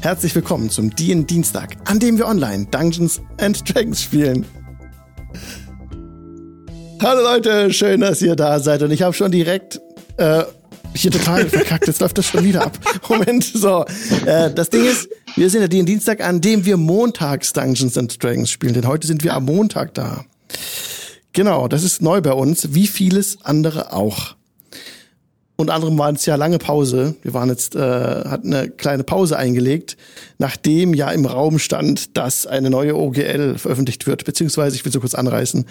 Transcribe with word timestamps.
Herzlich 0.00 0.34
willkommen 0.34 0.70
zum 0.70 0.94
DIN 0.94 1.26
Dienstag, 1.26 1.76
an 1.86 1.98
dem 1.98 2.16
wir 2.16 2.26
online 2.26 2.66
Dungeons 2.66 3.20
and 3.40 3.62
Dragons 3.68 4.02
spielen. 4.02 4.46
Hallo 7.02 7.22
Leute, 7.22 7.72
schön, 7.72 8.00
dass 8.00 8.22
ihr 8.22 8.36
da 8.36 8.60
seid 8.60 8.82
und 8.82 8.90
ich 8.92 9.02
habe 9.02 9.14
schon 9.14 9.32
direkt 9.32 9.80
äh, 10.18 10.44
hier 10.94 11.10
total 11.10 11.46
verkackt, 11.48 11.86
jetzt 11.88 12.00
läuft 12.00 12.18
das 12.18 12.26
schon 12.26 12.44
wieder 12.44 12.64
ab. 12.64 12.78
Moment, 13.08 13.42
so. 13.44 13.84
Äh, 14.24 14.52
das 14.52 14.70
Ding 14.70 14.84
ist, 14.84 15.08
wir 15.34 15.50
sind 15.50 15.62
ja 15.62 15.68
den 15.68 15.86
Dienstag, 15.86 16.22
an 16.22 16.40
dem 16.40 16.64
wir 16.64 16.76
montags 16.76 17.52
Dungeons 17.52 17.98
and 17.98 18.22
Dragons 18.22 18.50
spielen, 18.50 18.74
denn 18.74 18.86
heute 18.86 19.06
sind 19.06 19.24
wir 19.24 19.34
am 19.34 19.44
Montag 19.44 19.94
da. 19.94 20.24
Genau, 21.32 21.68
das 21.68 21.82
ist 21.82 22.00
neu 22.00 22.20
bei 22.20 22.32
uns, 22.32 22.74
wie 22.74 22.86
vieles 22.86 23.38
andere 23.42 23.92
auch. 23.92 24.36
Und 25.56 25.70
anderem 25.70 25.98
waren 25.98 26.16
es 26.16 26.26
ja 26.26 26.36
lange 26.36 26.58
Pause. 26.58 27.14
Wir 27.22 27.32
waren 27.32 27.48
jetzt, 27.48 27.74
äh, 27.74 27.80
hatten 27.80 28.52
eine 28.52 28.70
kleine 28.70 29.04
Pause 29.04 29.38
eingelegt, 29.38 29.96
nachdem 30.38 30.92
ja 30.92 31.10
im 31.10 31.24
Raum 31.24 31.58
stand, 31.58 32.16
dass 32.16 32.46
eine 32.46 32.68
neue 32.68 32.94
OGL 32.94 33.56
veröffentlicht 33.56 34.06
wird. 34.06 34.24
Beziehungsweise, 34.24 34.76
ich 34.76 34.84
will 34.84 34.92
so 34.92 35.00
kurz 35.00 35.14
anreißen, 35.14 35.64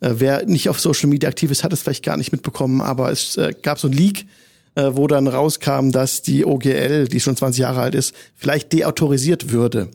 äh, 0.00 0.14
wer 0.16 0.46
nicht 0.46 0.68
auf 0.68 0.80
Social 0.80 1.08
Media 1.08 1.28
aktiv 1.28 1.50
ist, 1.50 1.62
hat 1.62 1.72
es 1.72 1.82
vielleicht 1.82 2.04
gar 2.04 2.16
nicht 2.16 2.32
mitbekommen, 2.32 2.80
aber 2.80 3.12
es 3.12 3.36
äh, 3.36 3.52
gab 3.62 3.78
so 3.78 3.86
ein 3.86 3.92
Leak, 3.92 4.26
äh, 4.74 4.90
wo 4.92 5.06
dann 5.06 5.28
rauskam, 5.28 5.90
dass 5.90 6.22
die 6.22 6.44
OGL, 6.44 7.06
die 7.06 7.20
schon 7.20 7.36
20 7.36 7.60
Jahre 7.60 7.80
alt 7.82 7.94
ist, 7.94 8.14
vielleicht 8.34 8.72
deautorisiert 8.72 9.52
würde. 9.52 9.88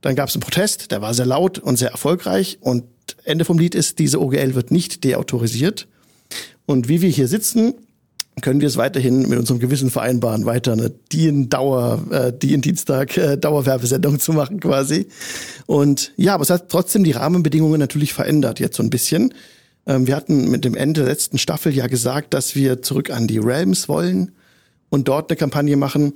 Dann 0.00 0.16
gab 0.16 0.28
es 0.28 0.34
einen 0.34 0.42
Protest, 0.42 0.90
der 0.90 1.00
war 1.00 1.14
sehr 1.14 1.26
laut 1.26 1.58
und 1.58 1.76
sehr 1.76 1.90
erfolgreich 1.90 2.58
und 2.60 2.84
Ende 3.24 3.44
vom 3.44 3.58
Lied 3.58 3.74
ist, 3.74 3.98
diese 3.98 4.20
OGL 4.20 4.54
wird 4.54 4.70
nicht 4.70 5.04
deautorisiert. 5.04 5.88
Und 6.66 6.88
wie 6.88 7.02
wir 7.02 7.10
hier 7.10 7.28
sitzen, 7.28 7.74
können 8.40 8.60
wir 8.60 8.68
es 8.68 8.76
weiterhin 8.76 9.28
mit 9.28 9.38
unserem 9.38 9.60
Gewissen 9.60 9.90
vereinbaren, 9.90 10.44
weiter 10.44 10.72
eine 10.72 10.90
DIN-Dauer, 10.90 12.02
äh, 12.10 12.32
DIN-Dienstag 12.32 13.16
äh, 13.16 13.38
zu 13.40 14.32
machen 14.32 14.60
quasi. 14.60 15.06
Und 15.66 16.12
ja, 16.16 16.34
aber 16.34 16.42
es 16.42 16.50
hat 16.50 16.68
trotzdem 16.68 17.04
die 17.04 17.12
Rahmenbedingungen 17.12 17.78
natürlich 17.78 18.12
verändert 18.12 18.60
jetzt 18.60 18.76
so 18.76 18.82
ein 18.82 18.90
bisschen. 18.90 19.32
Ähm, 19.86 20.06
wir 20.06 20.16
hatten 20.16 20.50
mit 20.50 20.64
dem 20.64 20.74
Ende 20.74 21.02
der 21.02 21.10
letzten 21.10 21.38
Staffel 21.38 21.72
ja 21.72 21.86
gesagt, 21.86 22.34
dass 22.34 22.54
wir 22.54 22.82
zurück 22.82 23.10
an 23.10 23.26
die 23.26 23.38
Realms 23.38 23.88
wollen 23.88 24.32
und 24.88 25.08
dort 25.08 25.30
eine 25.30 25.36
Kampagne 25.36 25.76
machen. 25.76 26.14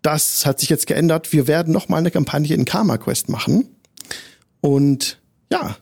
Das 0.00 0.46
hat 0.46 0.60
sich 0.60 0.68
jetzt 0.68 0.86
geändert. 0.86 1.32
Wir 1.32 1.46
werden 1.46 1.72
noch 1.72 1.88
mal 1.88 1.98
eine 1.98 2.10
Kampagne 2.10 2.54
in 2.54 2.64
Karma 2.64 2.96
Quest 2.96 3.28
machen. 3.28 3.68
Und 4.60 5.20
ja, 5.50 5.76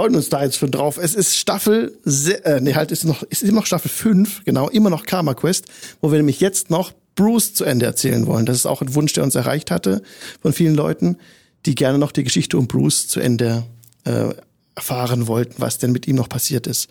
freuen 0.00 0.16
uns 0.16 0.30
da 0.30 0.42
jetzt 0.42 0.56
schon 0.56 0.70
drauf. 0.70 0.96
Es 0.96 1.14
ist 1.14 1.36
Staffel, 1.36 1.98
äh, 2.44 2.58
nee, 2.62 2.74
halt 2.74 2.90
ist 2.90 3.04
noch, 3.04 3.22
ist 3.24 3.42
immer 3.42 3.60
noch 3.60 3.66
Staffel 3.66 3.90
5, 3.90 4.46
genau, 4.46 4.70
immer 4.70 4.88
noch 4.88 5.04
Karma 5.04 5.34
Quest, 5.34 5.66
wo 6.00 6.10
wir 6.10 6.16
nämlich 6.16 6.40
jetzt 6.40 6.70
noch 6.70 6.92
Bruce 7.16 7.52
zu 7.52 7.64
Ende 7.64 7.84
erzählen 7.84 8.26
wollen. 8.26 8.46
Das 8.46 8.56
ist 8.56 8.64
auch 8.64 8.80
ein 8.80 8.94
Wunsch, 8.94 9.12
der 9.12 9.24
uns 9.24 9.34
erreicht 9.34 9.70
hatte 9.70 10.00
von 10.40 10.54
vielen 10.54 10.74
Leuten, 10.74 11.18
die 11.66 11.74
gerne 11.74 11.98
noch 11.98 12.12
die 12.12 12.24
Geschichte 12.24 12.56
um 12.56 12.66
Bruce 12.66 13.08
zu 13.08 13.20
Ende 13.20 13.64
äh, 14.04 14.32
erfahren 14.74 15.26
wollten, 15.26 15.56
was 15.58 15.76
denn 15.76 15.92
mit 15.92 16.08
ihm 16.08 16.16
noch 16.16 16.30
passiert 16.30 16.66
ist. 16.66 16.88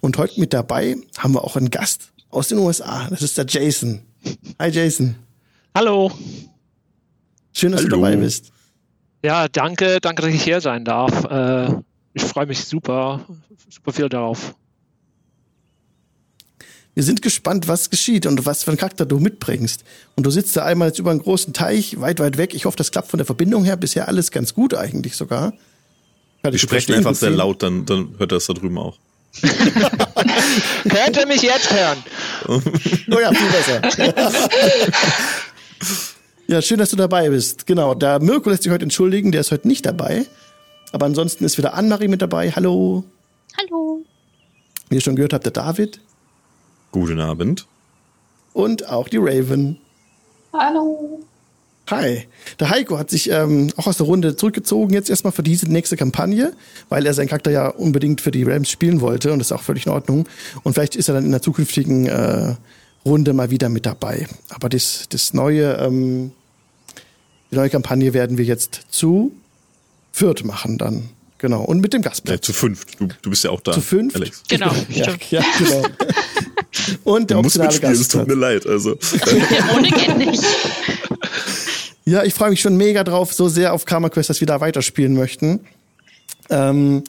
Und 0.00 0.16
heute 0.16 0.40
mit 0.40 0.54
dabei 0.54 0.96
haben 1.18 1.34
wir 1.34 1.44
auch 1.44 1.56
einen 1.56 1.68
Gast 1.68 2.10
aus 2.30 2.48
den 2.48 2.56
USA. 2.56 3.06
Das 3.10 3.20
ist 3.20 3.36
der 3.36 3.44
Jason. 3.46 4.00
Hi 4.58 4.70
Jason. 4.70 5.14
Hallo. 5.74 6.10
Schön, 7.52 7.72
dass 7.72 7.82
Hallo. 7.82 7.96
du 7.96 7.96
dabei 7.96 8.16
bist. 8.16 8.50
Ja, 9.22 9.46
danke, 9.46 9.98
danke, 10.00 10.22
dass 10.22 10.32
ich 10.32 10.42
hier 10.42 10.62
sein 10.62 10.86
darf. 10.86 11.24
Äh, 11.24 11.82
ich 12.16 12.24
freue 12.24 12.46
mich 12.46 12.64
super, 12.64 13.26
super 13.68 13.92
viel 13.92 14.08
darauf. 14.08 14.54
Wir 16.94 17.02
sind 17.02 17.20
gespannt, 17.20 17.68
was 17.68 17.90
geschieht 17.90 18.24
und 18.24 18.46
was 18.46 18.64
für 18.64 18.70
einen 18.70 18.78
Charakter 18.78 19.04
du 19.04 19.18
mitbringst. 19.18 19.84
Und 20.14 20.24
du 20.24 20.30
sitzt 20.30 20.56
da 20.56 20.64
einmal 20.64 20.88
jetzt 20.88 20.98
über 20.98 21.10
einen 21.10 21.20
großen 21.20 21.52
Teich, 21.52 22.00
weit, 22.00 22.18
weit 22.18 22.38
weg. 22.38 22.54
Ich 22.54 22.64
hoffe, 22.64 22.78
das 22.78 22.90
klappt 22.90 23.10
von 23.10 23.18
der 23.18 23.26
Verbindung 23.26 23.64
her. 23.64 23.76
Bisher 23.76 24.08
alles 24.08 24.30
ganz 24.30 24.54
gut 24.54 24.72
eigentlich 24.72 25.14
sogar. 25.14 25.52
Ich 26.50 26.62
spreche 26.62 26.94
einfach 26.94 27.14
sehr 27.14 27.30
laut, 27.30 27.62
dann, 27.62 27.84
dann 27.84 28.14
hört 28.16 28.32
er 28.32 28.38
es 28.38 28.46
da 28.46 28.54
drüben 28.54 28.78
auch. 28.78 28.96
Könnt 30.88 31.16
ihr 31.18 31.26
mich 31.26 31.42
jetzt 31.42 31.70
hören? 31.70 31.98
oh 32.48 33.20
ja, 33.20 33.30
viel 33.30 33.50
besser. 33.50 33.82
ja, 36.46 36.62
schön, 36.62 36.78
dass 36.78 36.88
du 36.88 36.96
dabei 36.96 37.28
bist. 37.28 37.66
Genau, 37.66 37.94
der 37.94 38.20
Mirko 38.20 38.48
lässt 38.48 38.62
sich 38.62 38.72
heute 38.72 38.84
entschuldigen, 38.84 39.32
der 39.32 39.42
ist 39.42 39.52
heute 39.52 39.68
nicht 39.68 39.84
dabei. 39.84 40.24
Aber 40.96 41.04
ansonsten 41.04 41.44
ist 41.44 41.58
wieder 41.58 41.74
Annemarie 41.74 42.08
mit 42.08 42.22
dabei. 42.22 42.50
Hallo. 42.52 43.04
Hallo. 43.60 44.00
Wie 44.88 44.94
ihr 44.94 45.02
schon 45.02 45.14
gehört 45.14 45.34
habt, 45.34 45.44
der 45.44 45.52
David. 45.52 46.00
Guten 46.90 47.20
Abend. 47.20 47.66
Und 48.54 48.88
auch 48.88 49.06
die 49.06 49.18
Raven. 49.18 49.76
Hallo. 50.54 51.20
Hi. 51.90 52.26
Der 52.58 52.70
Heiko 52.70 52.96
hat 52.96 53.10
sich 53.10 53.28
ähm, 53.28 53.74
auch 53.76 53.86
aus 53.88 53.98
der 53.98 54.06
Runde 54.06 54.36
zurückgezogen, 54.36 54.94
jetzt 54.94 55.10
erstmal 55.10 55.34
für 55.34 55.42
diese 55.42 55.70
nächste 55.70 55.98
Kampagne, 55.98 56.54
weil 56.88 57.04
er 57.04 57.12
seinen 57.12 57.28
Charakter 57.28 57.50
ja 57.50 57.68
unbedingt 57.68 58.22
für 58.22 58.30
die 58.30 58.44
Rams 58.44 58.70
spielen 58.70 59.02
wollte 59.02 59.34
und 59.34 59.38
das 59.38 59.48
ist 59.48 59.52
auch 59.52 59.62
völlig 59.62 59.84
in 59.84 59.92
Ordnung. 59.92 60.26
Und 60.62 60.72
vielleicht 60.72 60.96
ist 60.96 61.08
er 61.08 61.14
dann 61.16 61.26
in 61.26 61.30
der 61.30 61.42
zukünftigen 61.42 62.06
äh, 62.06 62.54
Runde 63.04 63.34
mal 63.34 63.50
wieder 63.50 63.68
mit 63.68 63.84
dabei. 63.84 64.26
Aber 64.48 64.70
das, 64.70 65.10
das 65.10 65.34
neue, 65.34 65.74
ähm, 65.74 66.32
die 67.50 67.56
neue 67.56 67.68
Kampagne 67.68 68.14
werden 68.14 68.38
wir 68.38 68.46
jetzt 68.46 68.86
zu 68.88 69.32
viert 70.16 70.44
machen 70.44 70.78
dann. 70.78 71.10
Genau. 71.38 71.62
Und 71.62 71.80
mit 71.80 71.92
dem 71.92 72.00
Gastplatz. 72.00 72.36
Ja, 72.36 72.42
zu 72.42 72.52
fünf. 72.54 72.86
Du, 72.96 73.08
du 73.20 73.30
bist 73.30 73.44
ja 73.44 73.50
auch 73.50 73.60
da. 73.60 73.72
Zu 73.72 73.82
fünf? 73.82 74.14
Alex. 74.14 74.42
Genau. 74.48 74.72
Ja, 74.88 75.14
ja, 75.30 75.44
genau. 75.58 75.82
Und 77.04 77.30
der 77.30 77.36
du 77.36 77.42
musst 77.42 77.58
mitspielen, 77.58 77.94
es 77.94 78.08
tut 78.08 78.26
mir 78.26 78.34
leid. 78.34 78.66
Also. 78.66 78.96
Ohne 79.74 79.88
geht 79.88 80.16
nicht. 80.16 80.42
Ja, 82.08 82.22
ich 82.22 82.34
freue 82.34 82.50
mich 82.50 82.60
schon 82.60 82.76
mega 82.76 83.02
drauf, 83.02 83.32
so 83.32 83.48
sehr 83.48 83.72
auf 83.72 83.84
Karma 83.84 84.08
Quest, 84.10 84.30
dass 84.30 84.38
wir 84.38 84.46
da 84.46 84.60
weiterspielen 84.60 85.14
möchten. 85.14 85.58
Ähm, 86.50 87.02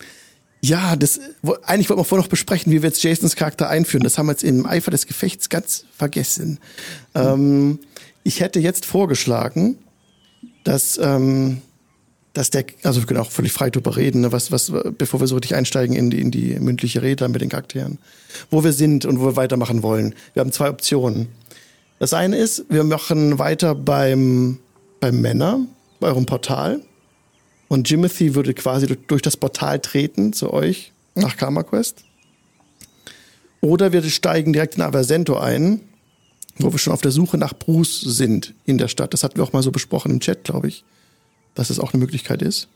ja, 0.60 0.96
das 0.96 1.20
eigentlich 1.62 1.88
wollten 1.90 2.02
wir 2.02 2.04
vorher 2.04 2.24
noch 2.24 2.32
besprechen, 2.32 2.72
wie 2.72 2.82
wir 2.82 2.90
jetzt 2.90 3.04
Jasons 3.04 3.36
Charakter 3.36 3.70
einführen. 3.70 4.04
Das 4.04 4.18
haben 4.18 4.26
wir 4.26 4.32
jetzt 4.32 4.44
im 4.44 4.66
Eifer 4.66 4.90
des 4.90 5.06
Gefechts 5.06 5.50
ganz 5.50 5.86
vergessen. 5.96 6.58
Ähm, 7.14 7.78
ich 8.24 8.40
hätte 8.40 8.60
jetzt 8.60 8.88
vorgeschlagen, 8.88 9.78
dass 10.64 10.98
ähm, 10.98 11.62
dass 12.38 12.52
der, 12.52 12.66
also 12.84 13.02
wir 13.02 13.08
können 13.08 13.20
auch 13.20 13.32
völlig 13.32 13.52
frei 13.52 13.72
drüber 13.72 13.98
reden, 13.98 14.22
ne, 14.22 14.32
was, 14.32 14.52
was, 14.52 14.72
bevor 14.96 15.20
wir 15.20 15.26
so 15.26 15.34
richtig 15.34 15.56
einsteigen 15.56 15.96
in 15.96 16.12
die, 16.12 16.22
in 16.22 16.30
die 16.30 16.60
mündliche 16.60 17.02
Rede 17.02 17.28
mit 17.30 17.42
den 17.42 17.50
Charakteren, 17.50 17.98
wo 18.52 18.64
wir 18.64 18.74
sind 18.74 19.06
und 19.06 19.20
wo 19.20 19.26
wir 19.26 19.36
weitermachen 19.36 19.82
wollen. 19.82 20.14
Wir 20.36 20.42
haben 20.42 20.52
zwei 20.52 20.70
Optionen. 20.70 21.30
Das 21.98 22.14
eine 22.14 22.38
ist, 22.38 22.66
wir 22.70 22.84
machen 22.84 23.40
weiter 23.40 23.74
beim, 23.74 24.60
beim 25.00 25.20
Männer, 25.20 25.66
bei 26.00 26.10
eurem 26.10 26.28
Portal. 26.28 26.82
Und 27.70 27.90
Jimothy 27.90 28.36
würde 28.36 28.54
quasi 28.54 28.86
durch 29.08 29.24
das 29.24 29.36
Portal 29.36 29.80
treten 29.80 30.32
zu 30.32 30.54
euch 30.54 30.94
nach 31.16 31.38
Karma 31.38 31.64
Quest. 31.64 32.04
Oder 33.62 33.94
wir 33.94 34.04
steigen 34.04 34.54
direkt 34.54 34.76
in 34.76 34.84
Aversento 34.84 35.40
ein, 35.40 35.82
wo 36.60 36.72
wir 36.72 36.78
schon 36.78 36.94
auf 36.94 37.02
der 37.02 37.12
Suche 37.12 37.40
nach 37.40 37.54
Bruce 37.54 38.00
sind 38.02 38.54
in 38.68 38.78
der 38.78 38.90
Stadt. 38.90 39.12
Das 39.14 39.24
hatten 39.24 39.38
wir 39.38 39.44
auch 39.44 39.54
mal 39.54 39.64
so 39.64 39.72
besprochen 39.72 40.12
im 40.12 40.20
Chat, 40.20 40.44
glaube 40.44 40.68
ich 40.68 40.84
dass 41.58 41.70
das 41.70 41.80
auch 41.80 41.94
eine 41.94 42.00
Möglichkeit 42.00 42.42
ist. 42.42 42.68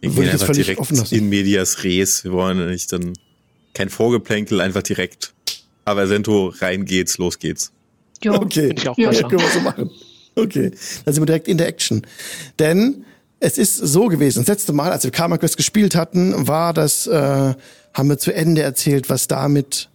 Wir 0.00 0.10
gehen 0.10 0.28
einfach 0.28 0.52
direkt 0.52 1.12
in 1.12 1.28
medias 1.28 1.82
res. 1.82 2.22
Wir 2.22 2.32
wollen 2.32 2.68
nicht 2.70 2.92
dann 2.92 3.14
kein 3.74 3.88
Vorgeplänkel, 3.88 4.60
einfach 4.60 4.82
direkt. 4.82 5.32
Aber 5.84 6.06
Sento, 6.06 6.52
rein 6.58 6.84
geht's, 6.84 7.18
los 7.18 7.38
geht's. 7.38 7.72
Jo. 8.22 8.34
Okay, 8.34 8.74
ja, 8.76 8.94
können 8.94 9.40
wir 9.40 9.50
so 9.50 9.60
machen. 9.60 9.90
Okay, 10.34 10.70
dann 11.04 11.14
sind 11.14 11.22
wir 11.22 11.26
direkt 11.26 11.48
in 11.48 11.58
der 11.58 11.66
Action. 11.68 12.06
Denn 12.58 13.04
es 13.40 13.56
ist 13.56 13.76
so 13.76 14.06
gewesen, 14.06 14.40
das 14.40 14.48
letzte 14.48 14.72
Mal, 14.72 14.92
als 14.92 15.04
wir 15.04 15.10
Karma 15.10 15.38
Quest 15.38 15.56
gespielt 15.56 15.96
hatten, 15.96 16.46
war 16.46 16.74
das, 16.74 17.06
äh, 17.06 17.54
haben 17.94 18.08
wir 18.08 18.18
zu 18.18 18.32
Ende 18.32 18.62
erzählt, 18.62 19.10
was 19.10 19.26
damit 19.26 19.88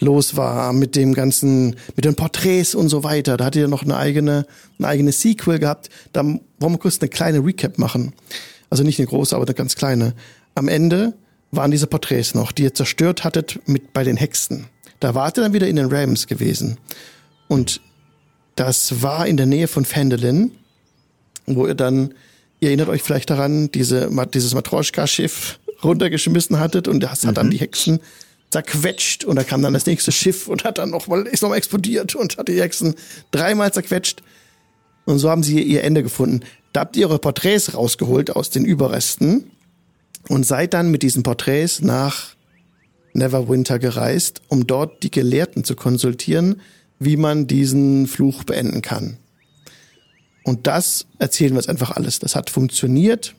los 0.00 0.36
war 0.36 0.72
mit 0.72 0.96
dem 0.96 1.14
ganzen, 1.14 1.76
mit 1.94 2.04
den 2.04 2.14
Porträts 2.14 2.74
und 2.74 2.88
so 2.88 3.04
weiter. 3.04 3.36
Da 3.36 3.44
hatte 3.46 3.60
er 3.60 3.68
noch 3.68 3.82
eine 3.82 3.96
eigene, 3.96 4.46
eine 4.78 4.88
eigene 4.88 5.12
Sequel 5.12 5.58
gehabt. 5.58 5.90
Da 6.12 6.24
wollen 6.24 6.40
wir 6.58 6.78
kurz 6.78 6.98
eine 7.00 7.08
kleine 7.08 7.44
Recap 7.44 7.78
machen. 7.78 8.12
Also 8.70 8.82
nicht 8.82 8.98
eine 8.98 9.08
große, 9.08 9.34
aber 9.34 9.44
eine 9.44 9.54
ganz 9.54 9.76
kleine. 9.76 10.14
Am 10.54 10.68
Ende 10.68 11.14
waren 11.50 11.70
diese 11.70 11.86
Porträts 11.86 12.34
noch, 12.34 12.52
die 12.52 12.64
ihr 12.64 12.74
zerstört 12.74 13.24
hattet 13.24 13.60
mit 13.66 13.92
bei 13.92 14.04
den 14.04 14.16
Hexen. 14.16 14.66
Da 15.00 15.14
wart 15.14 15.38
ihr 15.38 15.42
dann 15.42 15.52
wieder 15.52 15.68
in 15.68 15.76
den 15.76 15.92
Rams 15.92 16.26
gewesen. 16.26 16.78
Und 17.48 17.80
das 18.54 19.02
war 19.02 19.26
in 19.26 19.36
der 19.36 19.46
Nähe 19.46 19.68
von 19.68 19.84
Fendelin, 19.84 20.52
wo 21.46 21.66
ihr 21.66 21.74
dann, 21.74 22.14
ihr 22.60 22.68
erinnert 22.68 22.88
euch 22.88 23.02
vielleicht 23.02 23.30
daran, 23.30 23.70
diese, 23.72 24.10
dieses 24.32 24.54
Matroschka-Schiff 24.54 25.58
runtergeschmissen 25.82 26.58
hattet 26.58 26.88
und 26.88 27.00
das 27.00 27.26
hat 27.26 27.38
dann 27.38 27.46
mhm. 27.46 27.50
die 27.50 27.58
Hexen 27.58 28.00
zerquetscht 28.50 29.24
und 29.24 29.36
da 29.36 29.44
kam 29.44 29.62
dann 29.62 29.72
das 29.72 29.86
nächste 29.86 30.12
Schiff 30.12 30.48
und 30.48 30.64
hat 30.64 30.78
dann 30.78 30.90
nochmal, 30.90 31.26
ist 31.26 31.42
nochmal 31.42 31.58
explodiert 31.58 32.14
und 32.14 32.36
hat 32.36 32.48
die 32.48 32.60
Hexen 32.60 32.94
dreimal 33.30 33.72
zerquetscht. 33.72 34.22
Und 35.04 35.18
so 35.18 35.30
haben 35.30 35.42
sie 35.42 35.62
ihr 35.62 35.84
Ende 35.84 36.02
gefunden. 36.02 36.40
Da 36.72 36.80
habt 36.80 36.96
ihr 36.96 37.02
ihre 37.02 37.18
Porträts 37.18 37.74
rausgeholt 37.74 38.34
aus 38.34 38.50
den 38.50 38.64
Überresten 38.64 39.50
und 40.28 40.46
seid 40.46 40.74
dann 40.74 40.90
mit 40.90 41.02
diesen 41.02 41.22
Porträts 41.22 41.80
nach 41.80 42.34
Neverwinter 43.12 43.78
gereist, 43.78 44.42
um 44.48 44.66
dort 44.66 45.02
die 45.02 45.10
Gelehrten 45.10 45.64
zu 45.64 45.74
konsultieren, 45.74 46.60
wie 46.98 47.16
man 47.16 47.46
diesen 47.46 48.06
Fluch 48.06 48.44
beenden 48.44 48.82
kann. 48.82 49.16
Und 50.44 50.66
das 50.66 51.06
erzählen 51.18 51.52
wir 51.52 51.60
jetzt 51.60 51.68
einfach 51.68 51.92
alles. 51.92 52.18
Das 52.18 52.36
hat 52.36 52.50
funktioniert. 52.50 53.34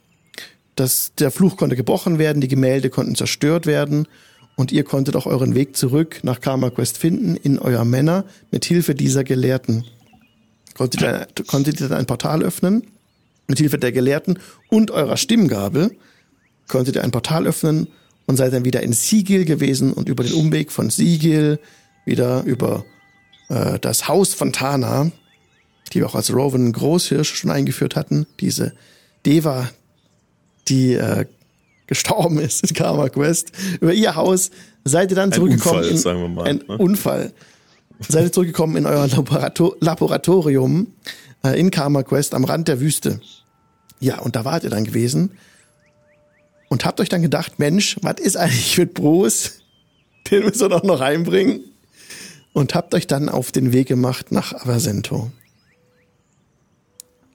Das, 0.75 1.13
der 1.19 1.31
Fluch 1.31 1.57
konnte 1.57 1.75
gebrochen 1.75 2.17
werden, 2.17 2.41
die 2.41 2.47
Gemälde 2.47 2.89
konnten 2.89 3.15
zerstört 3.15 3.65
werden 3.65 4.07
und 4.61 4.71
ihr 4.71 4.83
konntet 4.83 5.15
auch 5.15 5.25
euren 5.25 5.55
Weg 5.55 5.75
zurück 5.75 6.19
nach 6.21 6.39
Karma 6.39 6.69
Quest 6.69 6.99
finden 6.99 7.35
in 7.35 7.57
euer 7.57 7.83
Männer 7.83 8.25
mit 8.51 8.63
Hilfe 8.63 8.93
dieser 8.93 9.23
Gelehrten. 9.23 9.85
Konntet 10.77 11.01
ihr, 11.01 11.27
konntet 11.47 11.81
ihr 11.81 11.89
dann 11.89 11.97
ein 11.97 12.05
Portal 12.05 12.43
öffnen 12.43 12.83
mit 13.47 13.57
Hilfe 13.57 13.79
der 13.79 13.91
Gelehrten 13.91 14.37
und 14.69 14.91
eurer 14.91 15.17
Stimmgabel 15.17 15.97
konntet 16.67 16.95
ihr 16.95 17.03
ein 17.03 17.09
Portal 17.09 17.47
öffnen 17.47 17.87
und 18.27 18.37
seid 18.37 18.53
dann 18.53 18.63
wieder 18.63 18.83
in 18.83 18.93
Sigil 18.93 19.45
gewesen 19.45 19.93
und 19.93 20.07
über 20.07 20.23
den 20.23 20.33
Umweg 20.33 20.71
von 20.71 20.91
Sigil 20.91 21.57
wieder 22.05 22.43
über 22.43 22.85
äh, 23.49 23.79
das 23.79 24.07
Haus 24.07 24.35
von 24.35 24.53
Tana, 24.53 25.11
die 25.91 26.01
wir 26.01 26.05
auch 26.05 26.13
als 26.13 26.31
Rowan 26.31 26.71
Großhirsch 26.71 27.33
schon 27.33 27.49
eingeführt 27.49 27.95
hatten, 27.95 28.27
diese 28.39 28.73
Deva, 29.25 29.71
die 30.67 30.93
äh, 30.93 31.25
gestorben 31.91 32.39
ist 32.39 32.63
in 32.63 32.73
Karma 32.73 33.09
Quest, 33.09 33.51
über 33.81 33.91
ihr 33.91 34.15
Haus 34.15 34.49
seid 34.85 35.11
ihr 35.11 35.15
dann 35.17 35.33
zurückgekommen. 35.33 35.83
Ein 35.83 35.89
Unfall, 35.89 35.91
in, 35.91 35.97
sagen 35.97 36.21
wir 36.21 36.29
mal. 36.29 36.47
Ein 36.47 36.63
ne? 36.65 36.77
Unfall. 36.77 37.33
Seid 38.07 38.23
ihr 38.23 38.31
zurückgekommen 38.31 38.77
in 38.77 38.85
euer 38.85 39.07
Laborator 39.09 39.75
Laboratorium 39.81 40.88
äh, 41.43 41.59
in 41.59 41.69
Karma 41.69 42.03
Quest 42.03 42.33
am 42.33 42.45
Rand 42.45 42.69
der 42.69 42.79
Wüste. 42.79 43.19
Ja, 43.99 44.19
und 44.19 44.38
da 44.38 44.45
wart 44.45 44.63
ihr 44.63 44.69
dann 44.69 44.85
gewesen 44.85 45.31
und 46.69 46.85
habt 46.85 47.01
euch 47.01 47.09
dann 47.09 47.21
gedacht, 47.21 47.59
Mensch, 47.59 47.97
was 48.01 48.21
ist 48.21 48.37
eigentlich 48.37 48.77
mit 48.77 48.94
Bruce? 48.94 49.59
Den 50.31 50.45
müssen 50.45 50.61
wir 50.61 50.69
doch 50.69 50.83
noch 50.83 51.01
reinbringen. 51.01 51.59
Und 52.53 52.73
habt 52.73 52.95
euch 52.95 53.05
dann 53.05 53.27
auf 53.27 53.51
den 53.51 53.73
Weg 53.73 53.89
gemacht 53.89 54.31
nach 54.31 54.53
Aversento. 54.53 55.29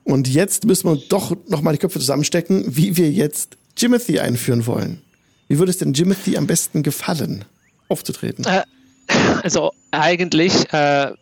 Und 0.05 0.29
jetzt 0.29 0.65
müssen 0.65 0.89
wir 0.89 0.97
doch 1.11 1.37
noch 1.49 1.61
mal 1.61 1.73
die 1.73 1.79
Köpfe 1.79 1.99
zusammenstecken, 1.99 2.65
wie 2.69 2.97
wir 2.97 3.11
jetzt 3.11 3.59
Jimothy 3.77 4.21
einführen 4.21 4.67
wollen. 4.67 5.03
Wie 5.49 5.59
würde 5.59 5.71
es 5.71 5.79
denn 5.79 5.93
Jimothy 5.93 6.37
am 6.37 6.47
besten 6.47 6.83
gefallen, 6.83 7.45
aufzutreten? 7.89 8.45
Äh, 8.45 8.63
also 9.43 9.73
eigentlich, 9.91 10.73
äh, 10.73 11.13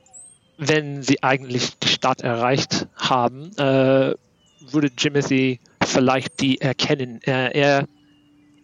wenn 0.57 1.03
sie 1.03 1.23
eigentlich 1.23 1.79
die 1.79 1.89
Stadt 1.89 2.23
erreicht 2.23 2.87
haben, 2.97 3.51
äh, 3.59 4.15
würde 4.71 4.91
Jimothy 4.97 5.61
vielleicht 5.85 6.41
die 6.41 6.61
erkennen. 6.61 7.21
er 7.23 7.87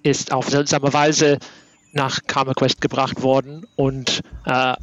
ist 0.02 0.32
auf 0.32 0.48
seltsame 0.48 0.92
Weise 0.94 1.38
nach 1.92 2.20
Karma 2.26 2.54
Quest 2.54 2.80
gebracht 2.80 3.22
worden 3.22 3.66
und 3.76 4.20
äh, 4.46 4.74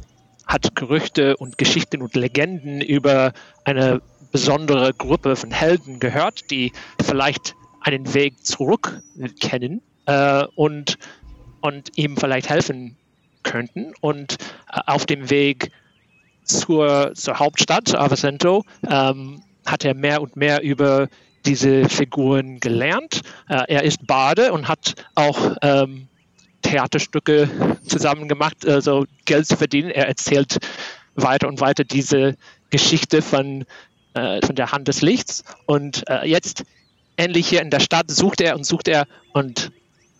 hat 0.46 0.74
Gerüchte 0.74 1.36
und 1.36 1.58
Geschichten 1.58 2.02
und 2.02 2.14
Legenden 2.14 2.80
über 2.80 3.32
eine 3.64 4.00
besondere 4.32 4.92
Gruppe 4.92 5.36
von 5.36 5.50
Helden 5.50 6.00
gehört, 6.00 6.50
die 6.50 6.72
vielleicht 7.04 7.54
einen 7.80 8.14
Weg 8.14 8.44
zurück 8.44 9.00
kennen 9.40 9.82
äh, 10.06 10.44
und, 10.54 10.98
und 11.60 11.96
ihm 11.96 12.16
vielleicht 12.16 12.48
helfen 12.48 12.96
könnten. 13.42 13.92
Und 14.00 14.38
äh, 14.72 14.80
auf 14.86 15.06
dem 15.06 15.30
Weg 15.30 15.70
zur, 16.44 17.12
zur 17.14 17.38
Hauptstadt, 17.38 17.94
Avacento, 17.94 18.64
ähm, 18.88 19.42
hat 19.66 19.84
er 19.84 19.94
mehr 19.94 20.22
und 20.22 20.36
mehr 20.36 20.62
über 20.62 21.08
diese 21.44 21.88
Figuren 21.88 22.60
gelernt. 22.60 23.22
Äh, 23.48 23.62
er 23.68 23.82
ist 23.84 24.06
Bade 24.06 24.52
und 24.52 24.68
hat 24.68 24.94
auch 25.14 25.56
ähm, 25.62 26.08
Theaterstücke 26.62 27.48
zusammen 27.86 28.28
gemacht, 28.28 28.66
also 28.66 29.06
Geld 29.24 29.46
zu 29.46 29.56
verdienen. 29.56 29.90
Er 29.90 30.08
erzählt 30.08 30.58
weiter 31.14 31.48
und 31.48 31.60
weiter 31.60 31.84
diese 31.84 32.36
Geschichte 32.70 33.22
von, 33.22 33.64
äh, 34.14 34.44
von 34.44 34.56
der 34.56 34.72
Hand 34.72 34.88
des 34.88 35.02
Lichts. 35.02 35.44
Und 35.66 36.08
äh, 36.08 36.26
jetzt 36.26 36.64
endlich 37.18 37.48
hier 37.48 37.60
in 37.60 37.70
der 37.70 37.80
Stadt 37.80 38.10
sucht 38.10 38.40
er 38.40 38.56
und 38.56 38.64
sucht 38.64 38.88
er 38.88 39.06
und 39.32 39.70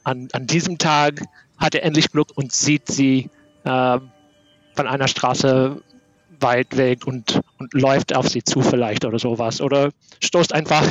an, 0.04 0.28
an 0.32 0.46
diesem 0.46 0.78
Tag 0.78 1.22
hat 1.56 1.74
er 1.74 1.82
endlich 1.84 2.10
Glück 2.10 2.28
und 2.34 2.52
sieht 2.52 2.88
sie 2.88 3.30
äh, 3.64 3.98
von 4.74 4.86
einer 4.86 5.08
Straße 5.08 5.82
weit 6.40 6.76
weg 6.76 7.06
und, 7.06 7.40
und 7.58 7.72
läuft 7.74 8.14
auf 8.14 8.28
sie 8.28 8.42
zu 8.42 8.62
vielleicht 8.62 9.04
oder 9.04 9.18
sowas. 9.18 9.60
Oder 9.60 9.90
stoßt 10.22 10.52
einfach 10.52 10.86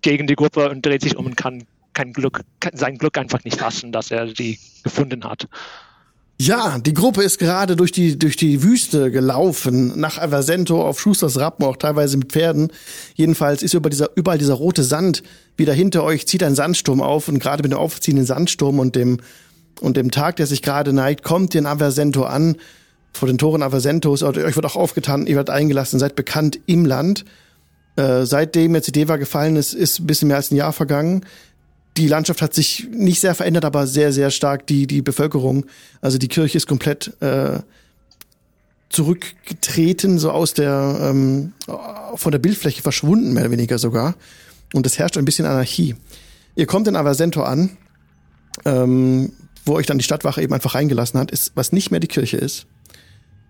gegen 0.00 0.26
die 0.26 0.36
Gruppe 0.36 0.70
und 0.70 0.84
dreht 0.84 1.02
sich 1.02 1.16
um 1.16 1.26
und 1.26 1.36
kann 1.36 1.64
kein 1.92 2.12
Glück, 2.12 2.42
kann 2.60 2.76
sein 2.76 2.96
Glück 2.96 3.18
einfach 3.18 3.44
nicht 3.44 3.58
fassen, 3.58 3.92
dass 3.92 4.10
er 4.10 4.26
die 4.26 4.58
gefunden 4.82 5.24
hat. 5.24 5.48
Ja, 6.42 6.78
die 6.78 6.94
Gruppe 6.94 7.22
ist 7.22 7.38
gerade 7.38 7.76
durch 7.76 7.92
die, 7.92 8.18
durch 8.18 8.34
die 8.34 8.62
Wüste 8.62 9.10
gelaufen, 9.10 10.00
nach 10.00 10.16
Aversento 10.16 10.82
auf 10.82 10.98
Schusters 10.98 11.38
Rappen, 11.38 11.66
auch 11.66 11.76
teilweise 11.76 12.16
mit 12.16 12.32
Pferden. 12.32 12.72
Jedenfalls 13.14 13.62
ist 13.62 13.74
über 13.74 13.90
dieser, 13.90 14.08
überall 14.14 14.38
dieser 14.38 14.54
rote 14.54 14.82
Sand 14.82 15.22
wieder 15.58 15.74
hinter 15.74 16.02
euch, 16.02 16.26
zieht 16.26 16.42
ein 16.42 16.54
Sandsturm 16.54 17.02
auf 17.02 17.28
und 17.28 17.40
gerade 17.40 17.62
mit 17.62 17.72
dem 17.72 17.78
aufziehenden 17.78 18.24
Sandsturm 18.24 18.78
und 18.78 18.96
dem, 18.96 19.18
und 19.82 19.98
dem 19.98 20.10
Tag, 20.10 20.36
der 20.36 20.46
sich 20.46 20.62
gerade 20.62 20.94
neigt, 20.94 21.24
kommt 21.24 21.54
ihr 21.54 21.58
in 21.58 21.66
Aversento 21.66 22.24
an 22.24 22.56
vor 23.12 23.28
den 23.28 23.36
Toren 23.36 23.62
Aversentos, 23.62 24.22
euch 24.22 24.56
wird 24.56 24.64
auch 24.64 24.76
aufgetan, 24.76 25.26
ihr 25.26 25.36
werdet 25.36 25.50
eingelassen, 25.50 25.98
seid 25.98 26.16
bekannt 26.16 26.58
im 26.64 26.86
Land. 26.86 27.26
Äh, 27.96 28.24
seitdem 28.24 28.74
jetzt 28.74 28.86
die 28.86 28.92
Deva 28.92 29.16
gefallen 29.16 29.56
ist, 29.56 29.74
ist 29.74 30.00
ein 30.00 30.06
bisschen 30.06 30.28
mehr 30.28 30.38
als 30.38 30.50
ein 30.50 30.56
Jahr 30.56 30.72
vergangen. 30.72 31.26
Die 31.96 32.08
Landschaft 32.08 32.40
hat 32.40 32.54
sich 32.54 32.88
nicht 32.90 33.20
sehr 33.20 33.34
verändert, 33.34 33.64
aber 33.64 33.86
sehr, 33.86 34.12
sehr 34.12 34.30
stark 34.30 34.66
die, 34.66 34.86
die 34.86 35.02
Bevölkerung. 35.02 35.66
Also 36.00 36.18
die 36.18 36.28
Kirche 36.28 36.56
ist 36.56 36.66
komplett 36.66 37.12
äh, 37.20 37.60
zurückgetreten, 38.88 40.18
so 40.18 40.30
aus 40.30 40.54
der, 40.54 40.98
ähm, 41.02 41.52
von 42.14 42.32
der 42.32 42.38
Bildfläche 42.38 42.82
verschwunden, 42.82 43.32
mehr 43.32 43.44
oder 43.44 43.52
weniger 43.52 43.78
sogar. 43.78 44.14
Und 44.72 44.86
es 44.86 44.98
herrscht 44.98 45.18
ein 45.18 45.24
bisschen 45.24 45.46
Anarchie. 45.46 45.96
Ihr 46.54 46.66
kommt 46.66 46.88
in 46.88 46.96
Aversento 46.96 47.42
an, 47.42 47.76
ähm, 48.64 49.32
wo 49.64 49.74
euch 49.74 49.86
dann 49.86 49.98
die 49.98 50.04
Stadtwache 50.04 50.42
eben 50.42 50.54
einfach 50.54 50.74
reingelassen 50.74 51.18
hat, 51.18 51.30
ist, 51.30 51.52
was 51.54 51.72
nicht 51.72 51.90
mehr 51.90 52.00
die 52.00 52.08
Kirche 52.08 52.36
ist 52.36 52.66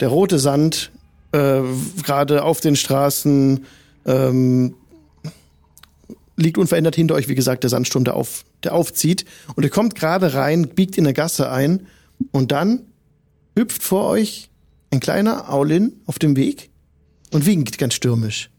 der 0.00 0.08
rote 0.08 0.38
Sand 0.38 0.90
äh, 1.32 1.60
gerade 2.02 2.42
auf 2.42 2.60
den 2.60 2.74
Straßen 2.74 3.64
ähm, 4.06 4.74
liegt 6.40 6.58
unverändert 6.58 6.96
hinter 6.96 7.14
euch, 7.14 7.28
wie 7.28 7.34
gesagt, 7.34 7.62
der 7.62 7.70
Sandsturm, 7.70 8.04
der, 8.04 8.16
auf, 8.16 8.44
der 8.62 8.74
aufzieht. 8.74 9.24
Und 9.54 9.64
ihr 9.64 9.70
kommt 9.70 9.94
gerade 9.94 10.34
rein, 10.34 10.68
biegt 10.68 10.98
in 10.98 11.06
eine 11.06 11.14
Gasse 11.14 11.50
ein 11.50 11.86
und 12.32 12.52
dann 12.52 12.86
hüpft 13.56 13.82
vor 13.82 14.06
euch 14.06 14.50
ein 14.90 15.00
kleiner 15.00 15.52
Aulin 15.52 16.00
auf 16.06 16.18
dem 16.18 16.36
Weg 16.36 16.70
und 17.32 17.46
winkt 17.46 17.78
ganz 17.78 17.94
stürmisch. 17.94 18.50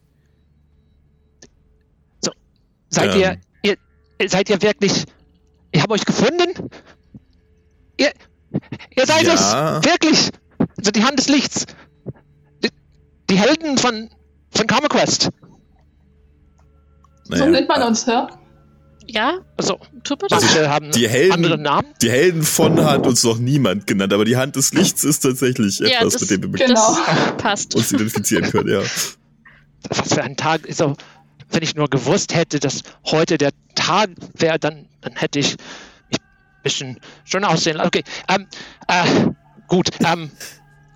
So, 2.21 2.31
seid 2.89 3.15
ähm. 3.15 3.21
ihr, 3.63 3.77
ihr, 4.19 4.29
seid 4.29 4.49
ihr 4.49 4.61
wirklich, 4.61 5.05
ich 5.71 5.81
habe 5.81 5.93
euch 5.93 6.05
gefunden? 6.05 6.69
Ihr, 7.97 8.11
ihr 8.95 9.05
seid 9.05 9.23
ja. 9.23 9.33
es, 9.33 9.85
wirklich! 9.85 10.29
Also 10.77 10.91
die 10.91 11.03
Hand 11.03 11.19
des 11.19 11.27
Lichts. 11.27 11.65
Die, 12.63 12.69
die 13.29 13.37
Helden 13.37 13.77
von, 13.77 14.09
von 14.51 14.67
Karma 14.67 14.87
Quest. 14.87 15.29
Naja. 17.31 17.45
So 17.45 17.49
nennt 17.49 17.69
man 17.69 17.81
uns, 17.83 18.05
ja? 18.05 18.27
Ja, 19.07 19.39
also, 19.57 19.79
manche 20.29 20.69
haben 20.69 20.91
die 20.91 21.07
Helden, 21.07 21.31
andere 21.33 21.57
Namen. 21.57 21.87
Die 22.01 22.11
Helden 22.11 22.43
von 22.43 22.83
hat 22.83 23.07
uns 23.07 23.23
noch 23.23 23.39
niemand 23.39 23.87
genannt, 23.87 24.13
aber 24.13 24.25
die 24.25 24.37
Hand 24.37 24.57
des 24.57 24.73
Lichts 24.73 25.03
ist 25.03 25.21
tatsächlich 25.21 25.79
ja, 25.79 25.99
etwas, 25.99 26.13
das, 26.13 26.21
mit 26.29 26.43
dem 26.43 26.53
wir 26.53 26.65
genau. 26.65 26.97
passt. 27.37 27.75
uns 27.75 27.91
identifizieren 27.91 28.49
können, 28.51 28.69
ja. 28.69 28.81
Was 29.89 30.13
für 30.13 30.23
ein 30.23 30.35
Tag, 30.35 30.67
also, 30.67 30.95
wenn 31.49 31.63
ich 31.63 31.75
nur 31.75 31.89
gewusst 31.89 32.35
hätte, 32.35 32.59
dass 32.59 32.83
heute 33.05 33.37
der 33.37 33.51
Tag 33.75 34.09
wäre, 34.33 34.59
dann, 34.59 34.87
dann 35.01 35.13
hätte 35.13 35.39
ich 35.39 35.55
mich 36.09 36.19
ein 36.19 36.63
bisschen 36.63 36.99
schöner 37.23 37.49
aussehen 37.49 37.77
lassen. 37.77 37.87
Okay, 37.87 38.03
ähm, 38.27 38.47
äh, 38.87 39.31
gut, 39.67 39.89
ähm, 40.05 40.31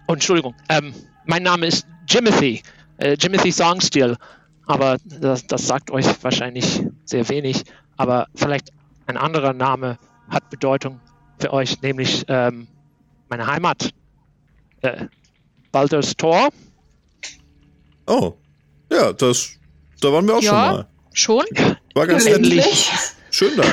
Entschuldigung. 0.07 0.53
Ähm, 0.69 0.93
mein 1.25 1.43
Name 1.43 1.67
ist 1.67 1.87
Jimothy. 2.07 2.61
Äh, 2.97 3.15
Jimothy 3.19 3.51
Songsteel. 3.51 4.17
Aber 4.65 4.97
das, 5.05 5.45
das 5.47 5.67
sagt 5.67 5.91
euch 5.91 6.05
wahrscheinlich 6.23 6.83
sehr 7.05 7.27
wenig. 7.29 7.63
Aber 7.97 8.27
vielleicht 8.35 8.71
ein 9.05 9.17
anderer 9.17 9.53
Name 9.53 9.97
hat 10.29 10.49
Bedeutung 10.49 10.99
für 11.39 11.53
euch, 11.53 11.81
nämlich 11.81 12.25
ähm, 12.27 12.67
meine 13.29 13.47
Heimat. 13.47 13.91
Äh, 14.81 15.05
Baldur's 15.71 16.15
Tor. 16.15 16.49
Oh. 18.07 18.33
Ja, 18.91 19.13
das. 19.13 19.51
Da 20.01 20.11
waren 20.11 20.27
wir 20.27 20.35
auch 20.35 20.41
ja, 20.41 20.49
schon 20.49 20.77
mal. 20.77 20.87
Schon? 21.13 21.45
War 21.93 22.07
ganz 22.07 22.25
endlich. 22.25 22.91
Schön 23.31 23.55
da. 23.57 23.63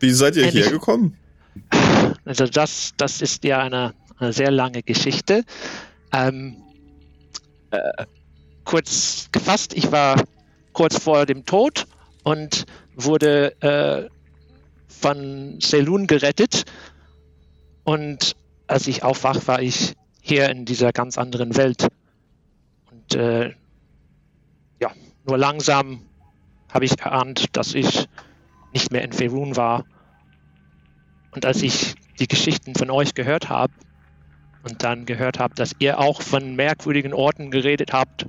Wie 0.00 0.10
seid 0.10 0.36
ihr 0.36 0.44
Endlich. 0.44 0.64
hierher 0.64 0.78
gekommen? 0.78 1.16
Also 2.24 2.46
das, 2.46 2.92
das 2.96 3.22
ist 3.22 3.44
ja 3.44 3.60
eine 3.60 3.94
eine 4.18 4.32
sehr 4.32 4.50
lange 4.50 4.82
Geschichte. 4.82 5.44
Ähm, 6.12 6.56
äh, 7.70 8.04
kurz 8.64 9.28
gefasst, 9.32 9.74
ich 9.74 9.92
war 9.92 10.22
kurz 10.72 10.98
vor 10.98 11.26
dem 11.26 11.44
Tod 11.44 11.86
und 12.22 12.66
wurde 12.94 13.60
äh, 13.62 14.08
von 14.88 15.60
Selun 15.60 16.06
gerettet. 16.06 16.64
Und 17.84 18.34
als 18.66 18.86
ich 18.86 19.02
aufwach, 19.02 19.46
war 19.46 19.60
ich 19.60 19.94
hier 20.20 20.48
in 20.48 20.64
dieser 20.64 20.92
ganz 20.92 21.18
anderen 21.18 21.56
Welt. 21.56 21.88
Und 22.90 23.14
äh, 23.14 23.54
ja, 24.80 24.90
Nur 25.26 25.38
langsam 25.38 26.02
habe 26.72 26.86
ich 26.86 26.98
erahnt, 26.98 27.56
dass 27.56 27.74
ich 27.74 28.06
nicht 28.72 28.90
mehr 28.90 29.02
in 29.02 29.12
Ferun 29.12 29.56
war. 29.56 29.84
Und 31.30 31.44
als 31.44 31.62
ich 31.62 31.94
die 32.18 32.26
Geschichten 32.26 32.74
von 32.74 32.90
euch 32.90 33.14
gehört 33.14 33.48
habe 33.48 33.72
und 34.62 34.82
dann 34.82 35.04
gehört 35.04 35.38
habe, 35.38 35.54
dass 35.54 35.72
ihr 35.78 35.98
auch 35.98 36.22
von 36.22 36.56
merkwürdigen 36.56 37.12
Orten 37.12 37.50
geredet 37.50 37.92
habt, 37.92 38.26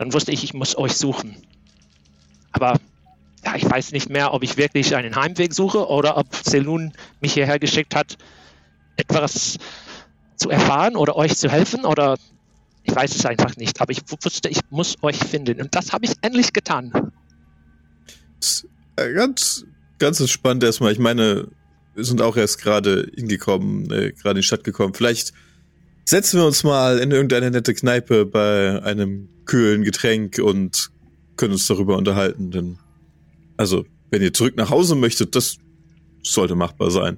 dann 0.00 0.14
wusste 0.14 0.32
ich, 0.32 0.42
ich 0.42 0.54
muss 0.54 0.78
euch 0.78 0.96
suchen. 0.96 1.36
Aber 2.52 2.80
ja, 3.44 3.54
ich 3.54 3.68
weiß 3.68 3.92
nicht 3.92 4.08
mehr, 4.08 4.32
ob 4.32 4.42
ich 4.42 4.56
wirklich 4.56 4.96
einen 4.96 5.14
Heimweg 5.14 5.52
suche 5.52 5.86
oder 5.86 6.16
ob 6.16 6.34
Selun 6.34 6.94
mich 7.20 7.34
hierher 7.34 7.58
geschickt 7.58 7.94
hat, 7.94 8.16
etwas 8.96 9.58
zu 10.36 10.48
erfahren 10.48 10.96
oder 10.96 11.16
euch 11.16 11.36
zu 11.36 11.50
helfen 11.50 11.84
oder 11.84 12.16
ich 12.84 12.96
weiß 12.96 13.14
es 13.14 13.26
einfach 13.26 13.58
nicht. 13.58 13.78
Aber 13.82 13.92
ich 13.92 14.00
wusste, 14.06 14.48
ich 14.48 14.60
muss 14.70 14.96
euch 15.02 15.18
finden 15.18 15.60
und 15.60 15.74
das 15.74 15.92
habe 15.92 16.06
ich 16.06 16.12
endlich 16.22 16.54
getan. 16.54 17.12
Äh, 18.96 19.12
ganz, 19.12 19.66
ganz 19.98 20.26
spannend 20.30 20.64
erstmal. 20.64 20.92
Ich 20.92 20.98
meine, 20.98 21.48
wir 21.94 22.04
sind 22.04 22.22
auch 22.22 22.38
erst 22.38 22.62
gerade 22.62 23.06
hingekommen, 23.14 23.90
äh, 23.90 24.12
gerade 24.12 24.30
in 24.30 24.36
die 24.36 24.42
Stadt 24.44 24.64
gekommen. 24.64 24.94
Vielleicht 24.94 25.34
setzen 26.10 26.40
wir 26.40 26.46
uns 26.46 26.64
mal 26.64 26.98
in 26.98 27.12
irgendeine 27.12 27.52
nette 27.52 27.72
Kneipe 27.72 28.26
bei 28.26 28.82
einem 28.82 29.28
kühlen 29.44 29.84
Getränk 29.84 30.38
und 30.38 30.90
können 31.36 31.52
uns 31.52 31.68
darüber 31.68 31.96
unterhalten. 31.96 32.50
Denn, 32.50 32.78
also, 33.56 33.84
wenn 34.10 34.20
ihr 34.20 34.34
zurück 34.34 34.56
nach 34.56 34.70
Hause 34.70 34.96
möchtet, 34.96 35.36
das 35.36 35.58
sollte 36.22 36.56
machbar 36.56 36.90
sein. 36.90 37.16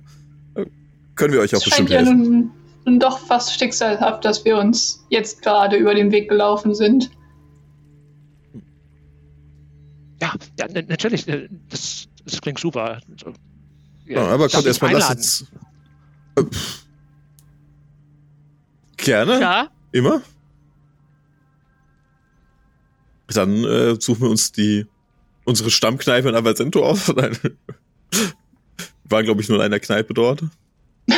Können 1.14 1.32
wir 1.32 1.40
euch 1.40 1.54
auch 1.54 1.60
das 1.60 1.64
bestimmt 1.64 1.90
helfen. 1.90 2.06
Ja 2.06 2.14
nun, 2.14 2.50
nun 2.84 3.00
doch 3.00 3.18
fast 3.18 3.58
schicksalhaft, 3.58 4.24
dass 4.26 4.44
wir 4.44 4.58
uns 4.58 5.04
jetzt 5.08 5.40
gerade 5.40 5.76
über 5.76 5.94
den 5.94 6.12
Weg 6.12 6.28
gelaufen 6.28 6.74
sind. 6.74 7.10
Ja, 10.20 10.34
ja 10.58 10.82
natürlich. 10.86 11.24
Das, 11.70 12.08
das 12.24 12.40
klingt 12.42 12.58
super. 12.58 13.00
Ja, 14.06 14.26
aber 14.26 14.50
kommt 14.50 14.66
erstmal 14.66 14.92
lass 14.92 15.10
uns. 15.10 15.46
Äh, 16.36 16.44
gerne. 19.02 19.40
Ja. 19.40 19.68
Immer. 19.92 20.22
Dann 23.28 23.64
äh, 23.64 23.96
suchen 24.00 24.22
wir 24.22 24.30
uns 24.30 24.52
die 24.52 24.86
unsere 25.44 25.70
Stammkneipe 25.70 26.28
in 26.28 26.34
Avacento 26.34 26.84
auf. 26.84 27.08
wir 27.08 27.52
waren, 29.04 29.24
glaube 29.24 29.40
ich, 29.40 29.48
nur 29.48 29.58
in 29.58 29.64
einer 29.64 29.80
Kneipe 29.80 30.14
dort. 30.14 30.42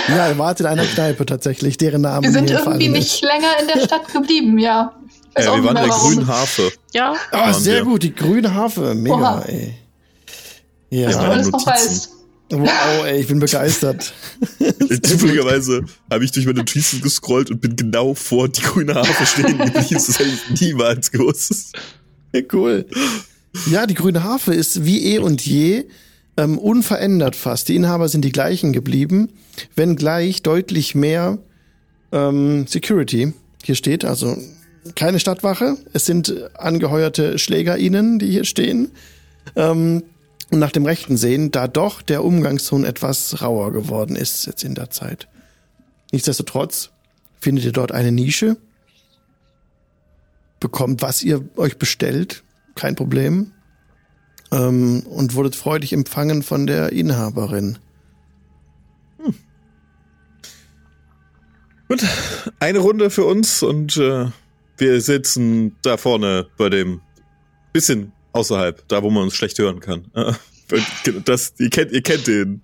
Ja, 0.08 0.28
er 0.28 0.38
wartet 0.38 0.66
in 0.66 0.72
einer 0.72 0.86
Kneipe 0.86 1.26
tatsächlich, 1.26 1.76
deren 1.76 2.02
Namen 2.02 2.24
Wir 2.24 2.32
sind 2.32 2.50
irgendwie 2.50 2.88
nicht 2.88 3.22
länger 3.22 3.60
in 3.60 3.66
der 3.66 3.84
Stadt 3.84 4.08
geblieben, 4.12 4.58
ja. 4.58 4.94
ja 5.36 5.54
wir 5.54 5.64
waren 5.64 5.76
in 5.76 5.88
der 5.88 5.96
grünen 5.98 6.26
Harfe. 6.26 6.72
Ja. 6.92 7.14
Ah, 7.32 7.52
sehr 7.52 7.80
wir. 7.80 7.84
gut, 7.84 8.02
die 8.02 8.14
grüne 8.14 8.54
Harfe. 8.54 8.94
Mega, 8.94 9.14
Oha. 9.14 9.42
ey. 9.42 9.74
Ja. 10.90 11.08
Was 11.08 11.16
du 11.16 11.22
alles 11.22 11.50
noch 11.50 11.66
weißt. 11.66 12.13
Wow, 12.50 13.04
ey, 13.06 13.20
ich 13.20 13.26
bin 13.26 13.38
begeistert. 13.38 14.12
Zufälligerweise 15.02 15.84
habe 16.10 16.24
ich 16.24 16.32
durch 16.32 16.46
meine 16.46 16.58
Notizen 16.58 17.00
gescrollt 17.00 17.50
und 17.50 17.60
bin 17.60 17.74
genau 17.74 18.14
vor 18.14 18.48
die 18.48 18.60
grüne 18.60 18.94
Harfe 18.94 19.26
stehen 19.26 19.58
geblieben. 19.58 19.72
Das 19.90 20.18
hätte 20.18 20.30
ich 20.30 20.60
niemals 20.60 21.10
gewusst. 21.10 21.74
Cool. 22.52 22.86
Ja, 23.70 23.86
die 23.86 23.94
grüne 23.94 24.24
Harfe 24.24 24.52
ist 24.52 24.84
wie 24.84 25.14
eh 25.14 25.18
und 25.18 25.44
je 25.44 25.84
ähm, 26.36 26.58
unverändert 26.58 27.36
fast. 27.36 27.68
Die 27.68 27.76
Inhaber 27.76 28.08
sind 28.08 28.24
die 28.24 28.32
gleichen 28.32 28.72
geblieben, 28.72 29.30
wenngleich 29.74 30.42
deutlich 30.42 30.94
mehr 30.94 31.38
ähm, 32.12 32.66
Security 32.66 33.32
hier 33.62 33.74
steht. 33.74 34.04
Also 34.04 34.36
keine 34.94 35.20
Stadtwache. 35.20 35.76
Es 35.92 36.06
sind 36.06 36.34
angeheuerte 36.58 37.38
SchlägerInnen, 37.38 38.18
die 38.18 38.30
hier 38.30 38.44
stehen. 38.44 38.90
Ähm, 39.56 40.02
und 40.50 40.58
nach 40.58 40.72
dem 40.72 40.86
Rechten 40.86 41.16
sehen, 41.16 41.50
da 41.50 41.68
doch 41.68 42.02
der 42.02 42.24
Umgangston 42.24 42.84
etwas 42.84 43.42
rauer 43.42 43.72
geworden 43.72 44.16
ist 44.16 44.46
jetzt 44.46 44.64
in 44.64 44.74
der 44.74 44.90
Zeit. 44.90 45.28
Nichtsdestotrotz 46.12 46.90
findet 47.40 47.64
ihr 47.64 47.72
dort 47.72 47.92
eine 47.92 48.12
Nische, 48.12 48.56
bekommt, 50.60 51.02
was 51.02 51.22
ihr 51.22 51.44
euch 51.56 51.76
bestellt, 51.76 52.42
kein 52.74 52.94
Problem, 52.94 53.52
ähm, 54.50 55.00
und 55.00 55.34
wurdet 55.34 55.56
freudig 55.56 55.92
empfangen 55.92 56.42
von 56.42 56.66
der 56.66 56.92
Inhaberin. 56.92 57.78
Hm. 59.18 59.34
Gut, 61.88 62.04
eine 62.60 62.78
Runde 62.78 63.10
für 63.10 63.24
uns 63.24 63.62
und 63.62 63.96
äh, 63.96 64.26
wir 64.78 65.00
sitzen 65.00 65.76
da 65.82 65.96
vorne 65.96 66.46
bei 66.56 66.68
dem 66.68 67.00
bisschen 67.72 68.12
außerhalb, 68.34 68.86
da 68.88 69.02
wo 69.02 69.10
man 69.10 69.24
uns 69.24 69.34
schlecht 69.34 69.58
hören 69.58 69.80
kann. 69.80 70.06
Das, 71.26 71.52
ihr 71.58 71.68
kennt, 71.68 71.92
ihr 71.92 72.00
kennt 72.00 72.26
den, 72.26 72.62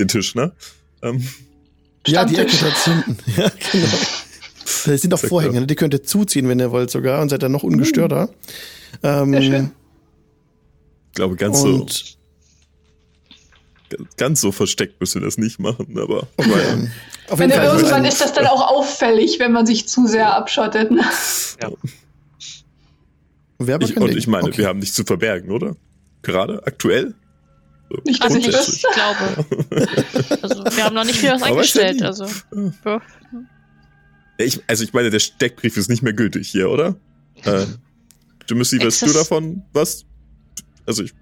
den 0.00 0.08
Tisch, 0.08 0.34
ne? 0.34 0.50
Ähm. 1.00 1.26
Ja, 2.04 2.24
die 2.24 2.34
Ecke 2.34 2.56
da 2.56 2.92
hinten. 2.92 3.16
Ja, 3.36 3.52
genau. 3.70 3.86
Das 4.84 5.00
sind 5.00 5.14
auch 5.14 5.20
Vorhänge, 5.20 5.60
ne? 5.60 5.66
die 5.68 5.76
könnt 5.76 5.94
ihr 5.94 6.02
zuziehen, 6.02 6.48
wenn 6.48 6.58
ihr 6.58 6.72
wollt 6.72 6.90
sogar 6.90 7.22
und 7.22 7.28
seid 7.28 7.44
dann 7.44 7.52
noch 7.52 7.62
ungestörter. 7.62 8.30
Ähm, 9.04 9.30
Sehr 9.30 9.42
schön. 9.42 9.72
Ich 11.06 11.12
glaube, 11.14 11.36
ganz 11.36 11.60
und 11.60 11.88
so 11.88 12.16
ganz 14.16 14.40
so 14.40 14.52
versteckt 14.52 15.00
müssen 15.00 15.20
wir 15.20 15.26
das 15.26 15.38
nicht 15.38 15.60
machen, 15.60 15.96
aber. 15.98 16.26
Okay. 16.36 16.90
Auf 17.28 17.40
jeden 17.40 17.52
Fall 17.52 17.64
irgendwann 17.64 18.04
ist 18.04 18.20
das 18.20 18.32
dann 18.32 18.46
auch 18.46 18.68
auffällig, 18.68 19.38
wenn 19.38 19.52
man 19.52 19.66
sich 19.66 19.88
zu 19.88 20.06
sehr 20.06 20.34
abschottet. 20.34 20.90
Ne? 20.90 21.04
Ja. 21.62 21.70
Ich, 23.58 23.96
und 23.96 24.16
ich 24.16 24.26
meine, 24.26 24.48
okay. 24.48 24.58
wir 24.58 24.68
haben 24.68 24.80
nichts 24.80 24.94
zu 24.94 25.04
verbergen, 25.04 25.50
oder? 25.50 25.76
Gerade, 26.22 26.66
aktuell? 26.66 27.14
So, 27.88 27.98
ich 28.04 28.20
also 28.20 28.36
nicht, 28.36 28.48
ich 28.48 28.82
glaube. 28.94 29.46
also, 30.42 30.64
wir 30.64 30.84
haben 30.84 30.94
noch 30.94 31.04
nicht 31.04 31.18
viel 31.18 31.30
was 31.30 31.42
eingestellt. 31.42 32.02
Also, 32.02 32.26
ja. 32.84 33.00
ich, 34.38 34.60
also 34.66 34.84
ich 34.84 34.92
meine, 34.92 35.10
der 35.10 35.20
Steckbrief 35.20 35.76
ist 35.76 35.88
nicht 35.88 36.02
mehr 36.02 36.12
gültig 36.12 36.48
hier, 36.48 36.68
oder? 36.68 36.96
Äh, 37.44 37.66
Jimmy, 38.48 38.62
weißt 38.62 39.02
du 39.02 39.12
davon 39.12 39.62
was? 39.72 40.04
Also 40.84 41.04
ich. 41.04 41.14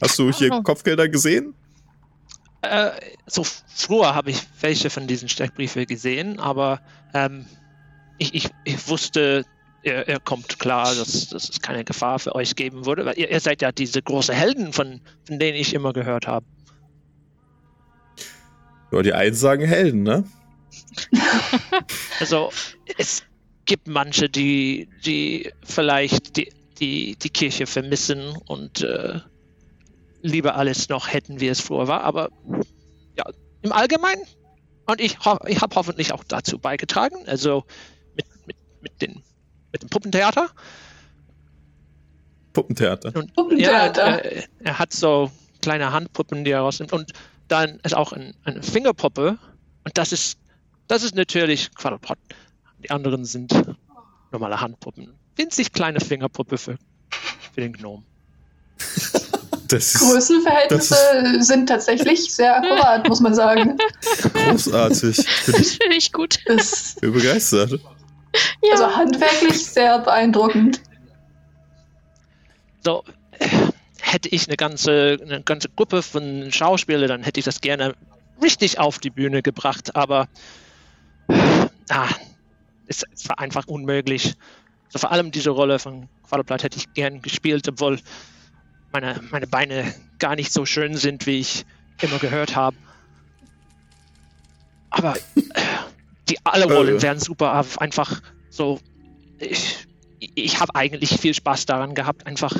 Hast 0.00 0.18
du 0.18 0.30
hier 0.30 0.50
Kopfgelder 0.62 1.08
gesehen? 1.08 1.54
Äh, 2.62 2.90
so 3.26 3.44
früher 3.44 4.14
habe 4.14 4.30
ich 4.30 4.42
welche 4.60 4.90
von 4.90 5.06
diesen 5.06 5.28
Steckbriefen 5.28 5.86
gesehen, 5.86 6.38
aber 6.38 6.80
ähm, 7.14 7.46
ich, 8.18 8.34
ich, 8.34 8.50
ich 8.64 8.88
wusste 8.88 9.44
er, 9.82 10.08
er, 10.08 10.20
kommt 10.20 10.58
klar, 10.58 10.94
dass, 10.94 11.28
dass 11.28 11.48
es 11.48 11.60
keine 11.60 11.84
Gefahr 11.84 12.18
für 12.18 12.34
euch 12.34 12.56
geben 12.56 12.86
würde, 12.86 13.04
weil 13.04 13.18
ihr, 13.18 13.30
ihr 13.30 13.40
seid 13.40 13.62
ja 13.62 13.72
diese 13.72 14.02
großen 14.02 14.34
Helden, 14.34 14.72
von, 14.72 15.00
von 15.24 15.38
denen 15.38 15.56
ich 15.56 15.74
immer 15.74 15.92
gehört 15.92 16.26
habe. 16.26 16.46
Ja, 18.90 19.02
die 19.02 19.12
einen 19.12 19.34
sagen 19.34 19.66
Helden, 19.66 20.02
ne? 20.02 20.24
also, 22.20 22.50
es 22.96 23.22
gibt 23.66 23.86
manche, 23.86 24.28
die, 24.28 24.88
die 25.04 25.52
vielleicht 25.62 26.36
die, 26.36 26.52
die, 26.80 27.16
die 27.16 27.30
Kirche 27.30 27.66
vermissen 27.66 28.36
und 28.46 28.82
äh, 28.82 29.20
lieber 30.22 30.56
alles 30.56 30.88
noch 30.88 31.12
hätten, 31.12 31.40
wie 31.40 31.48
es 31.48 31.60
früher 31.60 31.86
war, 31.86 32.02
aber 32.02 32.30
ja, 33.16 33.24
im 33.62 33.72
Allgemeinen 33.72 34.22
und 34.86 35.00
ich, 35.00 35.18
ho 35.24 35.38
ich 35.46 35.60
habe 35.60 35.74
hoffentlich 35.76 36.12
auch 36.12 36.24
dazu 36.24 36.58
beigetragen, 36.58 37.16
also 37.26 37.64
mit, 38.16 38.26
mit, 38.46 38.56
mit 38.80 39.02
den 39.02 39.22
mit 39.72 39.82
dem 39.82 39.88
Puppentheater. 39.88 40.50
Puppentheater. 42.52 43.14
Und, 43.14 43.34
Puppentheater. 43.34 44.08
Ja, 44.08 44.16
er, 44.16 44.44
er, 44.64 44.78
hat 44.78 44.92
so 44.92 45.30
kleine 45.62 45.92
Handpuppen, 45.92 46.44
die 46.44 46.50
er 46.50 46.60
rausnimmt. 46.60 46.92
Und 46.92 47.12
dann 47.48 47.80
ist 47.82 47.94
auch 47.94 48.12
ein, 48.12 48.34
eine 48.44 48.62
Fingerpuppe. 48.62 49.38
Und 49.84 49.98
das 49.98 50.12
ist, 50.12 50.38
das 50.86 51.02
ist 51.02 51.14
natürlich 51.14 51.74
Quadrupod. 51.74 52.18
Die 52.82 52.90
anderen 52.90 53.24
sind 53.24 53.52
normale 54.30 54.60
Handpuppen. 54.60 55.14
Winzig 55.36 55.72
kleine 55.72 56.00
Fingerpuppe 56.00 56.58
für, 56.58 56.78
für 57.52 57.60
den 57.60 57.72
Gnom. 57.72 58.04
Das 59.68 59.94
ist, 59.94 60.00
Größenverhältnisse 60.00 60.96
das 61.34 61.46
sind 61.46 61.68
tatsächlich 61.68 62.32
sehr 62.34 62.56
akkurat, 62.56 63.06
muss 63.06 63.20
man 63.20 63.34
sagen. 63.34 63.76
Großartig. 64.32 65.16
Das 65.46 65.72
finde 65.74 65.96
ich 65.96 66.10
gut. 66.10 66.38
Ich 66.46 66.94
bin 67.02 67.12
begeistert. 67.12 67.78
Ja. 68.62 68.72
Also 68.72 68.96
handwerklich 68.96 69.66
sehr 69.66 69.98
beeindruckend. 70.00 70.80
So, 72.84 73.04
hätte 74.00 74.28
ich 74.28 74.46
eine 74.46 74.56
ganze, 74.56 75.18
eine 75.22 75.42
ganze 75.42 75.68
Gruppe 75.68 76.02
von 76.02 76.50
Schauspielern, 76.50 77.08
dann 77.08 77.22
hätte 77.22 77.40
ich 77.40 77.44
das 77.44 77.60
gerne 77.60 77.94
richtig 78.42 78.78
auf 78.78 78.98
die 78.98 79.10
Bühne 79.10 79.42
gebracht, 79.42 79.96
aber 79.96 80.28
ah, 81.88 82.08
es, 82.86 83.04
es 83.12 83.28
war 83.28 83.38
einfach 83.38 83.66
unmöglich. 83.66 84.34
So, 84.88 84.98
vor 84.98 85.12
allem 85.12 85.30
diese 85.30 85.50
Rolle 85.50 85.78
von 85.78 86.08
Quadruplat 86.28 86.62
hätte 86.62 86.78
ich 86.78 86.92
gern 86.94 87.20
gespielt, 87.20 87.68
obwohl 87.68 87.98
meine, 88.92 89.20
meine 89.30 89.46
Beine 89.46 89.94
gar 90.18 90.34
nicht 90.34 90.52
so 90.52 90.64
schön 90.64 90.96
sind, 90.96 91.26
wie 91.26 91.40
ich 91.40 91.66
immer 92.00 92.18
gehört 92.18 92.56
habe. 92.56 92.76
Aber 94.90 95.14
die 96.28 96.38
alle 96.44 96.66
Rollen 96.66 96.98
äh, 96.98 97.02
wären 97.02 97.18
super, 97.18 97.64
einfach 97.78 98.20
so. 98.50 98.80
Ich, 99.38 99.86
ich 100.34 100.60
habe 100.60 100.74
eigentlich 100.74 101.10
viel 101.10 101.34
Spaß 101.34 101.66
daran 101.66 101.94
gehabt, 101.94 102.26
einfach 102.26 102.54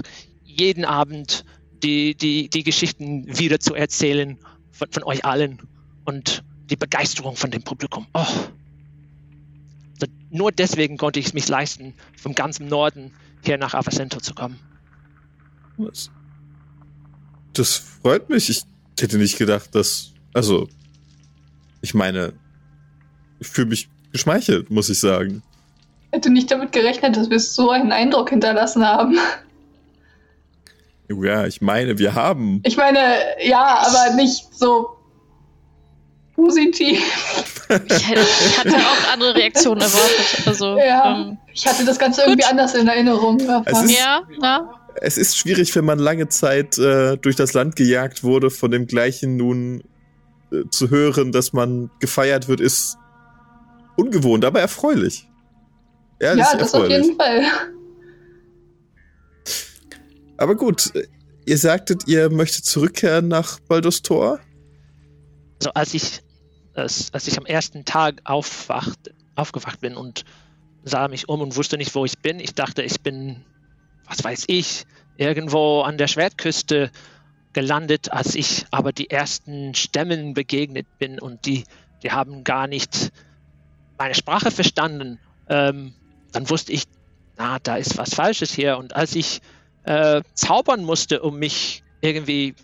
jeden 0.45 0.85
Abend 0.85 1.45
die, 1.83 2.15
die, 2.15 2.49
die 2.49 2.63
Geschichten 2.63 3.27
wieder 3.39 3.61
zu 3.61 3.75
erzählen 3.75 4.39
von, 4.73 4.91
von 4.91 5.03
euch 5.05 5.25
allen 5.25 5.61
und 6.05 6.45
die 6.71 6.77
Begeisterung 6.77 7.37
von 7.37 7.51
dem 7.51 7.63
Publikum. 7.63 8.07
Oh. 8.15 8.27
Nur 10.31 10.53
deswegen 10.53 10.99
konnte 10.99 11.21
ich 11.21 11.27
es 11.27 11.35
mich 11.35 11.49
leisten, 11.49 11.95
vom 12.17 12.35
ganzen 12.35 12.69
Norden 12.69 13.13
hier 13.45 13.59
nach 13.59 13.75
Avacento 13.75 14.21
zu 14.21 14.35
kommen. 14.35 14.59
Was? 15.79 16.11
Das 17.55 17.77
freut 17.77 18.29
mich. 18.29 18.51
Ich 18.51 18.63
hätte 19.01 19.19
nicht 19.19 19.39
gedacht, 19.39 19.75
dass. 19.75 20.13
Also, 20.35 20.69
ich 21.81 21.95
meine, 21.95 22.35
ich 23.41 23.49
fühle 23.49 23.69
mich 23.69 23.89
geschmeichelt, 24.13 24.71
muss 24.71 24.89
ich 24.89 25.01
sagen. 25.01 25.43
Ich 26.11 26.17
hätte 26.17 26.31
nicht 26.31 26.51
damit 26.51 26.73
gerechnet, 26.73 27.17
dass 27.17 27.31
wir 27.31 27.39
so 27.39 27.71
einen 27.71 27.93
Eindruck 27.93 28.31
hinterlassen 28.31 28.87
haben. 28.87 29.19
Ja, 31.09 31.47
ich 31.47 31.61
meine, 31.61 31.99
wir 31.99 32.15
haben. 32.15 32.61
Ich 32.65 32.77
meine, 32.77 32.99
ja, 33.43 33.83
aber 33.87 34.15
nicht 34.15 34.55
so 34.55 34.99
positiv. 36.35 37.03
Ich, 37.69 38.09
hätte, 38.09 38.21
ich 38.21 38.59
hatte 38.59 38.77
auch 38.77 39.13
andere 39.13 39.35
Reaktionen 39.35 39.81
erwartet. 39.81 40.47
Also, 40.47 40.79
ja, 40.79 41.17
ähm, 41.17 41.39
ich 41.53 41.67
hatte 41.67 41.85
das 41.85 41.99
Ganze 41.99 42.23
irgendwie 42.23 42.45
anders 42.45 42.75
in 42.75 42.89
Erinnerung. 42.89 43.41
Ist, 43.41 43.91
ja, 43.91 44.23
ja. 44.41 44.71
Es 45.01 45.19
ist 45.19 45.37
schwierig, 45.37 45.75
wenn 45.77 45.85
man 45.85 45.99
lange 45.99 46.29
Zeit 46.29 46.79
äh, 46.79 47.17
durch 47.17 47.37
das 47.37 47.53
Land 47.55 47.77
gejagt 47.77 48.23
wurde, 48.23 48.51
von 48.51 48.71
dem 48.71 48.87
gleichen 48.87 49.37
nun 49.37 49.83
äh, 50.53 50.69
zu 50.71 50.91
hören, 50.91 51.33
dass 51.33 51.53
man 51.53 51.91
gefeiert 52.01 52.49
wird, 52.49 52.61
ist 52.61 52.97
ungewohnt, 53.99 54.45
aber 54.45 54.61
erfreulich. 54.61 55.29
Ehrlich 56.21 56.45
ja, 56.45 56.57
das 56.57 56.73
erfreulich. 56.73 56.99
auf 56.99 57.05
jeden 57.05 57.17
Fall. 57.17 57.43
Aber 60.37 60.55
gut, 60.55 60.93
ihr 61.47 61.59
sagtet, 61.59 62.07
ihr 62.07 62.31
möchtet 62.31 62.65
zurückkehren 62.65 63.29
nach 63.29 63.59
Baldur's 63.61 64.03
Tor? 64.03 64.39
Also 65.61 65.73
als 65.75 65.95
ich, 65.95 66.23
als, 66.75 67.13
als 67.13 67.27
ich 67.27 67.39
am 67.39 67.47
ersten 67.47 67.85
Tag 67.85 68.21
aufwacht, 68.25 69.13
aufgewacht 69.35 69.81
bin 69.81 69.97
und 69.97 70.25
sah 70.85 71.09
mich 71.09 71.29
um 71.29 71.41
und 71.41 71.57
wusste 71.57 71.77
nicht, 71.77 71.95
wo 71.95 72.05
ich 72.05 72.19
bin, 72.19 72.39
ich 72.39 72.55
dachte, 72.55 72.83
ich 72.83 73.01
bin, 73.01 73.45
was 74.07 74.23
weiß 74.23 74.45
ich, 74.47 74.85
irgendwo 75.17 75.81
an 75.81 75.99
der 75.99 76.07
Schwertküste 76.07 76.91
gelandet, 77.53 78.13
als 78.13 78.37
ich 78.37 78.67
aber 78.71 78.93
die 78.93 79.11
ersten 79.11 79.75
Stämmen 79.75 80.35
begegnet 80.35 80.87
bin 80.99 81.19
und 81.19 81.47
die, 81.47 81.65
die 82.05 82.13
haben 82.13 82.45
gar 82.45 82.69
nicht 82.69 83.11
meine 83.99 84.15
Sprache 84.15 84.51
verstanden. 84.51 85.19
Ähm, 85.49 85.95
dann 86.33 86.49
wusste 86.49 86.73
ich, 86.73 86.85
na, 87.37 87.59
da 87.59 87.77
ist 87.77 87.99
was 87.99 88.15
Falsches 88.15 88.53
hier. 88.53 88.79
Und 88.79 88.97
als 88.97 89.15
ich 89.15 89.41
äh, 89.85 90.23
zaubern 90.35 90.85
musste, 90.85 91.23
um 91.23 91.39
mich 91.39 91.83
irgendwie 92.01 92.55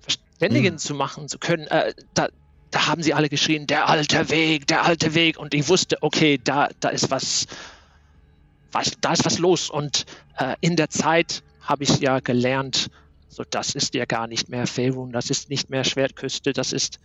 verständigen 0.00 0.72
hm. 0.72 0.78
zu 0.78 0.94
machen 0.94 1.28
zu 1.28 1.38
können, 1.38 1.66
äh, 1.66 1.94
da, 2.14 2.28
da 2.70 2.86
haben 2.86 3.02
sie 3.02 3.14
alle 3.14 3.28
geschrien, 3.28 3.66
der 3.66 3.88
alte 3.88 4.30
Weg, 4.30 4.66
der 4.66 4.84
alte 4.84 5.14
Weg. 5.14 5.38
Und 5.38 5.54
ich 5.54 5.68
wusste, 5.68 5.98
okay, 6.02 6.40
da, 6.42 6.68
da 6.80 6.88
ist 6.88 7.10
was, 7.10 7.46
was, 8.72 8.92
da 9.00 9.12
ist 9.12 9.24
was 9.24 9.38
los. 9.38 9.70
Und 9.70 10.06
äh, 10.38 10.56
in 10.60 10.76
der 10.76 10.90
Zeit 10.90 11.42
habe 11.60 11.84
ich 11.84 12.00
ja 12.00 12.20
gelernt, 12.20 12.90
so 13.28 13.44
das 13.48 13.74
ist 13.74 13.94
ja 13.94 14.04
gar 14.04 14.26
nicht 14.26 14.48
mehr 14.48 14.66
Faerun, 14.66 15.12
das 15.12 15.30
ist 15.30 15.50
nicht 15.50 15.70
mehr 15.70 15.84
Schwertküste, 15.84 16.52
das 16.52 16.72
ist, 16.72 16.98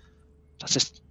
das 0.58 0.76
ist 0.76 1.04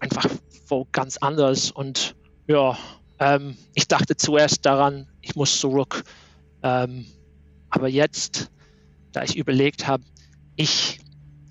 einfach 0.00 0.26
wo 0.68 0.86
ganz 0.92 1.16
anders. 1.18 1.70
Und 1.70 2.14
ja, 2.46 2.76
ähm, 3.18 3.56
ich 3.74 3.88
dachte 3.88 4.16
zuerst 4.16 4.64
daran, 4.64 5.08
ich 5.20 5.36
muss 5.36 5.60
zurück. 5.60 6.04
Ähm, 6.62 7.06
aber 7.70 7.88
jetzt, 7.88 8.50
da 9.12 9.22
ich 9.22 9.36
überlegt 9.36 9.86
habe, 9.86 10.04
ich, 10.56 11.00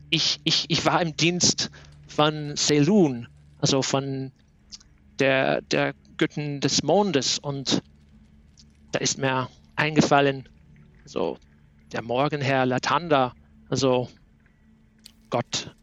ich, 0.10 0.40
ich, 0.44 0.66
ich 0.70 0.86
war 0.86 1.02
im 1.02 1.16
Dienst 1.16 1.70
von 2.08 2.56
Selun, 2.56 3.28
also 3.60 3.82
von 3.82 4.32
der, 5.20 5.62
der 5.62 5.94
Göttin 6.18 6.60
des 6.60 6.84
Mondes 6.84 7.40
und 7.40 7.82
da 8.92 9.00
ist 9.00 9.18
mir 9.18 9.50
eingefallen, 9.76 10.50
so 11.06 11.38
der 11.92 12.02
Morgenherr 12.02 12.66
Latanda, 12.66 13.34
also 13.70 14.10
Gott 15.30 15.76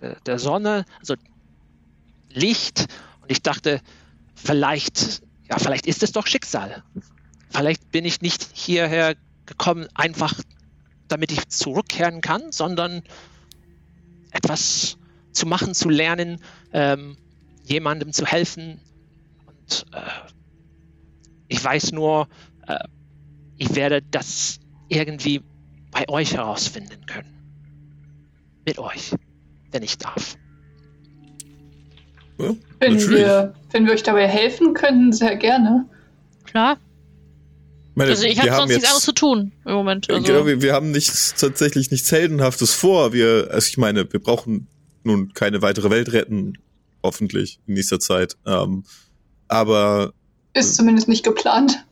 der, 0.00 0.10
der, 0.10 0.20
der 0.20 0.38
Sonne, 0.38 0.84
also 0.98 1.14
Licht. 2.30 2.86
Und 3.22 3.30
ich 3.30 3.42
dachte, 3.42 3.80
vielleicht, 4.34 5.22
ja, 5.48 5.58
vielleicht 5.58 5.86
ist 5.86 6.02
es 6.02 6.12
doch 6.12 6.26
Schicksal. 6.26 6.82
Vielleicht 7.50 7.90
bin 7.90 8.04
ich 8.04 8.20
nicht 8.20 8.48
hierher 8.52 9.16
gekommen, 9.46 9.88
einfach 9.94 10.34
damit 11.08 11.32
ich 11.32 11.48
zurückkehren 11.48 12.20
kann, 12.20 12.52
sondern 12.52 13.02
etwas 14.30 14.96
zu 15.32 15.46
machen, 15.46 15.74
zu 15.74 15.88
lernen, 15.88 16.40
ähm, 16.72 17.16
jemandem 17.64 18.12
zu 18.12 18.26
helfen. 18.26 18.80
Und 19.46 19.86
äh, 19.92 20.00
ich 21.48 21.62
weiß 21.62 21.92
nur, 21.92 22.28
äh, 22.66 22.78
ich 23.56 23.74
werde 23.74 24.02
das 24.02 24.60
irgendwie 24.88 25.42
bei 25.90 26.08
euch 26.08 26.34
herausfinden 26.34 27.06
können. 27.06 27.36
Mit 28.64 28.78
euch, 28.78 29.12
wenn 29.72 29.82
ich 29.82 29.98
darf. 29.98 30.36
Ja, 32.38 32.54
wenn, 32.78 32.98
wir, 33.10 33.54
wenn 33.70 33.86
wir 33.86 33.92
euch 33.92 34.02
dabei 34.02 34.26
helfen 34.26 34.74
können, 34.74 35.12
sehr 35.12 35.36
gerne. 35.36 35.86
Klar. 36.44 36.78
Meine, 37.94 38.10
also 38.10 38.24
ich 38.24 38.40
habe 38.40 38.54
sonst 38.54 38.68
nichts 38.68 38.84
anderes 38.84 39.04
zu 39.04 39.12
tun 39.12 39.52
im 39.66 39.72
Moment. 39.74 40.08
Also. 40.08 40.22
Genau, 40.22 40.46
wir, 40.46 40.62
wir 40.62 40.72
haben 40.72 40.90
nichts 40.90 41.34
tatsächlich 41.34 41.90
nichts 41.90 42.10
Heldenhaftes 42.10 42.72
vor. 42.72 43.12
Wir, 43.12 43.48
also 43.50 43.66
ich 43.68 43.76
meine, 43.76 44.10
wir 44.10 44.20
brauchen 44.20 44.68
nun 45.02 45.32
keine 45.34 45.60
weitere 45.60 45.90
Welt 45.90 46.12
retten, 46.12 46.54
hoffentlich 47.02 47.60
in 47.66 47.74
nächster 47.74 48.00
Zeit. 48.00 48.36
Ähm, 48.46 48.84
aber 49.48 50.12
ist 50.54 50.76
zumindest 50.76 51.08
nicht 51.08 51.24
geplant. 51.24 51.84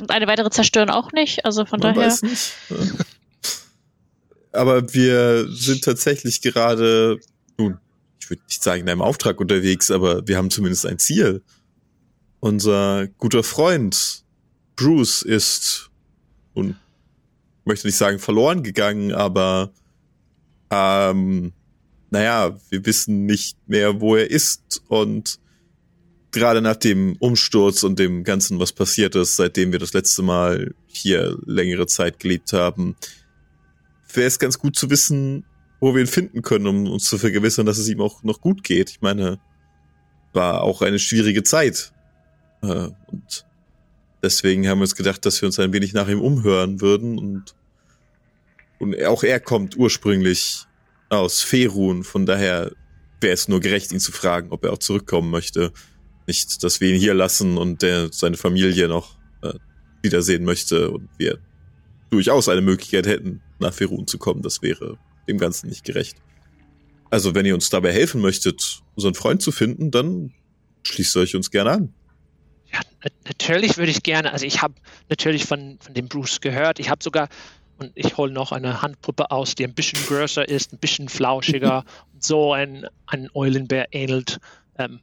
Und 0.00 0.10
eine 0.10 0.26
weitere 0.26 0.50
zerstören 0.50 0.90
auch 0.90 1.12
nicht. 1.12 1.44
Also 1.44 1.64
von 1.64 1.80
daher. 1.80 1.96
Weiß 1.96 2.22
nicht. 2.22 2.52
Aber 4.56 4.92
wir 4.94 5.48
sind 5.48 5.84
tatsächlich 5.84 6.42
gerade 6.42 7.20
nun 7.58 7.78
ich 8.26 8.30
würde 8.30 8.42
nicht 8.48 8.62
sagen 8.62 8.80
in 8.82 8.88
einem 8.88 9.02
Auftrag 9.02 9.38
unterwegs, 9.38 9.92
aber 9.92 10.26
wir 10.26 10.36
haben 10.36 10.50
zumindest 10.50 10.84
ein 10.84 10.98
Ziel. 10.98 11.42
Unser 12.40 13.06
guter 13.18 13.44
Freund 13.44 14.24
Bruce 14.74 15.22
ist 15.22 15.90
und 16.52 16.74
möchte 17.64 17.86
nicht 17.86 17.96
sagen 17.96 18.18
verloren 18.18 18.64
gegangen, 18.64 19.12
aber 19.12 19.70
ähm, 20.70 21.52
naja, 22.10 22.58
wir 22.68 22.84
wissen 22.84 23.26
nicht 23.26 23.56
mehr, 23.68 24.00
wo 24.00 24.16
er 24.16 24.28
ist 24.28 24.82
und 24.88 25.38
gerade 26.32 26.60
nach 26.60 26.76
dem 26.76 27.14
Umsturz 27.20 27.84
und 27.84 28.00
dem 28.00 28.24
Ganzen, 28.24 28.58
was 28.58 28.72
passiert 28.72 29.14
ist, 29.14 29.36
seitdem 29.36 29.70
wir 29.70 29.78
das 29.78 29.92
letzte 29.92 30.22
Mal 30.22 30.74
hier 30.88 31.38
längere 31.46 31.86
Zeit 31.86 32.18
gelebt 32.18 32.52
haben, 32.52 32.96
wäre 34.16 34.26
es 34.26 34.38
ganz 34.38 34.58
gut 34.58 34.76
zu 34.76 34.90
wissen, 34.90 35.44
wo 35.80 35.94
wir 35.94 36.00
ihn 36.00 36.06
finden 36.06 36.42
können, 36.42 36.66
um 36.66 36.90
uns 36.90 37.04
zu 37.04 37.18
vergewissern, 37.18 37.66
dass 37.66 37.78
es 37.78 37.88
ihm 37.88 38.00
auch 38.00 38.22
noch 38.22 38.40
gut 38.40 38.64
geht. 38.64 38.90
Ich 38.90 39.00
meine, 39.00 39.38
war 40.32 40.62
auch 40.62 40.82
eine 40.82 40.98
schwierige 40.98 41.42
Zeit. 41.42 41.92
Äh, 42.62 42.88
und 43.06 43.46
deswegen 44.22 44.68
haben 44.68 44.78
wir 44.78 44.82
uns 44.82 44.96
gedacht, 44.96 45.26
dass 45.26 45.40
wir 45.40 45.46
uns 45.46 45.58
ein 45.58 45.72
wenig 45.72 45.92
nach 45.92 46.08
ihm 46.08 46.20
umhören 46.20 46.80
würden. 46.80 47.18
Und, 47.18 47.54
und 48.78 49.02
auch 49.04 49.22
er 49.22 49.40
kommt 49.40 49.76
ursprünglich 49.76 50.66
aus 51.08 51.42
Ferun. 51.42 52.04
Von 52.04 52.26
daher 52.26 52.72
wäre 53.20 53.34
es 53.34 53.48
nur 53.48 53.60
gerecht, 53.60 53.92
ihn 53.92 54.00
zu 54.00 54.12
fragen, 54.12 54.50
ob 54.50 54.64
er 54.64 54.72
auch 54.72 54.78
zurückkommen 54.78 55.30
möchte. 55.30 55.72
Nicht, 56.26 56.62
dass 56.62 56.80
wir 56.80 56.92
ihn 56.92 57.00
hier 57.00 57.14
lassen 57.14 57.56
und 57.56 57.82
der 57.82 58.12
seine 58.12 58.36
Familie 58.36 58.88
noch 58.88 59.16
äh, 59.42 59.54
wiedersehen 60.02 60.44
möchte 60.44 60.90
und 60.90 61.08
wir 61.18 61.38
durchaus 62.10 62.48
eine 62.48 62.60
Möglichkeit 62.60 63.06
hätten, 63.06 63.42
nach 63.58 63.72
Ferun 63.72 64.06
zu 64.06 64.18
kommen. 64.18 64.42
Das 64.42 64.62
wäre 64.62 64.98
dem 65.28 65.38
Ganzen 65.38 65.68
nicht 65.68 65.84
gerecht. 65.84 66.16
Also, 67.10 67.34
wenn 67.34 67.46
ihr 67.46 67.54
uns 67.54 67.70
dabei 67.70 67.92
helfen 67.92 68.20
möchtet, 68.20 68.82
unseren 68.94 69.14
Freund 69.14 69.42
zu 69.42 69.52
finden, 69.52 69.90
dann 69.90 70.32
schließt 70.82 71.16
euch 71.16 71.36
uns 71.36 71.50
gerne 71.50 71.70
an. 71.70 71.94
Ja, 72.72 72.80
natürlich 73.24 73.78
würde 73.78 73.90
ich 73.90 74.02
gerne. 74.02 74.32
Also, 74.32 74.44
ich 74.44 74.62
habe 74.62 74.74
natürlich 75.08 75.44
von, 75.44 75.78
von 75.80 75.94
dem 75.94 76.08
Bruce 76.08 76.40
gehört. 76.40 76.78
Ich 76.78 76.90
habe 76.90 77.02
sogar, 77.02 77.28
und 77.78 77.92
ich 77.94 78.16
hole 78.16 78.32
noch 78.32 78.52
eine 78.52 78.82
Handpuppe 78.82 79.30
aus, 79.30 79.54
die 79.54 79.64
ein 79.64 79.74
bisschen 79.74 80.04
größer 80.06 80.48
ist, 80.48 80.72
ein 80.72 80.78
bisschen 80.78 81.08
flauschiger 81.08 81.84
und 82.12 82.24
so 82.24 82.52
ein, 82.52 82.86
ein 83.06 83.28
Eulenbär 83.34 83.88
ähnelt. 83.92 84.38
Ähm, 84.78 85.00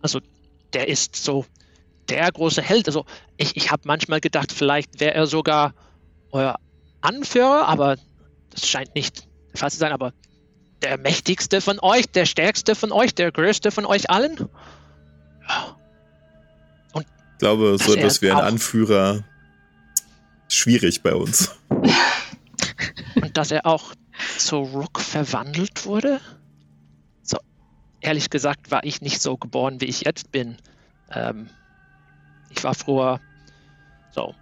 also, 0.00 0.20
der 0.72 0.86
ist 0.86 1.16
so 1.16 1.44
der 2.08 2.30
große 2.30 2.62
Held. 2.62 2.86
Also, 2.86 3.04
ich, 3.36 3.56
ich 3.56 3.72
habe 3.72 3.82
manchmal 3.86 4.20
gedacht, 4.20 4.52
vielleicht 4.52 5.00
wäre 5.00 5.14
er 5.14 5.26
sogar 5.26 5.74
euer 6.30 6.60
Anführer, 7.00 7.68
aber 7.68 7.96
das 8.50 8.66
scheint 8.66 8.94
nicht 8.94 9.26
der 9.52 9.58
Fall 9.58 9.70
zu 9.70 9.78
sein, 9.78 9.92
aber 9.92 10.12
der 10.82 10.98
mächtigste 10.98 11.60
von 11.60 11.78
euch, 11.80 12.06
der 12.06 12.26
stärkste 12.26 12.74
von 12.74 12.92
euch, 12.92 13.14
der 13.14 13.32
größte 13.32 13.70
von 13.70 13.84
euch 13.84 14.10
allen? 14.10 14.48
Ja. 15.48 15.76
Ich 16.94 17.38
glaube, 17.38 17.78
so 17.78 17.94
etwas 17.94 18.20
wie 18.20 18.32
ein 18.32 18.38
Anführer 18.38 19.22
schwierig 20.48 21.02
bei 21.02 21.14
uns. 21.14 21.54
Und 23.14 23.36
dass 23.36 23.52
er 23.52 23.64
auch 23.64 23.94
zu 24.38 24.56
Rook 24.56 24.98
verwandelt 24.98 25.84
wurde? 25.86 26.20
So, 27.22 27.38
ehrlich 28.00 28.30
gesagt 28.30 28.72
war 28.72 28.82
ich 28.84 29.02
nicht 29.02 29.22
so 29.22 29.36
geboren, 29.36 29.80
wie 29.80 29.84
ich 29.84 30.00
jetzt 30.02 30.32
bin. 30.32 30.56
Ähm, 31.12 31.48
ich 32.50 32.64
war 32.64 32.74
früher 32.74 33.20
so. 34.10 34.34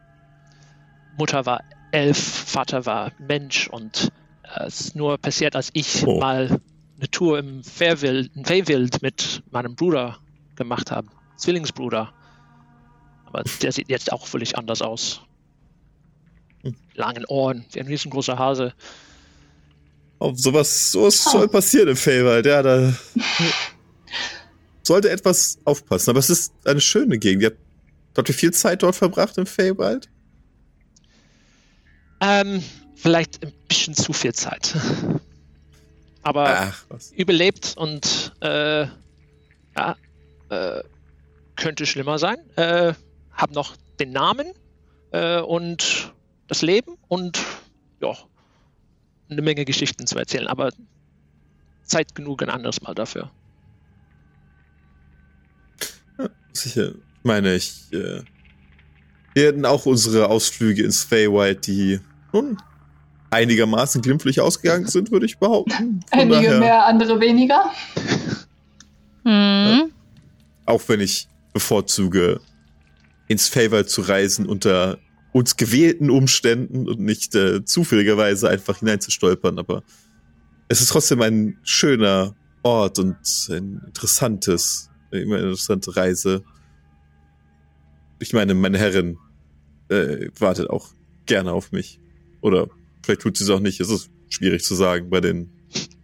Mutter 1.18 1.44
war 1.44 1.62
elf, 1.90 2.18
Vater 2.18 2.86
war 2.86 3.12
Mensch 3.18 3.68
und 3.68 4.12
äh, 4.42 4.64
es 4.66 4.80
ist 4.80 4.96
nur 4.96 5.18
passiert, 5.18 5.56
als 5.56 5.70
ich 5.72 6.04
Oh. 6.06 6.18
mal 6.20 6.60
eine 6.98 7.10
Tour 7.10 7.38
im 7.38 7.58
in 7.58 7.64
Feywild 7.64 9.02
mit 9.02 9.42
meinem 9.50 9.74
Bruder 9.74 10.18
gemacht 10.56 10.90
habe. 10.90 11.08
Zwillingsbruder. 11.36 12.12
Aber 13.26 13.42
der 13.60 13.72
sieht 13.72 13.88
jetzt 13.90 14.12
auch 14.12 14.26
völlig 14.26 14.56
anders 14.56 14.80
aus. 14.80 15.20
Langen 16.94 17.24
Ohren, 17.26 17.64
wie 17.72 17.80
ein 17.80 17.86
riesengroßer 17.86 18.38
Hase. 18.38 18.72
Auf 20.18 20.38
sowas, 20.38 20.90
sowas 20.92 21.22
soll 21.22 21.48
passieren 21.48 21.88
im 21.88 21.96
Feywild, 21.96 22.46
ja, 22.46 22.62
da 22.62 22.94
sollte 24.82 25.10
etwas 25.10 25.58
aufpassen. 25.64 26.10
Aber 26.10 26.18
es 26.20 26.30
ist 26.30 26.54
eine 26.64 26.80
schöne 26.80 27.18
Gegend. 27.18 27.42
Ihr 27.42 27.50
habt, 27.50 27.58
habt 28.16 28.28
ihr 28.30 28.34
viel 28.34 28.52
Zeit 28.52 28.82
dort 28.82 28.96
verbracht 28.96 29.36
im 29.36 29.44
Feywild? 29.46 30.08
Ähm, 32.20 32.62
vielleicht 32.94 33.44
ein 33.44 33.52
bisschen 33.68 33.94
zu 33.94 34.12
viel 34.12 34.34
Zeit. 34.34 34.74
Aber 36.22 36.48
Ach, 36.48 36.84
überlebt 37.14 37.76
und 37.76 38.32
äh, 38.40 38.86
ja, 39.76 39.96
äh, 40.48 40.82
könnte 41.54 41.86
schlimmer 41.86 42.18
sein. 42.18 42.38
Äh, 42.56 42.94
hab 43.32 43.52
noch 43.52 43.76
den 44.00 44.12
Namen 44.12 44.46
äh, 45.12 45.40
und 45.40 46.12
das 46.48 46.62
Leben 46.62 46.96
und 47.08 47.40
ja, 48.00 48.12
eine 49.28 49.42
Menge 49.42 49.64
Geschichten 49.64 50.06
zu 50.06 50.18
erzählen, 50.18 50.46
aber 50.46 50.72
Zeit 51.82 52.14
genug 52.14 52.42
ein 52.42 52.50
anderes 52.50 52.80
Mal 52.82 52.94
dafür. 52.94 53.30
Sicher. 56.52 56.88
Ich 56.88 57.24
meine, 57.24 57.54
ich, 57.54 57.92
äh, 57.92 58.22
wir 59.36 59.48
hatten 59.48 59.66
auch 59.66 59.84
unsere 59.84 60.30
Ausflüge 60.30 60.82
ins 60.82 61.04
Feywild, 61.04 61.66
die 61.66 62.00
nun 62.32 62.56
einigermaßen 63.28 64.00
glimpflich 64.00 64.40
ausgegangen 64.40 64.86
sind, 64.86 65.10
würde 65.10 65.26
ich 65.26 65.36
behaupten. 65.36 66.00
Von 66.10 66.20
Einige 66.20 66.46
daher, 66.46 66.58
mehr, 66.58 66.86
andere 66.86 67.20
weniger. 67.20 67.70
Hm. 69.24 69.92
Auch 70.64 70.80
wenn 70.86 71.00
ich 71.00 71.28
bevorzuge, 71.52 72.40
ins 73.28 73.48
Feywild 73.48 73.90
zu 73.90 74.00
reisen 74.00 74.46
unter 74.46 74.96
uns 75.32 75.56
gewählten 75.56 76.08
Umständen 76.08 76.88
und 76.88 77.00
nicht 77.00 77.34
äh, 77.34 77.62
zufälligerweise 77.62 78.48
einfach 78.48 78.78
hineinzustolpern, 78.78 79.58
aber 79.58 79.82
es 80.68 80.80
ist 80.80 80.88
trotzdem 80.88 81.20
ein 81.20 81.58
schöner 81.62 82.34
Ort 82.62 82.98
und 83.00 83.18
ein 83.50 83.82
interessantes, 83.86 84.88
immer 85.10 85.36
eine 85.36 85.48
interessante 85.48 85.94
Reise. 85.94 86.42
Ich 88.18 88.32
meine, 88.32 88.54
meine 88.54 88.78
Herrin 88.78 89.18
äh, 89.88 90.28
wartet 90.38 90.70
auch 90.70 90.88
gerne 91.26 91.52
auf 91.52 91.72
mich. 91.72 92.00
Oder 92.40 92.68
vielleicht 93.02 93.22
tut 93.22 93.36
sie 93.36 93.44
es 93.44 93.50
auch 93.50 93.60
nicht. 93.60 93.80
Es 93.80 93.90
ist 93.90 94.10
schwierig 94.28 94.64
zu 94.64 94.74
sagen 94.74 95.10
bei 95.10 95.20
den 95.20 95.50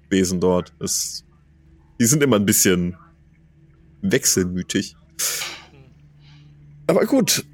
Wesen 0.08 0.40
dort. 0.40 0.72
Es, 0.80 1.24
die 2.00 2.06
sind 2.06 2.22
immer 2.22 2.36
ein 2.36 2.46
bisschen 2.46 2.96
wechselmütig. 4.02 4.96
Aber 6.86 7.06
gut. 7.06 7.44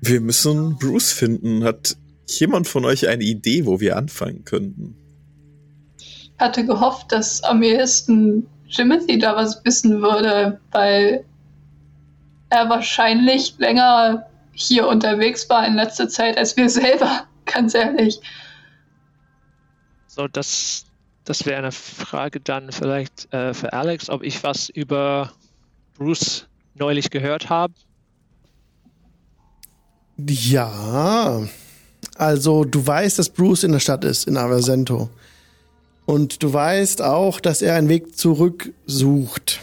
Wir 0.00 0.20
müssen 0.20 0.76
Bruce 0.78 1.12
finden. 1.12 1.64
Hat 1.64 1.96
jemand 2.26 2.68
von 2.68 2.84
euch 2.84 3.08
eine 3.08 3.24
Idee, 3.24 3.66
wo 3.66 3.80
wir 3.80 3.96
anfangen 3.96 4.44
könnten? 4.44 4.96
Ich 5.96 6.32
hatte 6.38 6.64
gehofft, 6.64 7.10
dass 7.10 7.42
am 7.42 7.62
ehesten 7.62 8.46
Jimothy 8.68 9.18
da 9.18 9.34
was 9.34 9.64
wissen 9.64 10.00
würde, 10.02 10.60
weil 10.70 11.24
er 12.50 12.68
wahrscheinlich 12.68 13.54
länger 13.58 14.27
hier 14.58 14.86
unterwegs 14.88 15.48
war 15.48 15.66
in 15.66 15.74
letzter 15.74 16.08
Zeit 16.08 16.36
als 16.36 16.56
wir 16.56 16.68
selber, 16.70 17.24
ganz 17.46 17.74
ehrlich. 17.74 18.20
So, 20.06 20.26
das, 20.26 20.84
das 21.24 21.46
wäre 21.46 21.58
eine 21.58 21.72
Frage 21.72 22.40
dann 22.40 22.72
vielleicht 22.72 23.32
äh, 23.32 23.54
für 23.54 23.72
Alex, 23.72 24.10
ob 24.10 24.22
ich 24.22 24.42
was 24.42 24.68
über 24.68 25.32
Bruce 25.96 26.46
neulich 26.74 27.10
gehört 27.10 27.48
habe. 27.48 27.72
Ja, 30.16 31.42
also 32.16 32.64
du 32.64 32.84
weißt, 32.84 33.18
dass 33.18 33.28
Bruce 33.28 33.62
in 33.62 33.72
der 33.72 33.78
Stadt 33.78 34.04
ist, 34.04 34.26
in 34.26 34.36
Aversento. 34.36 35.10
Und 36.04 36.42
du 36.42 36.52
weißt 36.52 37.02
auch, 37.02 37.38
dass 37.38 37.62
er 37.62 37.76
einen 37.76 37.88
Weg 37.88 38.16
zurück 38.16 38.72
sucht 38.86 39.60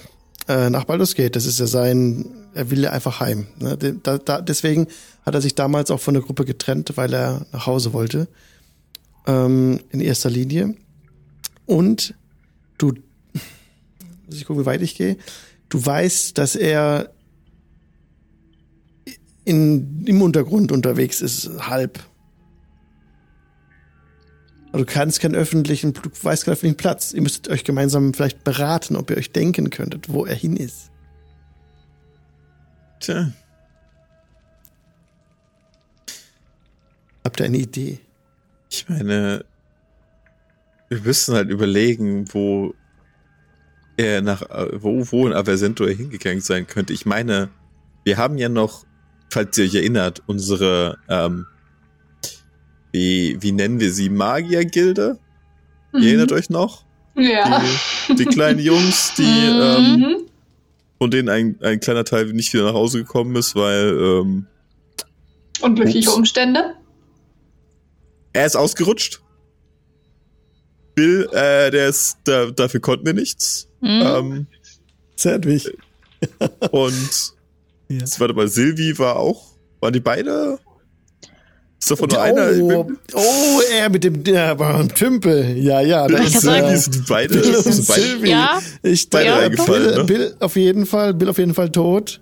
äh, 0.47 0.69
nach 0.69 0.85
Baldur's 0.85 1.15
Gate. 1.15 1.35
Das 1.35 1.45
ist 1.45 1.59
ja 1.59 1.67
sein, 1.67 2.44
er 2.55 2.71
will 2.71 2.81
ja 2.81 2.91
einfach 2.91 3.19
heim. 3.19 3.47
Ne? 3.59 3.77
Da, 3.77 4.17
da, 4.17 4.41
deswegen 4.41 4.87
hat 5.25 5.35
er 5.35 5.41
sich 5.41 5.55
damals 5.55 5.91
auch 5.91 5.99
von 5.99 6.13
der 6.13 6.23
Gruppe 6.23 6.45
getrennt, 6.45 6.93
weil 6.95 7.13
er 7.13 7.45
nach 7.51 7.67
Hause 7.67 7.93
wollte. 7.93 8.27
Ähm, 9.27 9.81
in 9.91 9.99
erster 9.99 10.29
Linie. 10.29 10.75
Und 11.65 12.15
du, 12.77 12.87
muss 14.25 14.37
ich 14.37 14.45
gucken, 14.45 14.63
wie 14.63 14.65
weit 14.65 14.81
ich 14.81 14.95
gehe. 14.95 15.17
Du 15.69 15.85
weißt, 15.85 16.37
dass 16.37 16.55
er 16.55 17.11
in, 19.43 20.05
im 20.05 20.21
Untergrund 20.21 20.71
unterwegs 20.71 21.21
ist, 21.21 21.49
halb. 21.59 21.99
Also 24.71 24.85
du 24.85 24.91
kannst 24.91 25.19
keinen 25.19 25.35
öffentlichen, 25.35 25.93
du 25.93 26.01
weißt 26.21 26.45
keinen 26.45 26.53
öffentlichen 26.53 26.77
Platz. 26.77 27.13
Ihr 27.13 27.21
müsstet 27.21 27.49
euch 27.49 27.63
gemeinsam 27.63 28.13
vielleicht 28.13 28.43
beraten, 28.43 28.95
ob 28.95 29.09
ihr 29.09 29.17
euch 29.17 29.31
denken 29.31 29.69
könntet, 29.69 30.11
wo 30.11 30.25
er 30.25 30.35
hin 30.35 30.55
ist. 30.55 30.91
Tja, 32.99 33.31
Habt 37.23 37.39
ihr 37.39 37.45
eine 37.45 37.57
Idee? 37.57 37.99
ich 38.69 38.87
meine, 38.89 39.45
wir 40.89 40.99
müssen 41.01 41.33
halt 41.35 41.49
überlegen, 41.49 42.25
wo 42.33 42.73
er 43.97 44.21
nach, 44.21 44.43
wo, 44.73 45.05
wo 45.11 45.25
in 45.27 45.33
Aversento 45.33 45.85
er 45.85 45.95
hingegangen 45.95 46.41
sein 46.41 46.67
könnte. 46.67 46.91
Ich 46.93 47.05
meine, 47.05 47.49
wir 48.03 48.17
haben 48.17 48.37
ja 48.37 48.49
noch, 48.49 48.85
falls 49.29 49.57
ihr 49.57 49.65
euch 49.65 49.75
erinnert, 49.75 50.21
unsere, 50.27 50.97
ähm, 51.07 51.45
wie, 52.91 53.37
wie 53.41 53.51
nennen 53.53 53.79
wir 53.79 53.91
sie, 53.91 54.09
Magiergilde? 54.09 55.17
Ihr 55.93 56.07
erinnert 56.09 56.31
euch 56.33 56.49
noch? 56.49 56.85
Ja. 57.15 57.63
Die, 58.09 58.15
die 58.15 58.25
kleinen 58.25 58.59
Jungs, 58.59 59.13
die, 59.17 59.23
ähm, 59.23 59.99
Mhm. 59.99 60.15
Von 60.97 61.11
denen 61.11 61.29
ein, 61.29 61.57
ein 61.61 61.79
kleiner 61.79 62.05
Teil 62.05 62.25
nicht 62.33 62.53
wieder 62.53 62.65
nach 62.65 62.73
Hause 62.73 62.99
gekommen 62.99 63.35
ist, 63.35 63.55
weil 63.55 63.89
ähm, 63.99 64.47
Unglückliche 65.61 66.09
Ups. 66.09 66.17
Umstände. 66.17 66.75
er 68.33 68.45
ist 68.45 68.55
ausgerutscht. 68.55 69.21
Bill, 70.95 71.27
äh, 71.33 71.71
der 71.71 71.89
ist, 71.89 72.17
da, 72.23 72.45
dafür 72.51 72.79
konnten 72.79 73.05
wir 73.05 73.13
nichts. 73.13 73.67
Hm. 73.81 74.01
Ähm, 74.01 74.47
Zedwig. 75.15 75.77
und 76.71 77.33
Ja. 77.89 77.99
warte 78.17 78.33
mal, 78.33 78.47
Silvi 78.47 78.97
war 78.97 79.17
auch, 79.17 79.51
waren 79.79 79.93
die 79.93 79.99
beide? 79.99 80.57
Ist 81.79 81.91
davon 81.91 82.09
nur 82.09 82.21
einer? 82.21 82.49
Oh, 82.61 82.83
bin- 82.83 82.97
oh, 83.13 83.61
er 83.73 83.89
mit 83.89 84.03
dem 84.03 84.23
der 84.23 84.57
war 84.57 84.75
ein 84.79 84.89
Tümpel. 84.89 85.57
Ja, 85.57 85.81
ja, 85.81 86.07
kann 86.07 86.23
ist 86.25 86.43
äh, 86.45 86.75
sind 86.77 87.05
beide. 87.07 87.61
Sind 87.61 87.87
beide. 87.87 88.27
Ja. 88.27 88.59
Ich 88.81 89.09
Beide 89.09 89.25
ja, 89.29 89.49
Bill, 89.65 89.95
ne? 89.97 90.03
Bill 90.05 90.35
auf 90.39 90.55
jeden 90.55 90.85
Fall, 90.85 91.13
Bill 91.13 91.29
auf 91.29 91.37
jeden 91.37 91.53
Fall 91.53 91.71
tot. 91.71 92.21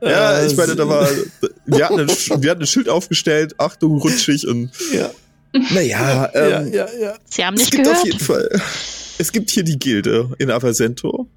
ja, 0.00 0.38
Äh, 0.40 0.46
ich 0.46 0.56
meine, 0.56 0.76
da 0.76 0.88
war, 0.88 1.06
wir 1.66 1.84
hatten, 1.84 2.00
ein, 2.00 2.08
wir 2.08 2.50
hatten 2.50 2.62
ein 2.62 2.66
Schild 2.66 2.88
aufgestellt, 2.88 3.54
Achtung, 3.58 3.98
rutschig 3.98 4.46
und, 4.48 4.70
Ja, 4.92 5.10
naja, 5.72 6.30
ähm, 6.34 6.50
ja, 6.72 6.86
ja, 6.86 6.88
ja. 7.00 7.14
Sie 7.30 7.44
haben 7.44 7.54
es 7.54 7.60
nicht 7.60 7.70
gibt 7.72 7.86
auf 7.86 7.92
gehört. 8.02 8.06
jeden 8.06 8.20
Fall. 8.20 8.60
Es 9.18 9.30
gibt 9.30 9.50
hier 9.50 9.62
die 9.62 9.78
Gilde 9.78 10.30
in 10.38 10.50
Aversento. 10.50 11.28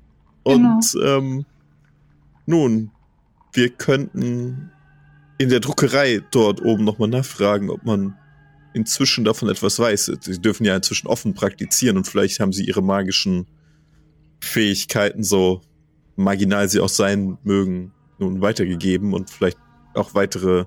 Und 0.43 0.95
ähm, 1.03 1.45
nun, 2.45 2.89
wir 3.53 3.69
könnten 3.69 4.71
in 5.37 5.49
der 5.49 5.59
Druckerei 5.59 6.21
dort 6.31 6.61
oben 6.61 6.83
nochmal 6.83 7.09
nachfragen, 7.09 7.69
ob 7.69 7.85
man 7.85 8.17
inzwischen 8.73 9.23
davon 9.23 9.49
etwas 9.49 9.79
weiß. 9.79 10.11
Sie 10.19 10.41
dürfen 10.41 10.65
ja 10.65 10.75
inzwischen 10.75 11.07
offen 11.07 11.33
praktizieren 11.33 11.97
und 11.97 12.07
vielleicht 12.07 12.39
haben 12.39 12.53
sie 12.53 12.65
ihre 12.65 12.81
magischen 12.81 13.47
Fähigkeiten, 14.39 15.23
so 15.23 15.61
marginal 16.15 16.69
sie 16.69 16.79
auch 16.79 16.89
sein 16.89 17.37
mögen, 17.43 17.93
nun 18.19 18.41
weitergegeben 18.41 19.13
und 19.13 19.29
vielleicht 19.29 19.57
auch 19.93 20.13
weitere 20.13 20.65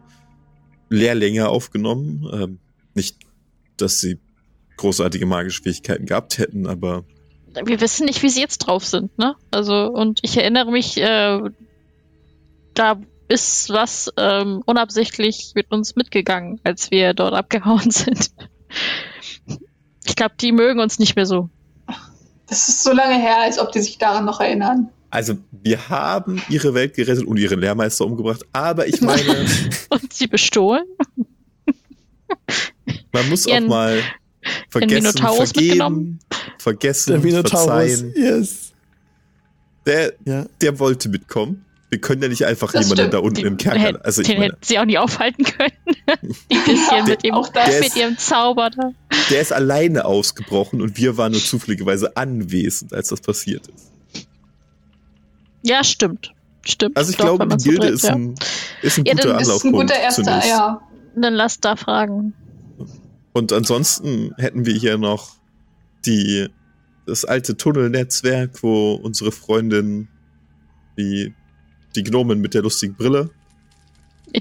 Lehrlinge 0.89 1.49
aufgenommen. 1.49 2.29
Ähm, 2.33 2.59
nicht, 2.95 3.17
dass 3.77 4.01
sie 4.01 4.19
großartige 4.77 5.27
magische 5.27 5.63
Fähigkeiten 5.63 6.07
gehabt 6.07 6.39
hätten, 6.39 6.67
aber 6.67 7.05
Wir 7.65 7.81
wissen 7.81 8.07
nicht, 8.07 8.23
wie 8.23 8.29
sie 8.29 8.41
jetzt 8.41 8.59
drauf 8.59 8.85
sind, 8.85 9.17
ne? 9.19 9.35
Also, 9.51 9.87
und 9.87 10.21
ich 10.23 10.37
erinnere 10.37 10.71
mich, 10.71 10.97
äh, 10.97 11.41
da 12.75 13.01
ist 13.31 13.71
was 13.71 14.13
ähm, 14.17 14.63
unabsichtlich 14.67 15.53
mit 15.55 15.71
uns 15.71 15.95
mitgegangen, 15.95 16.61
als 16.65 16.91
wir 16.91 17.15
dort 17.15 17.33
abgehauen 17.33 17.91
sind. 17.91 18.33
Ich 20.05 20.17
glaube, 20.17 20.35
die 20.41 20.53
mögen 20.53 20.81
uns 20.81 20.99
nicht 20.99 21.15
mehr 21.15 21.27
so. 21.27 21.49
Das 22.49 22.69
ist 22.69 22.83
so 22.83 22.93
lange 22.93 23.15
her, 23.15 23.39
als 23.43 23.61
ob 23.61 23.71
die 23.71 23.81
sich 23.81 23.99
daran 23.99 24.25
noch 24.25 24.41
erinnern. 24.41 24.91
Also, 25.11 25.37
wir 25.51 25.89
haben 25.89 26.43
ihre 26.49 26.75
Welt 26.75 26.95
gerettet 26.95 27.25
und 27.25 27.37
ihren 27.37 27.61
Lehrmeister 27.61 28.05
umgebracht, 28.05 28.45
aber 28.53 28.89
ich 28.89 29.01
meine. 29.01 29.47
und 29.89 30.13
sie 30.13 30.27
bestohlen? 30.27 30.85
Man 33.13 33.29
muss 33.29 33.47
Ihren, 33.47 33.65
auch 33.65 33.69
mal 33.69 34.03
vergessen, 34.69 35.19
vergeben, 35.19 36.19
vergessen, 36.59 37.23
Der 37.23 37.33
verzeihen. 37.33 38.13
Yes. 38.17 38.73
Der, 39.87 40.15
ja. 40.25 40.47
der 40.61 40.79
wollte 40.79 41.09
mitkommen. 41.09 41.65
Wir 41.91 42.01
können 42.01 42.23
ja 42.23 42.29
nicht 42.29 42.47
einfach 42.47 42.73
das 42.73 42.85
jemanden 42.85 43.11
stimmt. 43.11 43.15
da 43.15 43.19
unten 43.19 43.35
die, 43.35 43.43
im 43.43 43.57
Kerker. 43.57 44.05
Also 44.05 44.23
den 44.23 44.41
hätten 44.41 44.57
sie 44.63 44.79
auch 44.79 44.85
nicht 44.85 44.99
aufhalten 44.99 45.45
können. 45.45 45.73
Die 46.51 46.59
bisschen 46.67 47.05
mit, 47.05 47.25
dem, 47.25 47.35
mit 47.81 47.97
ihrem 47.97 48.17
Zauber 48.17 48.71
da. 48.71 48.93
Der 49.29 49.41
ist 49.41 49.53
alleine 49.53 50.05
ausgebrochen 50.05 50.81
und 50.81 50.97
wir 50.97 51.17
waren 51.17 51.33
nur 51.33 51.41
zufälligerweise 51.41 52.17
anwesend, 52.17 52.95
als 52.95 53.09
das 53.09 53.21
passiert 53.21 53.67
ist. 53.67 53.91
Ja, 55.63 55.83
stimmt. 55.83 56.33
Stimmt. 56.63 56.97
Also 56.97 57.11
ich 57.11 57.17
Doch, 57.17 57.37
glaube, 57.37 57.57
die 57.57 57.65
Gilde 57.65 57.89
ist, 57.89 58.05
ein, 58.05 58.35
ist 58.83 58.99
ein 58.99 59.05
ja, 59.07 59.15
guter 59.15 59.37
Anlaufpunkt. 59.39 59.65
Ist 59.65 59.65
ein 59.65 59.73
guter 59.73 60.01
erster, 60.01 60.23
zunächst. 60.25 60.49
ja. 60.49 60.81
Dann 61.17 61.35
lass 61.35 61.59
da 61.61 61.75
fragen. 61.75 62.35
Und 63.33 63.53
ansonsten 63.53 64.33
hätten 64.37 64.67
wir 64.67 64.75
hier 64.75 64.99
noch 64.99 65.37
die, 66.07 66.49
das 67.07 67.25
alte 67.25 67.57
Tunnelnetzwerk, 67.57 68.63
wo 68.63 68.95
unsere 68.95 69.33
Freundin, 69.33 70.09
die, 70.97 71.35
die 71.97 72.03
Gnomen 72.03 72.41
mit 72.41 72.55
der 72.55 72.63
lustigen 72.63 72.95
Brille. 72.95 73.31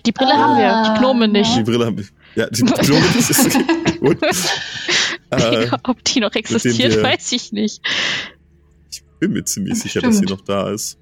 Die 0.06 0.12
Brille 0.12 0.34
ah. 0.34 0.38
haben 0.38 0.58
wir, 0.58 0.94
die 0.94 1.00
Gnomen 1.00 1.32
nicht. 1.32 1.58
Die 1.58 1.64
Brille 1.64 1.86
haben 1.86 1.98
wir. 1.98 2.06
Ja, 2.36 2.50
die 2.50 2.62
Gnomen 2.62 3.16
ist 3.18 3.60
gut. 4.00 4.18
äh, 5.32 5.70
Ob 5.84 6.04
die 6.04 6.20
noch 6.20 6.34
existiert, 6.34 6.96
wir, 6.96 7.04
weiß 7.04 7.32
ich 7.32 7.52
nicht. 7.52 7.82
Ich 8.92 9.04
bin 9.20 9.34
mir 9.34 9.44
ziemlich 9.46 9.80
Stimmt. 9.80 9.84
sicher, 9.84 10.02
dass 10.02 10.18
sie 10.18 10.26
noch 10.26 10.42
da 10.42 10.70
ist. 10.70 10.98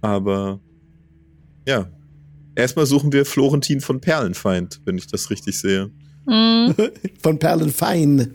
Aber 0.00 0.60
ja. 1.66 1.90
Erstmal 2.56 2.84
suchen 2.86 3.12
wir 3.12 3.24
Florentin 3.24 3.80
von 3.80 4.00
Perlenfeind, 4.00 4.80
wenn 4.84 4.98
ich 4.98 5.06
das 5.06 5.30
richtig 5.30 5.58
sehe. 5.58 5.90
Mhm. 6.26 6.74
Von 7.22 7.38
Perlenfein. 7.38 8.34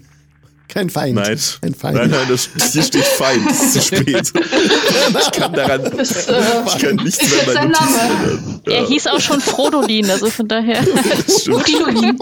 Kein 0.68 0.90
Feind. 0.90 1.16
Nein, 1.16 1.40
Ein 1.62 1.76
Feind. 1.76 1.98
nein, 1.98 2.10
nein, 2.10 2.28
das, 2.28 2.50
hier 2.72 2.84
steht 2.84 3.04
Feind. 3.04 3.50
Das 3.50 3.62
ist 3.62 3.74
zu 3.74 3.82
spät. 3.96 4.34
ich 4.34 5.32
kann 5.32 5.54
daran, 5.54 5.92
das, 5.96 6.28
äh, 6.28 6.34
ich 6.68 6.78
kann 6.80 6.96
nichts 6.98 7.20
mehr 7.22 7.54
bei 7.56 7.66
Notizen 7.66 8.56
ja. 8.68 8.74
Er 8.74 8.88
hieß 8.88 9.08
auch 9.08 9.20
schon 9.20 9.40
Frodolin, 9.42 10.10
also 10.10 10.30
von 10.30 10.48
daher. 10.48 10.84
Fridolin. 10.84 12.18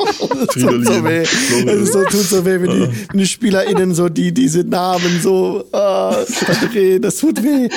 Fridolin. 0.52 0.86
So 0.86 1.04
weh. 1.04 1.22
Es 1.22 1.92
so, 1.92 2.04
tut 2.04 2.22
so 2.22 2.46
weh, 2.46 2.60
wenn 2.62 2.70
die, 2.70 2.90
wenn 3.12 3.20
die 3.20 3.28
SpielerInnen 3.28 3.96
so 3.96 4.10
die, 4.10 4.34
diese 4.34 4.64
Namen 4.64 5.22
so 5.22 5.66
uh, 5.74 6.26
verdrehen. 6.26 7.02
Das 7.02 7.18
tut 7.18 7.42
weh. 7.42 7.70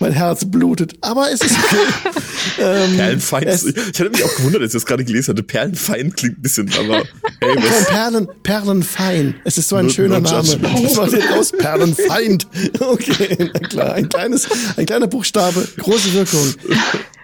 Mein 0.00 0.12
Herz 0.12 0.44
blutet. 0.44 0.94
Aber 1.02 1.30
es 1.30 1.40
ist 1.42 1.52
okay. 1.52 2.20
ähm, 2.60 2.96
Perlenfeind. 2.96 3.46
Es, 3.46 3.64
ich 3.64 3.76
hatte 4.00 4.10
mich 4.10 4.24
auch 4.24 4.36
gewundert, 4.36 4.62
als 4.62 4.74
ich 4.74 4.80
das 4.80 4.86
gerade 4.86 5.04
gelesen 5.04 5.32
hatte. 5.32 5.42
Perlenfeind 5.42 6.16
klingt 6.16 6.38
ein 6.38 6.42
bisschen, 6.42 6.70
aber 6.78 7.02
hey, 7.40 7.56
was? 7.56 7.86
Perlen, 7.86 8.28
Perlenfein. 8.42 9.34
Es 9.44 9.58
ist 9.58 9.68
so 9.68 9.76
ein 9.76 9.90
schöner 9.90 10.13
Name. 10.22 10.58
Das 10.82 10.96
war 10.96 11.08
den 11.08 11.22
aus 11.32 11.52
Perlenfeind. 11.52 12.46
Okay, 12.80 13.50
na 13.52 13.60
klar. 13.60 13.94
Ein 13.94 14.08
kleines, 14.08 14.48
ein 14.76 14.86
kleiner 14.86 15.06
Buchstabe, 15.06 15.66
große 15.78 16.12
Wirkung. 16.12 16.54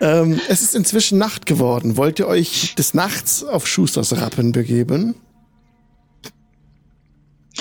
Ähm, 0.00 0.40
es 0.48 0.62
ist 0.62 0.74
inzwischen 0.74 1.18
Nacht 1.18 1.46
geworden. 1.46 1.96
Wollt 1.96 2.18
ihr 2.18 2.26
euch 2.26 2.74
des 2.76 2.94
Nachts 2.94 3.44
auf 3.44 3.66
Schusters 3.66 4.16
Rappen 4.16 4.52
begeben? 4.52 5.14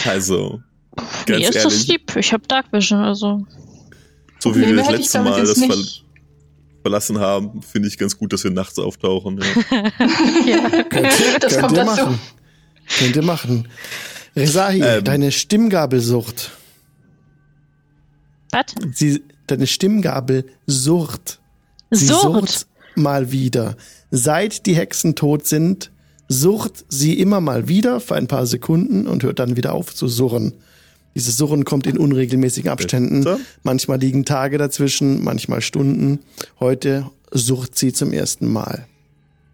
Also, 0.05 0.61
ganz 1.25 1.27
Mir 1.27 1.49
ist 1.49 1.55
ehrlich, 1.55 1.63
das 1.63 1.87
lieb. 1.87 2.15
Ich 2.15 2.33
hab 2.33 2.47
Dark 2.47 2.71
Vision, 2.71 2.99
also. 2.99 3.45
So 4.39 4.55
wie 4.55 4.65
wir 4.65 4.75
das 4.77 4.89
letzte 4.91 5.21
Mal 5.21 5.41
das 5.41 5.59
ver 5.59 5.75
verlassen 6.81 7.19
haben, 7.19 7.61
finde 7.61 7.89
ich 7.89 7.97
ganz 7.97 8.17
gut, 8.17 8.31
dass 8.31 8.43
wir 8.43 8.51
nachts 8.51 8.79
auftauchen. 8.79 9.39
Ja. 9.39 9.77
ja. 10.45 10.83
Könnt, 10.83 11.43
das 11.43 11.53
könnt 11.53 11.61
kommt 11.61 11.77
ihr 11.77 11.85
dazu. 11.85 12.01
machen. 12.03 12.19
Könnt 12.97 13.15
ihr 13.15 13.21
machen. 13.21 13.67
Resahi, 14.35 14.81
ähm, 14.81 15.03
deine 15.03 15.31
Stimmgabelsucht. 15.31 16.51
Was? 18.51 18.65
Sie, 18.93 19.23
deine 19.47 19.67
Stimmgabelsucht. 19.67 21.39
Sie 21.91 22.05
Sucht. 22.05 22.21
sucht 22.21 22.67
mal 22.95 23.31
wieder. 23.31 23.75
Seit 24.11 24.65
die 24.65 24.75
Hexen 24.75 25.15
tot 25.15 25.47
sind, 25.47 25.91
sucht 26.27 26.85
sie 26.89 27.19
immer 27.19 27.41
mal 27.41 27.67
wieder 27.67 27.99
für 27.99 28.15
ein 28.15 28.27
paar 28.27 28.45
Sekunden 28.45 29.07
und 29.07 29.23
hört 29.23 29.39
dann 29.39 29.55
wieder 29.55 29.73
auf 29.73 29.93
zu 29.95 30.07
surren. 30.07 30.53
Dieses 31.15 31.37
Surren 31.37 31.65
kommt 31.65 31.87
in 31.87 31.97
unregelmäßigen 31.97 32.69
Abständen. 32.69 33.25
Manchmal 33.63 33.99
liegen 33.99 34.25
Tage 34.25 34.57
dazwischen, 34.57 35.23
manchmal 35.23 35.61
Stunden. 35.61 36.19
Heute 36.59 37.09
sucht 37.31 37.77
sie 37.77 37.91
zum 37.91 38.13
ersten 38.13 38.51
Mal. 38.51 38.85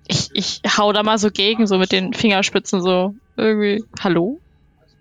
Ich, 0.08 0.30
ich 0.34 0.62
hau 0.78 0.94
da 0.94 1.02
mal 1.02 1.18
so 1.18 1.32
gegen, 1.32 1.66
so 1.66 1.78
mit 1.78 1.92
den 1.92 2.14
Fingerspitzen 2.14 2.82
so 2.82 3.16
irgendwie. 3.38 3.84
Hallo? 4.00 4.40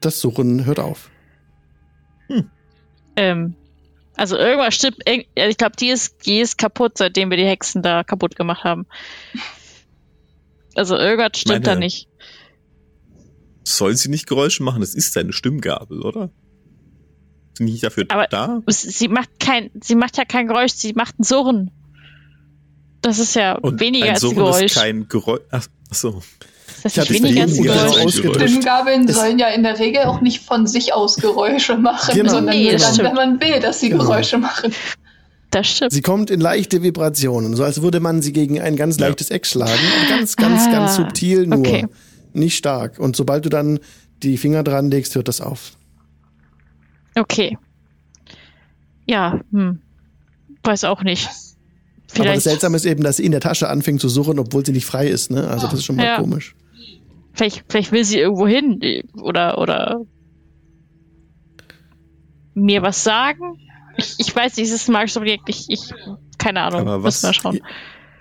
Das 0.05 0.21
Suchen 0.21 0.65
hört 0.65 0.79
auf. 0.79 1.11
Hm. 2.29 2.51
Ähm, 3.17 3.57
also 4.17 4.37
irgendwas 4.37 4.75
stimmt. 4.75 4.99
Ich 5.07 5.57
glaube, 5.57 5.77
die 5.77 5.89
ist, 5.89 6.27
die 6.27 6.41
ist 6.41 6.59
kaputt, 6.59 6.99
seitdem 6.99 7.31
wir 7.31 7.37
die 7.37 7.47
Hexen 7.47 7.83
da 7.83 8.05
kaputt 8.05 8.37
gemacht 8.37 8.65
haben. 8.65 8.87
Also 10.75 10.97
irgendwas 10.97 11.39
stimmt 11.41 11.65
Meine, 11.65 11.65
da 11.65 11.75
nicht. 11.77 12.09
Soll 13.65 13.97
sie 13.97 14.11
nicht 14.11 14.27
Geräusche 14.27 14.63
machen? 14.63 14.81
Das 14.81 14.95
ist 14.95 15.13
seine 15.13 15.33
Stimmgabel, 15.33 16.03
oder? 16.03 16.31
Sind 17.57 17.67
die 17.67 17.73
nicht 17.73 17.85
dafür 17.85 18.05
Aber 18.09 18.27
da? 18.27 18.63
Sie 18.67 19.09
macht 19.09 19.41
kein, 19.41 19.71
sie 19.81 19.95
macht 19.95 20.17
ja 20.17 20.25
kein 20.25 20.49
Geräusch, 20.49 20.73
sie 20.73 20.93
macht 20.93 21.19
ein 21.19 21.25
Surren. 21.25 21.71
Das 23.01 23.19
ist 23.19 23.35
ja 23.35 23.57
Und 23.57 23.81
weniger 23.81 24.07
ein 24.07 24.11
als 24.13 24.21
Surren 24.21 24.37
Geräusch. 24.37 24.63
Ist 24.65 24.75
kein 24.77 25.09
Geräusch. 25.09 25.43
Ach, 25.51 25.67
ach 25.91 25.95
so. 25.95 26.23
Das 26.85 26.99
ist 26.99 27.11
weniger 27.11 27.43
als 27.45 27.57
Geräusch. 27.57 28.51
Stimmgabeln 28.51 29.09
sollen 29.09 29.39
ja 29.39 29.49
in 29.49 29.63
der 29.63 29.79
Regel 29.79 30.03
auch 30.03 30.21
nicht 30.21 30.43
von 30.45 30.67
sich 30.67 30.93
aus 30.93 31.17
Geräusche 31.17 31.79
machen, 31.79 32.15
genau. 32.15 32.31
sondern 32.31 32.55
nee, 32.55 32.71
nur 32.71 32.79
dann, 32.79 32.99
wenn 32.99 33.15
man 33.15 33.41
will, 33.41 33.59
dass 33.59 33.81
sie 33.81 33.89
genau. 33.89 34.05
Geräusche 34.05 34.37
machen. 34.37 34.71
Das 35.51 35.67
stimmt. 35.67 35.93
Sie 35.93 36.03
kommt 36.03 36.31
in 36.31 36.41
leichte 36.41 36.83
Vibrationen, 36.83 37.57
so 37.57 37.65
als 37.65 37.81
würde 37.81 38.01
man 38.01 38.21
sie 38.21 38.35
gegen 38.35 38.61
ein 38.61 38.77
ganz 38.77 38.99
leichtes 38.99 39.31
Eck 39.31 39.47
schlagen. 39.47 39.81
Ganz, 40.11 40.37
ganz, 40.37 40.67
ah, 40.67 40.73
ganz 40.73 40.97
subtil 40.97 41.47
nur. 41.47 41.61
Okay. 41.61 41.87
Nicht 42.35 42.59
stark. 42.59 42.99
Und 42.99 43.17
sobald 43.17 43.47
du 43.47 43.49
dann 43.49 43.81
die 44.23 44.37
Finger 44.37 44.63
dran 44.63 44.91
legst, 44.91 45.15
hört 45.15 45.29
das 45.29 45.41
auf. 45.41 45.79
Okay. 47.15 47.57
Ja, 49.07 49.41
hm. 49.53 49.81
Weiß 50.65 50.85
auch 50.85 51.03
nicht. 51.03 51.31
Vielleicht. 52.09 52.29
Aber 52.29 52.35
das 52.35 52.45
Seltsame 52.45 52.77
ist 52.77 52.85
eben, 52.85 53.03
dass 53.03 53.17
sie 53.17 53.25
in 53.25 53.33
der 53.33 53.41
Tasche 53.41 53.71
anfängt 53.71 54.03
zu 54.03 54.11
suchen, 54.11 54.39
obwohl 54.39 54.67
sie 54.67 54.73
nicht 54.73 54.85
frei 54.85 55.09
ist. 55.09 55.31
Ne? 55.31 55.49
Also 55.49 55.67
das 55.67 55.79
ist 55.79 55.85
schon 55.85 55.97
mal 55.97 56.05
ja. 56.05 56.21
komisch. 56.21 56.55
Vielleicht, 57.35 57.65
vielleicht 57.69 57.93
will 57.93 58.05
sie 58.05 58.19
irgendwo 58.19 58.47
hin 58.47 58.81
oder, 59.21 59.59
oder 59.59 60.01
mir 62.55 62.83
was 62.83 63.03
sagen. 63.03 63.59
Ich, 63.97 64.15
ich 64.19 64.35
weiß, 64.35 64.55
dieses 64.55 64.89
magische 64.89 65.19
Objekt, 65.19 65.49
ich, 65.49 65.67
ich, 65.69 65.93
keine 66.39 66.63
Ahnung, 66.63 66.81
Aber 66.83 67.03
was, 67.03 67.23
mal 67.23 67.35
schauen. 67.35 67.61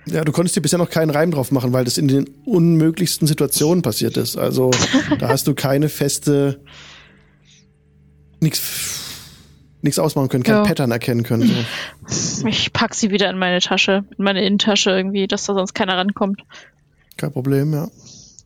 Ja, 0.06 0.23
du 0.23 0.32
konntest 0.32 0.56
dir 0.56 0.62
bisher 0.62 0.80
noch 0.80 0.89
keinen 0.89 1.12
Reim 1.12 1.32
drauf 1.32 1.52
machen, 1.52 1.71
weil 1.73 1.86
das 1.86 1.97
in 1.97 2.08
den 2.08 2.30
unmöglichsten 2.45 3.28
Situationen 3.28 3.82
passiert 3.84 4.17
ist. 4.17 4.36
Also 4.36 4.71
da 5.19 5.30
hast 5.30 5.47
du 5.47 5.54
keine 5.54 5.89
feste, 5.89 6.60
nichts 8.41 8.99
nichts 9.82 9.99
ausmachen 9.99 10.30
können, 10.30 10.43
kein 10.43 10.56
ja. 10.56 10.63
Pattern 10.63 10.91
erkennen 10.91 11.23
können. 11.23 11.65
So. 12.08 12.47
Ich 12.47 12.71
pack 12.71 12.95
sie 12.95 13.12
wieder 13.12 13.30
in 13.30 13.38
meine 13.38 13.60
Tasche, 13.60 14.06
in 14.17 14.23
meine 14.23 14.45
Innentasche 14.45 14.91
irgendwie, 14.91 15.28
dass 15.28 15.45
da 15.45 15.54
sonst 15.54 15.73
keiner 15.73 15.97
rankommt. 15.97 16.41
Kein 17.17 17.34
Problem, 17.34 17.73
ja. 17.73 17.89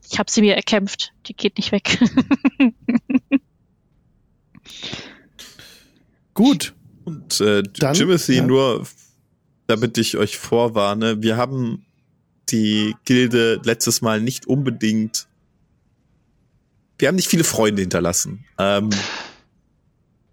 Ich 0.10 0.20
habe 0.20 0.32
sie 0.32 0.42
mir 0.42 0.56
erkämpft. 0.56 1.14
Die 1.28 1.34
geht 1.34 1.58
nicht 1.58 1.72
weg. 1.72 2.00
Gut. 6.34 6.74
Und 7.04 7.40
äh, 7.42 7.64
Dann, 7.64 7.96
Jimothy, 7.96 8.38
ja. 8.38 8.46
nur 8.46 8.86
damit 9.68 9.98
ich 9.98 10.18
euch 10.18 10.38
vorwarne, 10.38 11.22
wir 11.22 11.36
haben 11.36 11.86
die 12.50 12.96
Gilde 13.06 13.60
letztes 13.64 14.02
Mal 14.02 14.22
nicht 14.22 14.48
unbedingt. 14.48 15.28
Wir 16.98 17.10
haben 17.10 17.16
nicht 17.16 17.28
viele 17.28 17.44
Freunde 17.44 17.82
hinterlassen. 17.82 18.46
Ähm, 18.58 18.90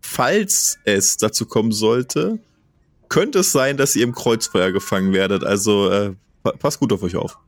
falls 0.01 0.79
es 0.85 1.17
dazu 1.17 1.47
kommen 1.47 1.73
sollte, 1.73 2.39
könnte 3.09 3.41
es 3.41 3.51
sein, 3.53 3.77
dass 3.77 3.97
ihr 3.97 4.05
im 4.05 4.15
Kreuzfeuer 4.15 4.71
gefangen 4.73 5.13
werdet. 5.13 5.43
Also 5.45 5.91
äh, 5.91 6.15
passt 6.59 6.79
gut 6.79 6.93
auf 6.93 7.03
euch 7.03 7.17
auf. 7.17 7.39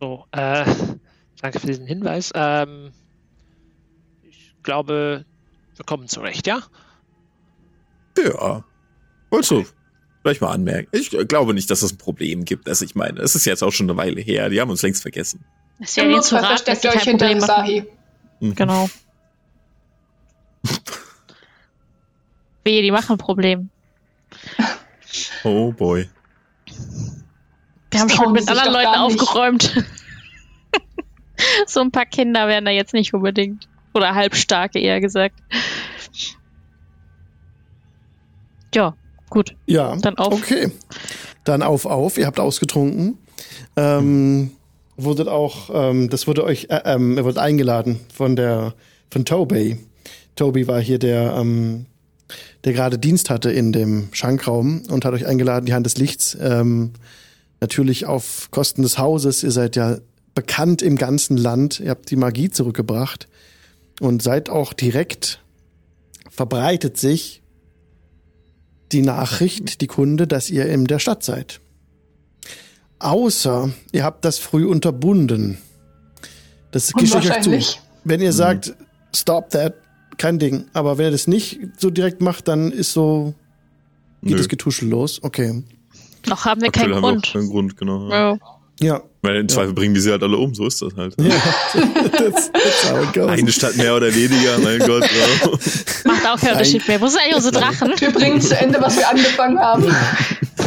So, 0.00 0.26
äh, 0.32 0.64
danke 1.42 1.60
für 1.60 1.66
diesen 1.66 1.86
Hinweis. 1.86 2.32
Ähm, 2.34 2.92
ich 4.22 4.54
glaube, 4.62 5.24
wir 5.76 5.84
kommen 5.84 6.08
zurecht, 6.08 6.46
ja? 6.46 6.62
Ja. 8.18 8.64
Also, 9.30 9.64
vielleicht 10.22 10.40
mal 10.40 10.52
anmerken. 10.52 10.88
Ich 10.92 11.10
glaube 11.28 11.54
nicht, 11.54 11.70
dass 11.70 11.82
es 11.82 11.92
ein 11.92 11.98
Problem 11.98 12.44
gibt. 12.44 12.68
Also 12.68 12.84
ich 12.84 12.94
meine, 12.94 13.20
es 13.20 13.34
ist 13.34 13.44
jetzt 13.44 13.62
auch 13.62 13.70
schon 13.72 13.88
eine 13.88 13.96
Weile 13.96 14.20
her. 14.20 14.48
Die 14.48 14.60
haben 14.60 14.70
uns 14.70 14.82
längst 14.82 15.02
vergessen. 15.02 15.44
Es 15.78 15.90
ist 15.90 15.96
ja 15.96 16.04
denen 16.04 16.22
zu 16.22 16.34
raten, 16.34 16.48
dass 16.48 16.62
versteckt 16.62 16.96
euch 16.96 17.02
hinter. 17.02 17.40
Sahi. 17.40 17.86
Mhm. 18.40 18.54
Genau. 18.54 18.90
Wehe, 22.64 22.82
die 22.82 22.90
machen 22.90 23.12
ein 23.12 23.18
Problem. 23.18 23.70
Oh 25.44 25.72
boy. 25.72 26.08
Wir 27.90 28.00
haben 28.00 28.08
schon 28.08 28.32
mit 28.32 28.48
anderen 28.48 28.72
Leuten 28.72 28.94
aufgeräumt. 28.94 29.84
so 31.66 31.80
ein 31.80 31.90
paar 31.90 32.06
Kinder 32.06 32.46
wären 32.46 32.64
da 32.64 32.70
jetzt 32.70 32.94
nicht 32.94 33.12
unbedingt. 33.14 33.68
Oder 33.94 34.14
halbstarke, 34.14 34.78
eher 34.78 35.00
gesagt. 35.00 35.34
Ja, 38.74 38.94
gut. 39.28 39.56
Ja, 39.66 39.96
Dann 39.96 40.16
auf. 40.16 40.32
Okay. 40.32 40.70
Dann 41.44 41.62
auf, 41.62 41.86
auf. 41.86 42.18
Ihr 42.18 42.26
habt 42.26 42.38
ausgetrunken. 42.38 43.18
Ähm, 43.76 44.52
wurdet 44.96 45.28
auch, 45.28 45.70
ähm, 45.72 46.08
das 46.10 46.26
wurde 46.26 46.44
euch, 46.44 46.66
äh, 46.70 46.82
ähm, 46.84 47.16
ihr 47.16 47.24
wurdet 47.24 47.38
eingeladen 47.38 48.00
von 48.12 48.36
der, 48.36 48.74
von 49.10 49.24
Toby. 49.24 49.78
Toby 50.36 50.68
war 50.68 50.80
hier 50.80 50.98
der, 50.98 51.34
ähm, 51.36 51.86
der 52.64 52.72
gerade 52.72 52.98
Dienst 52.98 53.30
hatte 53.30 53.50
in 53.50 53.72
dem 53.72 54.08
Schankraum 54.12 54.82
und 54.88 55.04
hat 55.04 55.14
euch 55.14 55.26
eingeladen, 55.26 55.66
die 55.66 55.74
Hand 55.74 55.86
des 55.86 55.96
Lichts. 55.96 56.36
Ähm, 56.40 56.92
natürlich 57.60 58.06
auf 58.06 58.50
Kosten 58.50 58.82
des 58.82 58.98
Hauses. 58.98 59.42
Ihr 59.42 59.50
seid 59.50 59.76
ja 59.76 59.98
bekannt 60.34 60.82
im 60.82 60.96
ganzen 60.96 61.36
Land. 61.36 61.80
Ihr 61.80 61.90
habt 61.90 62.10
die 62.10 62.16
Magie 62.16 62.50
zurückgebracht 62.50 63.28
und 64.00 64.22
seid 64.22 64.48
auch 64.48 64.72
direkt 64.72 65.40
verbreitet 66.30 66.96
sich 66.96 67.42
die 68.92 69.02
Nachricht, 69.02 69.80
die 69.80 69.86
Kunde, 69.86 70.26
dass 70.26 70.50
ihr 70.50 70.66
in 70.66 70.86
der 70.86 70.98
Stadt 70.98 71.22
seid. 71.22 71.60
Außer 72.98 73.70
ihr 73.92 74.04
habt 74.04 74.24
das 74.24 74.38
früh 74.38 74.66
unterbunden. 74.66 75.58
Das 76.70 76.92
gestehe 76.92 77.20
ich 77.20 77.30
euch 77.30 77.42
zu. 77.42 77.78
Wenn 78.04 78.20
ihr 78.20 78.32
sagt, 78.32 78.74
stop 79.14 79.50
that, 79.50 79.74
kein 80.16 80.38
Ding. 80.38 80.66
Aber 80.72 80.98
wenn 80.98 81.06
ihr 81.06 81.10
das 81.10 81.26
nicht 81.26 81.60
so 81.78 81.90
direkt 81.90 82.20
macht, 82.20 82.48
dann 82.48 82.72
ist 82.72 82.92
so, 82.92 83.34
geht 84.22 84.32
Nö. 84.32 84.36
das 84.38 84.48
Getuschel 84.48 84.88
los. 84.88 85.22
Okay. 85.22 85.62
Noch 86.26 86.44
haben 86.44 86.60
wir 86.60 86.68
Aktuell 86.68 86.86
keinen 86.86 86.94
haben 86.96 87.02
wir 87.02 87.08
auch 87.08 87.12
Grund. 87.12 87.32
keinen 87.32 87.48
Grund, 87.48 87.76
genau. 87.76 88.08
Ja. 88.10 88.30
Ja. 88.32 88.38
Ja. 88.82 89.02
Weil 89.22 89.36
im 89.36 89.48
Zweifel 89.50 89.74
bringen 89.74 89.92
die 89.92 90.00
sie 90.00 90.10
halt 90.10 90.22
alle 90.22 90.38
um, 90.38 90.54
so 90.54 90.66
ist 90.66 90.80
das 90.80 90.94
halt. 90.96 91.14
ja. 91.20 91.28
that's, 92.16 92.50
that's. 92.50 93.18
Eine 93.28 93.52
Stadt 93.52 93.76
mehr 93.76 93.94
oder 93.94 94.14
weniger, 94.14 94.58
mein 94.58 94.78
Gott. 94.86 95.02
Ja. 95.02 95.50
Macht 96.04 96.26
auch 96.26 96.40
keinen 96.40 96.52
Unterschied 96.52 96.88
mehr. 96.88 96.98
Wo 96.98 97.06
sind 97.08 97.20
eigentlich 97.20 97.36
unsere 97.36 97.52
Drachen? 97.60 97.92
Wir 97.98 98.10
bringen 98.10 98.40
zu 98.40 98.56
Ende, 98.56 98.80
was 98.80 98.96
wir 98.96 99.06
angefangen 99.10 99.58
haben. 99.58 99.84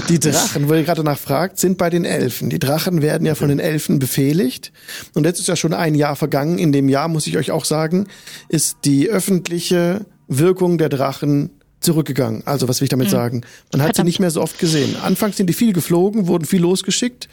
Die 0.10 0.20
Drachen, 0.20 0.70
wo 0.70 0.76
ihr 0.76 0.84
gerade 0.84 1.04
danach 1.04 1.18
fragt, 1.18 1.58
sind 1.58 1.80
bei 1.80 1.90
den 1.90 2.06
Elfen. 2.06 2.52
Die 2.52 2.60
Drachen 2.60 3.02
werden 3.02 3.26
ja 3.26 3.34
von 3.34 3.50
den 3.50 3.60
Elfen 3.60 3.98
befehligt. 3.98 4.72
Und 5.16 5.26
jetzt 5.26 5.40
ist 5.40 5.48
ja 5.48 5.56
schon 5.56 5.74
ein 5.74 5.96
Jahr 5.96 6.16
vergangen. 6.16 6.60
In 6.60 6.72
dem 6.72 6.90
Jahr, 6.90 7.08
muss 7.08 7.26
ich 7.26 7.38
euch 7.38 7.50
auch 7.50 7.66
sagen, 7.66 8.06
ist 8.48 8.78
die 8.86 9.10
öffentliche 9.10 10.06
Wirkung 10.28 10.78
der 10.78 10.90
Drachen 10.90 11.50
zurückgegangen. 11.84 12.44
Also, 12.46 12.68
was 12.68 12.82
will 12.82 12.86
ich 12.86 12.90
damit 12.90 13.10
sagen? 13.10 13.42
Man 13.72 13.82
hat 13.82 13.96
sie 13.96 14.04
nicht 14.04 14.20
mehr 14.20 14.32
so 14.32 14.42
oft 14.42 14.60
gesehen. 14.60 14.96
Anfangs 15.02 15.38
sind 15.38 15.48
die 15.48 15.54
viel 15.54 15.74
geflogen, 15.74 16.28
wurden 16.28 16.46
viel 16.46 16.62
losgeschickt. 16.62 17.30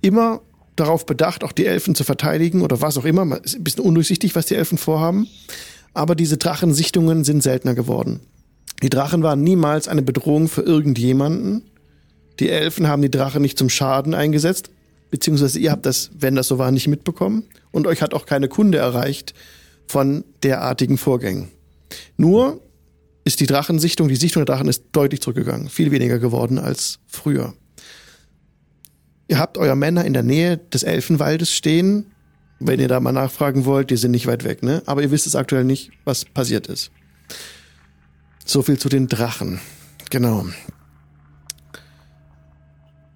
Immer 0.00 0.40
darauf 0.76 1.06
bedacht, 1.06 1.44
auch 1.44 1.52
die 1.52 1.66
Elfen 1.66 1.94
zu 1.94 2.04
verteidigen 2.04 2.62
oder 2.62 2.80
was 2.80 2.96
auch 2.98 3.04
immer. 3.04 3.38
Ist 3.44 3.56
ein 3.56 3.64
bisschen 3.64 3.84
undurchsichtig, 3.84 4.34
was 4.34 4.46
die 4.46 4.54
Elfen 4.54 4.78
vorhaben. 4.78 5.28
Aber 5.94 6.14
diese 6.14 6.36
Drachensichtungen 6.36 7.24
sind 7.24 7.42
seltener 7.42 7.74
geworden. 7.74 8.20
Die 8.82 8.90
Drachen 8.90 9.22
waren 9.22 9.42
niemals 9.42 9.88
eine 9.88 10.02
Bedrohung 10.02 10.48
für 10.48 10.62
irgendjemanden. 10.62 11.62
Die 12.38 12.48
Elfen 12.48 12.86
haben 12.86 13.02
die 13.02 13.10
Drachen 13.10 13.42
nicht 13.42 13.58
zum 13.58 13.68
Schaden 13.68 14.14
eingesetzt, 14.14 14.70
beziehungsweise 15.10 15.58
ihr 15.58 15.72
habt 15.72 15.86
das, 15.86 16.10
wenn 16.16 16.36
das 16.36 16.46
so 16.46 16.58
war, 16.58 16.70
nicht 16.70 16.86
mitbekommen. 16.86 17.44
Und 17.72 17.86
euch 17.88 18.02
hat 18.02 18.14
auch 18.14 18.26
keine 18.26 18.48
Kunde 18.48 18.78
erreicht 18.78 19.34
von 19.86 20.24
derartigen 20.44 20.98
Vorgängen. 20.98 21.48
Nur 22.16 22.60
ist 23.28 23.40
die 23.40 23.46
Drachensichtung, 23.46 24.08
die 24.08 24.16
Sichtung 24.16 24.44
der 24.44 24.54
Drachen 24.54 24.68
ist 24.68 24.84
deutlich 24.92 25.20
zurückgegangen, 25.20 25.68
viel 25.68 25.90
weniger 25.90 26.18
geworden 26.18 26.58
als 26.58 26.98
früher. 27.06 27.52
Ihr 29.28 29.38
habt 29.38 29.58
euer 29.58 29.76
Männer 29.76 30.06
in 30.06 30.14
der 30.14 30.22
Nähe 30.22 30.56
des 30.56 30.82
Elfenwaldes 30.82 31.52
stehen. 31.52 32.06
Wenn 32.58 32.80
ihr 32.80 32.88
da 32.88 32.98
mal 33.00 33.12
nachfragen 33.12 33.66
wollt, 33.66 33.90
die 33.90 33.98
sind 33.98 34.12
nicht 34.12 34.26
weit 34.26 34.44
weg, 34.44 34.62
ne? 34.62 34.82
Aber 34.86 35.02
ihr 35.02 35.10
wisst 35.10 35.26
es 35.26 35.36
aktuell 35.36 35.64
nicht, 35.64 35.90
was 36.04 36.24
passiert 36.24 36.68
ist. 36.68 36.90
So 38.46 38.62
viel 38.62 38.78
zu 38.78 38.88
den 38.88 39.08
Drachen. 39.08 39.60
Genau. 40.08 40.46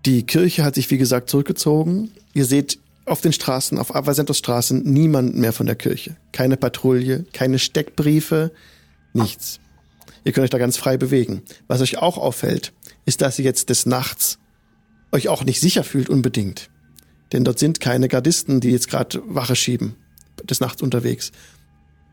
Die 0.04 0.24
Kirche 0.24 0.62
hat 0.62 0.74
sich, 0.74 0.90
wie 0.90 0.98
gesagt, 0.98 1.30
zurückgezogen. 1.30 2.10
Ihr 2.34 2.44
seht 2.44 2.78
auf 3.06 3.22
den 3.22 3.32
Straßen, 3.32 3.78
auf 3.78 3.96
Avacentos 3.96 4.36
Straßen, 4.36 4.82
niemanden 4.82 5.40
mehr 5.40 5.54
von 5.54 5.64
der 5.64 5.76
Kirche. 5.76 6.16
Keine 6.32 6.58
Patrouille, 6.58 7.24
keine 7.32 7.58
Steckbriefe, 7.58 8.52
nichts. 9.14 9.58
Ihr 10.24 10.32
könnt 10.32 10.44
euch 10.44 10.50
da 10.50 10.58
ganz 10.58 10.76
frei 10.76 10.96
bewegen. 10.96 11.42
Was 11.68 11.80
euch 11.80 11.98
auch 11.98 12.18
auffällt, 12.18 12.72
ist, 13.04 13.22
dass 13.22 13.38
ihr 13.38 13.44
jetzt 13.44 13.68
des 13.70 13.86
Nachts 13.86 14.38
euch 15.10 15.28
auch 15.28 15.44
nicht 15.44 15.60
sicher 15.60 15.84
fühlt 15.84 16.08
unbedingt. 16.08 16.70
Denn 17.32 17.44
dort 17.44 17.58
sind 17.58 17.80
keine 17.80 18.08
Gardisten, 18.08 18.60
die 18.60 18.70
jetzt 18.70 18.88
gerade 18.88 19.22
Wache 19.26 19.56
schieben, 19.56 19.96
des 20.44 20.60
Nachts 20.60 20.82
unterwegs. 20.82 21.32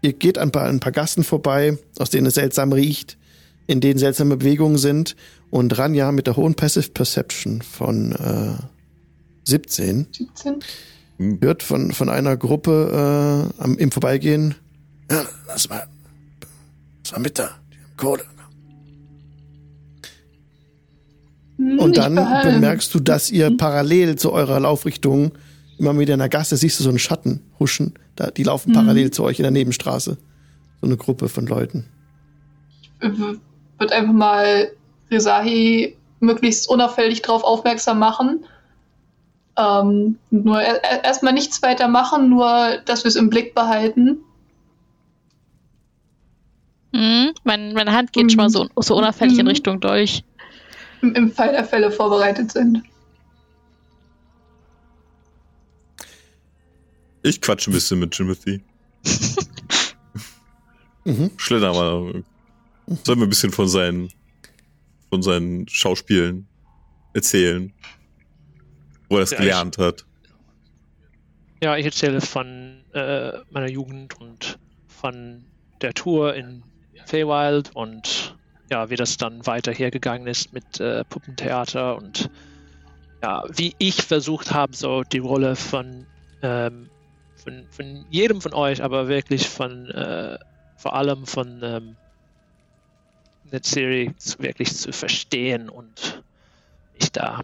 Ihr 0.01 0.13
geht 0.13 0.37
an 0.37 0.49
ein 0.49 0.51
paar, 0.51 0.65
ein 0.65 0.79
paar 0.79 0.91
Gassen 0.91 1.23
vorbei, 1.23 1.77
aus 1.97 2.09
denen 2.09 2.27
es 2.27 2.35
seltsam 2.35 2.71
riecht, 2.71 3.17
in 3.67 3.81
denen 3.81 3.99
seltsame 3.99 4.37
Bewegungen 4.37 4.77
sind. 4.77 5.15
Und 5.49 5.77
Ranja 5.77 6.11
mit 6.11 6.27
der 6.27 6.37
hohen 6.37 6.55
Passive 6.55 6.89
Perception 6.91 7.61
von 7.61 8.13
äh, 8.13 8.63
17 9.43 10.07
17. 10.11 10.59
hört 11.41 11.63
von, 11.63 11.91
von 11.91 12.09
einer 12.09 12.37
Gruppe 12.37 13.51
äh, 13.57 13.61
am, 13.61 13.77
im 13.77 13.91
Vorbeigehen. 13.91 14.55
Ja, 15.11 15.25
das 15.47 15.69
war, 15.69 15.87
das 17.03 17.13
war 17.13 17.19
mit 17.19 17.39
da, 17.39 17.59
Kohle. 17.99 18.23
Hm, 21.57 21.79
Und 21.79 21.91
ich 21.97 22.03
dann 22.03 22.15
bemerkst 22.43 22.93
du, 22.93 22.99
dass 22.99 23.29
ihr 23.31 23.55
parallel 23.57 24.15
zu 24.17 24.31
eurer 24.31 24.59
Laufrichtung 24.59 25.31
immer 25.77 25.97
wieder 25.97 26.13
in 26.13 26.19
der 26.19 26.29
Gasse 26.29 26.57
siehst 26.57 26.79
du 26.79 26.83
so 26.83 26.89
einen 26.89 26.99
Schatten 26.99 27.41
huschen. 27.59 27.93
Da, 28.15 28.31
die 28.31 28.43
laufen 28.43 28.73
parallel 28.73 29.11
zu 29.11 29.23
euch 29.23 29.39
in 29.39 29.43
der 29.43 29.51
Nebenstraße. 29.51 30.17
So 30.81 30.85
eine 30.87 30.97
Gruppe 30.97 31.29
von 31.29 31.45
Leuten. 31.47 31.85
wird 33.01 33.91
einfach 33.93 34.13
mal 34.13 34.71
Rezahi 35.09 35.95
möglichst 36.19 36.69
unauffällig 36.69 37.21
darauf 37.21 37.43
aufmerksam 37.43 37.99
machen. 37.99 38.43
Ähm, 39.57 40.17
nur 40.31 40.61
er- 40.61 40.83
er- 40.83 41.03
erstmal 41.05 41.33
nichts 41.33 41.61
weiter 41.61 41.87
machen, 41.87 42.29
nur 42.29 42.77
dass 42.85 43.03
wir 43.05 43.09
es 43.09 43.15
im 43.15 43.29
Blick 43.29 43.55
behalten. 43.55 44.17
Mhm. 46.91 47.33
Mein, 47.43 47.73
meine 47.73 47.91
Hand 47.91 48.13
geht 48.13 48.31
schon 48.31 48.37
mal 48.37 48.49
so, 48.49 48.67
so 48.77 48.95
unauffällig 48.97 49.37
in 49.37 49.45
Mhm. 49.45 49.49
Richtung 49.49 49.79
Dolch. 49.79 50.23
Im, 51.01 51.13
Im 51.15 51.31
Fall 51.31 51.51
der 51.51 51.63
Fälle 51.65 51.91
vorbereitet 51.91 52.51
sind. 52.51 52.83
Ich 57.21 57.41
quatsche 57.41 57.69
ein 57.69 57.73
bisschen 57.73 57.99
mit 57.99 58.11
Timothy. 58.11 58.61
Mhm. 61.05 61.31
Schlitter 61.37 61.71
mal. 61.73 62.23
Sollen 63.03 63.19
wir 63.19 63.25
ein 63.25 63.29
bisschen 63.29 63.51
von 63.51 63.67
seinen, 63.67 64.09
von 65.09 65.23
seinen 65.23 65.67
Schauspielen 65.67 66.45
erzählen? 67.13 67.73
Wo 69.07 69.15
er 69.15 69.21
das 69.21 69.31
Ja, 69.31 69.37
gelernt 69.39 69.77
hat. 69.79 70.05
Ja, 71.63 71.77
ich 71.77 71.85
erzähle 71.85 72.21
von 72.21 72.83
äh, 72.93 73.31
meiner 73.49 73.69
Jugend 73.69 74.19
und 74.19 74.59
von 74.87 75.45
der 75.81 75.93
Tour 75.93 76.35
in 76.35 76.63
Feywild 77.09 77.75
und 77.75 78.37
ja, 78.69 78.89
wie 78.89 78.95
das 78.95 79.17
dann 79.17 79.45
weiter 79.47 79.71
hergegangen 79.71 80.27
ist 80.27 80.53
mit 80.53 80.79
äh, 80.79 81.03
Puppentheater 81.05 81.97
und 81.97 82.29
ja, 83.23 83.43
wie 83.49 83.75
ich 83.79 83.95
versucht 83.95 84.53
habe, 84.53 84.75
so 84.75 85.01
die 85.01 85.17
Rolle 85.17 85.55
von, 85.55 86.05
ähm, 86.43 86.89
von, 87.35 87.67
von 87.71 88.05
jedem 88.09 88.41
von 88.41 88.53
euch, 88.53 88.83
aber 88.83 89.07
wirklich 89.07 89.49
von 89.49 89.89
äh, 89.89 90.37
vor 90.77 90.93
allem 90.93 91.25
von 91.25 91.61
ähm, 91.63 91.97
Netzeri 93.51 94.13
wirklich 94.37 94.73
zu 94.75 94.93
verstehen 94.93 95.67
und 95.67 96.23
mich 96.93 97.11
da 97.11 97.41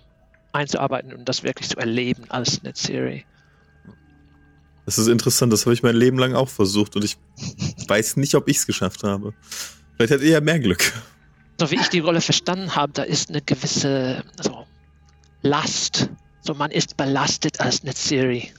einzuarbeiten 0.53 1.13
und 1.13 1.28
das 1.28 1.43
wirklich 1.43 1.70
zu 1.70 1.78
erleben 1.78 2.30
als 2.30 2.61
Netzeri. 2.61 3.26
Das 4.86 4.97
ist 4.97 5.07
interessant, 5.07 5.51
das 5.51 5.65
habe 5.65 5.73
ich 5.73 5.83
mein 5.83 5.95
Leben 5.95 6.19
lang 6.19 6.36
auch 6.36 6.49
versucht 6.49 6.95
und 6.95 7.03
ich 7.03 7.17
weiß 7.88 8.17
nicht, 8.17 8.36
ob 8.36 8.47
ich 8.47 8.57
es 8.57 8.67
geschafft 8.67 9.03
habe. 9.03 9.33
Vielleicht 9.95 10.13
hat 10.13 10.21
ihr 10.21 10.29
ja 10.29 10.41
mehr 10.41 10.59
Glück. 10.59 10.93
so 11.59 11.71
wie 11.71 11.75
ich 11.75 11.88
die 11.89 11.99
Rolle 11.99 12.21
verstanden 12.21 12.75
habe, 12.75 12.93
da 12.93 13.03
ist 13.03 13.29
eine 13.29 13.41
gewisse 13.41 14.23
so, 14.41 14.65
Last. 15.41 16.09
So, 16.41 16.53
man 16.53 16.71
ist 16.71 16.97
belastet 16.97 17.59
als 17.59 17.83
Netzeri. 17.83 18.51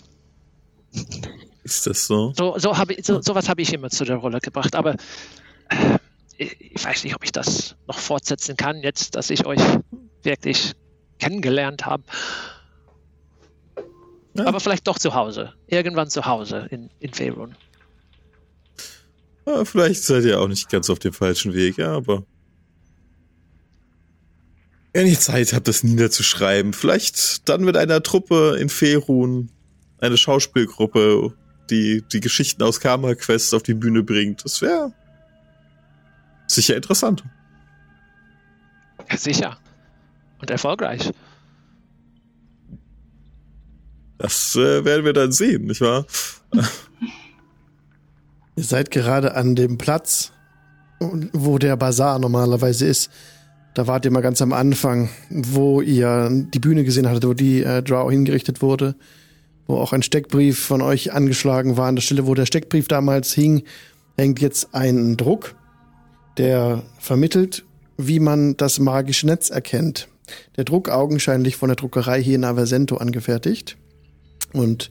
Ist 1.62 1.86
das 1.86 2.06
so? 2.06 2.32
So, 2.36 2.58
so 2.58 2.76
habe 2.76 2.94
ich, 2.94 3.06
so, 3.06 3.20
sowas 3.20 3.48
habe 3.48 3.62
ich 3.62 3.72
immer 3.72 3.90
zu 3.90 4.04
der 4.04 4.16
Rolle 4.16 4.40
gebracht. 4.40 4.74
Aber 4.74 4.96
äh, 5.68 5.98
ich 6.38 6.84
weiß 6.84 7.04
nicht, 7.04 7.14
ob 7.14 7.24
ich 7.24 7.32
das 7.32 7.76
noch 7.86 7.98
fortsetzen 7.98 8.56
kann, 8.56 8.80
jetzt, 8.82 9.14
dass 9.14 9.30
ich 9.30 9.46
euch 9.46 9.60
wirklich 10.22 10.74
kennengelernt 11.18 11.86
habe. 11.86 12.04
Ja. 14.36 14.46
Aber 14.46 14.60
vielleicht 14.60 14.86
doch 14.86 14.98
zu 14.98 15.14
Hause. 15.14 15.54
Irgendwann 15.66 16.10
zu 16.10 16.26
Hause 16.26 16.66
in, 16.70 16.90
in 17.00 17.12
Faerun. 17.12 17.54
Ja, 19.46 19.64
vielleicht 19.64 20.02
seid 20.02 20.24
ihr 20.24 20.40
auch 20.40 20.48
nicht 20.48 20.68
ganz 20.68 20.90
auf 20.90 20.98
dem 20.98 21.12
falschen 21.12 21.54
Weg, 21.54 21.78
ja, 21.78 21.92
aber. 21.92 22.24
Wenn 24.92 25.06
ihr 25.06 25.18
Zeit 25.18 25.52
habt, 25.52 25.68
das 25.68 25.84
niederzuschreiben, 25.84 26.72
vielleicht 26.72 27.48
dann 27.48 27.64
mit 27.64 27.76
einer 27.76 28.02
Truppe 28.02 28.56
in 28.58 28.68
Ferun, 28.68 29.50
eine 29.98 30.16
Schauspielgruppe, 30.16 31.34
die 31.70 32.02
die 32.12 32.20
Geschichten 32.20 32.62
aus 32.62 32.80
Karma 32.80 33.14
Quest 33.14 33.54
auf 33.54 33.62
die 33.62 33.74
Bühne 33.74 34.02
bringt. 34.02 34.44
Das 34.44 34.62
wäre 34.62 34.92
sicher 36.46 36.76
interessant. 36.76 37.24
Ja, 39.10 39.16
sicher. 39.16 39.58
Und 40.40 40.50
erfolgreich. 40.50 41.12
Das 44.18 44.56
äh, 44.56 44.84
werden 44.84 45.04
wir 45.04 45.12
dann 45.12 45.32
sehen, 45.32 45.66
nicht 45.66 45.80
wahr? 45.80 46.06
Ihr 48.56 48.64
seid 48.64 48.90
gerade 48.90 49.34
an 49.34 49.54
dem 49.54 49.76
Platz, 49.76 50.32
wo 51.00 51.58
der 51.58 51.76
Bazar 51.76 52.18
normalerweise 52.18 52.86
ist. 52.86 53.10
Da 53.74 53.86
wart 53.86 54.06
ihr 54.06 54.10
mal 54.10 54.22
ganz 54.22 54.40
am 54.40 54.54
Anfang, 54.54 55.10
wo 55.28 55.82
ihr 55.82 56.30
die 56.32 56.58
Bühne 56.58 56.82
gesehen 56.82 57.06
hattet, 57.06 57.26
wo 57.26 57.34
die 57.34 57.62
äh, 57.62 57.82
Drow 57.82 58.10
hingerichtet 58.10 58.62
wurde, 58.62 58.94
wo 59.66 59.76
auch 59.76 59.92
ein 59.92 60.02
Steckbrief 60.02 60.58
von 60.58 60.80
euch 60.80 61.12
angeschlagen 61.12 61.76
war. 61.76 61.88
An 61.88 61.96
der 61.96 62.02
Stelle, 62.02 62.26
wo 62.26 62.32
der 62.32 62.46
Steckbrief 62.46 62.88
damals 62.88 63.34
hing, 63.34 63.64
hängt 64.16 64.40
jetzt 64.40 64.74
ein 64.74 65.18
Druck, 65.18 65.54
der 66.38 66.84
vermittelt, 66.98 67.66
wie 67.98 68.20
man 68.20 68.56
das 68.56 68.78
magische 68.78 69.26
Netz 69.26 69.50
erkennt. 69.50 70.08
Der 70.56 70.64
Druck 70.64 70.88
augenscheinlich 70.88 71.56
von 71.56 71.68
der 71.68 71.76
Druckerei 71.76 72.22
hier 72.22 72.36
in 72.36 72.44
Aversento 72.44 72.96
angefertigt. 72.96 73.76
Und 74.58 74.90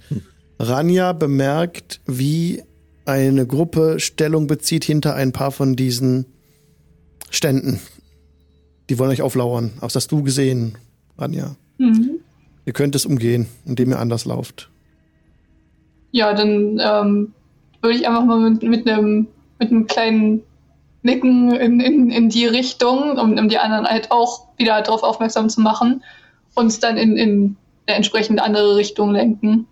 Ranja 0.59 1.13
bemerkt, 1.13 2.01
wie 2.05 2.63
eine 3.05 3.45
Gruppe 3.45 3.99
Stellung 3.99 4.47
bezieht 4.47 4.84
hinter 4.84 5.16
ein 5.16 5.32
paar 5.32 5.51
von 5.51 5.76
diesen 5.76 6.26
Ständen. 7.30 7.80
Die 8.89 8.97
wollen 8.99 9.11
euch 9.11 9.22
auflauern. 9.22 9.74
Auch 9.78 9.88
das 9.88 9.95
hast 9.95 10.11
du 10.11 10.24
gesehen, 10.24 10.78
Ranja. 11.18 11.55
Mhm. 11.78 12.20
Ihr 12.66 12.74
könnt 12.74 12.95
es 12.95 13.05
umgehen, 13.05 13.47
indem 13.66 13.91
ihr 13.91 13.99
anders 13.99 14.26
lauft. 14.26 14.70
Ja, 16.11 16.34
dann 16.34 16.80
ähm, 16.82 17.34
würde 17.82 17.97
ich 17.97 18.07
einfach 18.07 18.26
mal 18.26 18.49
mit, 18.49 18.63
mit 18.63 18.88
einem 18.88 19.28
mit 19.59 19.72
einem 19.72 19.88
kleinen 19.88 20.43
Nicken 21.03 21.51
in, 21.53 21.80
in, 21.80 22.09
in 22.09 22.30
die 22.30 22.45
Richtung, 22.45 23.18
um, 23.18 23.38
um 23.38 23.49
die 23.49 23.57
anderen 23.57 23.86
halt 23.86 24.11
auch 24.11 24.47
wieder 24.57 24.82
darauf 24.82 25.03
aufmerksam 25.03 25.49
zu 25.49 25.61
machen, 25.61 26.03
uns 26.55 26.80
dann 26.80 26.97
in, 26.97 27.16
in 27.16 27.57
eine 27.88 27.97
entsprechend 27.97 28.41
andere 28.41 28.75
Richtung 28.75 29.11
lenken. 29.11 29.67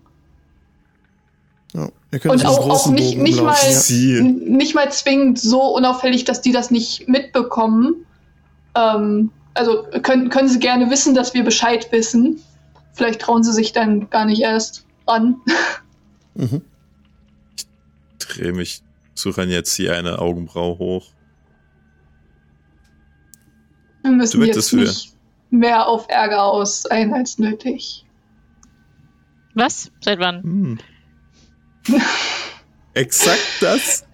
Ja, 1.72 1.88
ihr 2.12 2.18
könnt 2.20 2.34
Und 2.34 2.46
auch, 2.46 2.68
auch 2.68 2.90
nicht, 2.90 3.18
nicht, 3.18 3.42
mal, 3.42 3.56
nicht 3.90 4.74
mal 4.74 4.92
zwingend 4.92 5.40
so 5.40 5.60
unauffällig, 5.60 6.24
dass 6.24 6.40
die 6.40 6.52
das 6.52 6.70
nicht 6.70 7.08
mitbekommen. 7.08 8.06
Ähm, 8.76 9.30
also 9.54 9.84
können, 10.02 10.30
können 10.30 10.48
sie 10.48 10.58
gerne 10.58 10.90
wissen, 10.90 11.14
dass 11.14 11.34
wir 11.34 11.44
Bescheid 11.44 11.90
wissen. 11.90 12.40
Vielleicht 12.92 13.20
trauen 13.20 13.42
sie 13.42 13.52
sich 13.52 13.72
dann 13.72 14.08
gar 14.10 14.24
nicht 14.24 14.42
erst 14.42 14.86
ran. 15.06 15.36
Mhm. 16.36 16.62
Dreh 18.18 18.50
mich 18.50 18.82
zu 19.14 19.30
Ranja, 19.30 19.62
ziehe 19.62 19.92
eine 19.92 20.18
Augenbraue 20.18 20.78
hoch. 20.78 21.06
Wir 24.02 24.10
müssen 24.10 24.40
Du 24.40 24.46
jetzt 24.46 24.72
nicht 24.72 25.14
mehr 25.50 25.86
auf 25.86 26.06
Ärger 26.08 26.44
aus 26.44 26.82
sein 26.82 27.14
als 27.14 27.38
nötig. 27.38 28.03
Was? 29.54 29.90
Seit 30.00 30.18
wann? 30.18 30.42
Hm. 30.42 30.78
Exakt 32.94 33.40
das? 33.60 34.04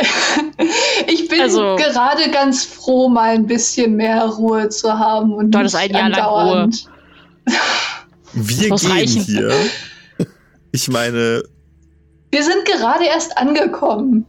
Ich 1.06 1.28
bin 1.28 1.40
Also- 1.40 1.76
gerade 1.76 2.30
ganz 2.30 2.64
froh, 2.64 3.08
mal 3.10 3.34
ein 3.34 3.46
bisschen 3.46 3.96
mehr 3.96 4.24
Ruhe 4.24 4.68
zu 4.70 4.98
haben 4.98 5.32
und 5.34 5.50
Du 5.50 5.58
hattest 5.58 5.74
nicht 5.76 5.84
ein 5.94 5.96
Jahr 5.96 6.08
lang 6.08 6.20
andauernd. 6.20 6.84
Wir 8.32 8.68
gehen 8.70 8.90
reichen. 8.90 9.22
hier. 9.22 9.52
Ich 10.72 10.88
meine, 10.88 11.42
Wir 12.30 12.42
sind 12.44 12.64
gerade 12.64 13.04
erst 13.04 13.36
angekommen. 13.36 14.24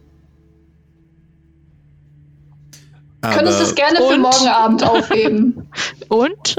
aber 3.21 3.35
Können 3.35 3.47
uns 3.49 3.59
das 3.59 3.75
gerne 3.75 3.97
für 3.99 4.17
morgen 4.17 4.47
Abend 4.47 4.83
aufheben. 4.83 5.69
Und? 6.09 6.55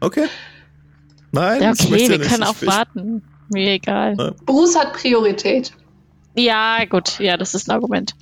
Okay. 0.00 0.26
Nein, 1.32 1.62
Ja, 1.62 1.72
ich 1.72 1.84
okay, 1.84 2.08
wir 2.08 2.18
können 2.20 2.42
auch 2.44 2.54
ich- 2.60 2.66
warten. 2.68 3.22
Mir 3.50 3.72
egal. 3.72 4.14
Ja. 4.18 4.32
Bruce 4.44 4.76
hat 4.76 4.92
Priorität. 4.94 5.72
Ja, 6.36 6.84
gut. 6.84 7.18
Ja, 7.18 7.36
das 7.36 7.54
ist 7.54 7.68
ein 7.68 7.72
Argument. 7.74 8.14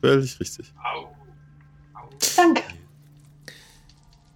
Völlig 0.00 0.38
richtig. 0.40 0.66
Danke. 2.36 2.62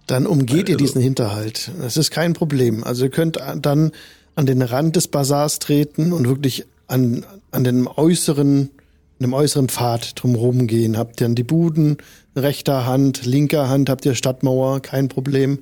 Dann 0.07 0.25
umgeht 0.25 0.69
ihr 0.69 0.75
Also- 0.75 0.85
diesen 0.85 1.01
Hinterhalt. 1.01 1.71
Das 1.81 1.97
ist 1.97 2.11
kein 2.11 2.33
Problem. 2.33 2.83
Also 2.83 3.05
ihr 3.05 3.11
könnt 3.11 3.37
dann 3.57 3.91
an 4.35 4.45
den 4.45 4.61
Rand 4.61 4.95
des 4.95 5.07
Bazars 5.09 5.59
treten 5.59 6.13
und 6.13 6.27
wirklich 6.27 6.65
an, 6.87 7.25
an 7.51 7.63
dem 7.65 7.87
äußeren, 7.87 8.69
dem 9.19 9.33
äußeren 9.33 9.67
Pfad 9.67 10.21
drumherum 10.21 10.67
gehen. 10.67 10.97
Habt 10.97 11.19
ihr 11.19 11.25
dann 11.25 11.35
die 11.35 11.43
Buden, 11.43 11.97
rechter 12.35 12.85
Hand, 12.85 13.25
linker 13.25 13.67
Hand 13.67 13.89
habt 13.89 14.05
ihr 14.05 14.15
Stadtmauer, 14.15 14.79
kein 14.81 15.09
Problem. 15.09 15.59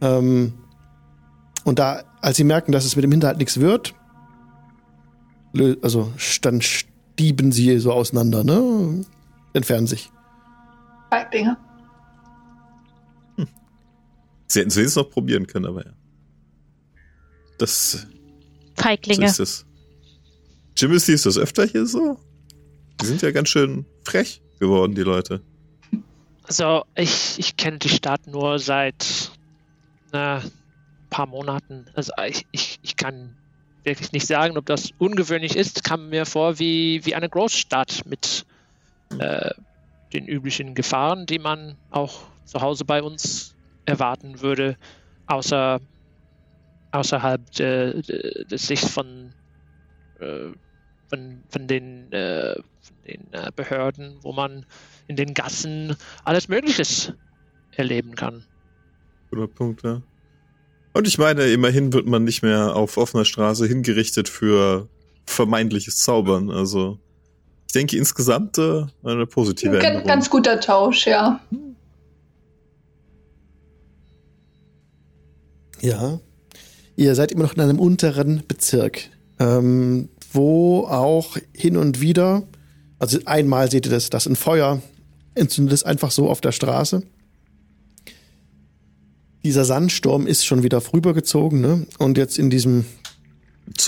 Ähm, 0.00 0.52
und 1.64 1.78
da, 1.78 2.02
als 2.20 2.36
sie 2.36 2.44
merken, 2.44 2.72
dass 2.72 2.84
es 2.84 2.96
mit 2.96 3.04
dem 3.04 3.12
Hinterhalt 3.12 3.38
nichts 3.38 3.60
wird, 3.60 3.94
also 5.82 6.12
dann 6.42 6.60
stieben 6.60 7.52
sie 7.52 7.78
so 7.78 7.92
auseinander, 7.92 8.42
ne? 8.42 9.04
Entfernen 9.52 9.86
sich. 9.86 10.10
Feiglinge. 11.10 11.56
Sie 14.46 14.60
hätten 14.60 14.68
es 14.68 14.76
wenigstens 14.76 15.02
noch 15.02 15.10
probieren 15.10 15.46
können, 15.46 15.66
aber 15.66 15.84
ja. 15.84 15.92
Das, 17.58 17.92
so 17.92 17.98
Feiglinge. 18.76 19.26
ist 19.26 19.40
es. 19.40 19.66
Jimothy, 20.76 21.12
ist 21.12 21.26
das 21.26 21.38
öfter 21.38 21.64
hier 21.64 21.86
so? 21.86 22.18
Die 23.00 23.06
sind 23.06 23.22
ja 23.22 23.30
ganz 23.30 23.48
schön 23.48 23.86
frech 24.04 24.42
geworden, 24.58 24.94
die 24.94 25.02
Leute. 25.02 25.42
Also, 26.44 26.84
ich, 26.94 27.38
ich 27.38 27.56
kenne 27.56 27.78
die 27.78 27.88
Stadt 27.88 28.26
nur 28.26 28.58
seit 28.58 29.32
na, 30.12 30.42
paar 31.12 31.26
Monaten. 31.26 31.84
Also, 31.94 32.12
ich, 32.26 32.46
ich, 32.50 32.78
ich 32.82 32.96
kann 32.96 33.36
wirklich 33.84 34.12
nicht 34.12 34.26
sagen, 34.26 34.56
ob 34.56 34.66
das 34.66 34.90
ungewöhnlich 34.98 35.56
ist. 35.56 35.84
Kam 35.84 36.08
mir 36.08 36.26
vor 36.26 36.58
wie, 36.58 37.04
wie 37.04 37.14
eine 37.14 37.28
Großstadt 37.28 38.02
mit 38.06 38.46
äh, 39.18 39.50
den 40.12 40.26
üblichen 40.26 40.74
Gefahren, 40.74 41.26
die 41.26 41.38
man 41.38 41.76
auch 41.90 42.22
zu 42.44 42.60
Hause 42.60 42.84
bei 42.84 43.02
uns 43.02 43.54
erwarten 43.84 44.40
würde, 44.40 44.76
außer 45.26 45.80
außerhalb 46.92 47.50
de, 47.52 48.02
des 48.46 48.66
Sicht 48.66 48.84
von, 48.84 49.32
äh, 50.20 50.50
von, 51.08 51.42
von 51.48 51.66
den, 51.66 52.12
äh, 52.12 52.54
von 52.54 52.96
den 53.06 53.32
äh, 53.32 53.50
Behörden, 53.56 54.18
wo 54.22 54.32
man 54.32 54.66
in 55.06 55.16
den 55.16 55.34
Gassen 55.34 55.96
alles 56.24 56.48
Mögliches 56.48 57.12
erleben 57.70 58.14
kann. 58.14 58.44
Guter 59.30 59.48
Punkt, 59.48 59.82
ja. 59.82 60.02
Und 60.92 61.08
ich 61.08 61.18
meine, 61.18 61.44
immerhin 61.46 61.92
wird 61.92 62.06
man 62.06 62.24
nicht 62.24 62.42
mehr 62.42 62.76
auf 62.76 62.96
offener 62.96 63.24
Straße 63.24 63.66
hingerichtet 63.66 64.28
für 64.28 64.88
vermeintliches 65.26 65.98
Zaubern. 65.98 66.50
Also, 66.50 66.98
ich 67.66 67.72
denke 67.72 67.96
insgesamt 67.96 68.58
äh, 68.58 68.84
eine 69.02 69.26
positive 69.26 69.72
Ganz, 69.72 69.84
Änderung. 69.84 70.06
ganz 70.06 70.30
guter 70.30 70.60
Tausch, 70.60 71.06
ja. 71.06 71.40
Ja. 75.80 76.20
Ihr 76.96 77.14
seid 77.14 77.32
immer 77.32 77.44
noch 77.44 77.54
in 77.54 77.60
einem 77.62 77.80
unteren 77.80 78.42
Bezirk, 78.46 79.08
ähm, 79.38 80.10
wo 80.32 80.84
auch 80.86 81.36
hin 81.54 81.76
und 81.76 82.00
wieder, 82.00 82.42
also 82.98 83.18
einmal 83.24 83.70
seht 83.70 83.86
ihr 83.86 83.92
das, 83.92 84.10
das 84.10 84.26
ein 84.26 84.36
Feuer 84.36 84.82
entzündet 85.34 85.72
es 85.72 85.84
einfach 85.84 86.10
so 86.10 86.28
auf 86.28 86.40
der 86.40 86.52
Straße. 86.52 87.02
Dieser 89.44 89.64
Sandsturm 89.64 90.26
ist 90.26 90.46
schon 90.46 90.62
wieder 90.62 90.80
vorübergezogen, 90.80 91.60
ne? 91.60 91.86
Und 91.98 92.18
jetzt 92.18 92.38
in 92.38 92.50
diesem 92.50 92.84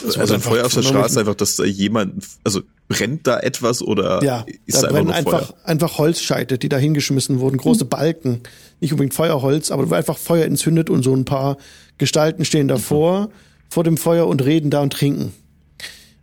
also 0.05 0.35
ein 0.35 0.41
Feuer 0.41 0.65
auf 0.67 0.75
der 0.75 0.83
Straße, 0.83 1.21
einfach, 1.21 1.35
dass 1.35 1.57
da 1.57 1.65
jemand, 1.65 2.25
also 2.45 2.63
brennt 2.89 3.27
da 3.27 3.41
etwas 3.41 3.83
oder 3.83 4.23
Ja, 4.23 4.47
ist 4.67 4.83
da 4.83 4.83
da 4.83 4.89
einfach 4.89 5.05
nur 5.05 5.15
einfach, 5.15 5.47
Feuer? 5.49 5.57
einfach 5.65 5.99
Holzscheite, 5.99 6.59
die 6.59 6.69
da 6.69 6.77
hingeschmissen 6.77 7.41
wurden, 7.41 7.57
große 7.57 7.85
Balken. 7.85 8.41
Nicht 8.81 8.93
unbedingt 8.93 9.15
Feuerholz, 9.15 9.71
aber 9.71 9.95
einfach 9.97 10.17
Feuer 10.17 10.45
entzündet 10.45 10.91
und 10.91 11.03
so 11.03 11.15
ein 11.15 11.25
paar 11.25 11.57
Gestalten 11.99 12.45
stehen 12.45 12.69
davor, 12.69 13.31
vor 13.69 13.85
dem 13.85 13.97
Feuer 13.97 14.27
und 14.27 14.45
reden 14.45 14.71
da 14.71 14.81
und 14.81 14.93
trinken. 14.93 15.33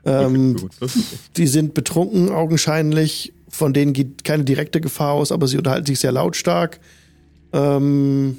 Ähm, 0.06 0.56
okay. 0.80 0.92
die 1.38 1.48
sind 1.48 1.74
betrunken 1.74 2.30
augenscheinlich, 2.30 3.34
von 3.50 3.74
denen 3.74 3.94
geht 3.94 4.24
keine 4.24 4.44
direkte 4.44 4.82
Gefahr 4.82 5.12
aus, 5.12 5.32
aber 5.32 5.48
sie 5.48 5.58
unterhalten 5.58 5.86
sich 5.86 6.00
sehr 6.00 6.12
lautstark. 6.12 6.80
Ähm, 7.54 8.38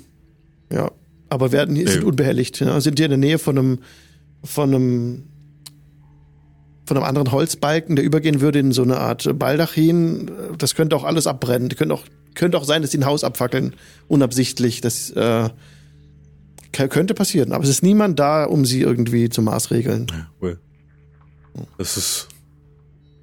ja, 0.72 0.90
aber 1.28 1.52
werden 1.52 1.76
sind 1.76 1.88
Ey. 1.88 2.02
unbehelligt. 2.04 2.60
Ja, 2.60 2.80
sind 2.80 2.98
hier 2.98 3.06
in 3.06 3.10
der 3.10 3.18
Nähe 3.18 3.38
von 3.38 3.58
einem 3.58 3.78
von 4.44 4.74
einem 4.74 5.22
von 6.84 6.96
einem 6.96 7.06
anderen 7.06 7.32
Holzbalken, 7.32 7.96
der 7.96 8.04
übergehen 8.04 8.40
würde 8.40 8.58
in 8.58 8.72
so 8.72 8.82
eine 8.82 8.98
Art 8.98 9.38
Baldachin. 9.38 10.30
Das 10.58 10.74
könnte 10.74 10.96
auch 10.96 11.04
alles 11.04 11.26
abbrennen. 11.26 11.68
Könnte 11.68 11.94
auch 11.94 12.04
könnte 12.34 12.58
auch 12.58 12.64
sein, 12.64 12.82
dass 12.82 12.90
sie 12.90 12.98
ein 12.98 13.06
Haus 13.06 13.24
abfackeln, 13.24 13.74
unabsichtlich. 14.08 14.80
Das 14.80 15.10
äh, 15.10 15.50
könnte 16.72 17.14
passieren. 17.14 17.52
Aber 17.52 17.64
es 17.64 17.70
ist 17.70 17.82
niemand 17.82 18.18
da, 18.18 18.44
um 18.44 18.64
sie 18.64 18.80
irgendwie 18.80 19.28
zu 19.28 19.42
maßregeln. 19.42 20.10
Cool. 20.40 20.58
Das 21.78 21.96
ist, 21.96 22.28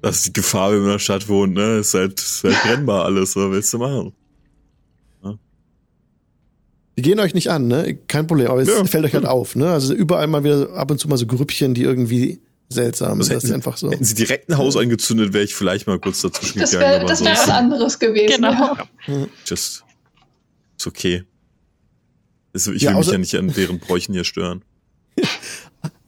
das 0.02 0.18
ist 0.18 0.26
die 0.28 0.32
Gefahr, 0.32 0.70
wenn 0.70 0.78
man 0.78 0.86
in 0.86 0.92
der 0.92 0.98
Stadt 1.00 1.28
wohnt, 1.28 1.54
ne? 1.54 1.78
Ist 1.78 1.94
halt, 1.94 2.20
ist 2.20 2.44
halt 2.44 2.62
brennbar 2.62 3.04
alles, 3.04 3.34
was 3.34 3.50
willst 3.50 3.72
du 3.72 3.78
machen? 3.78 4.12
Die 7.00 7.08
gehen 7.08 7.18
euch 7.18 7.32
nicht 7.32 7.50
an, 7.50 7.66
ne? 7.66 7.94
Kein 8.08 8.26
Problem, 8.26 8.48
aber 8.48 8.60
es 8.60 8.68
Ja. 8.68 8.84
fällt 8.84 9.06
euch 9.06 9.14
halt 9.14 9.24
auf, 9.24 9.56
ne? 9.56 9.70
Also 9.70 9.94
überall 9.94 10.26
mal 10.26 10.44
wieder 10.44 10.68
ab 10.74 10.90
und 10.90 10.98
zu 10.98 11.08
mal 11.08 11.16
so 11.16 11.26
Grüppchen, 11.26 11.72
die 11.72 11.82
irgendwie 11.82 12.42
seltsam 12.68 13.16
Das 13.18 13.28
sind. 13.28 13.36
Das 13.36 13.44
ist 13.44 13.48
hätten, 13.50 13.54
einfach 13.56 13.78
so. 13.78 13.90
hätten 13.90 14.04
sie 14.04 14.14
direkt 14.14 14.50
ein 14.50 14.58
Haus 14.58 14.76
angezündet, 14.76 15.32
wäre 15.32 15.42
ich 15.44 15.54
vielleicht 15.54 15.86
mal 15.86 15.98
kurz 15.98 16.20
dazwischen 16.20 16.58
Das 16.58 16.72
gegangen. 16.72 16.90
wäre 16.90 17.00
aber 17.00 17.08
das 17.08 17.24
wär 17.24 17.32
was 17.32 17.48
anderes 17.48 17.98
gewesen. 17.98 18.34
Genau. 18.42 18.50
Ja. 19.06 19.26
just, 19.46 19.82
ist 20.76 20.86
okay. 20.86 21.24
Also 22.52 22.72
ich 22.72 22.82
Ja, 22.82 22.90
will 22.90 22.98
mich 22.98 23.08
ja 23.12 23.18
nicht 23.18 23.34
an 23.38 23.48
deren 23.56 23.78
Bräuchen 23.78 24.12
hier 24.12 24.24
stören. 24.24 24.62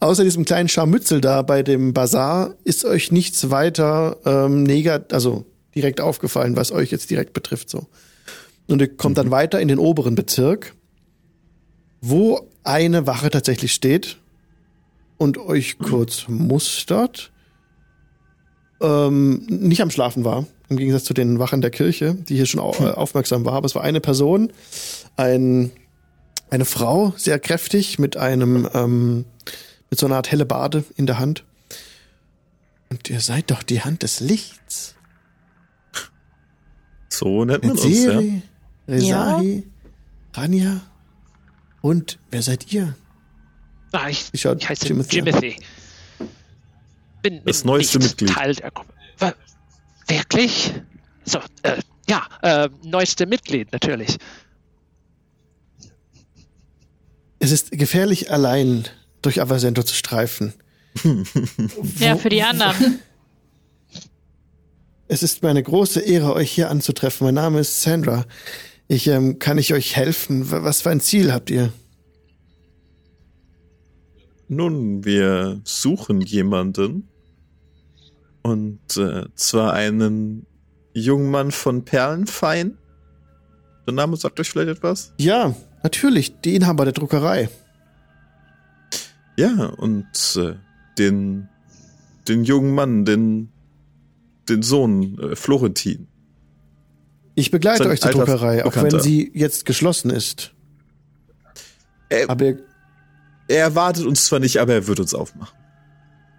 Außer 0.00 0.24
diesem 0.24 0.44
kleinen 0.44 0.68
Scharmützel 0.68 1.22
da 1.22 1.40
bei 1.40 1.62
dem 1.62 1.94
Bazar 1.94 2.54
ist 2.64 2.84
euch 2.84 3.12
nichts 3.12 3.48
weiter 3.50 4.18
ähm, 4.26 4.62
negat 4.64 5.14
also 5.14 5.46
direkt 5.74 6.02
aufgefallen, 6.02 6.54
was 6.54 6.70
euch 6.70 6.90
jetzt 6.90 7.08
direkt 7.08 7.32
betrifft 7.32 7.70
so. 7.70 7.86
Und 8.68 8.80
ihr 8.82 8.88
kommt 8.94 9.16
dann 9.18 9.30
weiter 9.30 9.58
in 9.60 9.68
den 9.68 9.78
oberen 9.78 10.14
Bezirk, 10.14 10.74
wo 12.02 12.46
eine 12.64 13.06
Wache 13.06 13.30
tatsächlich 13.30 13.72
steht 13.72 14.18
und 15.16 15.38
euch 15.38 15.78
kurz 15.78 16.26
mustert. 16.28 17.32
Ähm, 18.80 19.46
nicht 19.48 19.80
am 19.80 19.90
Schlafen 19.90 20.24
war, 20.24 20.46
im 20.68 20.76
Gegensatz 20.76 21.04
zu 21.04 21.14
den 21.14 21.38
Wachen 21.38 21.60
der 21.60 21.70
Kirche, 21.70 22.14
die 22.14 22.34
hier 22.34 22.46
schon 22.46 22.60
au 22.60 22.74
äh, 22.80 22.90
aufmerksam 22.90 23.44
war. 23.44 23.54
Aber 23.54 23.66
es 23.66 23.76
war 23.76 23.84
eine 23.84 24.00
Person, 24.00 24.52
ein, 25.16 25.70
eine 26.50 26.64
Frau, 26.64 27.14
sehr 27.16 27.38
kräftig, 27.38 28.00
mit 28.00 28.16
einem 28.16 28.68
ähm, 28.74 29.24
mit 29.88 30.00
so 30.00 30.06
einer 30.06 30.16
Art 30.16 30.32
helle 30.32 30.46
Bade 30.46 30.84
in 30.96 31.06
der 31.06 31.18
Hand. 31.18 31.44
Und 32.90 33.08
ihr 33.10 33.20
seid 33.20 33.50
doch 33.50 33.62
die 33.62 33.82
Hand 33.82 34.02
des 34.02 34.20
Lichts. 34.20 34.96
So 37.10 37.44
nennt 37.44 37.62
man 37.62 37.72
uns, 37.72 37.84
ja. 37.84 38.20
Nezeri, 38.20 38.42
Rezahi, 38.88 39.64
Rania. 40.32 40.80
Und 41.82 42.18
wer 42.30 42.42
seid 42.42 42.72
ihr? 42.72 42.94
Ah, 43.92 44.08
ich, 44.08 44.30
schaut 44.34 44.62
ich 44.62 44.68
heiße 44.68 44.86
Timothy 44.86 45.22
Timothy. 45.22 45.56
an? 46.18 46.28
Bin, 47.22 47.34
bin 47.34 47.44
Das 47.44 47.64
neueste 47.64 47.98
nicht 47.98 48.20
Mitglied. 48.20 48.30
Teil 48.36 48.54
der 48.54 48.70
Gruppe. 48.70 48.92
Wirklich? 50.08 50.72
So, 51.24 51.38
äh, 51.62 51.78
ja, 52.08 52.26
äh, 52.42 52.68
neueste 52.82 53.26
Mitglied 53.26 53.70
natürlich. 53.72 54.16
Es 57.38 57.50
ist 57.50 57.70
gefährlich, 57.72 58.30
allein 58.30 58.88
durch 59.20 59.40
Avasento 59.40 59.82
zu 59.82 59.94
streifen. 59.94 60.54
Ja, 61.98 62.16
für 62.16 62.28
die 62.28 62.42
anderen. 62.42 63.00
Es 65.08 65.22
ist 65.22 65.42
mir 65.42 65.48
eine 65.50 65.62
große 65.62 66.00
Ehre, 66.00 66.34
euch 66.34 66.50
hier 66.50 66.70
anzutreffen. 66.70 67.26
Mein 67.26 67.34
Name 67.34 67.60
ist 67.60 67.82
Sandra. 67.82 68.24
Ich 68.92 69.06
ähm, 69.06 69.38
kann 69.38 69.56
ich 69.56 69.72
euch 69.72 69.96
helfen. 69.96 70.50
Was 70.50 70.82
für 70.82 70.90
ein 70.90 71.00
Ziel 71.00 71.32
habt 71.32 71.50
ihr? 71.50 71.72
Nun, 74.48 75.02
wir 75.06 75.62
suchen 75.64 76.20
jemanden. 76.20 77.08
Und 78.42 78.98
äh, 78.98 79.24
zwar 79.34 79.72
einen 79.72 80.44
jungen 80.92 81.30
Mann 81.30 81.52
von 81.52 81.86
Perlenfein. 81.86 82.76
Der 83.86 83.94
Name 83.94 84.18
sagt 84.18 84.38
euch 84.38 84.50
vielleicht 84.50 84.68
etwas? 84.68 85.14
Ja, 85.16 85.56
natürlich, 85.82 86.38
die 86.42 86.54
Inhaber 86.54 86.84
der 86.84 86.92
Druckerei. 86.92 87.48
Ja, 89.38 89.68
und 89.78 90.36
äh, 90.36 90.56
den, 90.98 91.48
den 92.28 92.44
jungen 92.44 92.74
Mann, 92.74 93.06
den, 93.06 93.48
den 94.50 94.62
Sohn, 94.62 95.18
äh, 95.18 95.34
Florentin. 95.34 96.08
Ich 97.34 97.50
begleite 97.50 97.88
euch 97.88 98.00
zur 98.00 98.10
Druckerei, 98.10 98.64
auch 98.64 98.74
wenn 98.76 99.00
sie 99.00 99.30
jetzt 99.34 99.64
geschlossen 99.64 100.10
ist. 100.10 100.52
Er, 102.08 102.28
Aber 102.28 102.44
ihr- 102.44 102.58
er 103.48 103.60
erwartet 103.60 104.04
uns 104.04 104.26
zwar 104.26 104.38
nicht, 104.38 104.58
aber 104.58 104.74
er 104.74 104.86
wird 104.86 105.00
uns 105.00 105.14
aufmachen. 105.14 105.56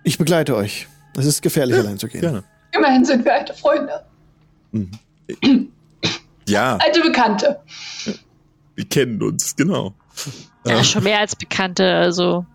ich 0.04 0.18
begleite 0.18 0.56
euch. 0.56 0.88
Es 1.18 1.26
ist 1.26 1.42
gefährlich, 1.42 1.76
Ja, 1.78 1.82
allein 1.84 1.98
zu 1.98 2.08
gehen. 2.08 2.22
Gerne. 2.22 2.44
Immerhin 2.76 3.06
sind 3.06 3.24
wir 3.26 3.34
alte 3.34 3.54
Freunde. 3.54 4.04
Mhm. 4.72 4.92
Ja, 6.46 6.76
Alte 6.76 7.00
Bekannte. 7.02 7.62
wir 8.76 8.84
kennen 8.86 9.22
uns, 9.24 9.56
genau. 9.56 9.94
Ja, 10.66 10.84
schon 10.84 11.04
mehr 11.06 11.20
als 11.20 11.38
Bekannte, 11.38 11.86
also. 11.96 12.46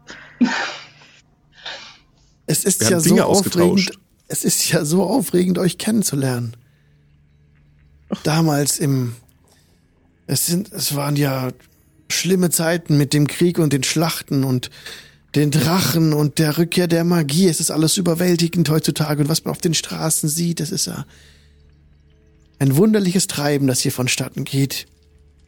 Es 2.47 2.64
ist 2.64 2.80
Wir 2.80 2.91
ja 2.91 2.97
haben 2.97 3.03
so 3.03 3.22
aufregend. 3.22 3.93
Es 4.26 4.45
ist 4.45 4.70
ja 4.70 4.84
so 4.84 5.05
aufregend, 5.05 5.57
euch 5.59 5.78
kennenzulernen. 5.78 6.55
Damals 8.23 8.79
im, 8.79 9.15
es 10.27 10.47
sind, 10.47 10.73
es 10.73 10.95
waren 10.95 11.17
ja 11.17 11.51
schlimme 12.11 12.51
Zeiten 12.51 12.97
mit 12.97 13.13
dem 13.13 13.27
Krieg 13.27 13.59
und 13.59 13.73
den 13.73 13.85
Schlachten 13.85 14.45
und 14.45 14.71
den 15.35 15.51
Drachen 15.51 16.13
und 16.15 16.39
der 16.39 16.57
Rückkehr 16.57 16.87
der 16.87 17.05
Magie. 17.05 17.49
Es 17.49 17.61
ist 17.61 17.71
alles 17.71 17.97
überwältigend 17.97 18.71
heutzutage 18.71 19.23
und 19.23 19.29
was 19.29 19.45
man 19.45 19.53
auf 19.53 19.61
den 19.61 19.75
Straßen 19.75 20.29
sieht, 20.29 20.61
das 20.61 20.71
ist 20.71 20.87
ja 20.87 21.05
ein 22.59 22.77
wunderliches 22.77 23.27
Treiben, 23.27 23.67
das 23.67 23.81
hier 23.81 23.93
vonstatten 23.93 24.45
geht. 24.45 24.87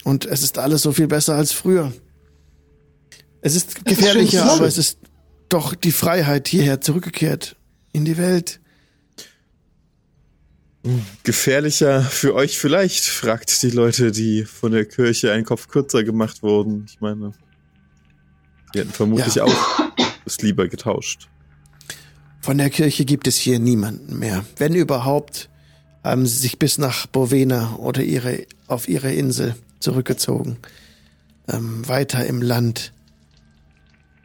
Und 0.04 0.26
es 0.26 0.42
ist 0.42 0.58
alles 0.58 0.82
so 0.82 0.92
viel 0.92 1.08
besser 1.08 1.34
als 1.34 1.52
früher. 1.52 1.92
Es 3.42 3.54
ist 3.54 3.84
gefährlicher, 3.84 4.44
aber 4.44 4.66
es 4.66 4.78
ist 4.78 4.98
doch 5.48 5.74
die 5.74 5.92
Freiheit 5.92 6.48
hierher 6.48 6.80
zurückgekehrt 6.80 7.56
in 7.92 8.04
die 8.04 8.16
Welt. 8.16 8.60
Gefährlicher 11.24 12.02
für 12.02 12.34
euch 12.34 12.58
vielleicht, 12.58 13.04
fragt 13.04 13.62
die 13.62 13.70
Leute, 13.70 14.12
die 14.12 14.44
von 14.44 14.72
der 14.72 14.86
Kirche 14.86 15.32
einen 15.32 15.44
Kopf 15.44 15.68
kürzer 15.68 16.04
gemacht 16.04 16.42
wurden. 16.42 16.86
Ich 16.88 17.00
meine, 17.00 17.32
die 18.74 18.78
hätten 18.78 18.92
vermutlich 18.92 19.34
Ja. 19.34 19.44
auch 19.44 19.80
es 20.24 20.40
lieber 20.40 20.68
getauscht. 20.68 21.28
Von 22.40 22.56
der 22.56 22.70
Kirche 22.70 23.04
gibt 23.04 23.26
es 23.26 23.36
hier 23.36 23.58
niemanden 23.58 24.18
mehr. 24.18 24.44
Wenn 24.56 24.74
überhaupt, 24.74 25.50
haben 26.02 26.24
sie 26.26 26.38
sich 26.38 26.58
bis 26.58 26.78
nach 26.78 27.06
Bovena 27.06 27.74
oder 27.76 28.02
ihre, 28.02 28.46
auf 28.66 28.88
ihre 28.88 29.12
Insel 29.12 29.54
zurückgezogen. 29.80 30.56
Ähm, 31.46 31.86
weiter 31.86 32.24
im 32.24 32.40
Land. 32.40 32.94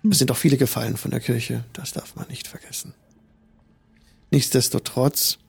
Es 0.09 0.19
sind 0.19 0.31
auch 0.31 0.37
viele 0.37 0.55
gefallen 0.55 0.95
von 0.95 1.11
der 1.11 1.19
Kirche, 1.19 1.65
das 1.73 1.91
darf 1.91 2.15
man 2.15 2.27
nicht 2.29 2.47
vergessen. 2.47 2.93
Nichtsdestotrotz 4.31 5.39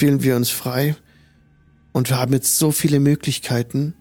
fühlen 0.00 0.22
wir 0.22 0.34
uns 0.34 0.48
frei 0.48 0.96
und 1.92 2.08
wir 2.08 2.16
haben 2.16 2.32
jetzt 2.32 2.56
so 2.56 2.72
viele 2.72 3.00
Möglichkeiten, 3.00 3.92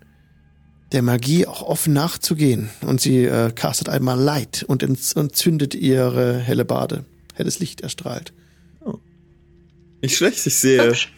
der 0.93 1.01
Magie 1.01 1.45
auch 1.45 1.61
offen 1.61 1.91
nachzugehen. 1.91 2.69
Und 2.79 3.01
sie 3.01 3.25
äh, 3.25 3.51
castet 3.51 3.89
einmal 3.89 4.17
Light 4.17 4.63
und 4.63 4.81
entzündet 4.81 5.75
ihre 5.75 6.39
helle 6.39 6.63
Bade. 6.63 7.03
Helles 7.33 7.59
Licht 7.59 7.81
erstrahlt. 7.81 8.31
Nicht 10.01 10.15
schlecht, 10.15 10.47
ich 10.47 10.55
sehe, 10.55 10.87
Hübsch. 10.87 11.11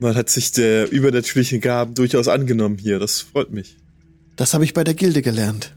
man 0.00 0.16
hat 0.16 0.28
sich 0.28 0.50
der 0.50 0.90
übernatürlichen 0.90 1.60
Gaben 1.60 1.94
durchaus 1.94 2.26
angenommen 2.26 2.78
hier. 2.78 2.98
Das 2.98 3.20
freut 3.20 3.52
mich. 3.52 3.76
Das 4.34 4.54
habe 4.54 4.64
ich 4.64 4.74
bei 4.74 4.82
der 4.82 4.94
Gilde 4.94 5.22
gelernt. 5.22 5.76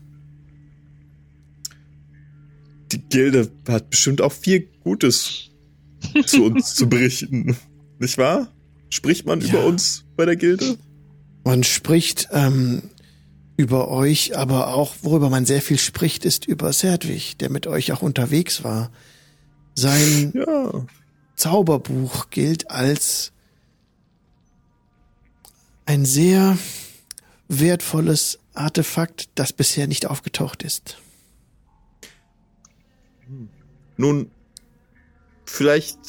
Die 2.91 2.99
Gilde 2.99 3.51
hat 3.67 3.91
bestimmt 3.91 4.21
auch 4.21 4.33
viel 4.33 4.67
Gutes 4.83 5.51
zu 6.25 6.45
uns 6.45 6.73
zu 6.73 6.89
berichten. 6.89 7.55
Nicht 8.01 8.17
wahr? 8.17 8.47
Spricht 8.89 9.27
man 9.27 9.41
Ja. 9.41 9.47
über 9.49 9.65
uns 9.65 10.05
bei 10.17 10.25
der 10.25 10.35
Gilde? 10.35 10.75
Man 11.43 11.63
spricht 11.63 12.29
ähm, 12.31 12.89
über 13.57 13.89
euch, 13.89 14.35
aber 14.35 14.73
auch, 14.73 14.95
worüber 15.03 15.29
man 15.29 15.45
sehr 15.45 15.61
viel 15.61 15.77
spricht, 15.77 16.25
ist 16.25 16.45
über 16.47 16.73
Serdwig, 16.73 17.37
der 17.37 17.51
mit 17.51 17.67
euch 17.67 17.91
auch 17.91 18.01
unterwegs 18.01 18.63
war. 18.63 18.91
Sein 19.75 20.33
Ja. 20.35 20.85
Zauberbuch 21.35 22.31
gilt 22.31 22.71
als 22.71 23.31
ein 25.85 26.03
sehr 26.03 26.57
wertvolles 27.47 28.39
Artefakt, 28.55 29.29
das 29.35 29.53
bisher 29.53 29.85
nicht 29.87 30.07
aufgetaucht 30.07 30.63
ist. 30.63 30.97
Nun, 33.97 34.31
vielleicht 35.45 35.99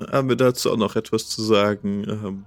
haben 0.00 0.28
wir 0.28 0.36
dazu 0.36 0.70
auch 0.72 0.76
noch 0.76 0.96
etwas 0.96 1.28
zu 1.28 1.42
sagen. 1.42 2.04
Ähm, 2.08 2.44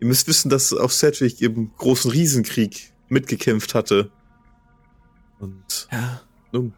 ihr 0.00 0.06
müsst 0.06 0.26
wissen, 0.28 0.48
dass 0.50 0.72
auch 0.72 0.90
Sedgwick 0.90 1.40
im 1.40 1.72
großen 1.76 2.10
Riesenkrieg 2.10 2.92
mitgekämpft 3.08 3.74
hatte. 3.74 4.10
Und 5.38 5.88
Ja. 5.90 6.20
nun, 6.52 6.74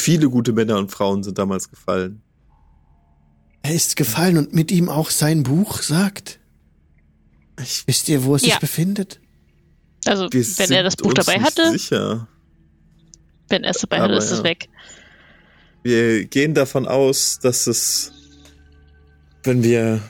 viele 0.00 0.30
gute 0.30 0.52
Männer 0.52 0.78
und 0.78 0.90
Frauen 0.90 1.22
sind 1.22 1.38
damals 1.38 1.68
gefallen. 1.70 2.22
Er 3.62 3.74
ist 3.74 3.96
gefallen 3.96 4.38
und 4.38 4.52
mit 4.54 4.70
ihm 4.70 4.88
auch 4.88 5.10
sein 5.10 5.42
Buch 5.42 5.82
sagt. 5.82 6.38
Ich, 7.60 7.82
Wisst 7.86 8.08
ihr, 8.08 8.22
wo 8.24 8.36
es 8.36 8.42
Ja. 8.42 8.50
sich 8.50 8.58
befindet? 8.60 9.20
Also, 10.04 10.28
wir 10.30 10.44
wenn 10.58 10.70
er 10.70 10.84
das 10.84 10.94
Buch 10.96 11.14
dabei 11.14 11.40
hatte, 11.40 11.72
Sicher. 11.72 12.28
wenn 13.48 13.64
er 13.64 13.70
es 13.72 13.78
dabei 13.78 14.00
hatte, 14.00 14.14
ist 14.14 14.30
es 14.30 14.38
ja. 14.38 14.44
weg. 14.44 14.68
Wir 15.86 16.24
gehen 16.24 16.52
davon 16.52 16.88
aus, 16.88 17.38
dass 17.38 17.68
es, 17.68 18.10
wenn 19.44 19.62
wir, 19.62 20.00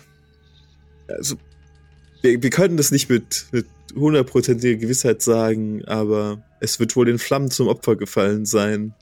also, 1.07 1.37
wir, 2.23 2.43
wir 2.43 2.49
können 2.49 2.79
das 2.79 2.93
nicht 2.93 3.11
mit, 3.11 3.45
mit 3.53 3.67
hundertprozentiger 3.95 4.77
Gewissheit 4.77 5.21
sagen, 5.21 5.85
aber 5.85 6.43
es 6.61 6.81
wird 6.81 6.97
wohl 6.97 7.05
den 7.05 7.19
Flammen 7.19 7.51
zum 7.51 7.69
Opfer 7.69 7.95
gefallen 7.95 8.47
sein. 8.47 8.95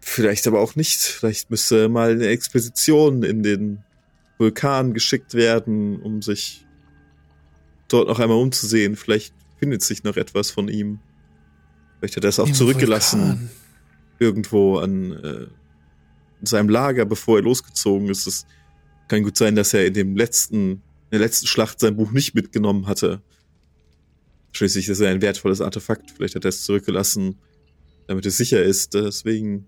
Vielleicht 0.00 0.46
aber 0.46 0.60
auch 0.60 0.76
nicht. 0.76 1.00
Vielleicht 1.00 1.50
müsste 1.50 1.88
mal 1.88 2.12
eine 2.12 2.28
Expedition 2.28 3.24
in 3.24 3.42
den 3.42 3.82
Vulkan 4.38 4.94
geschickt 4.94 5.34
werden, 5.34 6.00
um 6.00 6.22
sich 6.22 6.64
dort 7.88 8.06
noch 8.06 8.20
einmal 8.20 8.38
umzusehen. 8.38 8.94
Vielleicht 8.94 9.34
findet 9.58 9.82
sich 9.82 10.04
noch 10.04 10.16
etwas 10.16 10.52
von 10.52 10.68
ihm. 10.68 11.00
Vielleicht 11.98 12.16
hat 12.16 12.22
er 12.22 12.30
es 12.30 12.38
auch 12.38 12.46
Im 12.46 12.54
zurückgelassen 12.54 13.20
Vulkan. 13.22 13.50
Irgendwo 14.20 14.78
an 14.78 15.12
äh, 15.12 15.46
in 16.40 16.46
seinem 16.46 16.68
Lager, 16.68 17.04
bevor 17.04 17.38
er 17.38 17.42
losgezogen 17.42 18.08
ist. 18.08 18.26
Es 18.26 18.46
kann 19.08 19.22
gut 19.22 19.36
sein, 19.36 19.56
dass 19.56 19.74
er 19.74 19.86
in 19.86 19.94
dem 19.94 20.16
letzten, 20.16 20.72
in 20.72 20.80
der 21.12 21.20
letzten 21.20 21.46
Schlacht 21.46 21.80
sein 21.80 21.96
Buch 21.96 22.12
nicht 22.12 22.34
mitgenommen 22.34 22.86
hatte. 22.86 23.20
Schließlich 24.52 24.88
ist 24.88 25.00
er 25.00 25.10
ein 25.10 25.22
wertvolles 25.22 25.60
Artefakt. 25.60 26.10
Vielleicht 26.10 26.34
hat 26.34 26.44
er 26.44 26.50
es 26.50 26.64
zurückgelassen, 26.64 27.36
damit 28.06 28.26
es 28.26 28.36
sicher 28.36 28.62
ist. 28.62 28.94
Deswegen. 28.94 29.66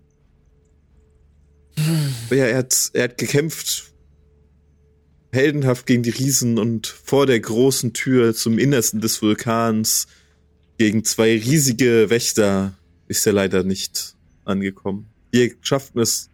Aber 2.27 2.35
ja, 2.35 2.45
er 2.45 2.57
hat, 2.59 2.91
er 2.93 3.03
hat 3.05 3.17
gekämpft. 3.17 3.89
Heldenhaft 5.31 5.87
gegen 5.87 6.03
die 6.03 6.11
Riesen 6.11 6.59
und 6.59 6.85
vor 6.85 7.25
der 7.25 7.39
großen 7.39 7.93
Tür 7.93 8.35
zum 8.35 8.59
Innersten 8.59 9.01
des 9.01 9.19
Vulkans 9.19 10.05
gegen 10.77 11.03
zwei 11.03 11.31
riesige 11.31 12.11
Wächter 12.11 12.77
ist 13.07 13.25
er 13.25 13.33
leider 13.33 13.63
nicht 13.63 14.15
angekommen. 14.45 15.07
Wir 15.31 15.51
schafften 15.61 15.99
es 15.99 16.29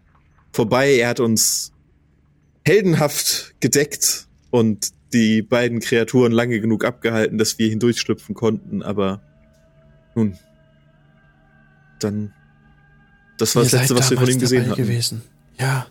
vorbei. 0.52 0.96
Er 0.96 1.10
hat 1.10 1.20
uns 1.20 1.72
heldenhaft 2.66 3.56
gedeckt 3.60 4.28
und 4.52 4.90
die 5.14 5.42
beiden 5.42 5.80
Kreaturen 5.80 6.32
lange 6.32 6.60
genug 6.60 6.86
abgehalten, 6.86 7.38
dass 7.38 7.58
wir 7.58 7.70
hindurchschlüpfen 7.70 8.36
konnten. 8.36 8.84
Aber 8.84 9.22
nun, 10.16 10.38
dann, 12.00 12.34
das 13.38 13.56
war 13.56 13.64
Ihr 13.64 13.70
das 13.70 13.80
Letzte, 13.82 13.98
was 13.98 14.10
wir 14.12 14.18
von 14.18 14.30
ihm 14.30 14.40
gesehen 14.40 14.70
hatten. 14.70 14.82
gewesen. 14.82 15.22
Ja. 15.60 15.88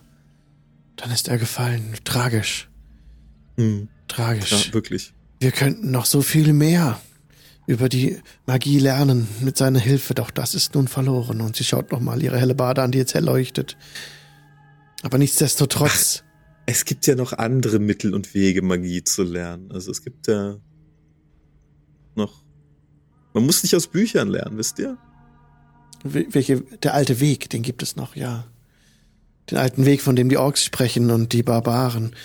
Dann 0.95 1.11
ist 1.11 1.27
er 1.27 1.37
gefallen. 1.37 1.93
Tragisch. 2.03 2.69
Hm, 3.57 3.87
Tragisch. 4.07 4.67
ja, 4.67 4.73
wirklich. 4.73 5.13
Wir 5.39 5.51
könnten 5.51 5.91
noch 5.91 6.05
so 6.05 6.21
viel 6.21 6.51
mehr 6.53 6.99
über 7.69 7.87
die 7.87 8.17
Magie 8.47 8.79
lernen 8.79 9.27
mit 9.41 9.55
seiner 9.55 9.79
Hilfe, 9.79 10.15
doch 10.15 10.31
das 10.31 10.55
ist 10.55 10.73
nun 10.73 10.87
verloren. 10.87 11.39
Und 11.41 11.55
sie 11.55 11.63
schaut 11.63 11.91
noch 11.91 11.99
mal 11.99 12.21
ihre 12.23 12.39
helle 12.39 12.55
Bade 12.55 12.81
an, 12.81 12.91
die 12.91 12.97
jetzt 12.97 13.13
hell 13.13 13.23
leuchtet. 13.23 13.77
Aber 15.03 15.17
nichtsdestotrotz, 15.19 16.23
Es 16.65 16.83
gibt 16.85 17.05
ja 17.05 17.13
noch 17.15 17.33
andere 17.33 17.77
Mittel 17.79 18.15
und 18.15 18.33
Wege, 18.33 18.61
Magie 18.63 19.03
zu 19.03 19.21
lernen. 19.23 19.71
Also 19.71 19.91
es 19.91 20.03
gibt 20.03 20.27
ja 20.27 20.57
noch. 22.15 22.43
Man 23.33 23.45
muss 23.45 23.61
nicht 23.63 23.75
aus 23.75 23.87
Büchern 23.87 24.29
lernen, 24.29 24.57
wisst 24.57 24.79
ihr? 24.79 24.97
wel- 26.03 26.27
welche, 26.33 26.61
der 26.61 26.93
alte 26.95 27.19
Weg, 27.19 27.49
den 27.51 27.61
gibt 27.61 27.83
es 27.83 27.95
noch, 27.95 28.15
ja. 28.15 28.45
Den 29.51 29.57
alten 29.59 29.85
Weg, 29.85 30.01
von 30.01 30.15
dem 30.15 30.29
die 30.29 30.37
Orks 30.37 30.63
sprechen 30.63 31.11
und 31.11 31.33
die 31.33 31.43
Barbaren. 31.43 32.15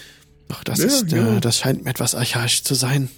Doch 0.49 0.65
das 0.65 0.79
Ja, 0.79 0.87
ist, 0.87 1.13
ja. 1.13 1.37
äh, 1.37 1.41
das 1.41 1.59
scheint 1.59 1.85
mir 1.85 1.91
etwas 1.91 2.15
archaisch 2.15 2.63
zu 2.65 2.75
sein. 2.75 3.11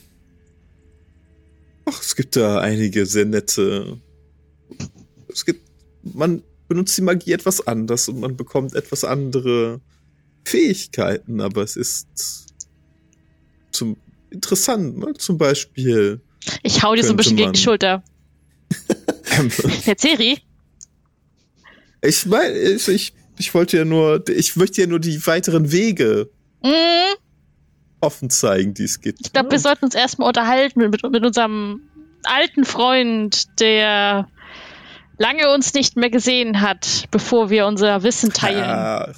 Ach, 1.87 2.03
es 2.03 2.17
gibt 2.17 2.37
da 2.37 2.61
einige 2.61 3.07
sehr 3.07 3.25
nette. 3.25 4.01
Es 5.29 5.45
gibt. 5.45 5.67
Man 6.03 6.43
benutzt 6.69 6.97
die 6.97 7.03
Magie 7.03 7.33
etwas 7.33 7.67
anders 7.67 8.09
und 8.09 8.21
man 8.21 8.37
bekommt 8.37 8.75
etwas 8.75 9.05
andere 9.05 9.81
Fähigkeiten, 10.45 11.41
aber 11.41 11.63
es 11.63 11.77
ist 11.77 12.07
zum 13.73 13.97
interessant, 14.31 14.99
ne? 14.99 15.15
Zum 15.15 15.39
Beispiel. 15.39 16.21
Ich 16.63 16.83
hau 16.83 16.95
dir 16.95 17.03
so 17.03 17.11
ein 17.11 17.17
bisschen 17.17 17.37
gegen 17.37 17.53
die 17.53 17.61
Schulter. 17.61 18.05
Herr 19.85 19.97
Ceri, 19.97 20.41
ich 22.03 22.27
meine, 22.27 22.57
ich, 22.57 22.89
ich, 22.89 23.15
ich 23.39 23.55
wollte 23.55 23.79
ja 23.79 23.85
nur, 23.85 24.23
ich 24.29 24.57
möchte 24.57 24.81
ja 24.81 24.87
nur 24.87 25.01
die 25.01 25.25
weiteren 25.27 25.73
Wege 25.73 26.31
mm, 26.63 27.15
offen 28.01 28.31
zeigen, 28.31 28.75
die 28.75 28.85
es 28.85 29.01
gibt. 29.01 29.21
ich 29.21 29.33
glaube, 29.33 29.51
wir 29.51 29.59
sollten 29.59 29.85
uns 29.85 29.95
erstmal 29.95 30.29
unterhalten 30.29 30.81
mit, 30.81 31.03
mit 31.03 31.25
unserem 31.25 31.81
alten 32.25 32.65
Freund, 32.65 33.61
der 33.61 34.29
lange 35.19 35.53
uns 35.53 35.73
nicht 35.75 35.97
mehr 35.97 36.11
gesehen 36.11 36.61
hat, 36.61 37.09
bevor 37.11 37.51
wir 37.51 37.67
unser 37.67 38.03
Wissen 38.03 38.33
teilen. 38.33 38.59
Ja. 38.59 39.13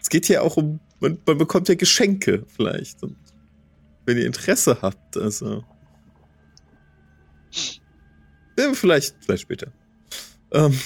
Es 0.00 0.08
geht 0.10 0.28
ja 0.28 0.40
auch 0.40 0.56
um, 0.56 0.80
man, 1.00 1.18
man 1.26 1.38
bekommt 1.38 1.68
ja 1.68 1.74
Geschenke 1.74 2.44
vielleicht. 2.46 3.02
Und 3.02 3.16
wenn 4.06 4.16
ihr 4.16 4.26
Interesse 4.26 4.78
habt, 4.80 5.16
also. 5.16 5.64
Ja, 8.58 8.72
vielleicht, 8.72 9.14
vielleicht 9.20 9.42
später. 9.42 9.70
Ähm, 10.50 10.78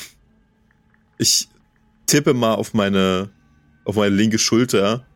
ich 1.19 1.49
tippe 2.07 2.35
mal 2.35 2.55
auf 2.55 2.75
meine, 2.75 3.31
auf 3.85 3.97
meine 3.97 4.15
linke 4.15 4.39
Schulter 4.39 5.07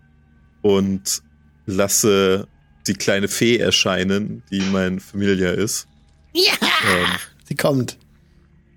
und 0.62 1.23
lasse 1.67 2.49
die 2.87 2.95
kleine 2.95 3.29
Fee 3.29 3.59
erscheinen, 3.59 4.43
die 4.51 4.61
mein 4.61 5.01
Familie 5.01 5.51
ist. 5.53 5.87
Ja! 6.33 6.53
Ähm, 6.62 7.07
Sie 7.49 7.55
kommt. 7.55 7.99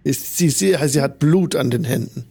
Ist- 0.04 0.38
Sie, 0.38 0.50
sie, 0.50 0.76
sie 0.88 1.02
hat 1.02 1.20
Blut 1.20 1.56
an 1.56 1.70
den 1.72 1.84
Händen. 1.84 2.26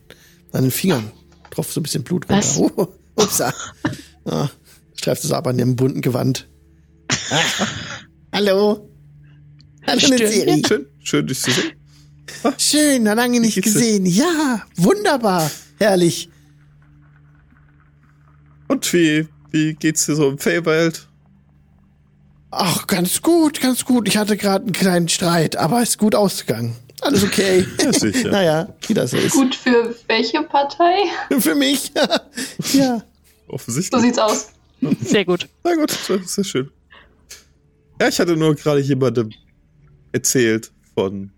An 0.52 0.62
den 0.62 0.70
Fingern. 0.70 1.10
Tropft 1.50 1.72
so 1.72 1.80
ein 1.80 1.82
bisschen 1.82 2.04
Blut 2.04 2.28
runter. 2.30 2.38
Was? 2.38 2.56
Oh, 2.58 2.88
upsa. 3.16 3.52
Ah, 4.24 4.48
streift 4.94 5.24
es 5.24 5.32
ab 5.32 5.46
an 5.46 5.58
ihrem 5.58 5.76
bunten 5.76 6.00
Gewand. 6.00 6.48
Ah, 7.30 7.66
hallo. 8.32 8.88
Hallo. 9.86 10.00
Siri. 10.00 10.62
schön, 10.66 10.86
schön, 11.02 11.26
dich 11.26 11.40
zu 11.40 11.50
sehen. 11.50 11.72
Schön, 12.58 13.04
lange 13.04 13.40
nicht 13.40 13.60
gesehen. 13.62 14.04
Ja, 14.06 14.62
wunderbar. 14.76 15.50
Herrlich. 15.78 16.28
Und 18.68 18.92
wie, 18.92 19.28
wie 19.50 19.74
geht's 19.74 20.06
dir 20.06 20.14
so 20.14 20.28
im 20.28 20.38
Feywild? 20.38 21.08
Ach, 22.50 22.86
ganz 22.86 23.20
gut, 23.20 23.60
ganz 23.60 23.84
gut. 23.84 24.08
Ich 24.08 24.16
hatte 24.16 24.36
gerade 24.36 24.64
einen 24.64 24.72
kleinen 24.72 25.08
Streit, 25.08 25.56
aber 25.56 25.82
ist 25.82 25.98
gut 25.98 26.14
ausgegangen. 26.14 26.76
Alles 27.00 27.22
okay. 27.22 27.66
Ja, 27.82 27.92
sicher. 27.92 28.30
naja, 28.30 28.74
wie 28.86 28.94
das 28.94 29.10
so 29.10 29.16
ist. 29.16 29.32
Gut 29.32 29.54
für 29.54 29.94
welche 30.06 30.42
Partei? 30.42 30.94
Für 31.40 31.54
mich. 31.54 31.92
ja. 32.72 32.98
So 33.46 33.54
Offensichtlich. 33.54 34.02
sieht's 34.02 34.18
aus. 34.18 34.50
Sehr 35.02 35.24
gut. 35.24 35.48
Na 35.64 35.74
gut, 35.74 35.92
ja 36.08 36.44
schön. 36.44 36.70
Ja, 38.00 38.08
ich 38.08 38.20
hatte 38.20 38.36
nur 38.36 38.54
gerade 38.54 38.80
jemandem 38.80 39.30
erzählt 40.12 40.70
von 40.94 41.30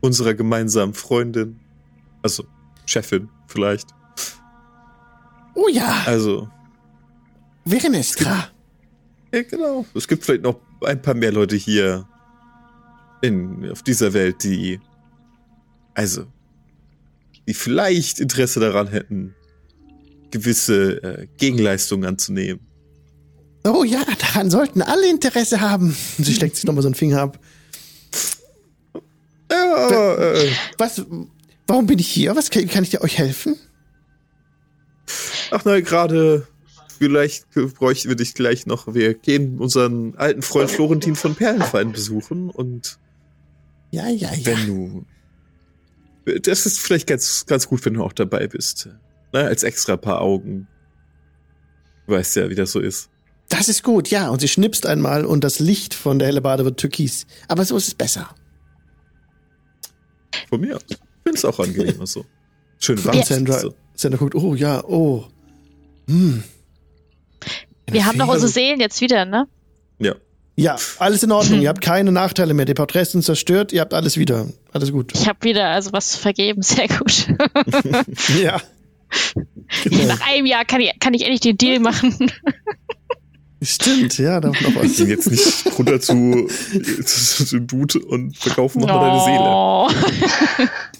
unserer 0.00 0.34
gemeinsamen 0.34 0.94
Freundin. 0.94 1.60
Also, 2.22 2.44
Chefin 2.86 3.28
vielleicht. 3.46 3.88
Oh 5.54 5.68
ja, 5.68 6.02
Also, 6.06 6.48
Verenestra. 7.66 8.48
ja, 9.32 9.42
genau. 9.42 9.84
Es 9.94 10.08
gibt 10.08 10.24
vielleicht 10.24 10.42
noch 10.42 10.60
ein 10.84 11.00
paar 11.02 11.14
mehr 11.14 11.32
Leute 11.32 11.56
hier 11.56 12.06
in, 13.22 13.70
auf 13.70 13.82
dieser 13.82 14.12
Welt, 14.12 14.42
die, 14.44 14.80
also, 15.94 16.24
die 17.46 17.54
vielleicht 17.54 18.20
Interesse 18.20 18.60
daran 18.60 18.88
hätten, 18.88 19.34
gewisse 20.30 21.02
äh, 21.02 21.26
Gegenleistungen 21.36 22.08
anzunehmen. 22.08 22.60
Oh 23.64 23.84
ja, 23.84 24.02
daran 24.18 24.50
sollten 24.50 24.80
alle 24.80 25.10
Interesse 25.10 25.60
haben. 25.60 25.94
Und 26.18 26.24
sie 26.24 26.34
steckt 26.34 26.56
sich 26.56 26.64
nochmal 26.64 26.82
so 26.82 26.88
einen 26.88 26.94
Finger 26.94 27.20
ab. 27.20 27.38
Ja, 29.50 30.14
äh, 30.16 30.50
Was, 30.78 31.04
warum 31.66 31.86
bin 31.86 31.98
ich 31.98 32.08
hier? 32.08 32.34
Was 32.36 32.50
kann, 32.50 32.68
kann 32.68 32.84
ich 32.84 32.90
dir 32.90 33.00
euch 33.02 33.18
helfen? 33.18 33.56
Ach 35.50 35.62
na, 35.64 35.80
gerade 35.80 36.46
vielleicht 36.98 37.50
bräuchten 37.50 38.08
wir 38.08 38.16
dich 38.16 38.34
gleich 38.34 38.66
noch. 38.66 38.92
Wir 38.94 39.14
gehen 39.14 39.58
unseren 39.58 40.14
alten 40.16 40.42
Freund 40.42 40.70
Florentin 40.70 41.16
von 41.16 41.34
Perlenfein 41.34 41.92
besuchen 41.92 42.50
und 42.50 42.98
Ja, 43.90 44.08
ja, 44.08 44.32
ja. 44.32 44.46
wenn 44.46 44.66
du 44.66 45.06
das 46.42 46.66
ist 46.66 46.78
vielleicht 46.78 47.06
ganz, 47.06 47.46
ganz 47.46 47.66
gut, 47.66 47.84
wenn 47.84 47.94
du 47.94 48.04
auch 48.04 48.12
dabei 48.12 48.46
bist. 48.46 48.88
Ne? 49.32 49.40
Als 49.40 49.62
extra 49.62 49.96
paar 49.96 50.20
Augen. 50.20 50.68
Du 52.06 52.12
weißt 52.12 52.36
ja, 52.36 52.50
wie 52.50 52.54
das 52.54 52.72
so 52.72 52.80
ist. 52.80 53.10
Das 53.48 53.68
ist 53.68 53.82
gut, 53.82 54.08
ja. 54.08 54.28
Und 54.28 54.40
sie 54.40 54.48
schnipst 54.48 54.86
einmal 54.86 55.24
und 55.24 55.42
das 55.42 55.58
Licht 55.58 55.94
von 55.94 56.18
der 56.18 56.28
Hellebade 56.28 56.64
wird 56.64 56.78
türkis. 56.78 57.26
Aber 57.48 57.64
so 57.64 57.76
ist 57.76 57.88
es 57.88 57.94
besser. 57.94 58.34
Von 60.48 60.60
mir 60.60 60.76
aus. 60.76 60.82
Ich 60.88 60.96
finde 61.24 61.38
es 61.38 61.44
auch 61.44 61.58
angenehmer 61.58 62.06
so. 62.06 62.24
Schön 62.78 63.04
warm. 63.04 63.22
Sandra, 63.22 63.58
So. 63.58 63.74
Sandra 63.94 64.18
guckt, 64.18 64.34
oh 64.34 64.54
ja, 64.54 64.84
oh. 64.84 65.26
Hm. 66.10 66.44
Wir 67.90 68.04
haben 68.06 68.18
doch 68.18 68.26
Fee- 68.26 68.32
unsere 68.32 68.50
Seelen 68.52 68.80
jetzt 68.80 69.00
wieder, 69.00 69.24
ne? 69.24 69.46
Ja. 69.98 70.14
Ja, 70.56 70.76
alles 70.98 71.22
in 71.22 71.32
Ordnung. 71.32 71.60
ihr 71.62 71.68
habt 71.68 71.80
keine 71.80 72.12
Nachteile 72.12 72.52
mehr. 72.54 72.66
Die 72.66 72.74
Porträts 72.74 73.12
sind 73.12 73.24
zerstört. 73.24 73.72
Ihr 73.72 73.80
habt 73.80 73.94
alles 73.94 74.16
wieder. 74.16 74.46
Alles 74.72 74.92
gut. 74.92 75.12
Ich 75.14 75.26
habe 75.28 75.38
wieder 75.42 75.68
also 75.68 75.92
was 75.92 76.10
zu 76.12 76.18
vergeben. 76.18 76.62
Sehr 76.62 76.88
gut. 76.88 77.26
Ja. 78.42 78.60
Genau. 79.84 80.04
Nach 80.06 80.20
einem 80.28 80.46
Jahr 80.46 80.64
kann 80.64 80.80
ich, 80.80 80.92
kann 81.00 81.14
ich 81.14 81.22
endlich 81.22 81.40
den 81.40 81.58
Deal 81.58 81.80
machen. 81.80 82.30
Stimmt, 83.62 84.16
ja, 84.18 84.40
da 84.40 84.48
noch 84.48 84.74
was. 84.76 84.96
gehen 84.96 85.08
jetzt 85.08 85.28
nicht 85.30 85.66
runter 85.78 86.00
zu, 86.00 86.48
zu, 87.04 87.44
zu 87.44 87.60
Dude 87.60 87.98
und 87.98 88.36
verkaufen 88.36 88.80
nochmal 88.80 89.10
deine 89.10 89.20
Seele. 89.24 89.40
Oh. 89.42 89.88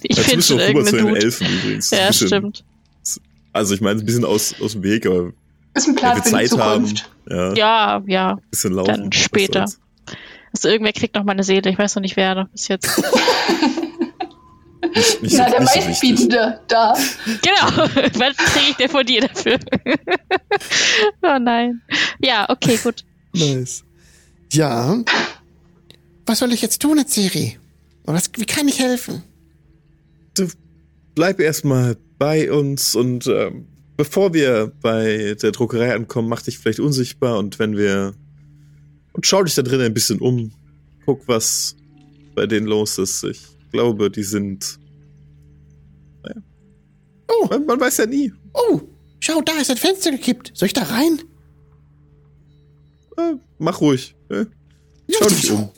ich 0.02 0.20
finde 0.20 0.42
schon 0.42 0.60
auch 0.60 0.68
rüber 0.68 0.84
zu 0.84 0.96
den. 0.96 1.16
Elfen 1.16 1.46
übrigens. 1.46 1.90
Ja, 1.90 2.12
stimmt. 2.12 2.64
Also 3.52 3.74
ich 3.74 3.80
meine, 3.80 4.00
ein 4.00 4.06
bisschen 4.06 4.24
aus, 4.24 4.54
aus 4.60 4.72
dem 4.72 4.82
Weg, 4.82 5.06
aber 5.06 5.32
Ist 5.74 5.86
ein 5.88 5.94
wenn 5.94 5.96
Plan 5.96 6.16
wir 6.16 6.22
für 6.22 6.28
die 6.28 6.34
Zeit 6.48 6.58
haben, 6.58 6.86
Zukunft. 6.86 7.10
ja, 7.28 7.52
Ja, 7.54 8.02
ja. 8.06 8.30
ein 8.32 8.42
bisschen 8.50 8.72
laufen. 8.74 8.88
Dann 8.88 9.12
später. 9.12 9.66
Also 10.52 10.68
irgendwer 10.68 10.92
kriegt 10.92 11.14
noch 11.14 11.24
meine 11.24 11.42
Seele. 11.44 11.70
Ich 11.70 11.78
weiß 11.78 11.94
noch 11.94 12.02
nicht, 12.02 12.16
wer 12.16 12.34
noch 12.34 12.48
bis 12.48 12.68
jetzt. 12.68 12.88
Nicht, 14.94 15.22
nicht 15.22 15.36
Na, 15.38 15.44
so, 15.46 15.50
der 15.52 15.60
nicht 15.60 15.72
so. 15.72 15.80
Meistbietende 15.80 16.60
da. 16.68 16.94
genau. 17.42 17.76
Was 18.18 18.36
kriege 18.36 18.70
ich 18.70 18.76
denn 18.76 18.88
von 18.90 19.06
dir 19.06 19.20
dafür? 19.28 19.58
oh 21.22 21.38
nein. 21.40 21.82
Ja, 22.20 22.48
okay, 22.50 22.76
gut. 22.82 23.04
Nice. 23.32 23.84
Ja. 24.52 24.98
Was 26.26 26.38
soll 26.40 26.52
ich 26.52 26.62
jetzt 26.62 26.82
tun? 26.82 26.98
Was, 28.04 28.30
wie 28.36 28.46
kann 28.46 28.66
ich 28.68 28.80
helfen? 28.80 29.22
Bleib 31.14 31.40
erstmal 31.40 31.96
bei 32.18 32.52
uns 32.52 32.94
und 32.94 33.26
ähm, 33.26 33.66
bevor 33.96 34.32
wir 34.32 34.72
bei 34.80 35.36
der 35.42 35.52
Druckerei 35.52 35.94
ankommen, 35.94 36.28
mach 36.28 36.42
dich 36.42 36.58
vielleicht 36.58 36.80
unsichtbar 36.80 37.38
und 37.38 37.58
wenn 37.58 37.76
wir 37.76 38.14
und 39.12 39.26
schau 39.26 39.42
dich 39.42 39.54
da 39.54 39.62
drin 39.62 39.80
ein 39.80 39.94
bisschen 39.94 40.20
um, 40.20 40.52
guck, 41.04 41.26
was 41.26 41.76
bei 42.34 42.46
denen 42.46 42.66
los 42.66 42.98
ist. 42.98 43.24
Ich 43.24 43.42
glaube, 43.72 44.10
die 44.10 44.22
sind. 44.22 44.78
Naja. 46.22 46.40
Oh. 47.28 47.46
Man, 47.50 47.66
man 47.66 47.80
weiß 47.80 47.98
ja 47.98 48.06
nie. 48.06 48.32
Oh, 48.54 48.80
schau, 49.20 49.40
da 49.42 49.52
ist 49.60 49.70
ein 49.70 49.76
Fenster 49.76 50.10
gekippt. 50.10 50.52
Soll 50.54 50.66
ich 50.66 50.72
da 50.72 50.82
rein? 50.82 51.20
Äh, 53.16 53.34
mach 53.58 53.80
ruhig. 53.80 54.14
Äh, 54.28 54.46
schau 55.10 55.28
dich 55.28 55.50
um. 55.50 55.70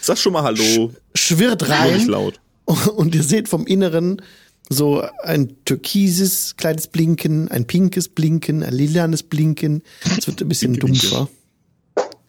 Sag 0.00 0.18
schon 0.18 0.32
mal 0.32 0.42
Hallo. 0.42 0.92
Schwirrt 1.14 1.60
Nur 1.62 1.70
nicht 1.70 1.80
rein 1.80 2.06
laut. 2.06 2.40
und 2.96 3.14
ihr 3.14 3.22
seht 3.22 3.48
vom 3.48 3.66
Inneren 3.66 4.22
so 4.70 5.02
ein 5.22 5.56
türkises 5.64 6.56
kleines 6.56 6.86
Blinken, 6.86 7.48
ein 7.48 7.66
pinkes 7.66 8.08
Blinken, 8.08 8.62
ein 8.62 8.72
lilanes 8.72 9.22
Blinken. 9.22 9.82
Es 10.18 10.26
wird 10.26 10.40
ein 10.40 10.48
bisschen 10.48 10.74
dumpfer. 10.74 11.28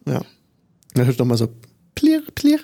Ja. 0.06 0.24
Dann 0.94 1.06
hört 1.06 1.18
noch 1.18 1.26
mal 1.26 1.38
so 1.38 1.48
plirr, 1.94 2.22
plirr. 2.34 2.60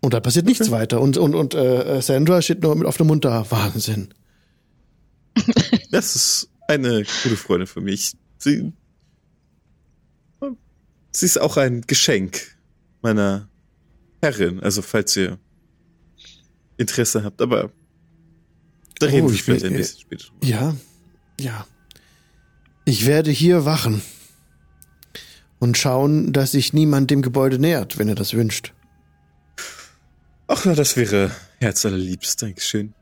Und 0.00 0.14
da 0.14 0.20
passiert 0.20 0.46
nichts 0.46 0.70
weiter. 0.70 1.00
Und, 1.00 1.16
und, 1.18 1.34
und 1.34 1.54
äh, 1.54 2.00
Sandra 2.00 2.40
steht 2.40 2.62
nur 2.62 2.74
mit 2.74 2.86
offenem 2.86 3.08
Mund 3.08 3.24
da. 3.24 3.50
Wahnsinn. 3.50 4.14
Das 5.92 6.14
ist 6.14 6.48
eine 6.68 7.04
gute 7.24 7.36
Freundin 7.36 7.66
für 7.66 7.80
mich. 7.80 8.12
Sie, 8.38 8.72
sie 11.10 11.26
ist 11.26 11.40
auch 11.40 11.56
ein 11.56 11.80
Geschenk 11.82 12.56
meiner 13.02 13.49
Herrin. 14.22 14.60
Also 14.60 14.82
falls 14.82 15.16
ihr 15.16 15.38
Interesse 16.76 17.24
habt, 17.24 17.40
aber 17.42 17.70
da 18.98 19.06
Oh, 19.06 19.10
reden 19.10 19.28
wir 19.28 19.34
ich 19.34 19.42
vielleicht 19.42 19.62
bin- 19.64 19.72
ein 19.72 19.76
bisschen 19.78 20.00
später. 20.00 20.24
drüber. 20.26 20.46
Ja, 20.46 20.76
ja. 21.38 21.66
Ich 22.84 23.06
werde 23.06 23.30
hier 23.30 23.64
wachen 23.64 24.02
und 25.58 25.76
schauen, 25.78 26.32
dass 26.32 26.52
sich 26.52 26.72
niemand 26.72 27.10
dem 27.10 27.22
Gebäude 27.22 27.58
nähert, 27.58 27.98
wenn 27.98 28.08
er 28.08 28.14
das 28.14 28.34
wünscht. 28.34 28.72
Ach, 30.48 30.64
na, 30.64 30.74
das 30.74 30.96
wäre 30.96 31.30
herzallerliebst. 31.60 32.42
Dankeschön. 32.42 32.94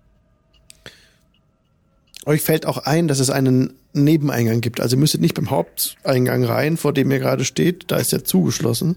Euch 2.27 2.43
fällt 2.43 2.67
auch 2.67 2.79
ein, 2.79 3.09
dass 3.09 3.21
es 3.21 3.31
einen 3.31 3.75
Nebeneingang 3.95 4.61
gibt. 4.61 4.81
Also 4.81 4.97
ihr 4.97 5.01
müsstet 5.01 5.23
nicht 5.23 5.35
beim 5.35 5.49
Haupteingang 5.51 6.45
rein, 6.45 6.77
vor 6.77 6.93
dem 6.93 7.11
ihr 7.11 7.21
gerade 7.21 7.45
steht. 7.45 7.91
Da 7.91 7.97
ist 7.97 8.13
ja 8.13 8.23
zugeschlossen. 8.23 8.97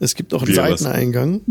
Es 0.00 0.14
gibt 0.14 0.34
auch 0.34 0.42
einen 0.42 0.52
Wir 0.54 0.62
was? 0.62 0.80
Seiteneingang. 0.80 1.42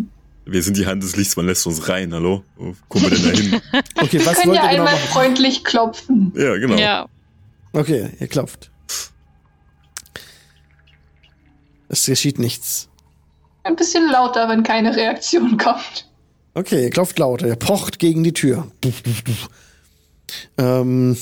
Wir 0.45 0.64
sind 0.64 0.76
die 0.78 0.88
Hand 0.88 1.04
des 1.04 1.16
Lichts, 1.16 1.36
man 1.38 1.45
lässt 1.45 1.68
uns 1.68 1.88
rein, 1.88 2.12
hallo? 2.14 2.43
Wo 2.56 2.76
kommen 2.88 3.04
wir 3.06 3.12
denn 3.12 3.24
da 3.24 3.30
hin? 3.30 3.62
Okay, 4.02 4.20
was 4.26 4.38
Können 4.38 4.47
wollt 4.50 4.58
ja 4.58 4.64
ihr 4.64 4.70
genau 4.72 4.84
einmal 4.86 4.93
machen? 4.95 5.08
freundlich 5.10 5.64
klopfen. 5.64 6.34
ja, 6.36 6.58
genau. 6.58 6.76
Ja. 6.76 7.08
Okay, 7.72 8.10
ihr 8.20 8.28
klopft. 8.28 8.72
Es 11.88 12.06
geschieht 12.06 12.39
nichts. 12.39 12.89
Ein 13.64 13.76
bisschen 13.76 14.10
lauter, 14.10 14.50
wenn 14.50 14.64
keine 14.64 14.95
Reaktion 14.95 15.58
kommt. 15.58 16.10
Okay, 16.56 16.84
ihr 16.86 16.89
klopft 16.89 17.20
lauter, 17.20 17.47
ihr 17.47 17.56
pocht 17.56 18.00
gegen 18.00 18.24
die 18.24 18.34
Tür. 18.34 18.72
Ähm, 20.58 21.16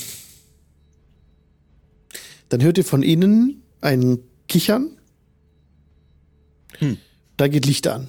dann 2.48 2.62
hört 2.62 2.78
ihr 2.78 2.84
von 2.84 3.02
innen 3.02 3.62
ein 3.82 4.18
Kichern. 4.48 4.96
Hm. 6.78 6.96
Da 7.38 7.48
geht 7.48 7.64
Licht 7.64 7.86
an. 7.86 8.08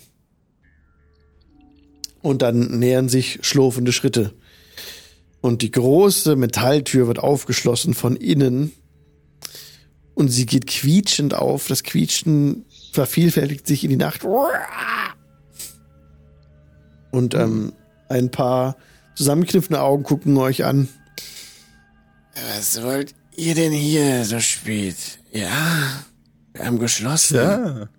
Und 2.21 2.41
dann 2.41 2.79
nähern 2.79 3.07
sich 3.07 3.39
schlurfende 3.43 3.93
Schritte. 3.93 4.33
Und 5.39 5.61
die 5.61 5.71
große 5.71 6.35
Metalltür 6.35 7.07
wird 7.07 7.19
aufgeschlossen 7.19 7.93
von 7.93 8.17
innen. 8.17 8.73
Und 10.15 10.27
sie 10.27 10.45
geht 10.45 10.67
quietschend 10.67 11.33
auf. 11.33 11.67
Das 11.67 11.83
Quietschen 11.83 12.65
vervielfältigt 12.91 13.65
sich 13.67 13.85
in 13.85 13.91
die 13.91 13.95
Nacht. 13.95 14.25
Und 17.11 17.35
ähm, 17.35 17.71
ein 18.09 18.31
paar 18.31 18.75
zusammengekniffene 19.15 19.79
Augen 19.79 20.03
gucken 20.03 20.35
euch 20.37 20.65
an. 20.65 20.89
Was 22.57 22.81
wollt 22.83 23.13
ihr 23.35 23.55
denn 23.55 23.71
hier 23.71 24.25
so 24.25 24.39
spät? 24.39 25.19
Ja, 25.31 26.03
wir 26.53 26.65
haben 26.65 26.79
geschlossen. 26.79 27.37
Ja. 27.37 27.89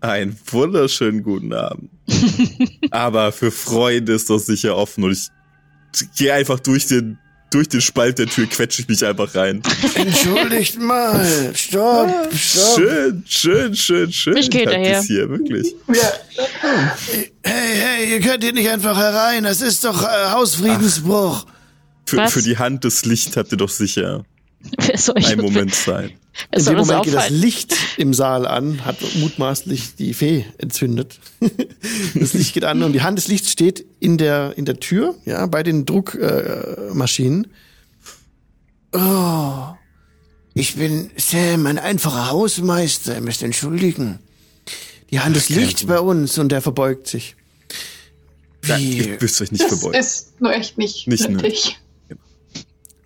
Einen 0.00 0.38
wunderschönen 0.46 1.22
guten 1.22 1.52
Abend. 1.52 1.90
Aber 2.90 3.32
für 3.32 3.50
Freunde 3.50 4.14
ist 4.14 4.30
das 4.30 4.46
sicher 4.46 4.76
offen 4.76 5.04
und 5.04 5.12
ich 5.12 5.28
gehe 6.16 6.32
einfach 6.32 6.58
durch 6.58 6.86
den, 6.86 7.18
durch 7.50 7.68
den 7.68 7.82
Spalt 7.82 8.18
der 8.18 8.26
Tür, 8.26 8.46
quetsche 8.46 8.82
ich 8.82 8.88
mich 8.88 9.04
einfach 9.04 9.34
rein. 9.34 9.62
Entschuldigt 9.94 10.80
mal. 10.80 11.52
Stopp, 11.54 12.34
stopp. 12.34 12.76
Schön, 12.78 13.24
schön, 13.26 13.74
schön, 13.74 14.12
schön. 14.12 14.36
Ich 14.38 14.48
geh 14.48 14.66
hat 14.66 14.72
daher. 14.72 15.02
hier, 15.02 15.28
wirklich. 15.28 15.74
Ja. 15.88 16.12
Hey, 17.42 17.74
hey, 17.74 18.12
ihr 18.12 18.20
könnt 18.20 18.42
hier 18.42 18.52
nicht 18.52 18.68
einfach 18.70 18.96
herein. 18.96 19.44
Das 19.44 19.60
ist 19.60 19.84
doch 19.84 20.02
äh, 20.02 20.30
Hausfriedensbruch. 20.30 21.46
Für, 22.06 22.16
Was? 22.16 22.32
für 22.32 22.42
die 22.42 22.56
Hand 22.56 22.84
des 22.84 23.04
Lichts 23.04 23.36
habt 23.36 23.52
ihr 23.52 23.58
doch 23.58 23.68
sicher 23.68 24.24
Wer 24.92 24.98
soll, 24.98 25.18
ich, 25.18 25.26
einen 25.28 25.42
Moment 25.42 25.86
wer 25.86 26.10
In 26.52 26.64
dem 26.64 26.76
Moment 26.76 27.04
geht 27.04 27.14
das? 27.14 27.30
Licht 27.30 27.76
im 27.96 28.12
Saal 28.12 28.46
an, 28.46 28.84
hat 28.84 28.96
mutmaßlich 29.16 29.94
die 29.96 30.14
Fee 30.14 30.46
entzündet. 30.58 31.20
das 32.14 32.34
Licht 32.34 32.54
geht 32.54 32.64
an 32.64 32.82
und 32.82 32.92
die 32.92 33.02
Hand 33.02 33.18
des 33.18 33.28
Lichts 33.28 33.52
steht 33.52 33.84
in 34.00 34.18
der, 34.18 34.54
in 34.56 34.64
der 34.64 34.80
Tür, 34.80 35.14
ja, 35.24 35.46
bei 35.46 35.62
den 35.62 35.86
Druckmaschinen. 35.86 37.44
Äh, 38.92 38.98
oh, 38.98 39.74
ich 40.54 40.74
bin 40.74 41.10
Sam, 41.16 41.66
ein 41.66 41.78
einfacher 41.78 42.30
Hausmeister, 42.30 43.14
ihr 43.14 43.20
müsst 43.20 43.42
entschuldigen. 43.42 44.18
Die 45.10 45.20
Hand 45.20 45.36
des 45.36 45.50
Lichts 45.50 45.84
bei 45.84 46.00
uns 46.00 46.36
und 46.38 46.50
der 46.50 46.62
verbeugt 46.62 47.06
sich. 47.06 47.36
Ja, 48.64 48.78
Wie, 48.78 48.98
ihr 48.98 49.18
müsst 49.20 49.40
euch 49.40 49.52
nicht 49.52 49.62
Das 49.64 49.78
verbeugen. 49.78 50.00
ist 50.00 50.40
nur 50.40 50.52
echt 50.52 50.78
nicht, 50.78 51.06
Nicht 51.06 51.28
nötig. 51.28 51.78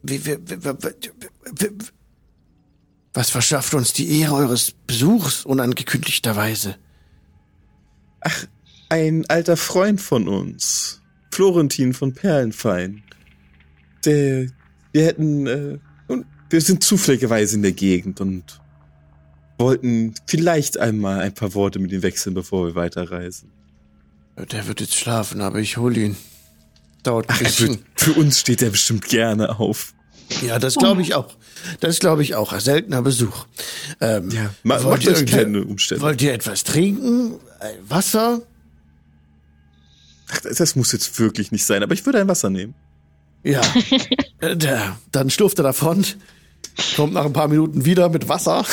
wie, 0.03 0.24
wie, 0.24 0.26
wie, 0.26 0.37
wie, 0.37 0.64
wie, 0.64 0.64
wie, 0.64 1.28
was 3.13 3.31
verschafft 3.31 3.75
uns 3.75 3.93
die 3.93 4.21
Ehre 4.21 4.35
eures 4.35 4.73
Besuchs 4.87 5.45
unangekündigterweise? 5.45 6.77
Ein 8.89 9.25
alter 9.29 9.57
Freund 9.57 10.01
von 10.01 10.29
uns, 10.29 11.01
Florentin 11.31 11.95
von 11.95 12.13
Perlenfein. 12.13 13.03
Der, 14.05 14.47
wir 14.93 15.05
hätten, 15.05 15.47
äh, 15.47 15.79
und 16.09 16.27
wir 16.51 16.61
sind 16.61 16.83
zufälligerweise 16.83 17.57
in 17.57 17.63
der 17.63 17.73
Gegend 17.73 18.21
und 18.21 18.61
wollten 19.59 20.15
vielleicht 20.27 20.79
einmal 20.79 21.21
ein 21.21 21.35
paar 21.35 21.55
Worte 21.55 21.79
mit 21.79 21.93
ihm 21.93 22.03
wechseln, 22.03 22.35
bevor 22.35 22.67
wir 22.67 22.75
weiterreisen. 22.75 23.51
Der 24.37 24.67
wird 24.67 24.81
jetzt 24.81 24.95
schlafen, 24.95 25.41
aber 25.41 25.61
ich 25.61 25.77
hol 25.77 25.97
ihn. 25.97 26.17
Dauert 27.05 27.29
ein 27.29 27.37
Ach, 27.37 27.39
bisschen. 27.39 27.69
wird, 27.69 27.81
für 27.97 28.13
uns 28.15 28.41
steht 28.41 28.63
er 28.63 28.71
bestimmt 28.71 29.05
gerne 29.07 29.59
auf. 29.59 29.94
Ja, 30.47 30.59
das 30.59 30.75
glaube 30.77 31.03
ich 31.03 31.14
auch. 31.14 31.35
Das 31.81 31.99
glaube 31.99 32.22
ich 32.22 32.35
auch. 32.35 32.53
Ein 32.53 32.61
seltener 32.61 33.03
Besuch. 33.03 33.47
Ähm, 34.01 34.31
Ja, 34.31 34.51
ma- 34.62 34.83
wollt 34.83 35.05
macht 35.07 35.18
ihr 35.18 35.25
keine 35.27 35.64
Umstände. 35.64 36.03
Wollt 36.03 36.20
ihr 36.22 36.33
etwas 36.35 36.64
trinken? 36.64 37.35
Äh, 37.61 37.72
Wasser? 37.89 38.43
Ach, 40.31 40.41
das, 40.41 40.57
das 40.57 40.77
muss 40.77 40.93
jetzt 40.93 41.18
wirklich 41.18 41.53
nicht 41.53 41.64
sein, 41.64 41.83
aber 41.83 41.95
ich 41.95 42.05
würde 42.07 42.20
ein 42.20 42.29
Wasser 42.29 42.51
nehmen. 42.51 42.75
Ja. 43.43 43.61
Äh, 44.41 44.57
dann 45.11 45.31
schlurft 45.31 45.59
er 45.59 45.62
davon, 45.62 46.05
kommt 46.97 47.14
nach 47.14 47.25
ein 47.25 47.33
paar 47.33 47.49
Minuten 47.49 47.87
wieder 47.87 48.11
mit 48.11 48.29
Wasser. 48.29 48.66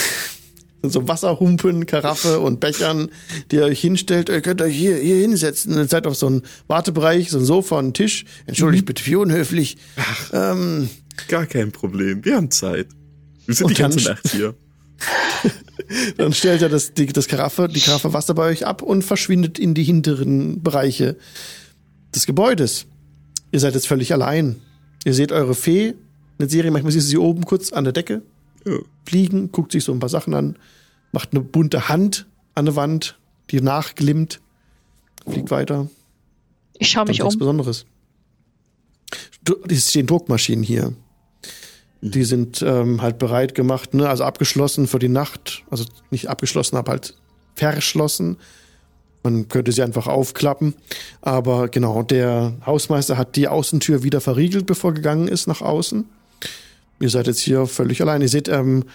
So 0.83 1.07
Wasserhumpen, 1.07 1.85
Karaffe 1.85 2.39
und 2.39 2.59
Bechern, 2.59 3.09
die 3.51 3.57
ihr 3.57 3.65
euch 3.65 3.81
hinstellt. 3.81 4.29
Ihr 4.29 4.41
könnt 4.41 4.61
euch 4.61 4.75
hier, 4.75 4.97
hier 4.97 5.17
hinsetzen. 5.17 5.75
Ihr 5.75 5.87
seid 5.87 6.07
auf 6.07 6.15
so 6.15 6.27
einem 6.27 6.41
Wartebereich, 6.67 7.29
so 7.29 7.37
ein 7.37 7.45
Sofa, 7.45 7.77
einen 7.77 7.93
Tisch. 7.93 8.25
Entschuldigt 8.47 8.85
bitte 8.85 9.05
wie 9.05 9.15
unhöflich. 9.15 9.77
Ähm, 10.33 10.89
Gar 11.27 11.45
kein 11.45 11.71
Problem. 11.71 12.25
Wir 12.25 12.35
haben 12.35 12.49
Zeit. 12.49 12.87
Wir 13.45 13.55
sind 13.55 13.69
die 13.69 13.75
ganze 13.75 14.09
Nacht 14.09 14.29
hier. 14.29 14.55
Dann 16.17 16.33
stellt 16.33 16.61
er 16.61 16.69
das, 16.69 16.93
die, 16.93 17.07
das 17.07 17.27
Karaffe, 17.27 17.67
die 17.67 17.79
Karaffe 17.79 18.13
Wasser 18.13 18.33
bei 18.33 18.47
euch 18.49 18.65
ab 18.65 18.81
und 18.81 19.03
verschwindet 19.03 19.59
in 19.59 19.73
die 19.73 19.83
hinteren 19.83 20.61
Bereiche 20.63 21.17
des 22.15 22.25
Gebäudes. 22.25 22.85
Ihr 23.51 23.59
seid 23.59 23.73
jetzt 23.73 23.87
völlig 23.87 24.13
allein. 24.13 24.61
Ihr 25.03 25.13
seht 25.13 25.31
eure 25.31 25.55
Fee, 25.55 25.95
eine 26.37 26.49
Serie, 26.49 26.71
manchmal 26.71 26.91
siehst 26.91 27.07
du 27.07 27.11
sie 27.11 27.17
oben 27.17 27.45
kurz 27.45 27.73
an 27.73 27.83
der 27.83 27.93
Decke. 27.93 28.21
Fliegen, 29.05 29.51
guckt 29.51 29.71
sich 29.71 29.83
so 29.83 29.91
ein 29.91 29.99
paar 29.99 30.09
Sachen 30.09 30.33
an, 30.33 30.57
macht 31.11 31.31
eine 31.31 31.41
bunte 31.41 31.89
Hand 31.89 32.27
an 32.55 32.65
der 32.65 32.75
Wand, 32.75 33.19
die 33.49 33.61
nachglimmt, 33.61 34.41
fliegt 35.27 35.51
weiter. 35.51 35.89
Ich 36.77 36.89
schaue 36.89 37.05
mich 37.05 37.17
Sonst 37.17 37.35
nichts 37.35 37.35
um. 37.35 37.39
Besonderes. 37.39 37.85
Es 39.69 39.89
stehen 39.89 40.07
Druckmaschinen 40.07 40.63
hier. 40.63 40.93
Die 42.01 42.23
sind 42.23 42.61
ähm, 42.63 43.01
halt 43.01 43.19
bereit 43.19 43.53
gemacht, 43.53 43.93
ne? 43.93 44.09
also 44.09 44.23
abgeschlossen 44.23 44.87
für 44.87 44.99
die 44.99 45.09
Nacht. 45.09 45.63
Also 45.69 45.85
nicht 46.09 46.29
abgeschlossen, 46.29 46.77
aber 46.77 46.93
halt 46.93 47.15
verschlossen. 47.55 48.37
Man 49.23 49.49
könnte 49.49 49.71
sie 49.71 49.83
einfach 49.83 50.07
aufklappen. 50.07 50.73
Aber 51.21 51.67
genau, 51.67 52.01
der 52.01 52.55
Hausmeister 52.65 53.17
hat 53.17 53.35
die 53.35 53.47
Außentür 53.47 54.01
wieder 54.01 54.21
verriegelt, 54.21 54.65
bevor 54.65 54.91
er 54.91 54.95
gegangen 54.95 55.27
ist 55.27 55.47
nach 55.47 55.61
außen. 55.61 56.05
Ihr 57.01 57.09
seid 57.09 57.27
jetzt 57.27 57.39
hier 57.39 57.65
völlig 57.65 58.01
allein. 58.01 58.21
Ihr 58.21 58.29
seht, 58.29 58.47
ähm, 58.47 58.85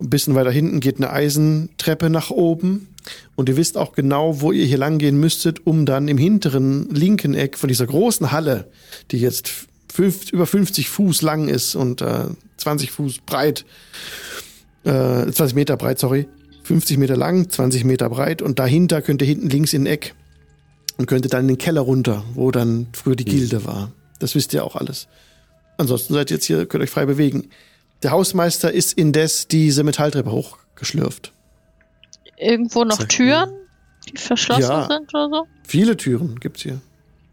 ein 0.00 0.10
bisschen 0.10 0.34
weiter 0.34 0.50
hinten 0.50 0.80
geht 0.80 0.96
eine 0.96 1.10
Eisentreppe 1.10 2.10
nach 2.10 2.30
oben. 2.30 2.88
Und 3.34 3.48
ihr 3.48 3.56
wisst 3.56 3.76
auch 3.76 3.92
genau, 3.92 4.40
wo 4.40 4.52
ihr 4.52 4.64
hier 4.64 4.78
lang 4.78 4.98
gehen 4.98 5.18
müsstet, 5.18 5.66
um 5.66 5.86
dann 5.86 6.08
im 6.08 6.18
hinteren 6.18 6.88
linken 6.90 7.34
Eck 7.34 7.56
von 7.56 7.68
dieser 7.68 7.86
großen 7.86 8.32
Halle, 8.32 8.68
die 9.10 9.18
jetzt 9.18 9.50
fünf, 9.92 10.32
über 10.32 10.46
50 10.46 10.88
Fuß 10.88 11.22
lang 11.22 11.48
ist 11.48 11.74
und 11.74 12.02
äh, 12.02 12.24
20 12.58 12.90
Fuß 12.90 13.18
breit, 13.24 13.64
äh, 14.84 15.30
20 15.30 15.54
Meter 15.54 15.76
breit, 15.76 15.98
sorry, 15.98 16.26
50 16.64 16.98
Meter 16.98 17.16
lang, 17.16 17.48
20 17.48 17.84
Meter 17.84 18.10
breit 18.10 18.42
und 18.42 18.58
dahinter 18.58 19.00
könnt 19.02 19.22
ihr 19.22 19.28
hinten 19.28 19.48
links 19.48 19.72
in 19.72 19.84
den 19.84 19.92
Eck 19.92 20.14
und 20.96 21.06
könntet 21.06 21.32
dann 21.32 21.42
in 21.42 21.48
den 21.48 21.58
Keller 21.58 21.82
runter, 21.82 22.24
wo 22.34 22.50
dann 22.50 22.88
früher 22.92 23.16
die 23.16 23.24
Gilde 23.24 23.64
war. 23.64 23.92
Das 24.18 24.34
wisst 24.34 24.52
ihr 24.52 24.64
auch 24.64 24.74
alles. 24.74 25.06
Ansonsten 25.76 26.14
seid 26.14 26.30
ihr 26.30 26.36
jetzt 26.36 26.46
hier, 26.46 26.66
könnt 26.66 26.82
euch 26.82 26.90
frei 26.90 27.06
bewegen. 27.06 27.50
Der 28.02 28.10
Hausmeister 28.10 28.72
ist 28.72 28.92
indes 28.94 29.48
diese 29.48 29.82
Metalltreppe 29.84 30.30
hochgeschlürft. 30.30 31.32
Irgendwo 32.38 32.84
noch 32.84 33.02
Türen, 33.04 33.50
die 34.08 34.18
verschlossen 34.18 34.62
Ja. 34.62 34.86
sind 34.88 35.14
oder 35.14 35.28
so? 35.30 35.46
Viele 35.66 35.96
Türen 35.96 36.38
gibt's 36.40 36.62
hier. 36.62 36.80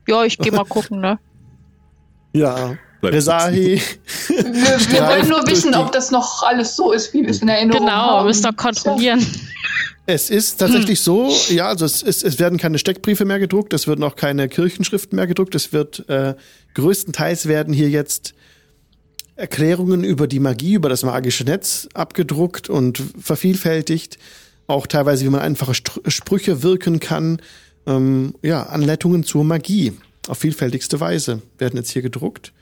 Ja, 0.08 0.24
ich 0.24 0.38
gehe 0.38 0.52
mal 0.52 0.66
gucken, 0.66 1.00
ne? 1.00 1.20
Ja. 2.36 2.78
Resahi, 3.04 3.82
Wir, 4.30 4.44
wir 4.44 5.02
wollen 5.08 5.28
nur 5.28 5.46
wissen, 5.46 5.76
ob 5.76 5.92
das 5.92 6.10
noch 6.10 6.42
alles 6.44 6.76
so 6.78 6.94
ist, 6.94 7.14
wie 7.14 7.22
wir 7.22 7.30
es 7.30 7.42
in 7.42 7.50
Erinnerung 7.50 7.90
haben. 7.90 8.08
Genau, 8.08 8.22
wir 8.22 8.28
müssen 8.28 8.44
doch 8.44 8.56
kontrollieren. 8.56 9.26
es 10.06 10.30
ist 10.30 10.58
tatsächlich 10.58 11.02
so, 11.02 11.30
ja, 11.50 11.68
also 11.68 11.84
es, 11.84 12.02
ist, 12.02 12.24
es 12.24 12.40
werden 12.40 12.58
keine 12.58 12.80
Steckbriefe 12.80 13.26
mehr 13.26 13.40
gedruckt, 13.40 13.74
es 13.74 13.88
werden 13.90 14.04
auch 14.04 14.16
keine 14.16 14.48
Kirchenschriften 14.48 15.18
mehr 15.18 15.28
gedruckt, 15.28 15.54
es 15.54 15.74
wird 15.74 16.08
äh, 16.08 16.36
größtenteils 16.74 17.48
werden 17.48 17.74
hier 17.74 17.90
jetzt 17.90 18.34
Erklärungen 19.36 20.04
über 20.04 20.28
die 20.28 20.40
Magie, 20.40 20.76
über 20.76 20.90
das 20.90 21.04
magische 21.04 21.44
Netz 21.44 21.88
abgedruckt 21.94 22.70
und 22.70 23.02
vervielfältigt. 23.20 24.20
Auch 24.68 24.88
teilweise, 24.88 25.26
wie 25.26 25.30
man 25.30 25.42
einfache 25.42 25.74
Sprüche 25.74 26.64
wirken 26.64 27.00
kann. 27.00 27.42
Ähm, 27.86 28.36
ja, 28.42 28.64
Anleitungen 28.64 29.24
zur 29.24 29.44
Magie 29.44 29.94
auf 30.28 30.38
vielfältigste 30.38 31.00
Weise 31.00 31.42
werden 31.58 31.78
jetzt 31.78 31.92
hier 31.92 32.02
gedruckt. 32.02 32.54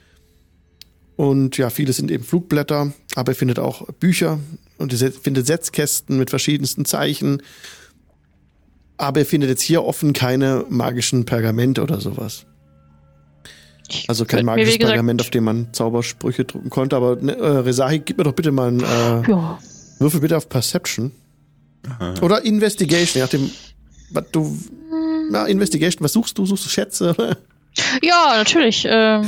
Und 1.16 1.58
ja, 1.58 1.70
viele 1.70 1.92
sind 1.92 2.10
eben 2.10 2.24
Flugblätter, 2.24 2.92
aber 3.14 3.32
ihr 3.32 3.36
findet 3.36 3.58
auch 3.58 3.86
Bücher 4.00 4.40
und 4.78 4.92
ihr 4.92 5.12
findet 5.12 5.46
Setzkästen 5.46 6.18
mit 6.18 6.30
verschiedensten 6.30 6.84
Zeichen. 6.84 7.42
Aber 8.96 9.20
ihr 9.20 9.26
findet 9.26 9.50
jetzt 9.50 9.62
hier 9.62 9.84
offen 9.84 10.12
keine 10.14 10.64
magischen 10.68 11.24
Pergamente 11.24 11.82
oder 11.82 12.00
sowas. 12.00 12.46
Also 14.08 14.24
kein 14.24 14.44
magisches 14.44 14.74
gesagt- 14.78 14.90
Pergament, 14.90 15.20
auf 15.20 15.30
dem 15.30 15.44
man 15.44 15.68
Zaubersprüche 15.72 16.44
drucken 16.44 16.70
konnte. 16.70 16.96
Aber 16.96 17.16
ne, 17.16 17.36
äh, 17.36 17.46
Resahi, 17.58 17.98
gib 18.00 18.18
mir 18.18 18.24
doch 18.24 18.32
bitte 18.34 18.52
mal 18.52 18.68
einen 18.68 18.80
äh, 18.80 19.28
Ja. 19.30 19.58
Würfel 19.98 20.20
bitte 20.20 20.36
auf 20.36 20.48
Perception. 20.48 21.12
Aha. 21.88 22.14
Oder 22.22 22.44
Investigation, 22.44 23.14
je 23.14 23.20
nachdem, 23.22 23.50
was 24.10 24.24
du. 24.32 24.58
Ja, 25.32 25.46
Investigation, 25.46 26.04
was 26.04 26.12
suchst 26.12 26.36
du? 26.38 26.46
Suchst 26.46 26.64
du 26.66 26.68
Schätze? 26.68 27.36
Ja, 28.02 28.34
natürlich. 28.36 28.84
Ähm, 28.86 29.22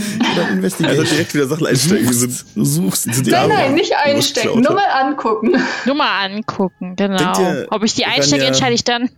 Investigation. 0.53 0.87
Also 1.01 1.15
direkt 1.15 1.33
wieder 1.35 1.47
Sachen 1.47 1.67
einstecken. 1.67 2.13
suchst, 2.13 2.47
du 2.55 2.65
suchst 2.65 3.07
Nein, 3.07 3.35
Arme. 3.35 3.55
nein, 3.55 3.75
nicht 3.75 3.95
einstecken, 3.97 4.61
nur 4.61 4.75
mal 4.75 4.85
angucken. 5.03 5.53
nur 5.87 5.95
mal 5.95 6.27
angucken, 6.27 6.95
genau. 6.95 7.41
Ihr, 7.41 7.67
Ob 7.71 7.83
ich 7.85 7.95
die 7.95 8.05
einstecke, 8.05 8.45
entscheide 8.45 8.75
ich 8.75 8.85
dann. 8.85 9.09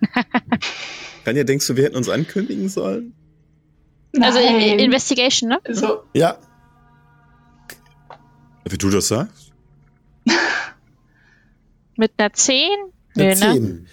Ranja, 1.27 1.43
denkst 1.43 1.67
du, 1.67 1.75
wir 1.77 1.83
hätten 1.85 1.97
uns 1.97 2.09
ankündigen 2.09 2.69
sollen? 2.69 3.15
Also 4.21 4.39
I- 4.39 4.45
Nein. 4.45 4.79
Investigation, 4.79 5.51
ne? 5.51 5.59
Also, 5.65 6.03
Ja, 6.15 6.37
Wie 8.69 8.79
du 8.79 8.91
das 8.91 9.09
sagst? 9.09 9.53
Mit 11.97 12.13
einer 12.19 12.33
10? 12.33 12.69
eine 13.17 13.25
Nee, 13.29 13.35
ne? 13.35 13.37
10. 13.37 13.87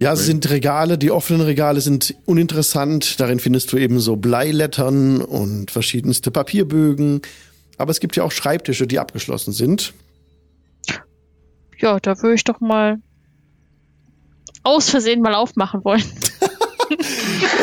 Ja, 0.00 0.12
es 0.12 0.24
sind 0.24 0.48
Regale, 0.50 0.96
die 0.98 1.10
offenen 1.10 1.42
Regale 1.42 1.80
sind 1.80 2.14
uninteressant. 2.26 3.20
Darin 3.20 3.38
findest 3.40 3.72
du 3.72 3.76
eben 3.76 4.00
so 4.00 4.16
Bleilettern 4.16 5.20
und 5.20 5.70
verschiedenste 5.70 6.30
Papierbögen. 6.30 7.20
Aber 7.76 7.90
es 7.90 8.00
gibt 8.00 8.16
ja 8.16 8.22
auch 8.22 8.32
Schreibtische, 8.32 8.86
die 8.86 8.98
abgeschlossen 8.98 9.52
sind. 9.52 9.92
Ja, 11.78 11.98
da 12.00 12.16
würde 12.22 12.34
ich 12.36 12.44
doch 12.44 12.60
mal 12.60 12.98
aus 14.62 14.88
Versehen 14.88 15.20
mal 15.20 15.34
aufmachen 15.34 15.84
wollen. 15.84 16.04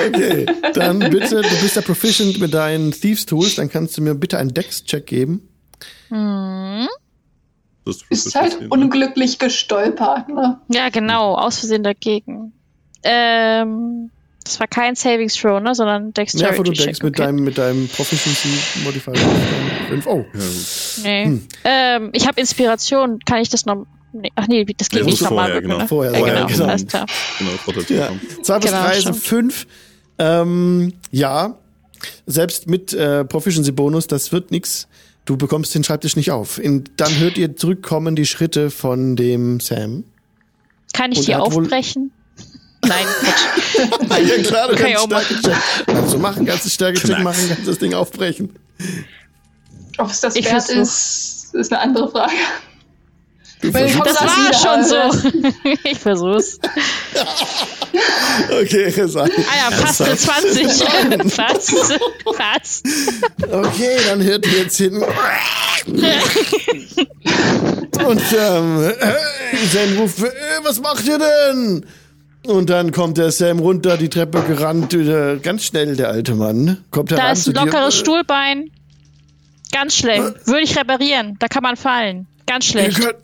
Okay, 0.08 0.46
dann 0.74 1.00
bitte, 1.00 1.42
du 1.42 1.62
bist 1.62 1.76
ja 1.76 1.82
proficient 1.82 2.40
mit 2.40 2.54
deinen 2.54 2.92
Thieves 2.92 3.26
Tools, 3.26 3.56
dann 3.56 3.70
kannst 3.70 3.98
du 3.98 4.02
mir 4.02 4.16
bitte 4.16 4.38
einen 4.38 4.54
Dex-Check 4.54 5.06
geben. 5.06 5.48
Hm. 6.10 6.88
Das 7.86 7.98
ist 8.10 8.36
halt 8.36 8.70
unglücklich 8.70 9.40
gestolpert, 9.40 10.30
ne? 10.30 10.60
Ja, 10.70 10.90
genau, 10.90 11.36
aus 11.36 11.60
Versehen 11.60 11.84
dagegen. 11.84 12.54
Ähm, 13.04 14.12
das 14.44 14.60
war 14.60 14.68
kein 14.68 14.96
Savings 14.96 15.36
Throw, 15.36 15.62
ne, 15.62 15.74
sondern 15.74 16.14
Dexterity 16.14 16.54
Ja, 16.54 16.60
wo 16.60 16.64
du 16.64 16.72
Check. 16.74 16.86
denkst, 16.86 17.02
mit 17.04 17.16
okay. 17.16 17.26
deinem, 17.26 17.44
mit 17.44 17.58
deinem 17.58 17.88
Proficiency 17.88 18.50
Modifier. 18.84 19.14
Fünf. 19.90 20.08
Oh, 20.08 20.26
Ja, 20.34 20.40
gut. 20.40 21.04
Nee. 21.04 21.26
Hm. 21.26 21.48
Ähm, 21.64 22.10
ich 22.14 22.28
habe 22.28 22.40
Inspiration. 22.40 23.20
Kann 23.26 23.40
ich 23.40 23.50
das 23.50 23.66
noch? 23.66 23.86
Nee. 24.14 24.32
Ach 24.36 24.48
nee, 24.48 24.66
das 24.78 24.90
geht 24.90 25.04
Nee, 25.04 25.12
nicht 25.12 25.22
normal 25.22 25.46
vorher, 25.48 25.62
genau. 25.62 25.78
ne? 25.78 25.88
vorher. 25.88 26.12
Ja, 26.14 26.20
genau, 26.26 26.48
genau. 26.48 26.66
alles 26.66 26.86
klar. 26.88 27.06
Genau, 27.40 27.52
Prototyp. 27.64 27.98
Ja, 27.98 28.10
zwei 28.42 28.60
bis 28.60 28.70
Genau, 28.72 28.84
drei 28.84 29.00
sind 29.00 29.16
fünf. 29.16 29.68
Ähm, 30.20 30.94
ja, 31.12 31.58
selbst 32.26 32.68
mit 32.68 32.94
äh, 32.94 33.24
Proficiency-Bonus, 33.24 34.08
das 34.08 34.32
wird 34.32 34.52
nix. 34.52 34.88
Du 35.26 35.38
bekommst 35.38 35.74
den 35.76 35.84
Schreibtisch 35.84 36.16
nicht 36.16 36.32
auf. 36.32 36.58
In, 36.60 36.84
dann 36.98 37.18
hört 37.20 37.38
ihr 37.38 37.56
zurückkommen 37.56 38.16
die 38.16 38.26
Schritte 38.26 38.70
von 38.70 39.16
dem 39.16 39.60
Sam. 39.60 40.04
Kann 40.94 41.12
ich 41.12 41.20
Und 41.20 41.28
die 41.28 41.36
aufbrechen? 41.36 42.12
Nein, 42.84 43.06
Quatsch. 43.06 44.10
Nein. 44.10 44.28
Ja 44.38 44.44
klar, 44.44 44.68
du 44.70 44.76
Kann 44.76 44.88
ich 44.88 44.98
auch 44.98 45.08
kannst 45.08 45.28
Stärke-Check. 45.40 46.12
Du 46.12 46.18
machen, 46.18 46.46
kannst 46.46 46.66
du 46.66 46.70
Stärke-Check 46.70 47.20
machen, 47.20 47.46
kannst 47.48 47.68
das 47.68 47.78
Ding 47.78 47.94
aufbrechen. 47.94 48.50
Ob 49.98 50.10
es 50.10 50.22
das 50.22 50.36
Ich 50.36 50.46
wert 50.46 50.70
ist, 50.70 51.54
ist 51.54 51.72
eine 51.72 51.82
andere 51.82 52.10
Frage. 52.10 52.34
Ich 53.64 53.72
Das 53.72 53.96
das 54.04 54.16
war 54.22 54.38
wieder, 54.38 54.54
schon 54.58 54.84
so. 54.86 55.70
ich 55.84 56.00
versuch's. 56.00 56.60
Okay, 58.50 58.90
sag. 59.08 59.30
Ah 59.38 59.70
ja, 59.70 59.78
passt 59.82 60.02
eine 60.02 60.16
20. 60.16 60.66
Fast. 61.34 61.72
Fast. 62.38 62.86
Okay, 63.52 63.98
dann 64.08 64.24
hört 64.24 64.46
ihr 64.48 64.60
jetzt 64.60 64.78
hin. 64.78 65.04
Und 68.06 68.22
ähm, 68.40 68.84
äh, 68.84 68.94
sein 69.72 69.98
Ruf, 69.98 70.24
äh, 70.24 70.30
was 70.64 70.80
macht 70.82 71.06
ihr 71.08 71.20
denn? 71.20 71.86
Und 72.48 72.70
dann 72.70 72.92
kommt 72.92 73.18
der 73.18 73.32
Sam 73.32 73.60
runter, 73.60 73.98
die 73.98 74.10
Treppe 74.10 74.42
gerannt, 74.42 74.94
äh, 74.94 75.38
ganz 75.44 75.66
schnell, 75.66 75.96
der 75.96 76.10
alte 76.10 76.34
Mann. 76.36 76.84
Kommt 76.92 77.12
Da 77.12 77.18
heran 77.18 77.34
ist 77.34 77.44
zu 77.44 77.52
ein 77.52 77.54
dir. 77.56 77.66
lockeres 77.66 77.98
Stuhlbein. 77.98 78.72
Ganz 79.72 79.96
schlecht. 79.96 80.48
Würde 80.48 80.62
ich 80.62 80.78
reparieren. 80.78 81.36
Da 81.40 81.48
kann 81.48 81.64
man 81.64 81.76
fallen. 81.76 82.28
Ganz 82.48 82.66
Ihr 82.68 82.72
schlecht. 82.72 83.00
könnt, 83.00 83.16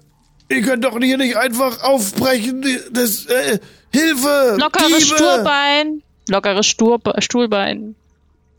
ihr 0.50 0.62
könnt 0.62 0.84
doch 0.86 0.98
hier 1.00 1.18
nicht 1.18 1.36
einfach 1.38 1.84
aufbrechen. 1.84 2.66
Das, 2.92 3.26
äh, 3.26 3.60
Hilfe! 3.92 4.58
Lockeres 4.60 4.88
Diebe! 4.88 5.02
Stuhlbein. 5.02 6.04
Lockeres 6.30 6.66
Sturbe 6.68 7.14
Stuhlbein. 7.20 7.96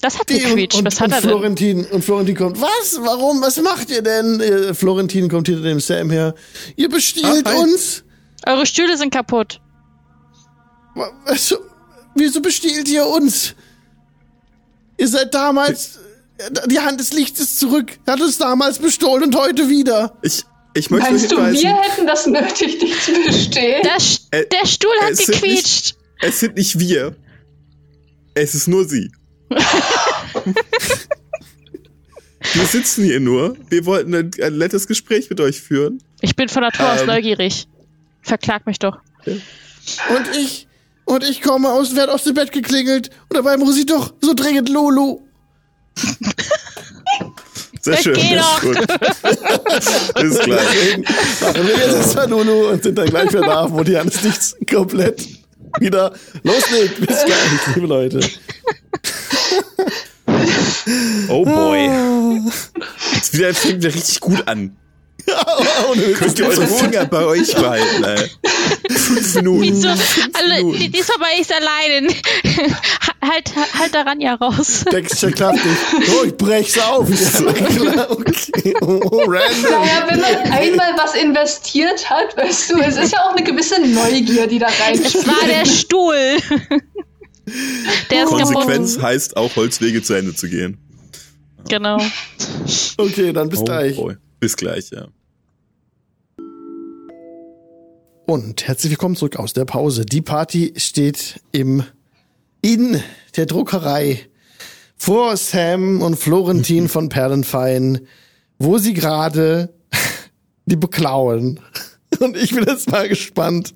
Das 0.01 0.19
hat 0.19 0.31
Die 0.31 0.39
gequietscht. 0.39 0.79
und, 0.79 0.87
Was 0.87 0.95
und, 0.95 1.01
hat 1.01 1.07
und 1.09 1.13
er 1.15 1.21
denn? 1.21 1.31
Florentin 1.31 1.85
und 1.87 2.05
Florentin 2.05 2.37
kommt. 2.37 2.61
Was? 2.61 2.99
Warum? 3.03 3.43
Was 3.43 3.61
macht 3.61 3.91
ihr 3.91 4.01
denn? 4.03 4.41
Äh, 4.41 4.73
Florentin 4.75 5.29
kommt 5.29 5.49
hinter 5.49 5.63
dem 5.65 5.81
Sam 5.81 6.11
her. 6.11 6.35
Ihr 6.77 6.89
bestiehlt 6.89 7.47
Ah, 7.47 7.57
uns. 7.59 8.05
Eure 8.47 8.65
Stühle 8.65 8.97
sind 8.97 9.13
kaputt. 9.13 9.61
Wa- 10.95 11.11
Was, 11.27 11.55
wieso 12.15 12.41
bestiehlt 12.41 12.89
ihr 12.89 13.07
uns? 13.07 13.55
Ihr 14.97 15.09
seid 15.09 15.35
damals. 15.35 15.99
Die 16.67 16.79
Hand 16.79 17.01
des 17.01 17.13
Lichts 17.13 17.41
ist 17.41 17.59
zurück. 17.59 17.99
Hat 18.07 18.21
uns 18.21 18.39
damals 18.39 18.79
bestohlen 18.79 19.25
und 19.25 19.37
heute 19.37 19.69
wieder. 19.69 20.17
Ich, 20.23 20.45
ich 20.79 20.91
möchte 20.91 21.11
Meinst 21.11 21.31
du, 21.33 21.37
wir 21.37 21.77
hätten 21.77 22.07
das 22.07 22.27
nötig, 22.27 22.79
dich 22.79 23.01
zu 23.03 23.13
bestehen? 23.27 23.83
Der, 23.83 23.99
Sch- 23.99 24.21
Äh, 24.31 24.47
der 24.47 24.67
Stuhl 24.67 24.91
hat 25.03 25.11
es 25.13 25.19
sind 25.19 25.29
nicht- 25.31 25.43
gequietscht. 25.43 25.97
es 26.21 26.41
sind 26.41 26.57
nicht 26.57 26.79
wir. 26.79 27.17
Es 28.35 28.55
ist 28.55 28.69
nur 28.69 28.85
sie. 28.89 29.11
wir 32.55 32.65
sitzen 32.67 33.05
hier 33.05 33.21
nur. 33.21 33.57
Wir 33.69 33.85
wollten 33.87 34.15
ein, 34.15 34.31
ein 34.43 34.59
nettes 34.59 34.87
Gespräch 34.87 35.29
mit 35.31 35.41
euch 35.41 35.61
führen. 35.61 36.03
Ich 36.21 36.37
bin 36.37 36.49
von 36.49 36.63
Natur 36.63 36.93
aus 36.93 37.01
Ähm. 37.03 37.07
neugierig. 37.09 37.67
Verklag 38.23 38.67
mich 38.67 38.79
doch. 38.79 38.99
Und 39.27 39.41
ich. 40.37 40.67
Und 41.05 41.25
ich 41.25 41.41
komme 41.41 41.71
aus, 41.71 41.97
werde 41.97 42.13
aus 42.13 42.25
dem 42.25 42.35
Bett 42.35 42.53
geklingelt. 42.53 43.09
Und 43.31 43.37
dabei 43.37 43.57
muss 43.57 43.79
ich 43.79 43.87
doch 43.87 44.13
so 44.21 44.35
dringend 44.35 44.69
Lulu. 44.69 45.21
Sehr 47.89 47.95
Ich 47.95 48.03
schön. 48.03 48.15
geh 48.15 48.35
das 48.35 48.47
doch. 48.47 48.63
ist 48.63 48.79
gut. 48.79 50.15
Bis 50.23 50.39
gleich. 50.41 50.99
Machen 51.41 51.67
wir 51.67 51.77
jetzt 51.77 51.95
erstmal 51.97 52.29
Lulu 52.31 52.69
und 52.71 52.83
sind 52.83 52.97
dann 52.99 53.09
gleich 53.09 53.29
wieder 53.29 53.41
da, 53.43 53.67
wo 53.71 53.83
die 53.83 53.97
Hand 53.97 54.13
des 54.13 54.23
Lichts 54.23 54.57
komplett 54.71 55.27
wieder 55.81 56.13
loslegt. 56.43 57.01
Bis 57.01 57.25
gleich, 57.25 57.75
liebe 57.75 57.87
Leute. 57.87 58.21
Oh 61.29 61.45
boy. 61.45 61.91
Jetzt 63.15 63.33
wieder 63.35 63.55
fängt 63.55 63.83
wieder 63.83 63.95
richtig 63.95 64.21
gut 64.21 64.47
an. 64.47 64.77
Ohne 65.91 66.03
Könnt 66.13 66.39
ihr 66.39 66.47
eure. 66.47 66.67
Finger 66.67 67.05
bei 67.07 67.25
euch 67.25 67.55
behalten, 67.55 68.05
ey. 68.05 68.31
Fünf 68.91 69.35
Minuten. 69.37 69.63
Wieso? 69.63 69.89
Fünf 69.97 70.31
Alle, 70.39 70.57
Minuten. 70.65 70.93
diesmal 70.93 71.21
war 71.21 71.29
ich 71.41 71.55
alleine. 71.55 72.09
halt, 73.23 73.53
halt 73.79 73.95
daran 73.95 74.21
ja 74.21 74.35
raus. 74.35 74.85
Dexter 74.91 75.31
klappt 75.31 75.65
nicht. 75.65 75.77
Oh, 76.21 76.25
ich 76.25 76.37
brech's 76.37 76.79
auf. 76.79 77.09
Ja, 77.79 78.11
okay. 78.11 78.75
Oh, 78.81 79.01
oh, 79.11 79.25
random. 79.27 79.63
Naja, 79.71 80.07
wenn 80.09 80.21
man 80.21 80.53
einmal 80.53 80.93
was 80.97 81.15
investiert 81.15 82.09
hat, 82.11 82.37
weißt 82.37 82.71
du, 82.73 82.79
es 82.81 82.97
ist 82.97 83.13
ja 83.13 83.21
auch 83.25 83.35
eine 83.35 83.45
gewisse 83.45 83.81
Neugier, 83.81 84.47
die 84.47 84.59
da 84.59 84.67
Es 84.69 84.81
reinspielt. 84.81 85.27
war 85.27 85.47
der 85.47 85.65
Stuhl. 85.67 86.37
Der 88.11 88.25
ist 88.25 88.29
Konsequenz 88.31 88.95
kaputt. 88.97 89.09
heißt 89.09 89.37
auch, 89.39 89.57
Holzwege 89.57 90.03
zu 90.03 90.13
Ende 90.15 90.35
zu 90.35 90.49
gehen. 90.51 90.77
Genau. 91.69 91.99
Okay, 92.99 93.33
dann 93.33 93.49
bis 93.49 93.65
gleich. 93.65 93.97
Oh 93.99 94.03
boy. 94.07 94.17
Bis 94.41 94.57
gleich, 94.57 94.91
ja. 94.91 95.07
Und 98.31 98.69
herzlich 98.69 98.91
willkommen 98.91 99.17
zurück 99.17 99.37
aus 99.37 99.55
der 99.55 99.65
Pause. 99.65 100.05
Die 100.05 100.21
Party 100.21 100.75
steht 100.77 101.41
im 101.51 101.83
in 102.61 103.03
der 103.39 103.47
Druckerei 103.47 104.21
vor 104.99 105.35
Sam 105.39 106.03
und 106.03 106.17
Florentin 106.17 106.91
von 106.91 107.09
Perlenfein, 107.09 108.01
wo 108.59 108.77
sie 108.77 108.93
gerade 108.93 109.73
die 110.67 110.77
beklauen. 110.77 111.61
Und 112.21 112.37
ich 112.37 112.55
bin 112.55 112.65
jetzt 112.65 112.91
mal 112.91 113.09
gespannt, 113.09 113.75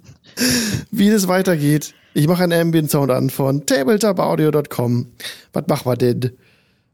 wie 0.90 1.08
das 1.08 1.28
weitergeht. 1.28 1.94
Ich 2.12 2.28
mache 2.28 2.42
einen 2.42 2.60
Ambient-Sound 2.60 3.10
an 3.10 3.30
von 3.30 3.64
tabletopaudio.com. 3.64 5.12
Was 5.54 5.66
machen 5.66 5.90
wir 5.90 5.96
denn? 5.96 6.36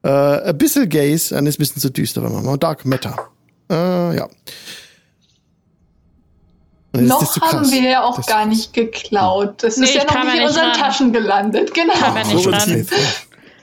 Äh, 0.05 0.09
ein 0.11 0.59
bisschen 0.59 0.89
Gaze, 0.89 1.35
dann 1.35 1.45
ist 1.49 1.57
ein 1.57 1.59
bisschen 1.59 1.83
zu 1.83 1.91
düster, 1.91 2.23
wenn 2.23 2.31
wir 2.31 2.41
mal 2.41 2.57
Dark 2.57 2.87
Matter. 2.87 3.17
Äh, 3.69 4.17
ja. 4.17 4.29
Und 4.29 4.37
jetzt 4.37 4.37
ist 6.61 6.77
das 6.77 6.78
Noch 6.93 7.36
haben 7.43 7.70
wir 7.70 7.82
ja 7.82 8.03
auch 8.03 8.16
Das- 8.16 8.26
gar 8.26 8.47
nicht 8.47 8.72
geklaut. 8.72 9.62
Das 9.62 9.76
Nee, 9.76 9.84
ist 9.84 9.95
ja 9.95 10.05
noch 10.05 10.14
nicht 10.24 10.32
in 10.34 10.39
nicht 10.39 10.49
unseren 10.49 10.70
ran. 10.70 10.80
Taschen 10.80 11.12
gelandet. 11.12 11.74
Genau. 11.74 11.93
Kam 11.95 12.16
ja 12.16 12.24
nicht 12.24 12.43
Florentin. 12.43 12.86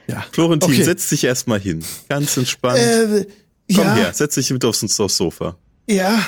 Ja. 0.07 0.23
Florentin, 0.31 0.71
Okay. 0.71 0.83
setz 0.83 1.09
dich 1.09 1.23
erstmal 1.23 1.59
hin. 1.59 1.83
Ganz 2.07 2.37
entspannt. 2.37 2.77
Äh, 2.77 3.25
Komm 3.73 3.83
ja, 3.83 3.95
her, 3.95 4.13
setz 4.13 4.35
dich 4.35 4.51
mit 4.51 4.63
aufs, 4.63 4.99
aufs 4.99 5.17
Sofa. 5.17 5.55
ja, 5.87 6.19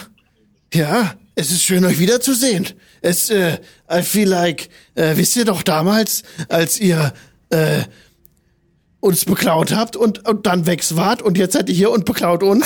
ja. 0.74 1.14
Es 1.36 1.52
ist 1.52 1.62
schön, 1.62 1.86
euch 1.86 2.00
wiederzusehen. 2.00 2.66
Es, 3.02 3.30
äh, 3.30 3.60
I 3.92 4.02
feel 4.02 4.28
like, 4.28 4.70
äh, 4.96 5.16
wisst 5.18 5.36
ihr 5.36 5.46
doch 5.46 5.62
damals, 5.62 6.24
als 6.50 6.80
ihr, 6.80 7.14
äh, 7.52 7.84
uns 9.00 9.24
beklaut 9.26 9.72
habt 9.76 9.96
und, 9.96 10.28
und 10.28 10.48
dann 10.48 10.66
weg 10.66 10.84
wart 10.96 11.22
und 11.22 11.38
jetzt 11.38 11.54
seid 11.54 11.70
ihr 11.70 11.76
hier 11.76 11.92
und 11.92 12.06
beklaut 12.06 12.42
uns. 12.42 12.66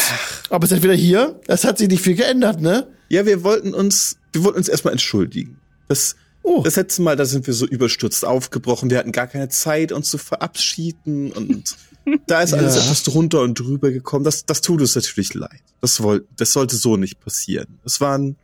Aber 0.50 0.66
seid 0.68 0.84
wieder 0.84 0.94
hier. 0.94 1.42
Das 1.48 1.66
hat 1.66 1.80
sich 1.80 1.90
nicht 1.90 2.02
viel 2.02 2.16
geändert, 2.16 2.62
ne? 2.62 2.88
Ja, 3.12 3.26
wir 3.26 3.44
wollten 3.44 3.74
uns, 3.74 4.18
wir 4.32 4.44
wollten 4.44 4.58
uns 4.58 4.70
erstmal 4.70 4.94
entschuldigen. 4.94 5.60
Das, 5.88 6.16
Oh. 6.44 6.62
das 6.64 6.76
letzte 6.76 7.04
Mal, 7.04 7.16
da 7.16 7.26
sind 7.26 7.46
wir 7.46 7.54
so 7.54 7.68
überstürzt 7.68 8.26
aufgebrochen. 8.26 8.90
Wir 8.90 8.98
hatten 8.98 9.12
gar 9.12 9.28
keine 9.28 9.50
Zeit, 9.50 9.92
uns 9.92 10.10
zu 10.10 10.18
verabschieden 10.18 11.32
und 11.34 11.76
da 12.28 12.42
ist 12.42 12.54
alles 12.54 12.76
Ja. 12.76 12.82
etwas 12.82 13.04
drunter 13.04 13.42
und 13.42 13.60
drüber 13.60 13.92
gekommen. 13.92 14.26
Das, 14.26 14.46
das 14.46 14.62
tut 14.62 14.82
uns 14.82 14.96
natürlich 14.96 15.34
leid. 15.36 15.62
Das 15.82 16.02
wollt, 16.02 16.26
das 16.38 16.52
sollte 16.54 16.78
so 16.78 16.98
nicht 16.98 17.20
passieren. 17.20 17.78
Es 17.86 18.02
waren 18.02 18.38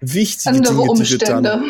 wichtige 0.00 0.48
Andere 0.56 0.72
Dinge, 0.72 0.82
die 0.82 0.86
wir 0.86 0.90
Umstände. 0.90 1.42
dann 1.42 1.64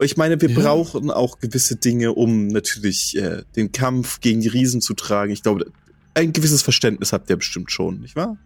Ich 0.00 0.16
meine, 0.18 0.38
wir 0.40 0.50
Ja. 0.50 0.60
brauchen 0.60 1.10
auch 1.10 1.38
gewisse 1.38 1.76
Dinge, 1.76 2.12
um 2.12 2.48
natürlich 2.48 3.16
äh, 3.16 3.44
den 3.56 3.72
Kampf 3.72 4.20
gegen 4.20 4.40
die 4.42 4.48
Riesen 4.48 4.80
zu 4.82 4.92
tragen. 4.92 5.32
Ich 5.32 5.42
glaube, 5.42 5.72
ein 6.14 6.32
gewisses 6.34 6.60
Verständnis 6.60 7.12
habt 7.14 7.30
ihr 7.30 7.36
bestimmt 7.36 7.70
schon, 7.70 8.00
nicht 8.00 8.16
wahr? 8.16 8.36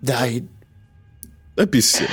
Nein. 0.00 0.48
Ein 1.56 1.70
bisschen. 1.70 2.06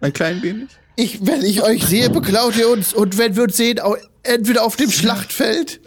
Ein 0.00 0.12
klein 0.12 0.42
wenig? 0.42 0.68
Ich, 0.96 1.26
wenn 1.26 1.42
ich 1.42 1.62
euch 1.62 1.84
sehe, 1.84 2.08
beklaut 2.10 2.56
ihr 2.56 2.68
uns. 2.68 2.92
Und 2.94 3.18
wenn 3.18 3.36
wir 3.36 3.42
uns 3.44 3.56
sehen, 3.56 3.78
entweder 4.22 4.64
auf 4.64 4.76
dem 4.76 4.90
Schlachtfeld 4.90 5.80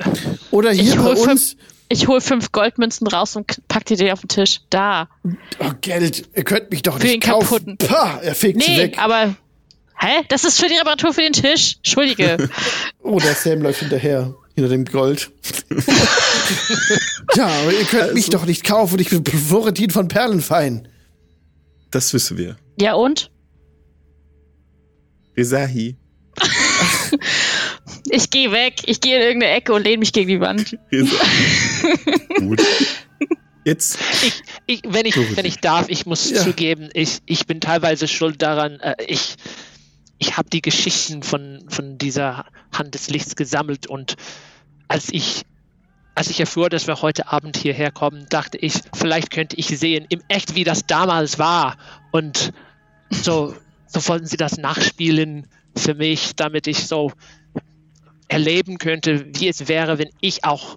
oder 0.52 0.72
hier 0.72 0.84
Ich 0.94 0.96
bei 0.98 1.10
uns. 1.10 1.24
fünf, 1.24 1.56
ich 1.90 2.08
hol 2.08 2.22
fünf 2.22 2.52
Goldmünzen 2.52 3.08
raus 3.08 3.36
und 3.36 3.68
pack 3.68 3.86
die 3.86 3.96
dir 3.96 4.14
auf 4.14 4.22
den 4.22 4.28
Tisch. 4.30 4.62
Da. 4.70 5.10
Oh, 5.60 5.72
Geld, 5.82 6.28
ihr 6.36 6.44
könnt 6.44 6.70
mich 6.72 6.84
doch 6.84 6.98
Für 7.00 7.04
nicht 7.08 7.14
den 7.24 7.32
kaufen. 7.32 7.48
kaputten. 7.48 7.78
Pah, 7.78 8.20
er 8.22 8.36
fegt 8.36 8.62
sie 8.62 8.70
Nee, 8.72 8.78
weg. 8.78 8.98
aber. 9.00 9.36
Hä? 10.02 10.24
Das 10.30 10.44
ist 10.46 10.60
für 10.62 10.68
die 10.70 10.76
Reparatur 10.76 11.14
für 11.14 11.22
den 11.22 11.34
Tisch. 11.34 11.76
Entschuldige. 11.78 12.50
Oh, 13.02 13.18
der 13.20 13.34
Sam 13.34 13.62
läuft 13.64 13.80
hinterher, 13.80 14.36
hinter 14.54 14.70
dem 14.70 14.86
Gold. 14.86 15.32
ja, 17.36 17.48
aber 17.48 17.74
ihr 17.74 17.86
könnt 17.86 18.14
mich 18.14 18.30
doch 18.30 18.46
nicht 18.46 18.64
kaufen. 18.64 19.00
Ich 19.00 19.10
bin 19.10 19.26
Florentin 19.26 19.90
von 19.90 20.08
Perlenfein. 20.08 20.88
Das 21.92 22.14
wissen 22.14 22.38
wir. 22.38 22.58
ja 22.80 22.94
und? 22.94 23.32
Rezahi. 25.38 25.96
Ich 28.12 28.30
gehe 28.32 28.52
weg. 28.52 28.82
Ich 28.86 29.02
gehe 29.02 29.16
in 29.18 29.22
irgendeine 29.22 29.54
Ecke 29.54 29.74
und 29.74 29.84
lehne 29.84 29.98
mich 30.00 30.14
gegen 30.14 30.30
die 30.30 30.40
Wand. 30.40 30.78
Gut. 32.40 32.62
Jetzt, 33.66 33.98
Ich, 34.24 34.42
ich, 34.66 34.82
wenn, 34.88 35.06
ich, 35.06 35.16
wenn 35.38 35.46
ich 35.46 35.58
darf, 35.58 35.90
ich 35.90 36.06
muss 36.08 36.30
Ja. 36.32 36.42
zugeben, 36.44 36.90
ich, 36.94 37.20
ich 37.26 37.46
bin 37.46 37.62
teilweise 37.62 38.08
schuld 38.08 38.42
daran. 38.42 38.80
Äh, 38.80 38.96
ich 39.06 39.36
ich 40.18 40.38
habe 40.38 40.50
die 40.50 40.62
Geschichten 40.62 41.24
von, 41.24 41.66
von 41.70 41.98
dieser 41.98 42.46
Hand 42.74 42.94
des 42.96 43.10
Lichts 43.10 43.36
gesammelt 43.36 43.86
und 43.88 44.16
als 44.88 45.10
ich, 45.12 45.44
als 46.16 46.30
ich 46.30 46.39
erfuhr, 46.39 46.70
dass 46.70 46.88
wir 46.88 47.01
heute 47.01 47.32
Abend 47.32 47.55
hierher 47.57 47.91
kommen, 47.91 48.26
dachte 48.30 48.57
ich, 48.57 48.74
vielleicht 48.93 49.32
könnte 49.32 49.55
ich 49.55 49.68
sehen, 49.68 50.05
im 50.10 50.22
Echt, 50.28 50.55
wie 50.55 50.64
das 50.64 50.86
damals 50.86 51.39
war. 51.39 51.78
Und 52.12 52.51
so, 53.10 53.55
so 53.88 54.07
wollten 54.07 54.26
sie 54.26 54.38
das 54.38 54.57
nachspielen 54.57 55.47
für 55.76 55.93
mich, 55.93 56.36
damit 56.36 56.68
ich 56.68 56.88
so 56.88 57.12
erleben 58.28 58.78
könnte, 58.78 59.26
wie 59.34 59.47
es 59.47 59.68
wäre, 59.68 59.97
wenn 59.97 60.10
ich 60.20 60.43
auch 60.43 60.76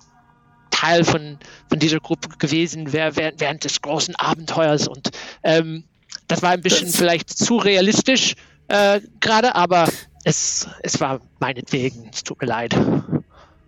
Teil 0.70 1.04
von, 1.04 1.38
von 1.68 1.78
dieser 1.78 1.98
Gruppe 2.00 2.28
gewesen 2.38 2.92
wäre 2.92 3.14
während, 3.16 3.40
während 3.40 3.64
des 3.64 3.80
großen 3.82 4.16
Abenteuers. 4.16 4.88
Und 4.88 5.10
ähm, 5.42 5.84
das 6.28 6.42
war 6.42 6.50
ein 6.50 6.62
bisschen 6.62 6.86
Das- 6.86 6.96
vielleicht 6.96 7.30
zu 7.30 7.56
realistisch 7.56 8.34
äh, 8.68 9.00
gerade, 9.20 9.54
aber 9.54 9.88
es, 10.24 10.66
es 10.82 11.00
war 11.00 11.20
meinetwegen. 11.40 12.08
Es 12.12 12.22
tut 12.22 12.40
mir 12.40 12.46
leid. 12.46 12.74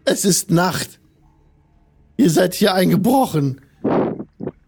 Es 0.05 0.25
ist 0.25 0.51
Nacht. 0.51 0.99
Ihr 2.17 2.31
seid 2.31 2.55
hier 2.55 2.75
eingebrochen. 2.75 3.61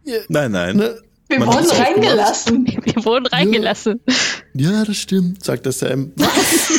Ihr, 0.05 0.25
nein, 0.29 0.53
nein. 0.53 0.77
ne? 0.77 1.01
Wir 1.29 1.41
Man 1.41 1.49
wurden 1.49 1.71
reingelassen. 1.71 2.67
Wir 2.67 3.05
wurden 3.05 3.27
reingelassen. 3.27 4.01
Ja, 4.55 4.85
das 4.85 4.97
stimmt, 4.97 5.45
sagt 5.45 5.67
der 5.67 5.73
Sam. 5.73 6.13
Was? 6.17 6.73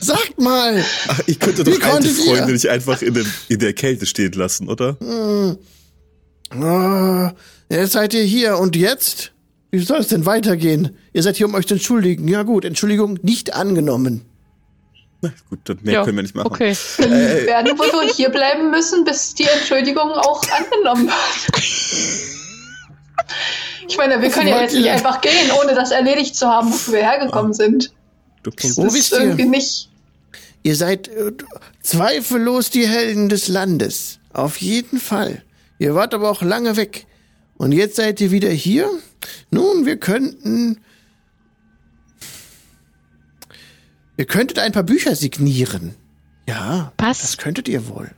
Sagt 0.00 0.40
mal! 0.40 0.82
Ach, 1.08 1.20
ich 1.26 1.38
könnte 1.38 1.62
doch 1.62 1.72
alte 1.72 1.86
konntet 1.86 2.18
ihr? 2.18 2.36
Freunde 2.36 2.52
nicht 2.52 2.68
einfach 2.68 3.02
in, 3.02 3.14
den, 3.14 3.26
in 3.48 3.58
der 3.58 3.74
Kälte 3.74 4.06
stehen 4.06 4.32
lassen, 4.32 4.68
oder? 4.68 4.96
Ah, 6.50 7.32
jetzt 7.68 7.92
seid 7.92 8.14
ihr 8.14 8.22
hier 8.22 8.58
und 8.58 8.76
jetzt? 8.76 9.32
Wie 9.70 9.78
soll 9.78 9.98
es 9.98 10.08
denn 10.08 10.26
weitergehen? 10.26 10.96
Ihr 11.12 11.22
seid 11.22 11.36
hier, 11.36 11.46
um 11.46 11.54
euch 11.54 11.66
zu 11.66 11.74
entschuldigen. 11.74 12.26
Ja 12.28 12.42
gut, 12.42 12.64
Entschuldigung 12.64 13.18
nicht 13.22 13.54
angenommen. 13.54 14.22
Na 15.22 15.30
gut, 15.50 15.60
dann 15.64 15.78
mehr 15.82 15.94
Ja, 15.94 16.04
können 16.04 16.16
wir 16.16 16.22
nicht 16.22 16.34
machen. 16.34 16.46
Okay. 16.46 16.74
Wir 16.96 17.06
Äh, 17.06 17.46
werden 17.46 17.78
wohl 17.78 17.92
wohl 17.92 18.08
hier 18.12 18.30
bleiben 18.30 18.70
müssen, 18.70 19.04
bis 19.04 19.34
die 19.34 19.44
Entschuldigung 19.44 20.10
auch 20.12 20.42
angenommen 20.50 21.08
wird. 21.08 22.34
Ich 23.88 23.96
meine, 23.98 24.20
wir 24.22 24.30
können 24.30 24.48
ja 24.48 24.60
jetzt 24.62 24.74
nicht 24.74 24.88
einfach 24.88 25.20
gehen, 25.20 25.50
ohne 25.62 25.74
das 25.74 25.90
erledigt 25.90 26.36
zu 26.36 26.46
haben, 26.48 26.72
wo 26.72 26.92
wir 26.92 27.00
hergekommen 27.00 27.52
sind. 27.52 27.92
Du. 28.42 28.50
Wo 28.76 28.84
Das 28.84 28.94
ist 28.94 29.12
ihr? 29.12 29.20
irgendwie 29.20 29.44
nicht. 29.46 29.90
Ihr 30.62 30.76
seid 30.76 31.08
äh, 31.08 31.32
zweifellos 31.82 32.70
die 32.70 32.86
Helden 32.86 33.28
des 33.28 33.48
Landes. 33.48 34.18
Auf 34.32 34.58
jeden 34.58 35.00
Fall. 35.00 35.42
Ihr 35.78 35.94
wart 35.94 36.14
aber 36.14 36.30
auch 36.30 36.42
lange 36.42 36.76
weg. 36.76 37.06
Und 37.56 37.72
jetzt 37.72 37.96
seid 37.96 38.20
ihr 38.20 38.30
wieder 38.30 38.50
hier? 38.50 38.88
Nun, 39.50 39.84
wir 39.86 39.96
könnten. 39.98 40.80
Ihr 44.20 44.26
könntet 44.26 44.58
ein 44.58 44.72
paar 44.72 44.82
Bücher 44.82 45.16
signieren. 45.16 45.94
Ja, 46.46 46.92
Was? 46.98 47.22
das 47.22 47.38
könntet 47.38 47.70
ihr 47.70 47.88
wohl. 47.88 48.10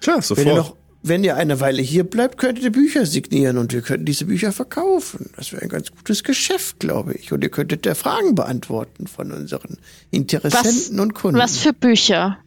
Klar, 0.00 0.18
Wenn 0.18 0.22
sofort. 0.22 0.46
ihr 0.46 0.54
noch, 0.54 0.76
wenn 1.02 1.24
ihr 1.24 1.34
eine 1.34 1.58
Weile 1.58 1.82
hier 1.82 2.04
bleibt, 2.04 2.38
könntet 2.38 2.62
ihr 2.62 2.70
Bücher 2.70 3.06
signieren 3.06 3.58
und 3.58 3.72
wir 3.72 3.82
könnten 3.82 4.04
diese 4.04 4.26
Bücher 4.26 4.52
verkaufen. 4.52 5.30
Das 5.34 5.50
wäre 5.50 5.62
ein 5.62 5.68
ganz 5.68 5.90
gutes 5.90 6.22
Geschäft, 6.22 6.78
glaube 6.78 7.14
ich. 7.14 7.32
Und 7.32 7.42
ihr 7.42 7.50
könntet 7.50 7.86
der 7.86 7.96
Fragen 7.96 8.36
beantworten 8.36 9.08
von 9.08 9.32
unseren 9.32 9.78
Interessenten 10.12 11.00
und 11.00 11.12
Kunden. 11.14 11.40
Was 11.40 11.58
für 11.58 11.72
Bücher? 11.72 12.38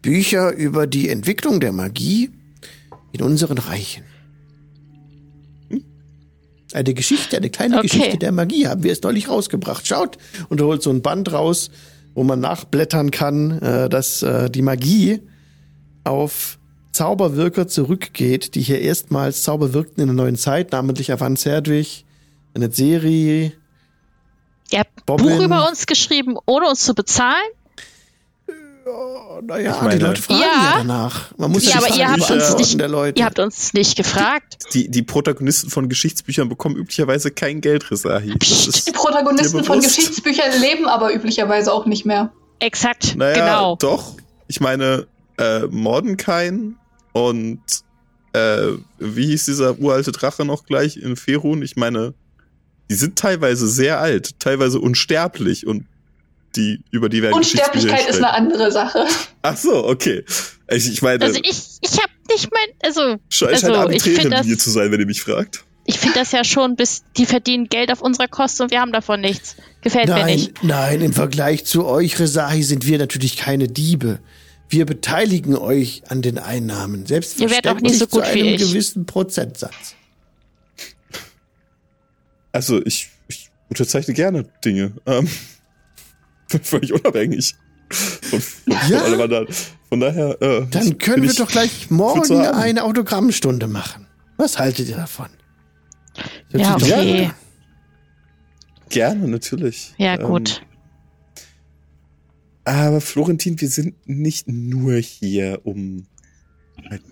Bücher 0.00 0.52
über 0.52 0.86
die 0.86 1.08
Entwicklung 1.08 1.58
der 1.58 1.72
Magie 1.72 2.30
in 3.10 3.22
unseren 3.22 3.58
Reichen. 3.58 4.04
Eine 6.72 6.94
Geschichte, 6.94 7.36
eine 7.36 7.50
kleine 7.50 7.78
Okay. 7.78 7.88
Geschichte 7.88 8.18
der 8.18 8.32
Magie 8.32 8.66
haben 8.66 8.82
wir 8.82 8.92
es 8.92 9.02
neulich 9.02 9.28
rausgebracht. 9.28 9.86
Schaut, 9.86 10.18
und 10.48 10.60
holt 10.60 10.82
so 10.82 10.90
ein 10.90 11.00
Band 11.02 11.32
raus, 11.32 11.70
wo 12.14 12.24
man 12.24 12.40
nachblättern 12.40 13.10
kann, 13.10 13.58
äh, 13.60 13.88
dass 13.88 14.22
äh, 14.22 14.50
die 14.50 14.62
Magie 14.62 15.20
auf 16.04 16.58
Zauberwirker 16.92 17.68
zurückgeht, 17.68 18.54
die 18.54 18.60
hier 18.60 18.80
erstmals 18.80 19.42
Zauber 19.44 19.72
wirkten 19.72 20.00
in 20.00 20.08
der 20.08 20.16
neuen 20.16 20.36
Zeit, 20.36 20.72
namentlich 20.72 21.12
Avan 21.12 21.36
Serdwig, 21.36 22.04
eine 22.54 22.70
Serie. 22.72 23.52
Ihr 24.70 24.78
habt 24.80 24.98
ein 24.98 25.02
Bobbin. 25.06 25.26
Buch 25.26 25.44
über 25.44 25.68
uns 25.68 25.86
geschrieben, 25.86 26.36
ohne 26.44 26.68
uns 26.68 26.84
zu 26.84 26.94
bezahlen? 26.94 27.46
Oh, 28.90 29.40
naja, 29.42 29.74
Ich 29.76 29.82
meine- 29.82 29.98
die 29.98 30.04
Leute 30.04 30.22
fragen 30.22 30.40
ja, 30.40 30.46
Ja. 30.46 30.74
danach. 30.78 31.36
Man 31.36 31.50
muss 31.52 31.64
Ja, 31.64 31.72
die 31.72 31.76
aber 31.84 31.94
ihr 31.96 32.08
habt 32.10 32.30
uns 32.30 32.56
nicht, 32.56 32.80
der 32.80 32.88
Leute. 32.88 33.18
ihr 33.18 33.26
habt 33.26 33.38
uns 33.38 33.72
nicht 33.74 33.96
gefragt. 33.96 34.64
die, 34.74 34.88
die 34.88 35.02
Protagonisten 35.02 35.68
von 35.70 35.88
Geschichtsbüchern 35.88 36.48
bekommen 36.48 36.76
üblicherweise 36.76 37.30
kein 37.30 37.60
Geld. 37.60 37.86
Das 37.90 38.02
Die 38.02 38.08
ist, 38.68 38.92
Protagonisten 38.94 39.62
von? 39.64 39.80
Geschichtsbüchern 39.80 40.60
leben 40.60 40.86
aber 40.86 41.14
üblicherweise 41.14 41.72
auch 41.72 41.86
nicht 41.86 42.06
mehr. 42.06 42.32
Exakt, 42.60 43.14
naja, 43.16 43.34
genau. 43.34 43.76
doch. 43.76 44.14
Ich 44.48 44.60
meine, 44.60 45.06
äh, 45.38 45.66
Mordenkain 45.66 46.76
und 47.12 47.60
äh, 48.32 48.68
wie 48.98 49.26
hieß 49.26 49.44
dieser 49.46 49.78
uralte 49.78 50.12
Drache 50.12 50.44
noch 50.44 50.64
gleich 50.64 50.96
in 50.96 51.16
Ferun? 51.16 51.62
Ich 51.62 51.76
meine, 51.76 52.14
die 52.90 52.94
sind 52.94 53.18
teilweise 53.18 53.68
sehr 53.68 54.00
alt, 54.00 54.38
teilweise 54.40 54.80
unsterblich 54.80 55.66
und 55.66 55.86
die, 56.56 56.82
über 56.90 57.08
die 57.08 57.22
werden 57.22 57.34
Unsterblichkeit 57.34 58.08
ist 58.08 58.16
eine 58.16 58.32
andere 58.32 58.72
Sache. 58.72 59.06
Ach 59.42 59.56
so, 59.56 59.86
okay. 59.86 60.24
Ich, 60.70 60.90
ich 60.90 61.02
meine, 61.02 61.24
Also 61.24 61.40
ich, 61.42 61.62
ich 61.80 61.92
habe 61.92 62.12
nicht 62.30 62.48
mein, 62.52 62.68
also 62.82 63.16
scheint 63.28 63.52
also 63.52 63.72
eine 63.72 63.94
ich 63.94 64.02
finde 64.02 64.20
Arbiträre-Linie 64.22 64.56
das, 64.56 64.64
zu 64.64 64.70
sein, 64.70 64.90
wenn 64.92 65.00
ihr 65.00 65.06
mich 65.06 65.22
fragt. 65.22 65.64
ich 65.86 65.98
finde 65.98 66.18
das 66.18 66.32
ja 66.32 66.44
schon, 66.44 66.76
bis 66.76 67.04
die 67.16 67.26
verdienen 67.26 67.68
Geld 67.68 67.90
auf 67.92 68.00
unserer 68.02 68.28
Kosten 68.28 68.64
und 68.64 68.70
wir 68.70 68.80
haben 68.80 68.92
davon 68.92 69.20
nichts. 69.20 69.56
Gefällt 69.82 70.08
mir 70.08 70.14
Nein, 70.16 70.36
nicht. 70.36 70.64
nein, 70.64 71.00
im 71.00 71.12
Vergleich 71.12 71.64
zu 71.64 71.86
euch, 71.86 72.18
Resahi, 72.18 72.62
sind 72.62 72.86
wir 72.86 72.98
natürlich 72.98 73.36
keine 73.36 73.68
Diebe. 73.68 74.18
Wir 74.68 74.84
beteiligen 74.84 75.56
euch 75.56 76.02
an 76.08 76.20
den 76.20 76.38
Einnahmen. 76.38 77.04
Ihr 77.06 77.10
werdet 77.10 77.68
auch 77.68 77.78
Selbstverständlich 77.78 77.82
nicht 77.82 77.98
so 78.00 78.06
gut 78.08 78.26
zu 78.26 78.34
wie 78.34 78.40
einem 78.40 78.54
ich. 78.54 78.60
gewissen 78.60 79.06
Prozentsatz. 79.06 79.94
Also 82.52 82.84
ich, 82.84 83.10
ich 83.28 83.50
unterzeichne 83.70 84.14
gerne 84.14 84.44
Dinge. 84.64 84.92
Ähm, 85.06 85.28
völlig 86.62 86.92
unabhängig 86.92 87.54
von, 87.90 88.40
von, 88.40 88.72
Ja. 88.72 88.98
von 89.00 89.20
anderen. 89.20 89.48
Von 89.88 90.00
daher. 90.00 90.40
Äh, 90.42 90.66
Dann 90.70 90.98
können 90.98 91.22
wir 91.22 91.32
doch 91.32 91.48
gleich 91.48 91.90
morgen 91.90 92.36
eine 92.40 92.84
Autogrammstunde 92.84 93.66
machen. 93.66 94.06
Was 94.36 94.58
haltet 94.58 94.88
ihr 94.88 94.96
davon? 94.96 95.28
Hört 96.50 96.62
Ja, 96.62 96.76
okay. 96.76 97.30
Gerne, 98.90 99.28
natürlich. 99.28 99.94
Ja, 99.98 100.18
Ähm, 100.18 100.26
gut. 100.26 100.62
Aber 102.64 103.00
Florentin, 103.00 103.60
wir 103.60 103.68
sind 103.68 103.94
nicht 104.06 104.46
nur 104.48 104.96
hier, 104.96 105.60
um 105.64 106.06
halt, 106.90 107.02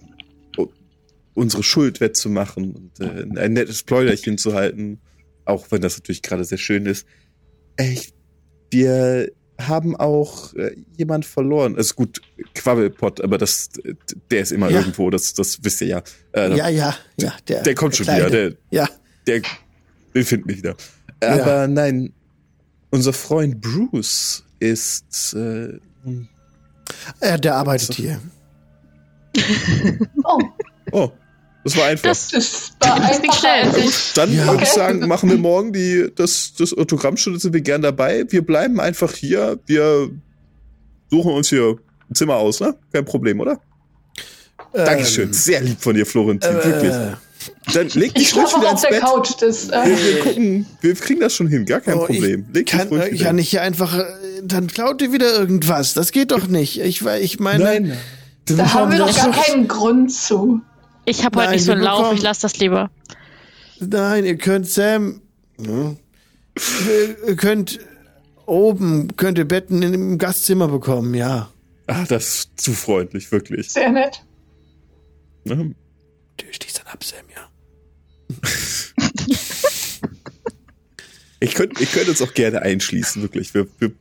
unsere 1.34 1.62
Schuld 1.62 2.00
wettzumachen 2.00 2.72
und 2.72 3.00
äh, 3.00 3.26
ein 3.40 3.54
nettes 3.54 3.82
Pläuderchen 3.82 4.38
zu 4.38 4.54
halten, 4.54 5.00
auch 5.44 5.66
wenn 5.70 5.80
das 5.82 5.96
natürlich 5.98 6.22
gerade 6.22 6.44
sehr 6.44 6.58
schön 6.58 6.86
ist. 6.86 7.06
Äh, 7.76 7.92
ich, 7.92 8.12
wir 8.70 9.30
haben 9.58 9.96
auch 9.96 10.52
äh, 10.54 10.76
jemand 10.96 11.24
verloren. 11.24 11.76
Also 11.76 11.94
gut, 11.94 12.20
Quabbelpott, 12.54 13.22
aber 13.22 13.38
das, 13.38 13.70
der 14.30 14.40
ist 14.40 14.52
immer 14.52 14.68
Ja. 14.70 14.80
irgendwo, 14.80 15.08
das, 15.10 15.32
das 15.34 15.62
wisst 15.64 15.80
ihr 15.80 15.86
ja. 15.88 16.02
Äh, 16.32 16.56
Ja, 16.56 16.68
ja, 16.68 16.94
ja. 17.18 17.32
Der, 17.48 17.62
der 17.62 17.74
kommt 17.74 17.96
schon 17.96 18.04
Kleine. 18.04 18.26
wieder, 18.26 18.30
der, 18.50 18.52
Ja, 18.70 18.88
der, 19.26 19.40
den 20.14 20.24
finden 20.24 20.48
wir 20.48 20.56
wieder. 20.58 20.76
Aber 21.22 21.66
nein, 21.66 22.12
unser 22.90 23.12
Freund 23.14 23.60
Bruce 23.62 24.44
ist 24.60 25.32
äh, 25.34 25.78
äh, 27.20 27.38
der 27.38 27.54
arbeitet 27.54 27.94
So. 27.94 27.94
hier. 27.94 28.20
Oh, 30.24 30.38
Oh, 30.92 31.10
das 31.66 31.76
war 31.76 31.86
einfach. 31.86 32.08
Das, 32.08 32.28
das 32.28 32.72
war 32.80 32.94
einfacher 32.94 33.32
schnell. 33.32 33.84
ich. 33.86 34.12
Dann 34.14 34.32
Ja. 34.34 34.46
würde 34.46 34.62
ich 34.62 34.68
sagen, 34.70 35.06
machen 35.06 35.28
wir 35.30 35.36
morgen 35.38 35.72
die, 35.72 36.10
das, 36.14 36.52
das 36.58 36.76
Autogrammstunde, 36.76 37.38
sind 37.38 37.52
wir 37.52 37.60
gern 37.60 37.82
dabei. 37.82 38.24
Wir 38.28 38.44
bleiben 38.44 38.80
einfach 38.80 39.12
hier. 39.14 39.58
Wir 39.66 40.10
suchen 41.10 41.32
uns 41.32 41.48
hier 41.48 41.76
ein 42.10 42.14
Zimmer 42.14 42.36
aus, 42.36 42.60
ne? 42.60 42.74
Kein 42.92 43.04
Problem, 43.04 43.40
oder? 43.40 43.60
Dankeschön. 44.72 45.32
Sehr 45.32 45.60
lieb 45.60 45.80
von 45.80 45.94
dir, 45.94 46.06
Florentin. 46.06 46.54
Wirklich. 46.54 46.92
Ähm, 46.92 47.14
Äh, 47.68 47.72
Dann 47.74 47.88
leg 47.90 48.14
dich 48.14 48.24
Ich 48.24 48.28
schlafe 48.30 48.56
wieder 48.56 48.66
auf 48.68 48.72
ins 48.72 48.80
der 48.82 48.88
Bett. 48.88 49.00
Couch. 49.02 49.30
Das, 49.40 49.68
Wir, 49.68 49.84
äh, 49.84 49.86
wir 50.14 50.20
gucken, 50.20 50.66
wir 50.80 50.94
kriegen 50.94 51.20
das 51.20 51.34
schon 51.34 51.46
hin, 51.46 51.64
gar 51.64 51.80
kein 51.80 51.94
oh, 51.94 52.06
Problem. 52.06 52.46
Ich 52.48 52.54
Leg 52.56 52.66
dich 52.66 52.78
kann, 52.78 52.90
äh, 52.92 53.32
nicht 53.34 53.50
hier 53.50 53.62
einfach, 53.62 53.96
äh, 53.96 54.04
dann 54.42 54.66
klaut 54.66 55.00
ihr 55.02 55.12
wieder 55.12 55.32
irgendwas. 55.38 55.94
Das 55.94 56.10
geht 56.12 56.30
doch 56.32 56.46
nicht. 56.48 56.80
Ich, 56.80 57.04
ich 57.06 57.38
meine, 57.38 57.64
Nein. 57.64 57.96
da 58.46 58.72
haben 58.74 58.90
wir 58.90 58.98
doch 58.98 59.14
gar 59.14 59.30
doch- 59.30 59.44
keinen 59.46 59.68
Grund 59.68 60.12
zu. 60.12 60.60
Ich 61.06 61.24
habe 61.24 61.40
heute 61.40 61.52
nicht 61.52 61.64
so 61.64 61.72
einen 61.72 61.80
Lauf, 61.82 61.98
bekommen- 62.00 62.16
ich 62.18 62.22
lasse 62.22 62.42
das 62.42 62.58
lieber. 62.58 62.90
Nein, 63.80 64.24
ihr 64.26 64.36
könnt 64.36 64.66
Sam. 64.68 65.22
Ja, 65.58 65.96
ihr 67.26 67.36
könnt 67.36 67.78
oben, 68.46 69.16
könnt 69.16 69.38
ihr 69.38 69.44
Betten 69.46 69.82
in, 69.82 69.94
im 69.94 70.18
Gastzimmer 70.18 70.68
bekommen, 70.68 71.14
ja. 71.14 71.50
Ah, 71.86 72.04
das 72.04 72.28
ist 72.28 72.60
zu 72.60 72.72
freundlich, 72.72 73.30
wirklich. 73.32 73.70
Sehr 73.70 73.90
nett. 73.90 74.22
Ne? 75.44 75.74
Du 76.36 76.44
stehst 76.50 76.78
dann 76.78 76.86
ab, 76.88 77.02
Sam, 77.04 77.24
ja. 77.34 77.48
Ich 81.38 81.54
könnte 81.54 81.82
ich 81.82 81.92
könnt 81.92 82.08
uns 82.08 82.22
auch 82.22 82.32
gerne 82.32 82.62
einschließen, 82.62 83.20
wirklich. 83.22 83.52
Wir, 83.54 83.66
wir, 83.78 83.92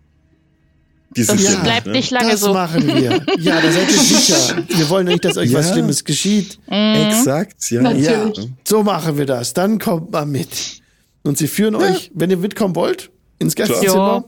Das 1.16 1.42
ja, 1.42 1.60
bleibt 1.60 1.88
ne? 1.88 1.94
nicht 1.94 2.12
lange 2.12 2.32
das 2.32 2.42
so. 2.42 2.54
machen 2.54 2.86
wir. 2.88 3.22
Ja, 3.40 3.62
da 3.62 3.72
seid 3.72 3.90
ihr 3.90 4.00
sicher. 4.00 4.64
Wir 4.68 4.90
wollen 4.90 5.08
nicht, 5.08 5.24
dass 5.24 5.38
euch 5.38 5.54
was 5.54 5.68
Ja. 5.68 5.74
Schlimmes 5.74 6.04
geschieht. 6.04 6.60
Mhm. 6.68 7.08
Exakt, 7.08 7.72
ja. 7.72 7.82
Natürlich. 7.82 8.38
Ja, 8.38 8.44
so 8.68 8.84
machen 8.84 9.18
wir 9.18 9.26
das. 9.26 9.54
Dann 9.54 9.80
kommt 9.80 10.12
mal 10.12 10.26
mit. 10.26 10.82
Und 11.24 11.38
sie 11.38 11.48
führen 11.48 11.76
euch, 11.76 12.12
wenn 12.14 12.30
ihr 12.30 12.38
mitkommen 12.38 12.76
wollt, 12.76 13.12
ins 13.40 13.56
Gästezimmer. 13.56 13.96
Ja. 13.96 14.26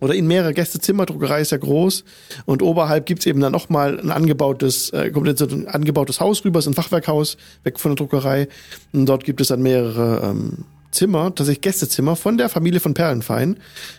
Oder 0.00 0.14
in 0.14 0.26
mehrere 0.26 0.52
Gästezimmer. 0.52 1.06
Druckerei 1.06 1.40
ist 1.40 1.52
ja 1.52 1.58
groß. 1.58 2.04
Und 2.44 2.62
oberhalb 2.62 3.06
gibt's 3.06 3.26
eben 3.26 3.40
dann 3.40 3.52
nochmal 3.52 3.98
ein 3.98 4.10
angebautes, 4.10 4.90
äh, 4.90 5.10
kommt 5.10 5.26
jetzt 5.26 5.38
so 5.38 5.46
ein 5.46 5.66
angebautes 5.68 6.20
Haus 6.20 6.44
rüber, 6.44 6.58
ist 6.58 6.66
ein 6.66 6.74
Fachwerkhaus, 6.74 7.36
weg 7.64 7.80
von 7.80 7.92
der 7.92 7.96
Druckerei. 7.96 8.48
Und 8.92 9.06
dort 9.06 9.24
gibt 9.24 9.40
es 9.40 9.48
dann 9.48 9.62
mehrere 9.62 10.20
ähm, 10.22 10.64
Zimmer, 10.96 11.34
tatsächlich 11.34 11.60
Gästezimmer 11.60 12.16
von 12.16 12.38
der 12.38 12.48
Familie 12.48 12.80
von 12.80 12.94
Perlenfein, 12.94 13.58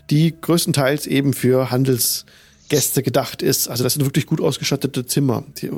die 0.09 0.35
größtenteils 0.39 1.07
eben 1.07 1.33
für 1.33 1.71
Handelsgäste 1.71 3.03
gedacht 3.03 3.41
ist. 3.41 3.69
Also 3.69 3.83
das 3.83 3.93
sind 3.93 4.03
wirklich 4.05 4.25
gut 4.25 4.41
ausgestattete 4.41 5.05
Zimmer. 5.05 5.43
Die, 5.57 5.67
äh, 5.67 5.71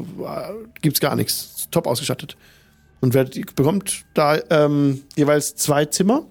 gibt's 0.81 0.99
gar 0.99 1.15
nichts. 1.15 1.67
Top 1.71 1.85
ausgestattet. 1.85 2.37
Und 3.01 3.13
wer 3.13 3.25
bekommt 3.25 4.05
da 4.13 4.39
ähm, 4.49 5.03
jeweils 5.15 5.55
zwei 5.55 5.85
Zimmer. 5.85 6.25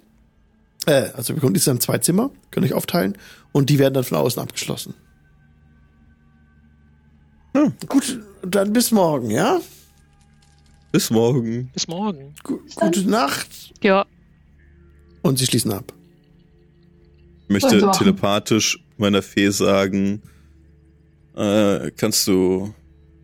Äh, 0.86 1.10
also 1.15 1.35
wir 1.35 1.40
kommen 1.40 1.55
insgesamt 1.55 1.82
zwei 1.82 1.98
Zimmer, 1.98 2.31
können 2.51 2.66
euch 2.66 2.74
aufteilen 2.74 3.16
und 3.52 3.70
die 3.70 3.78
werden 3.78 3.94
dann 3.94 4.05
von 4.05 4.19
außen 4.19 4.43
abgeschlossen. 4.43 4.94
Hm, 7.55 7.74
gut, 7.89 8.20
dann 8.43 8.73
bis 8.73 8.90
morgen, 8.90 9.31
ja? 9.31 9.60
Bis 10.93 11.10
morgen. 11.10 11.70
Bis 11.73 11.89
morgen. 11.89 12.35
Gu 12.43 12.60
gute 12.77 13.09
Nacht. 13.09 13.48
Ja. 13.82 14.06
Und 15.29 15.39
sie 15.39 15.47
schließen 15.47 15.73
ab. 15.73 15.93
Ich 17.45 17.49
möchte 17.51 17.91
telepathisch 17.97 18.79
meiner 18.97 19.23
Fee 19.23 19.51
sagen, 19.51 20.23
äh, 21.37 21.91
kannst 21.97 22.27
du 22.27 22.75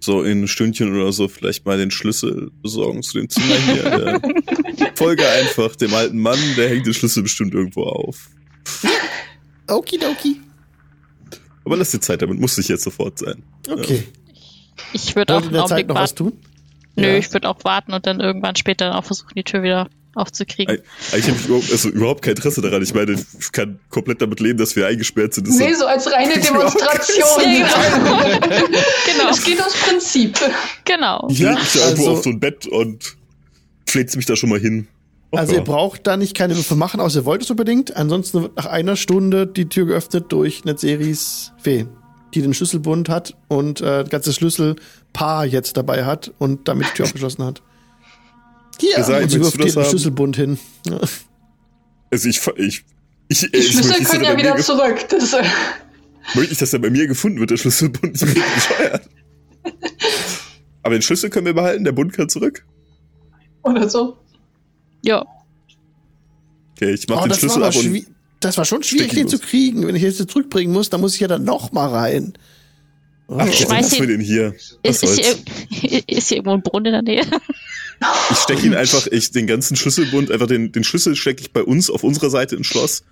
so 0.00 0.22
in 0.22 0.42
ein 0.42 0.48
Stündchen 0.48 0.94
oder 0.94 1.12
so 1.12 1.28
vielleicht 1.28 1.64
mal 1.66 1.78
den 1.78 1.90
Schlüssel 1.90 2.50
besorgen 2.62 3.02
zu 3.02 3.18
dem 3.18 3.28
Zimmer 3.28 3.54
hier? 3.56 3.82
Der, 4.78 4.92
folge 4.96 5.26
einfach 5.28 5.76
dem 5.76 5.94
alten 5.94 6.18
Mann, 6.18 6.38
der 6.56 6.68
hängt 6.68 6.86
den 6.86 6.94
Schlüssel 6.94 7.22
bestimmt 7.22 7.54
irgendwo 7.54 7.84
auf. 7.84 8.28
Okidoki. 9.68 10.40
Aber 11.64 11.76
lass 11.76 11.90
dir 11.92 12.00
Zeit, 12.00 12.20
damit 12.22 12.38
muss 12.38 12.58
ich 12.58 12.68
jetzt 12.68 12.84
sofort 12.84 13.18
sein. 13.18 13.42
Okay. 13.68 14.04
Ich 14.92 15.16
würde 15.16 15.36
auch 15.36 15.42
einen 15.42 15.52
der 15.52 15.62
Zeit 15.66 15.70
Augenblick 15.72 15.88
noch 15.88 15.94
was 15.96 16.10
warten. 16.10 16.16
tun? 16.16 16.32
Nö, 16.96 17.06
Ja. 17.08 17.16
ich 17.16 17.32
würde 17.32 17.48
auch 17.48 17.64
warten 17.64 17.92
und 17.92 18.06
dann 18.06 18.20
irgendwann 18.20 18.56
später 18.56 18.96
auch 18.98 19.04
versuchen, 19.04 19.32
die 19.36 19.42
Tür 19.44 19.62
wieder 19.62 19.88
aufzukriegen. 20.14 20.78
Eigentlich 21.12 21.28
habe 21.28 21.36
ich 21.38 21.46
überhaupt, 21.46 21.70
also 21.72 21.88
überhaupt 21.90 22.22
kein 22.22 22.34
Interesse 22.34 22.60
daran. 22.60 22.82
Ich 22.82 22.94
meine, 22.94 23.12
ich 23.12 23.52
kann 23.52 23.78
komplett 23.90 24.20
damit 24.22 24.40
leben, 24.40 24.58
dass 24.58 24.74
wir 24.76 24.86
eingesperrt 24.86 25.34
sind. 25.34 25.48
Das 25.48 25.56
Nee, 25.56 25.74
so 25.74 25.86
als 25.86 26.10
reine 26.12 26.34
Demonstration. 26.40 27.24
okay. 27.36 27.64
Genau. 29.06 29.30
Es 29.30 29.44
geht 29.44 29.58
ums 29.58 29.74
Prinzip. 29.74 30.38
Genau. 30.84 31.26
ich 31.30 31.38
Ja, 31.38 31.50
leg 31.50 31.60
mich 31.60 31.72
da 31.72 31.80
irgendwo 31.80 32.02
also- 32.08 32.12
auf 32.18 32.24
so 32.24 32.30
ein 32.30 32.40
Bett 32.40 32.66
und 32.66 33.16
pflegt 33.86 34.14
mich 34.16 34.26
da 34.26 34.36
schon 34.36 34.50
mal 34.50 34.58
hin. 34.58 34.88
Ach 35.32 35.38
Also 35.40 35.54
ihr 35.54 35.62
braucht 35.62 36.06
da 36.06 36.16
nicht 36.16 36.36
keine 36.36 36.56
Würfel 36.56 36.76
machen, 36.76 37.00
außer 37.00 37.20
ihr 37.20 37.24
wollt 37.24 37.42
es 37.42 37.50
unbedingt. 37.50 37.96
Ansonsten 37.96 38.42
wird 38.42 38.56
nach 38.56 38.66
einer 38.66 38.96
Stunde 38.96 39.46
die 39.46 39.68
Tür 39.68 39.86
geöffnet 39.86 40.26
durch 40.30 40.64
Netzeris 40.64 41.52
Fee, 41.60 41.86
die 42.34 42.42
den 42.42 42.54
Schlüsselbund 42.54 43.08
hat 43.08 43.34
und 43.48 43.80
äh, 43.80 44.02
das 44.02 44.10
ganze 44.10 44.32
Schlüsselpaar 44.32 45.44
jetzt 45.46 45.76
dabei 45.76 46.04
hat 46.04 46.32
und 46.38 46.68
damit 46.68 46.86
die 46.88 46.94
Tür 46.98 47.06
abgeschlossen 47.06 47.44
hat. 47.44 47.62
Hier, 48.80 48.96
Gesai, 48.96 49.22
und 49.22 49.28
sie 49.30 49.40
wirft 49.40 49.58
dir 49.58 49.72
den? 49.72 49.84
Schlüsselbund 49.84 50.36
hin. 50.36 50.58
Also 52.10 52.28
ich, 52.28 52.40
ich, 52.56 52.84
ich, 53.28 53.40
Die 53.50 53.62
Schlüssel 53.62 54.04
können 54.04 54.24
ja 54.24 54.36
wieder 54.36 54.56
zurück. 54.56 55.08
Das, 55.08 55.32
äh, 55.32 55.44
Möglich, 56.34 56.58
dass 56.58 56.72
er 56.72 56.78
bei 56.78 56.90
mir 56.90 57.06
gefunden 57.06 57.38
wird, 57.40 57.50
der 57.50 57.56
Schlüsselbund. 57.58 58.14
Ich 58.22 58.34
bin 58.34 58.42
bescheuert. 58.54 59.08
Aber 60.82 60.94
den 60.94 61.02
Schlüssel 61.02 61.30
können 61.30 61.46
wir 61.46 61.54
behalten, 61.54 61.84
der 61.84 61.92
Bund 61.92 62.12
kann 62.12 62.28
zurück. 62.28 62.64
oder 63.62 63.88
so. 63.88 64.16
Ja. 65.02 65.24
Okay, 66.76 66.92
ich 66.94 67.06
mach 67.08 67.22
Oh, 67.22 67.26
den 67.26 67.34
Schlüssel 67.34 67.62
ab 67.62 67.74
und 67.76 68.06
das 68.40 68.58
war 68.58 68.64
schon 68.64 68.82
schwierig, 68.82 69.12
den 69.14 69.28
zu 69.28 69.38
kriegen. 69.38 69.86
Wenn 69.86 69.94
ich 69.96 70.02
jetzt 70.02 70.18
zurückbringen 70.30 70.72
muss, 70.72 70.90
dann 70.90 71.00
muss 71.00 71.14
ich 71.14 71.20
ja 71.20 71.28
dann 71.28 71.44
noch 71.44 71.72
mal 71.72 71.88
rein. 71.88 72.34
Oh. 73.26 73.36
Ach, 73.38 73.46
Ich 73.48 73.68
ihn- 73.98 74.06
den 74.06 74.20
hier. 74.20 74.54
Was 74.84 75.02
Ist, 75.02 75.18
ist, 75.18 75.40
hier, 75.70 76.02
ist 76.08 76.28
hier 76.28 76.36
irgendwo 76.38 76.52
ein 76.54 76.62
Brunnen 76.62 76.92
in 76.94 77.04
der 77.04 77.14
Nähe? 77.14 77.24
Ich 78.30 78.38
stecke 78.38 78.66
ihn 78.66 78.74
einfach, 78.74 79.06
ich 79.06 79.30
den 79.30 79.46
ganzen 79.46 79.76
Schlüsselbund, 79.76 80.30
einfach 80.30 80.46
den, 80.46 80.72
den 80.72 80.84
Schlüssel 80.84 81.16
stecke 81.16 81.42
ich 81.42 81.52
bei 81.52 81.62
uns 81.62 81.90
auf 81.90 82.04
unserer 82.04 82.30
Seite 82.30 82.56
ins 82.56 82.66
Schloss. 82.66 83.04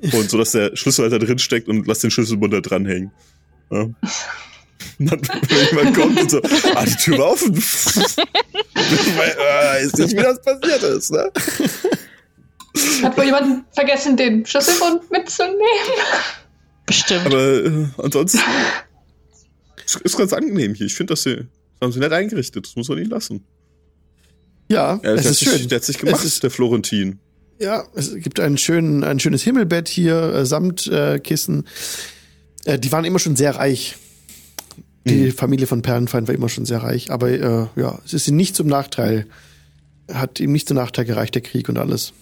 Und 0.00 0.30
so, 0.30 0.38
dass 0.38 0.52
der 0.52 0.76
Schlüssel 0.76 1.02
halt 1.02 1.12
da 1.12 1.18
drin 1.18 1.38
steckt 1.38 1.68
und 1.68 1.86
lass 1.86 2.00
den 2.00 2.10
Schlüsselbund 2.10 2.52
da 2.52 2.60
dranhängen. 2.60 3.12
Ja. 3.70 3.88
Und 4.98 5.10
dann, 5.10 5.20
wenn 5.48 5.66
jemand 5.66 5.96
kommt 5.96 6.20
und 6.20 6.30
so, 6.30 6.40
ah, 6.74 6.84
die 6.84 6.96
Tür 6.96 7.18
war 7.18 7.32
offen. 7.32 7.54
ich 7.56 7.66
weiß 7.66 8.18
äh, 9.94 10.02
nicht, 10.02 10.16
wie 10.16 10.22
das 10.22 10.40
passiert 10.40 10.82
ist, 10.82 11.12
ne? 11.12 11.30
Hat 13.02 13.16
wohl 13.16 13.24
jemand 13.24 13.64
vergessen, 13.74 14.16
den 14.16 14.46
Schlüsselbund 14.46 15.10
mitzunehmen? 15.10 15.58
Bestimmt. 16.86 17.26
Aber 17.26 17.38
äh, 17.38 17.86
ansonsten 17.98 18.40
ist, 19.84 20.00
ist 20.02 20.16
ganz 20.16 20.32
angenehm 20.32 20.74
hier. 20.74 20.86
Ich 20.86 20.94
finde, 20.94 21.12
dass 21.12 21.22
sie, 21.22 21.36
das 21.36 21.46
haben 21.82 21.92
sie 21.92 22.00
nett 22.00 22.12
eingerichtet. 22.12 22.66
Das 22.66 22.76
muss 22.76 22.88
man 22.88 22.98
nicht 22.98 23.10
lassen. 23.10 23.44
Ja, 24.68 25.00
Ja, 25.02 25.02
es 25.02 25.02
der, 25.02 25.14
ist 25.14 25.26
hat 25.26 25.34
sich, 25.36 25.48
schön. 25.48 25.68
der 25.68 25.76
hat 25.76 25.84
sich 25.84 25.98
gemacht, 25.98 26.16
Es 26.20 26.24
ist, 26.24 26.42
der 26.42 26.50
Florentin. 26.50 27.18
ja, 27.60 27.84
es 27.94 28.14
gibt 28.16 28.40
einen 28.40 28.58
schönen, 28.58 29.04
ein 29.04 29.20
schönes 29.20 29.42
Himmelbett 29.42 29.88
hier, 29.88 30.16
äh, 30.34 30.46
Samtkissen. 30.46 30.92
Äh, 31.14 31.18
Kissen. 31.20 31.64
äh, 32.64 32.78
die 32.78 32.90
waren 32.92 33.04
immer 33.04 33.18
schon 33.18 33.36
sehr 33.36 33.56
reich. 33.56 33.96
Die 35.08 35.30
Familie 35.30 35.68
von 35.68 35.82
Perlenfeind 35.82 36.26
war 36.26 36.34
immer 36.34 36.48
schon 36.48 36.66
sehr 36.66 36.82
reich, 36.82 37.12
aber 37.12 37.30
äh, 37.30 37.66
ja, 37.80 38.00
es 38.04 38.12
ist 38.12 38.26
ihm 38.26 38.34
nicht 38.34 38.56
zum 38.56 38.66
Nachteil. 38.66 39.26
Hat 40.12 40.40
ihm 40.40 40.50
nicht 40.50 40.66
zum 40.66 40.76
Nachteil 40.76 41.04
gereicht, 41.04 41.36
der 41.36 41.42
Krieg 41.42 41.68
und 41.68 41.78
alles. 41.78 42.12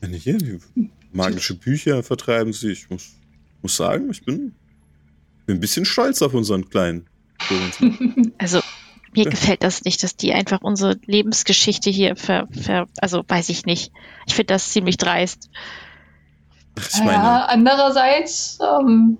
Wenn 0.00 0.12
hier 0.12 0.38
die 0.38 0.58
magische 1.12 1.54
Bücher 1.54 2.04
vertreiben 2.04 2.52
sie. 2.52 2.70
Ich 2.70 2.88
muss, 2.88 3.08
muss 3.62 3.76
sagen, 3.76 4.10
ich 4.12 4.24
bin, 4.24 4.52
bin 5.46 5.56
ein 5.56 5.60
bisschen 5.60 5.84
stolz 5.84 6.22
auf 6.22 6.34
unseren 6.34 6.68
kleinen 6.70 7.06
Florentin. 7.40 8.32
Also, 8.38 8.60
mir 9.14 9.24
gefällt 9.24 9.62
das 9.62 9.84
nicht, 9.84 10.02
dass 10.02 10.16
die 10.16 10.32
einfach 10.32 10.60
unsere 10.62 10.96
Lebensgeschichte 11.04 11.90
hier 11.90 12.16
ver, 12.16 12.46
ver 12.52 12.86
also 12.98 13.22
weiß 13.26 13.48
ich 13.48 13.64
nicht. 13.66 13.92
Ich 14.26 14.34
finde 14.34 14.54
das 14.54 14.70
ziemlich 14.70 14.96
dreist. 14.96 15.50
Ich 16.78 16.96
ja, 16.98 17.04
meine, 17.04 17.48
andererseits 17.48 18.58
ähm, 18.62 19.18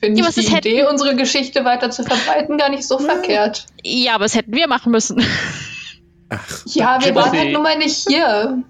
finde 0.00 0.20
Ja, 0.22 0.28
ich 0.28 0.34
die 0.34 0.42
hätten- 0.42 0.66
Idee, 0.68 0.84
unsere 0.84 1.14
Geschichte 1.16 1.64
weiter 1.64 1.90
zu 1.90 2.02
verbreiten, 2.02 2.58
gar 2.58 2.70
nicht 2.70 2.84
so 2.86 2.98
verkehrt. 2.98 3.66
Ja, 3.82 4.14
aber 4.16 4.24
das 4.24 4.34
hätten 4.34 4.54
wir 4.54 4.66
machen 4.68 4.90
müssen. 4.90 5.22
ach, 6.28 6.62
Ja, 6.66 6.98
wir 7.04 7.14
waren 7.14 7.30
halt 7.30 7.52
nun 7.52 7.62
mal 7.62 7.78
nicht 7.78 8.06
hier. 8.08 8.62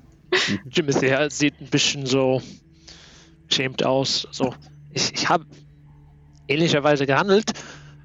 Jimmy 0.70 0.92
ja, 1.06 1.28
sieht 1.30 1.60
ein 1.60 1.68
bisschen 1.68 2.06
so 2.06 2.42
schämt 3.48 3.84
aus. 3.84 4.26
So, 4.30 4.54
ich, 4.90 5.12
ich 5.14 5.28
habe 5.28 5.44
ähnlicherweise 6.48 7.06
gehandelt 7.06 7.52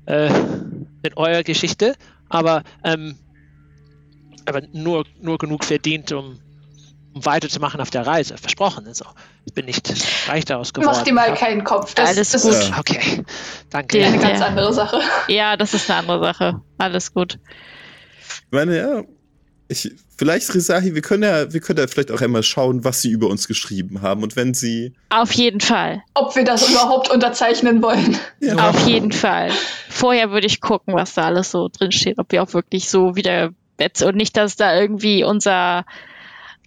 äh, 0.06 0.30
in 1.08 1.14
eurer 1.16 1.44
Geschichte, 1.44 1.96
aber, 2.30 2.64
ähm, 2.84 3.18
aber 4.46 4.62
nur, 4.74 5.06
nur 5.22 5.38
genug 5.38 5.64
verdient, 5.66 6.12
um, 6.12 6.40
um 7.14 7.26
weiterzumachen 7.26 7.82
auf 7.82 7.90
der 7.90 8.06
Reise. 8.06 8.38
Versprochen. 8.38 8.86
Also, 8.88 9.06
ich 9.46 9.54
bin 9.54 9.66
nicht 9.66 9.92
reich 10.28 10.46
daraus 10.46 10.74
geworden. 10.74 10.94
Mach 10.96 11.04
dir 11.04 11.14
mal 11.14 11.34
keinen 11.34 11.64
Kopf. 11.64 11.94
Das, 11.96 12.10
Alles 12.10 12.32
das 12.32 12.44
gut. 12.44 12.52
ist 12.54 12.70
Ja. 12.70 12.80
Okay, 12.80 13.24
danke. 13.70 13.98
Der- 13.98 14.08
eine 14.08 14.20
ganz 14.20 14.40
Ja. 14.40 14.48
andere 14.48 14.74
Sache. 14.74 15.00
ja, 15.28 15.58
das 15.58 15.74
ist 15.74 15.90
eine 15.90 16.00
andere 16.00 16.20
Sache. 16.24 16.62
Alles 16.78 17.14
gut. 17.14 17.40
ich 18.30 18.52
meine, 18.52 18.78
ja. 18.78 19.04
Ich, 19.70 19.92
vielleicht, 20.18 20.54
Risahi, 20.56 20.96
wir 20.96 21.02
können 21.02 21.24
ja, 21.24 21.52
wir 21.52 21.60
können 21.60 21.80
ja 21.80 21.88
vielleicht 21.88 22.12
auch 22.12 22.22
einmal 22.22 22.44
schauen, 22.44 22.84
was 22.86 23.02
sie 23.02 23.12
über 23.12 23.28
uns 23.28 23.48
geschrieben 23.48 24.02
haben. 24.02 24.24
Und 24.24 24.36
wenn 24.38 24.54
sie, 24.54 24.94
Auf 25.10 25.34
jeden 25.34 25.60
Fall. 25.60 26.04
Ob 26.14 26.36
wir 26.38 26.46
das 26.46 26.70
überhaupt 26.70 27.10
unterzeichnen 27.12 27.82
wollen. 27.82 28.18
ja, 28.40 28.70
Auf 28.70 28.88
jeden 28.88 29.12
Fall. 29.12 29.52
Vorher 29.90 30.32
würde 30.32 30.48
ich 30.48 30.62
gucken, 30.62 30.94
was 30.94 31.16
da 31.16 31.24
alles 31.26 31.52
so 31.52 31.68
drin 31.68 31.92
steht, 31.92 32.18
ob 32.18 32.32
wir 32.32 32.44
auch 32.44 32.54
wirklich 32.54 32.90
so 32.90 33.16
wieder 33.16 33.52
und 34.04 34.16
nicht, 34.16 34.36
dass 34.38 34.56
da 34.56 34.80
irgendwie 34.80 35.24
unser 35.24 35.86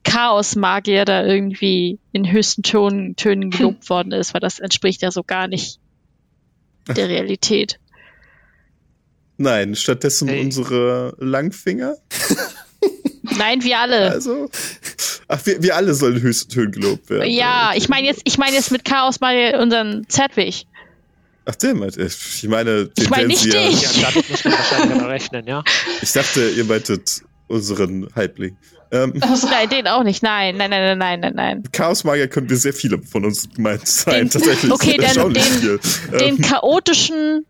Chaos-Magier 0.05 1.05
da 1.05 1.25
irgendwie 1.25 1.99
in 2.13 2.31
höchsten 2.31 2.63
Tönen, 2.63 3.17
Tönen 3.17 3.51
gelobt 3.51 3.91
worden 3.91 4.13
ist, 4.13 4.33
weil 4.35 4.41
das 4.41 4.59
entspricht 4.61 5.03
ja 5.03 5.11
so 5.11 5.23
gar 5.23 5.49
nicht 5.49 5.79
der 6.89 7.09
Realität. 7.09 7.79
nein, 9.39 9.75
stattdessen 9.75 10.29
Hey. 10.29 10.45
unsere 10.45 11.15
Langfinger. 11.19 11.97
Nein, 13.39 13.63
wir 13.63 13.79
alle. 13.79 14.11
Also, 14.11 14.49
ach, 15.29 15.41
wir, 15.45 15.63
wir 15.63 15.77
alle 15.77 15.95
sollen 15.95 16.21
höchsten 16.21 16.51
Tönen 16.53 16.73
gelobt 16.73 17.11
werden. 17.11 17.31
ja, 17.31 17.73
ich 17.75 17.89
meine 17.89 18.07
jetzt, 18.07 18.23
ich 18.25 18.39
meine 18.39 18.57
jetzt 18.57 18.71
mit 18.71 18.85
Chaos-Magier 18.85 19.59
unseren 19.61 20.07
Zertwig. 20.09 20.67
Ach, 21.47 21.55
der 21.57 21.75
meint, 21.75 21.97
ich 21.97 22.49
meine, 22.49 22.87
den 22.87 22.93
Ich 23.05 23.11
meine 23.11 23.23
werden 23.23 23.29
nicht 23.29 23.45
ja- 23.47 23.69
dich. 23.69 23.97
Ja, 24.03 24.09
damit 24.11 24.31
muss 24.31 24.45
man 24.45 24.53
wahrscheinlich 24.53 24.97
mal 25.01 25.07
rechnen, 25.11 25.47
ja. 25.47 25.65
Ich 26.03 26.13
dachte, 26.13 26.49
ihr 26.51 26.65
meintet 26.65 27.23
unseren 27.49 28.09
Halbling. 28.15 28.57
Ähm, 28.93 29.15
Also, 29.21 29.47
Nein, 29.51 29.69
den 29.71 29.87
auch 29.89 30.03
nicht. 30.05 30.23
Nein, 30.23 30.57
nein, 30.57 30.71
nein, 30.71 30.99
nein, 30.99 31.21
nein, 31.21 31.33
nein. 31.35 31.63
Chaosmagier 31.73 32.29
können 32.29 32.49
wir 32.51 32.57
sehr 32.57 32.73
viele 32.75 33.01
von 33.03 33.25
uns 33.25 33.49
gemeint 33.55 33.87
sein. 33.89 34.29
Den- 34.29 34.31
Tatsächlich. 34.31 34.71
okay, 34.73 34.97
dann 34.99 35.33
den- 35.33 35.43
viel. 35.43 35.81
Den 36.13 36.21
Ähm, 36.37 36.41
chaotischen 36.43 37.47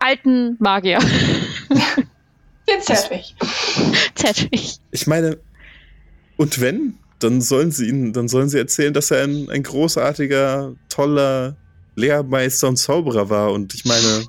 alten 0.00 0.56
Magier. 0.58 0.98
den 2.74 2.82
Zertwig. 2.82 3.34
Zertwig. 4.14 4.76
ich 4.90 5.06
meine, 5.06 5.38
und 6.36 6.60
wenn, 6.60 6.98
dann 7.18 7.40
sollen 7.40 7.70
sie 7.70 7.88
ihn, 7.88 8.12
dann 8.12 8.28
sollen 8.28 8.48
sie 8.48 8.58
erzählen, 8.58 8.92
dass 8.92 9.10
er 9.10 9.24
ein, 9.24 9.48
ein 9.50 9.62
großartiger, 9.62 10.74
toller 10.88 11.56
Lehrmeister 11.96 12.68
und 12.68 12.76
Zauberer 12.76 13.30
war. 13.30 13.52
Und 13.52 13.74
ich 13.74 13.84
meine, 13.84 14.24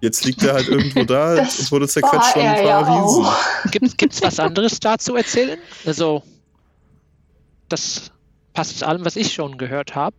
jetzt 0.00 0.24
liegt 0.24 0.42
er 0.42 0.54
halt 0.54 0.68
irgendwo 0.68 1.04
da 1.04 1.34
Das 1.36 1.58
und 1.58 1.72
wurde 1.72 1.88
zerquetscht 1.88 2.32
von 2.32 2.42
ein 2.42 2.54
er 2.56 2.64
ja 2.64 2.82
paar 2.82 3.04
Riesen. 3.04 3.70
Gibt 3.70 3.98
gibt's 3.98 4.22
was 4.22 4.38
anderes 4.38 4.80
da 4.80 4.98
zu 4.98 5.14
erzählen? 5.14 5.58
Also, 5.84 6.22
das 7.68 8.10
passt 8.52 8.78
zu 8.78 8.86
allem, 8.86 9.04
was 9.04 9.16
ich 9.16 9.32
schon 9.32 9.58
gehört 9.58 9.94
habe. 9.94 10.16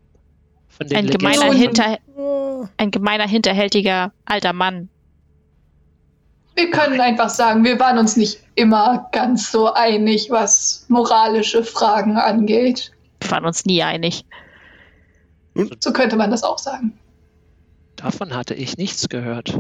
Ein 0.92 1.08
gemeiner, 1.08 1.54
hinter, 1.54 2.00
ein 2.78 2.90
gemeiner, 2.92 3.28
hinterhältiger 3.28 4.12
alter 4.26 4.54
Mann. 4.54 4.90
Wir 6.56 6.70
können 6.70 7.00
einfach 7.02 7.30
sagen, 7.30 7.64
wir 7.64 7.80
waren 7.80 7.98
uns 7.98 8.16
nicht 8.16 8.40
immer 8.56 9.10
ganz 9.12 9.52
so 9.52 9.74
einig, 9.74 10.30
was 10.30 10.86
moralische 10.88 11.64
Fragen 11.64 12.18
angeht. 12.18 12.92
Wir 13.22 13.32
waren 13.32 13.46
uns 13.46 13.66
nie 13.66 13.82
einig. 13.82 14.26
So 15.80 15.92
könnte 15.92 16.16
man 16.16 16.32
das 16.32 16.44
auch 16.44 16.60
sagen. 16.60 16.98
Davon 17.96 18.36
hatte 18.36 18.54
ich 18.54 18.78
nichts 18.78 19.10
gehört. 19.10 19.60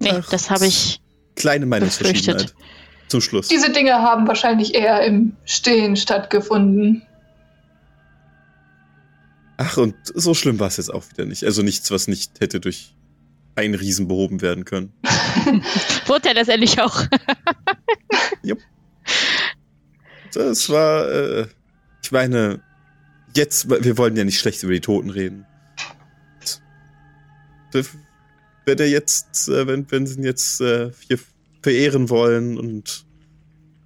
Nee, 0.00 0.10
Ach, 0.12 0.28
das 0.28 0.50
habe 0.50 0.66
ich. 0.66 1.00
Kleine 1.34 1.66
Meinungsverschiedenheit. 1.66 2.54
Zum 3.08 3.20
Schluss. 3.20 3.48
Diese 3.48 3.70
Dinge 3.70 3.94
haben 3.94 4.26
wahrscheinlich 4.26 4.74
eher 4.74 5.04
im 5.04 5.36
Stillen 5.44 5.96
stattgefunden. 5.96 7.02
Ach, 9.58 9.76
und 9.76 9.94
so 10.14 10.34
schlimm 10.34 10.58
war 10.58 10.68
es 10.68 10.76
jetzt 10.76 10.92
auch 10.92 11.04
wieder 11.10 11.24
nicht. 11.24 11.44
Also 11.44 11.62
nichts, 11.62 11.90
was 11.90 12.08
nicht 12.08 12.40
hätte 12.40 12.60
durch 12.60 12.94
einen 13.56 13.74
Riesen 13.74 14.06
behoben 14.08 14.40
werden 14.42 14.64
können. 14.64 14.92
Wurde 16.06 16.28
ja 16.28 16.34
letztendlich 16.34 16.80
auch. 16.80 17.02
Das 20.32 20.68
war, 20.68 21.10
äh, 21.10 21.46
ich 22.02 22.12
meine, 22.12 22.60
jetzt, 23.34 23.70
wir 23.70 23.96
wollen 23.96 24.16
ja 24.16 24.24
nicht 24.24 24.38
schlecht 24.38 24.62
über 24.62 24.72
die 24.72 24.80
Toten 24.80 25.08
reden. 25.10 25.46
Wenn 27.72 28.78
er 28.78 28.88
jetzt, 28.88 29.48
äh, 29.48 29.66
wenn, 29.66 29.90
wenn 29.90 30.06
sie 30.06 30.16
ihn 30.18 30.24
jetzt 30.24 30.60
äh, 30.60 30.90
hier 31.08 31.18
verehren 31.62 32.10
wollen 32.10 32.58
und 32.58 33.06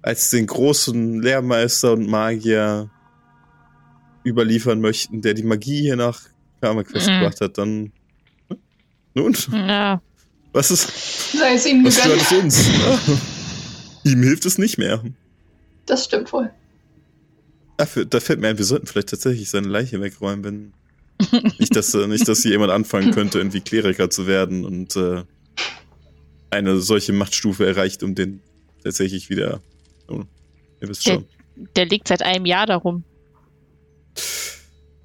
als 0.01 0.29
den 0.31 0.47
großen 0.47 1.21
Lehrmeister 1.21 1.93
und 1.93 2.09
Magier 2.09 2.89
überliefern 4.25 4.81
möchten, 4.81 5.21
der 5.21 5.33
die 5.35 5.43
Magie 5.43 5.81
hier 5.81 5.95
nach 5.95 6.21
Karmaquest 6.61 7.07
Mhm. 7.07 7.19
gebracht 7.19 7.41
hat, 7.41 7.57
dann 7.57 7.91
nun, 9.13 9.35
Ja. 9.51 10.01
was 10.53 10.71
ist, 10.71 11.31
Sei 11.37 11.53
es 11.55 11.65
ihm 11.65 11.83
was 11.85 11.99
stört 11.99 12.19
gegönnt. 12.29 12.53
es 12.53 12.67
uns? 12.69 13.19
Ihm 14.03 14.23
hilft 14.23 14.45
es 14.45 14.57
nicht 14.57 14.77
mehr. 14.77 15.03
Das 15.85 16.05
stimmt 16.05 16.31
wohl. 16.33 16.49
Dafür, 17.77 18.05
da 18.05 18.19
fällt 18.19 18.39
mir 18.39 18.47
ein, 18.49 18.57
wir 18.57 18.65
sollten 18.65 18.87
vielleicht 18.87 19.09
tatsächlich 19.09 19.49
seine 19.49 19.67
Leiche 19.67 19.99
wegräumen, 20.01 20.43
wenn 20.43 20.73
nicht, 21.59 21.75
dass 21.75 21.93
äh, 21.93 22.07
nicht, 22.07 22.27
dass 22.27 22.41
hier 22.41 22.51
jemand 22.51 22.71
anfangen 22.71 23.11
könnte, 23.11 23.37
irgendwie 23.39 23.61
Kleriker 23.61 24.09
zu 24.09 24.27
werden 24.27 24.65
und 24.65 24.95
äh, 24.95 25.23
eine 26.49 26.79
solche 26.79 27.13
Machtstufe 27.13 27.65
erreicht, 27.65 28.03
um 28.03 28.13
den 28.15 28.41
tatsächlich 28.83 29.29
wieder. 29.29 29.61
Oh, 30.07 30.23
ihr 30.81 30.89
wisst 30.89 31.05
Der- 31.07 31.13
schon. 31.15 31.25
Der 31.75 31.85
liegt 31.85 32.07
seit 32.07 32.21
einem 32.23 32.45
Jahr 32.45 32.65
darum. 32.65 33.03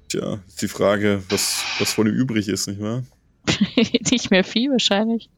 Tja, 0.09 0.39
ist 0.47 0.61
die 0.61 0.67
Frage, 0.67 1.21
was, 1.29 1.61
was 1.79 1.93
von 1.93 2.07
ihm 2.07 2.13
übrig 2.13 2.47
ist, 2.47 2.67
nicht 2.67 2.79
wahr? 2.79 3.03
nicht 4.11 4.31
mehr 4.31 4.43
viel 4.43 4.71
wahrscheinlich. 4.71 5.29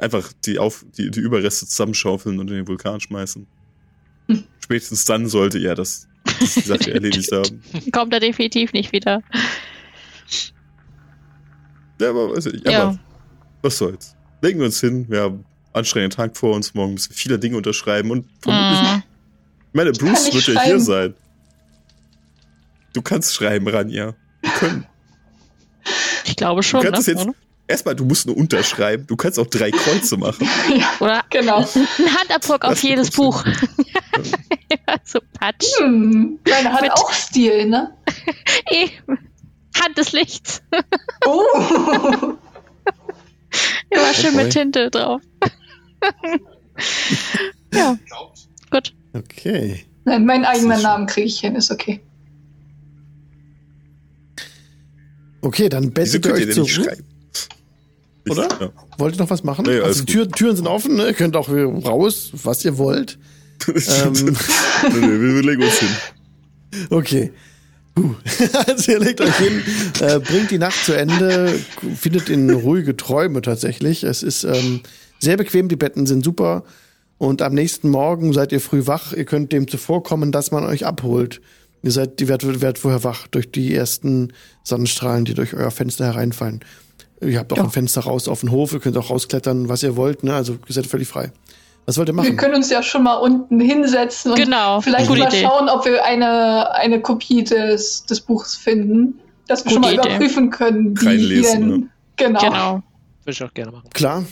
Einfach 0.00 0.32
die, 0.46 0.58
Auf, 0.58 0.84
die, 0.96 1.10
die 1.10 1.20
Überreste 1.20 1.66
zusammenschaufeln 1.66 2.38
und 2.38 2.48
in 2.48 2.56
den 2.56 2.68
Vulkan 2.68 3.00
schmeißen. 3.00 3.46
Spätestens 4.64 5.04
dann 5.04 5.26
sollte 5.26 5.58
er 5.58 5.74
das, 5.74 6.08
das 6.40 6.54
die 6.54 6.60
Sache 6.60 6.92
erledigt 6.94 7.30
haben. 7.32 7.62
Kommt 7.92 8.12
er 8.14 8.20
definitiv 8.20 8.72
nicht 8.72 8.92
wieder. 8.92 9.22
Ja, 12.00 12.10
aber 12.10 12.34
weiß 12.34 12.46
ich, 12.46 12.60
aber 12.62 12.70
Ja. 12.72 12.98
was 13.62 13.76
soll's. 13.78 14.16
Legen 14.42 14.58
wir 14.60 14.66
uns 14.66 14.80
hin, 14.80 15.06
wir 15.10 15.20
haben 15.22 15.34
einen 15.34 15.44
anstrengenden 15.74 16.16
Tag 16.16 16.36
vor 16.36 16.54
uns, 16.56 16.72
morgen 16.72 16.94
müssen 16.94 17.10
wir 17.10 17.16
viele 17.16 17.38
Dinge 17.38 17.56
unterschreiben 17.58 18.10
und 18.10 18.26
vermutlich, 18.40 18.80
Mm. 18.96 19.02
ich 19.68 19.74
meine, 19.74 19.92
Bruce 19.92 20.24
nicht 20.32 20.46
wird 20.46 20.56
ja 20.56 20.62
hier 20.62 20.80
sein. 20.80 21.14
Du 22.94 23.02
kannst 23.02 23.34
schreiben, 23.34 23.68
Ranja. 23.68 24.14
Wir 24.40 24.50
können. 24.52 24.86
Ich 26.24 26.36
glaube 26.36 26.62
schon. 26.62 26.82
Du 26.84 26.90
kannst 26.90 27.08
Ne? 27.08 27.14
jetzt, 27.14 27.28
erstmal, 27.66 27.94
du 27.94 28.04
musst 28.04 28.26
nur 28.26 28.36
unterschreiben, 28.36 29.06
du 29.06 29.16
kannst 29.16 29.38
auch 29.38 29.46
drei 29.46 29.70
Kreuze 29.70 30.16
machen. 30.16 30.48
ja, 30.76 30.86
Oder 31.00 31.22
genau. 31.30 31.58
ein 31.58 32.16
Handabdruck 32.18 32.64
auf 32.64 32.82
jedes 32.82 33.10
Buch. 33.10 33.42
funktionieren. 33.44 33.94
so 35.04 35.18
Patsch. 35.38 35.78
Hm, 35.78 36.38
deine 36.44 36.72
hat 36.72 36.82
Mit- 36.82 36.92
auch 36.92 37.12
Stil, 37.12 37.66
ne? 37.68 37.96
Eben. 38.70 39.18
Hand 39.82 39.96
des 39.98 40.12
Lichts. 40.12 40.62
Oh. 41.26 41.42
Immer 43.90 44.14
schön 44.14 44.36
mit 44.36 44.52
Tinte 44.52 44.90
drauf. 44.90 45.20
ja, 47.72 47.96
gut. 48.70 48.94
Okay. 49.12 49.86
Nein, 50.04 50.24
meinen 50.24 50.44
eigenen. 50.44 50.82
Namen 50.82 51.06
kriege 51.06 51.26
ich 51.26 51.40
hin, 51.40 51.54
ist 51.56 51.70
okay. 51.70 52.00
Okay, 55.40 55.68
dann 55.68 55.90
bettet 55.90 56.24
ihr 56.26 56.32
euch 56.32 56.44
denn 56.44 56.52
zur 56.52 56.64
nicht 56.64 56.78
Ruhe. 56.78 56.84
schreiben? 56.84 57.04
Oder? 58.28 58.48
Ja. 58.60 58.72
Wollt 58.98 59.16
ihr 59.16 59.20
noch 59.20 59.30
was 59.30 59.42
machen? 59.44 59.64
Nee, 59.66 59.80
also. 59.80 60.04
Tür, 60.04 60.28
Türen 60.28 60.56
sind 60.56 60.66
offen, 60.66 60.96
ne? 60.96 61.06
Ihr 61.06 61.14
könnt 61.14 61.36
auch 61.36 61.48
raus, 61.48 62.30
was 62.32 62.64
ihr 62.64 62.78
wollt. 62.78 63.18
Ähm. 63.68 64.12
nee, 64.14 65.06
nee, 65.06 65.34
wir 65.34 65.42
legen 65.42 65.62
uns 65.62 65.78
hin. 65.80 65.88
Okay. 66.88 67.30
Puh. 67.94 68.14
Also 68.66 68.92
ihr 68.92 69.00
legt 69.00 69.20
euch 69.20 69.36
hin, 69.36 69.62
äh, 70.00 70.18
bringt 70.18 70.50
die 70.50 70.56
Nacht 70.56 70.82
zu 70.82 70.94
Ende, 70.94 71.52
findet 71.94 72.30
in 72.30 72.48
ruhige 72.48 72.96
Träume 72.96 73.42
tatsächlich. 73.42 74.02
Es 74.04 74.22
ist 74.22 74.44
ähm, 74.44 74.80
sehr 75.18 75.36
bequem, 75.36 75.68
die 75.68 75.76
Betten 75.76 76.06
sind 76.06 76.24
super. 76.24 76.64
Und 77.18 77.42
am 77.42 77.52
nächsten 77.52 77.90
Morgen 77.90 78.32
seid 78.32 78.50
ihr 78.52 78.60
früh 78.60 78.86
wach. 78.86 79.12
Ihr 79.12 79.26
könnt 79.26 79.52
dem 79.52 79.68
zuvorkommen, 79.68 80.32
dass 80.32 80.52
man 80.52 80.64
euch 80.64 80.86
abholt. 80.86 81.42
Ihr 81.82 81.90
seid, 81.92 82.20
die 82.20 82.28
werdet, 82.28 82.60
werdet 82.60 82.78
vorher 82.78 83.04
wach 83.04 83.26
durch 83.28 83.50
die 83.50 83.74
ersten 83.74 84.32
Sonnenstrahlen, 84.64 85.24
die 85.24 85.34
durch 85.34 85.54
euer 85.54 85.70
Fenster 85.70 86.04
hereinfallen. 86.06 86.60
Ihr 87.22 87.38
habt 87.38 87.52
auch 87.52 87.58
Ja. 87.58 87.64
ein 87.64 87.70
Fenster 87.70 88.02
raus 88.02 88.28
auf 88.28 88.40
den 88.40 88.50
Hof, 88.50 88.72
ihr 88.72 88.80
könnt 88.80 88.96
auch 88.96 89.10
rausklettern, 89.10 89.68
was 89.68 89.82
ihr 89.82 89.96
wollt, 89.96 90.22
ne? 90.24 90.34
Also 90.34 90.54
ihr 90.66 90.74
seid 90.74 90.86
völlig 90.86 91.08
frei. 91.08 91.32
Was 91.86 91.96
wollt 91.98 92.08
ihr 92.08 92.12
Wir 92.12 92.16
machen? 92.22 92.36
können 92.36 92.54
uns 92.54 92.70
ja 92.70 92.82
schon 92.82 93.02
mal 93.02 93.14
unten 93.16 93.60
hinsetzen 93.60 94.32
und 94.32 94.38
Genau, 94.38 94.80
vielleicht 94.80 95.08
gute 95.08 95.20
mal 95.20 95.28
Idee. 95.28 95.42
schauen, 95.42 95.68
ob 95.68 95.84
wir 95.86 96.04
eine, 96.04 96.72
eine 96.74 97.00
Kopie 97.00 97.42
des, 97.44 98.04
des 98.06 98.20
Buchs 98.20 98.54
finden, 98.56 99.18
dass 99.48 99.64
wir 99.64 99.72
Gute 99.72 99.74
schon 99.74 99.82
mal 99.82 99.94
Idee. 99.94 100.08
überprüfen 100.08 100.50
können, 100.50 101.00
wie 101.00 101.06
Reinlesen, 101.06 101.60
ihr- 101.70 101.76
ne? 101.78 101.88
Genau. 102.16 102.40
Genau. 102.40 102.72
Würde 103.24 103.32
ich 103.32 103.42
auch 103.42 103.54
gerne 103.54 103.72
machen. 103.72 103.88
Klar. 103.92 104.24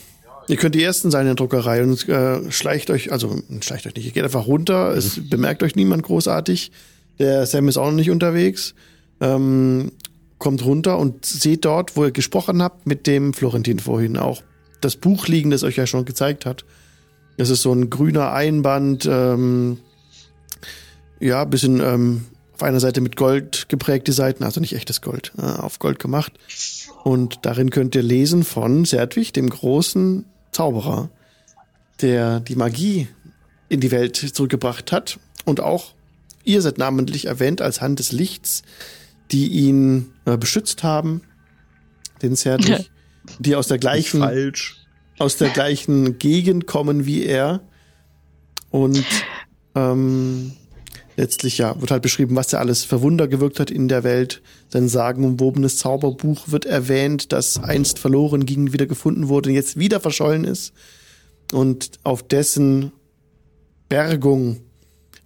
Ihr 0.46 0.56
könnt 0.56 0.74
die 0.74 0.82
ersten 0.82 1.10
sein 1.10 1.22
in 1.22 1.26
der 1.28 1.34
Druckerei 1.34 1.82
und 1.82 2.08
äh, 2.08 2.50
schleicht 2.50 2.90
euch, 2.90 3.12
also 3.12 3.36
schleicht 3.60 3.86
euch 3.86 3.94
nicht, 3.94 4.06
ihr 4.06 4.12
geht 4.12 4.24
einfach 4.24 4.46
runter, 4.46 4.90
es 4.96 5.20
bemerkt 5.28 5.62
euch 5.62 5.76
niemand 5.76 6.02
großartig. 6.04 6.70
Der 7.18 7.46
Sam 7.46 7.68
ist 7.68 7.76
auch 7.76 7.86
noch 7.86 7.92
nicht 7.92 8.10
unterwegs. 8.10 8.74
Ähm, 9.20 9.92
kommt 10.38 10.64
runter 10.64 10.98
und 10.98 11.26
seht 11.26 11.64
dort, 11.64 11.96
wo 11.96 12.04
ihr 12.04 12.12
gesprochen 12.12 12.62
habt, 12.62 12.86
mit 12.86 13.06
dem 13.06 13.34
Florentin 13.34 13.80
vorhin 13.80 14.16
auch 14.16 14.42
das 14.80 14.96
Buch 14.96 15.26
liegen, 15.26 15.50
das 15.50 15.64
euch 15.64 15.76
ja 15.76 15.86
schon 15.86 16.04
gezeigt 16.04 16.46
hat. 16.46 16.64
Das 17.36 17.50
ist 17.50 17.62
so 17.62 17.72
ein 17.72 17.90
grüner 17.90 18.32
Einband, 18.32 19.06
ähm, 19.06 19.78
ja, 21.20 21.44
bisschen 21.44 21.80
ähm, 21.80 22.26
auf 22.54 22.62
einer 22.62 22.80
Seite 22.80 23.00
mit 23.00 23.16
Gold 23.16 23.68
geprägte 23.68 24.12
Seiten, 24.12 24.44
also 24.44 24.60
nicht 24.60 24.74
echtes 24.74 25.00
Gold, 25.00 25.32
äh, 25.38 25.42
auf 25.42 25.78
Gold 25.78 25.98
gemacht. 25.98 26.32
Und 27.04 27.40
darin 27.42 27.70
könnt 27.70 27.94
ihr 27.94 28.02
lesen 28.02 28.44
von 28.44 28.84
Serdwig, 28.84 29.32
dem 29.32 29.48
großen 29.48 30.24
Zauberer, 30.52 31.10
der 32.00 32.40
die 32.40 32.56
Magie 32.56 33.08
in 33.68 33.80
die 33.80 33.90
Welt 33.90 34.16
zurückgebracht 34.16 34.92
hat. 34.92 35.18
Und 35.44 35.60
auch 35.60 35.94
ihr 36.48 36.62
seid 36.62 36.78
namentlich 36.78 37.26
erwähnt 37.26 37.60
als 37.60 37.80
Hand 37.80 37.98
des 37.98 38.10
Lichts, 38.10 38.62
die 39.30 39.48
ihn 39.48 40.12
äh, 40.24 40.36
beschützt 40.36 40.82
haben, 40.82 41.20
den 42.22 42.34
Serdwig, 42.34 42.90
die 43.38 43.54
aus 43.54 43.68
der 43.68 43.78
gleichen 43.78 44.20
falsch. 44.20 44.86
aus 45.18 45.36
der 45.36 45.50
gleichen 45.50 46.18
Gegend 46.18 46.66
kommen 46.66 47.04
wie 47.04 47.24
er. 47.24 47.60
Und 48.70 49.04
ähm, 49.74 50.52
letztlich 51.16 51.58
ja, 51.58 51.78
wird 51.80 51.90
halt 51.90 52.02
beschrieben, 52.02 52.34
was 52.36 52.52
er 52.52 52.60
alles 52.60 52.84
für 52.84 53.02
Wunder 53.02 53.28
gewirkt 53.28 53.60
hat 53.60 53.70
in 53.70 53.88
der 53.88 54.02
Welt. 54.02 54.40
Sein 54.68 54.88
sagenumwobenes 54.88 55.76
Zauberbuch 55.76 56.48
wird 56.48 56.64
erwähnt, 56.64 57.32
das 57.32 57.62
einst 57.62 57.98
verloren 57.98 58.46
ging, 58.46 58.72
wieder 58.72 58.86
gefunden 58.86 59.28
wurde 59.28 59.50
und 59.50 59.54
jetzt 59.54 59.78
wieder 59.78 60.00
verschollen 60.00 60.44
ist. 60.44 60.72
Und 61.52 61.92
auf 62.04 62.26
dessen 62.26 62.92
Bergung 63.88 64.60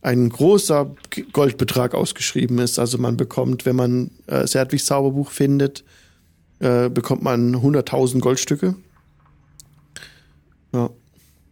ein 0.03 0.29
großer 0.29 0.95
Goldbetrag 1.33 1.95
ausgeschrieben 1.95 2.59
ist. 2.59 2.79
Also 2.79 2.99
man 2.99 3.17
bekommt, 3.17 3.65
wenn 3.65 3.77
man 3.77 4.11
äh, 4.27 4.47
Serdwigs 4.47 4.85
Zauberbuch 4.85 5.31
findet, 5.31 5.85
äh, 6.59 6.89
bekommt 6.89 7.23
man 7.23 7.55
100.000 7.57 8.21
Goldstücke. 8.21 8.75
Ja. 10.73 10.91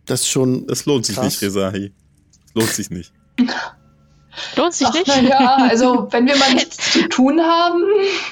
Das 0.06 0.22
ist 0.22 0.28
schon. 0.28 0.66
Das 0.66 0.86
lohnt 0.86 1.06
sich 1.06 1.16
Krass. 1.16 1.40
nicht, 1.40 1.42
Rezahi. 1.42 1.92
Das 2.32 2.54
lohnt 2.54 2.74
sich 2.74 2.90
nicht. 2.90 3.12
Lohnt 4.56 4.72
sich 4.72 4.86
Ach, 4.86 4.94
nicht? 4.94 5.08
naja, 5.08 5.56
also 5.68 6.06
wenn 6.12 6.26
wir 6.26 6.36
mal 6.36 6.54
nichts 6.54 6.92
zu 6.92 7.08
tun 7.08 7.40
haben, 7.40 7.82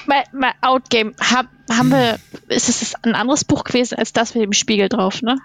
Mal, 0.07 0.23
mal 0.31 0.53
Outgame. 0.61 1.13
Hab, 1.19 1.47
haben 1.69 1.89
wir, 1.89 2.19
ist 2.47 2.69
es 2.69 2.95
ein 3.03 3.15
anderes 3.15 3.43
Buch 3.43 3.65
gewesen 3.65 3.97
als 3.97 4.13
das 4.13 4.33
mit 4.33 4.43
dem 4.43 4.53
Spiegel 4.53 4.87
drauf, 4.87 5.21
ne? 5.21 5.37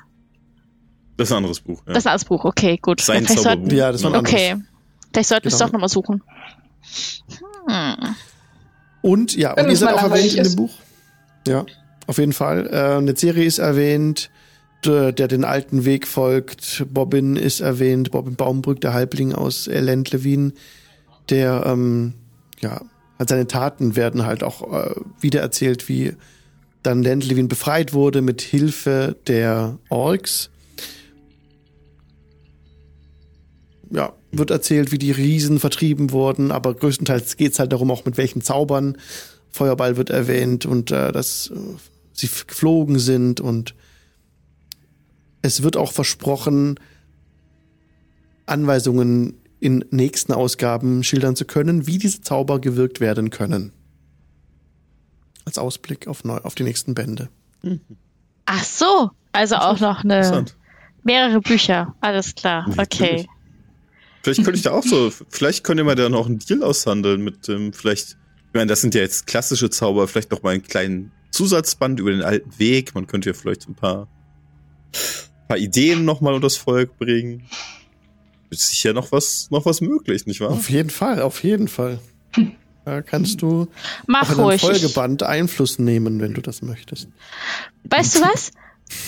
Das 1.16 1.28
ist 1.28 1.32
ein 1.32 1.38
anderes 1.38 1.60
Buch. 1.60 1.82
Ja. 1.86 1.92
Das 1.94 1.98
ist 2.02 2.06
ein 2.06 2.10
anderes 2.12 2.24
Buch, 2.24 2.44
okay, 2.44 2.78
gut. 2.80 3.00
Sein 3.00 3.24
Vielleicht 3.24 3.42
sollten, 3.42 3.62
Zauberbuch. 3.62 3.76
Ja, 3.78 3.92
das 3.92 4.02
war 4.02 4.10
ein 4.10 4.16
anderes. 4.16 4.34
okay. 4.34 4.56
Vielleicht 5.12 5.28
sollten 5.28 5.44
wir 5.44 5.48
es 5.48 5.54
Genau. 5.58 5.66
doch 5.66 5.72
nochmal 5.72 5.88
suchen. 5.88 6.22
Hm. 7.66 8.14
Und 9.02 9.36
ja, 9.36 9.56
Wenn 9.56 9.64
und 9.66 9.70
ihr 9.70 9.74
es 9.74 9.80
seid 9.80 9.90
auch 9.94 9.96
erwähnt 10.02 10.10
langweilig 10.10 10.36
in 10.36 10.42
dem 10.42 10.46
ist. 10.46 10.56
Buch. 10.56 10.74
Ja, 11.46 11.66
auf 12.06 12.18
jeden 12.18 12.32
Fall. 12.32 12.66
Äh, 12.66 12.96
eine 12.98 13.16
Serie 13.16 13.44
ist 13.44 13.58
erwähnt, 13.58 14.30
äh, 14.86 15.12
der 15.12 15.28
den 15.28 15.44
alten 15.44 15.84
Weg 15.84 16.06
folgt. 16.08 16.84
Bobbin 16.92 17.36
ist 17.36 17.60
erwähnt, 17.60 18.10
Bobbin 18.10 18.34
Baumbrück, 18.36 18.80
der 18.80 18.92
Halbling 18.94 19.34
aus 19.34 19.66
Elend 19.68 20.10
Levin, 20.10 20.54
der 21.30 21.64
ähm, 21.66 22.14
ja, 22.60 22.80
halt 23.18 23.28
seine 23.28 23.46
Taten 23.46 23.94
werden 23.96 24.26
halt 24.26 24.42
auch 24.42 24.72
äh, 24.72 24.94
wiedererzählt, 25.20 25.88
wie 25.88 26.14
dann 26.82 27.02
Land 27.02 27.24
Levin 27.26 27.48
befreit 27.48 27.92
wurde 27.92 28.20
mit 28.20 28.42
Hilfe 28.42 29.16
der 29.26 29.78
Orks. 29.88 30.50
Ja, 33.90 34.14
wird 34.32 34.50
erzählt, 34.50 34.92
wie 34.92 34.98
die 34.98 35.12
Riesen 35.12 35.60
vertrieben 35.60 36.10
wurden, 36.10 36.50
aber 36.50 36.74
größtenteils 36.74 37.36
geht's 37.36 37.58
halt 37.58 37.72
darum, 37.72 37.90
auch 37.90 38.04
mit 38.04 38.16
welchen 38.16 38.42
Zaubern. 38.42 38.96
Feuerball 39.50 39.96
wird 39.96 40.10
erwähnt 40.10 40.66
und 40.66 40.90
äh, 40.90 41.12
dass 41.12 41.50
äh, 41.54 41.54
sie 42.12 42.28
geflogen 42.46 42.98
sind 42.98 43.40
und 43.40 43.74
es 45.42 45.62
wird 45.62 45.76
auch 45.76 45.92
versprochen, 45.92 46.80
Anweisungen 48.46 49.34
in 49.60 49.84
nächsten 49.90 50.32
Ausgaben 50.32 51.04
schildern 51.04 51.36
zu 51.36 51.44
können, 51.44 51.86
wie 51.86 51.98
diese 51.98 52.20
Zauber 52.20 52.60
gewirkt 52.60 53.00
werden 53.00 53.30
können. 53.30 53.72
Als 55.44 55.58
Ausblick 55.58 56.08
auf, 56.08 56.24
neu, 56.24 56.38
auf 56.38 56.54
die 56.54 56.64
nächsten 56.64 56.94
Bände. 56.94 57.28
Ach 58.46 58.64
so, 58.64 59.10
also 59.32 59.56
auch 59.56 59.80
noch 59.80 60.04
eine 60.04 60.46
mehrere 61.02 61.40
Bücher. 61.40 61.94
Alles 62.00 62.34
klar. 62.34 62.66
Okay. 62.76 63.26
Vielleicht 64.24 64.42
könnte 64.42 64.56
ich 64.56 64.62
da 64.62 64.70
auch 64.72 64.82
so, 64.82 65.12
vielleicht 65.28 65.64
könnt 65.64 65.78
ihr 65.78 65.84
mal 65.84 65.94
da 65.94 66.08
noch 66.08 66.26
einen 66.26 66.38
Deal 66.38 66.62
aushandeln 66.62 67.22
mit 67.22 67.48
ähm, 67.50 67.72
vielleicht, 67.74 68.12
ich 68.48 68.54
meine, 68.54 68.66
das 68.66 68.80
sind 68.80 68.94
ja 68.94 69.02
jetzt 69.02 69.26
klassische 69.26 69.68
Zauber, 69.68 70.08
vielleicht 70.08 70.30
noch 70.30 70.42
mal 70.42 70.54
einen 70.54 70.62
kleinen 70.62 71.12
Zusatzband 71.30 72.00
über 72.00 72.10
den 72.10 72.22
alten 72.22 72.58
Weg. 72.58 72.94
Man 72.94 73.06
könnte 73.06 73.30
ja 73.30 73.34
vielleicht 73.34 73.68
ein 73.68 73.74
paar, 73.74 74.08
paar 75.46 75.58
Ideen 75.58 76.04
noch 76.06 76.22
mal 76.22 76.32
unters 76.32 76.56
Volk 76.56 76.96
bringen. 76.96 77.42
Ist 78.48 78.70
sicher 78.70 78.94
noch 78.94 79.12
was, 79.12 79.50
noch 79.50 79.66
was 79.66 79.80
möglich, 79.80 80.26
nicht 80.26 80.40
wahr? 80.40 80.50
Auf 80.50 80.70
jeden 80.70 80.90
Fall, 80.90 81.20
auf 81.20 81.44
jeden 81.44 81.68
Fall. 81.68 82.00
Da 82.86 83.00
kannst 83.00 83.40
du 83.40 83.62
auch 83.62 83.68
Mach 84.06 84.28
in 84.28 84.34
einem 84.34 84.44
ruhig. 84.44 84.56
Ich, 84.56 84.60
Folgeband 84.60 85.22
Einfluss 85.22 85.78
nehmen, 85.78 86.20
wenn 86.20 86.34
du 86.34 86.42
das 86.42 86.60
möchtest. 86.60 87.08
weißt 87.84 88.16
du 88.16 88.20
was? 88.20 88.50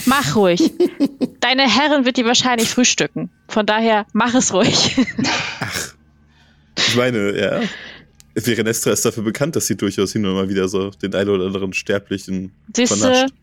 Mach 0.07 0.37
ruhig. 0.37 0.73
Deine 1.41 1.63
Herren 1.63 2.05
wird 2.05 2.17
die 2.17 2.25
wahrscheinlich 2.25 2.69
frühstücken. 2.69 3.31
Von 3.49 3.67
daher, 3.67 4.07
mach 4.13 4.35
es 4.35 4.53
ruhig. 4.53 4.97
Ich 6.79 6.95
meine, 6.95 7.37
ja. 7.39 7.63
Verenestra 8.37 8.91
ist 8.93 9.05
dafür 9.05 9.23
bekannt, 9.23 9.57
dass 9.57 9.67
sie 9.67 9.77
durchaus 9.77 10.13
hin 10.13 10.27
und 10.27 10.35
mal 10.35 10.49
wieder 10.49 10.69
so 10.69 10.91
den 10.91 11.15
einen 11.15 11.31
oder 11.31 11.47
anderen 11.47 11.73
Sterblichen 11.73 12.53
Siehst 12.75 12.93
du? 12.93 12.97
vernascht. 12.97 13.35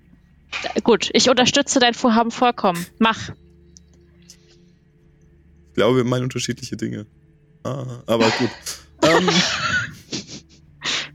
Gut, 0.83 1.09
ich 1.13 1.29
unterstütze 1.29 1.79
dein 1.79 1.95
Vorhaben 1.95 2.29
vollkommen. 2.31 2.85
Mach. 2.99 3.29
Ich 5.69 5.75
glaube, 5.75 5.97
wir 5.97 6.03
meinen 6.03 6.23
unterschiedliche 6.23 6.77
Dinge. 6.77 7.07
Ah, 7.63 8.03
aber 8.05 8.29
gut. 8.37 8.49
ähm, 9.01 9.29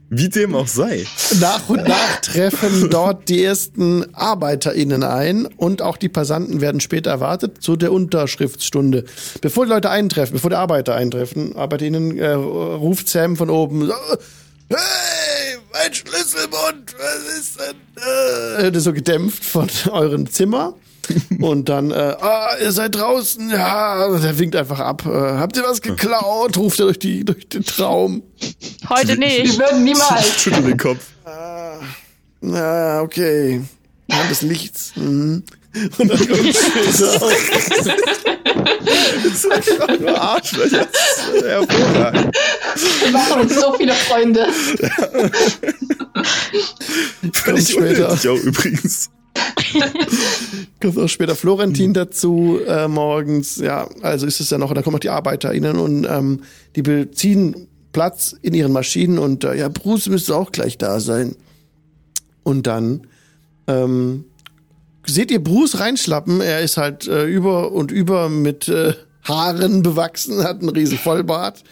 wie 0.09 0.29
dem 0.29 0.55
auch 0.55 0.67
sei. 0.67 1.05
Nach 1.39 1.69
und 1.69 1.87
nach 1.87 2.21
treffen 2.21 2.89
dort 2.89 3.29
die 3.29 3.43
ersten 3.43 4.13
ArbeiterInnen 4.15 5.03
ein 5.03 5.45
und 5.45 5.81
auch 5.81 5.97
die 5.97 6.09
Passanten 6.09 6.61
werden 6.61 6.81
später 6.81 7.11
erwartet 7.11 7.61
zu 7.61 7.75
der 7.75 7.91
Unterschriftsstunde. 7.91 9.05
Bevor 9.41 9.65
die 9.65 9.71
Leute 9.71 9.89
eintreffen, 9.89 10.33
bevor 10.33 10.49
die 10.49 10.55
Arbeiter 10.55 10.95
eintreffen, 10.95 11.55
ArbeiterInnen, 11.55 12.17
äh, 12.17 12.31
ruft 12.31 13.07
Sam 13.07 13.37
von 13.37 13.49
oben, 13.49 13.91
hey, 14.69 15.57
mein 15.71 15.93
Schlüsselbund, 15.93 16.95
was 16.97 17.39
ist 17.39 17.59
denn, 17.59 18.65
äh, 18.65 18.71
das 18.71 18.83
so 18.83 18.93
gedämpft 18.93 19.45
von 19.45 19.69
eurem 19.91 20.29
Zimmer. 20.29 20.73
Und 21.39 21.69
dann, 21.69 21.91
äh, 21.91 22.15
ah, 22.19 22.49
ihr 22.61 22.71
seid 22.71 22.95
draußen, 22.95 23.49
ja, 23.49 24.17
der 24.17 24.37
winkt 24.39 24.55
einfach 24.55 24.79
ab. 24.79 25.05
Äh, 25.05 25.09
habt 25.09 25.57
ihr 25.57 25.63
was 25.63 25.81
geklaut? 25.81 26.57
Ruft 26.57 26.79
er 26.79 26.85
durch, 26.85 26.99
die, 26.99 27.25
durch 27.25 27.47
den 27.49 27.63
Traum. 27.63 28.23
Heute 28.89 29.09
Wir 29.09 29.17
nicht. 29.17 29.57
würden 29.59 29.83
niemals. 29.83 30.35
Schüttel 30.41 30.63
den 30.63 30.77
Kopf. 30.77 31.05
Na, 32.41 33.01
okay. 33.01 33.61
Hand 34.11 34.29
des 34.31 34.41
Lichts. 34.41 34.93
Mhm. 34.95 35.43
Und 35.97 36.09
dann 36.09 36.17
kommt 36.17 36.55
später 36.55 37.21
auch. 37.21 37.31
Das 39.23 39.33
ist 39.33 39.51
einfach 39.51 39.99
nur 39.99 40.19
Arschlöcher. 40.19 40.87
Das 40.91 41.43
hervorragend. 41.43 42.35
Wir 43.03 43.11
machen 43.11 43.41
uns 43.41 43.55
so 43.55 43.73
viele 43.73 43.93
Freunde. 43.93 44.47
Völlig 47.33 47.69
später. 47.69 48.09
unnötig 48.09 48.29
auch 48.29 48.37
übrigens. 48.37 49.09
kommt 50.81 50.97
auch 50.97 51.07
später 51.07 51.35
Florentin 51.35 51.93
dazu 51.93 52.59
äh, 52.65 52.87
morgens. 52.87 53.57
Ja, 53.57 53.87
also 54.01 54.25
ist 54.25 54.39
es 54.39 54.49
ja 54.49 54.57
noch, 54.57 54.73
da 54.73 54.81
kommen 54.81 54.95
auch 54.95 55.01
die 55.01 55.09
ArbeiterInnen 55.09 55.77
und 55.77 56.05
ähm, 56.09 56.41
die 56.75 56.81
beziehen 56.81 57.67
Platz 57.91 58.35
in 58.41 58.53
ihren 58.53 58.71
Maschinen 58.71 59.17
und 59.17 59.43
äh, 59.43 59.55
ja, 59.55 59.69
Bruce 59.69 60.07
müsste 60.09 60.35
auch 60.35 60.51
gleich 60.51 60.77
da 60.77 60.99
sein. 60.99 61.35
Und 62.43 62.67
dann 62.67 63.07
ähm, 63.67 64.25
seht 65.05 65.31
ihr 65.31 65.43
Bruce 65.43 65.79
reinschlappen. 65.79 66.41
Er 66.41 66.61
ist 66.61 66.77
halt 66.77 67.07
äh, 67.07 67.25
über 67.25 67.71
und 67.71 67.91
über 67.91 68.29
mit 68.29 68.67
äh, 68.67 68.93
Haaren 69.23 69.83
bewachsen, 69.83 70.43
hat 70.43 70.61
einen 70.61 70.69
riesen 70.69 70.97
Vollbart. 70.97 71.63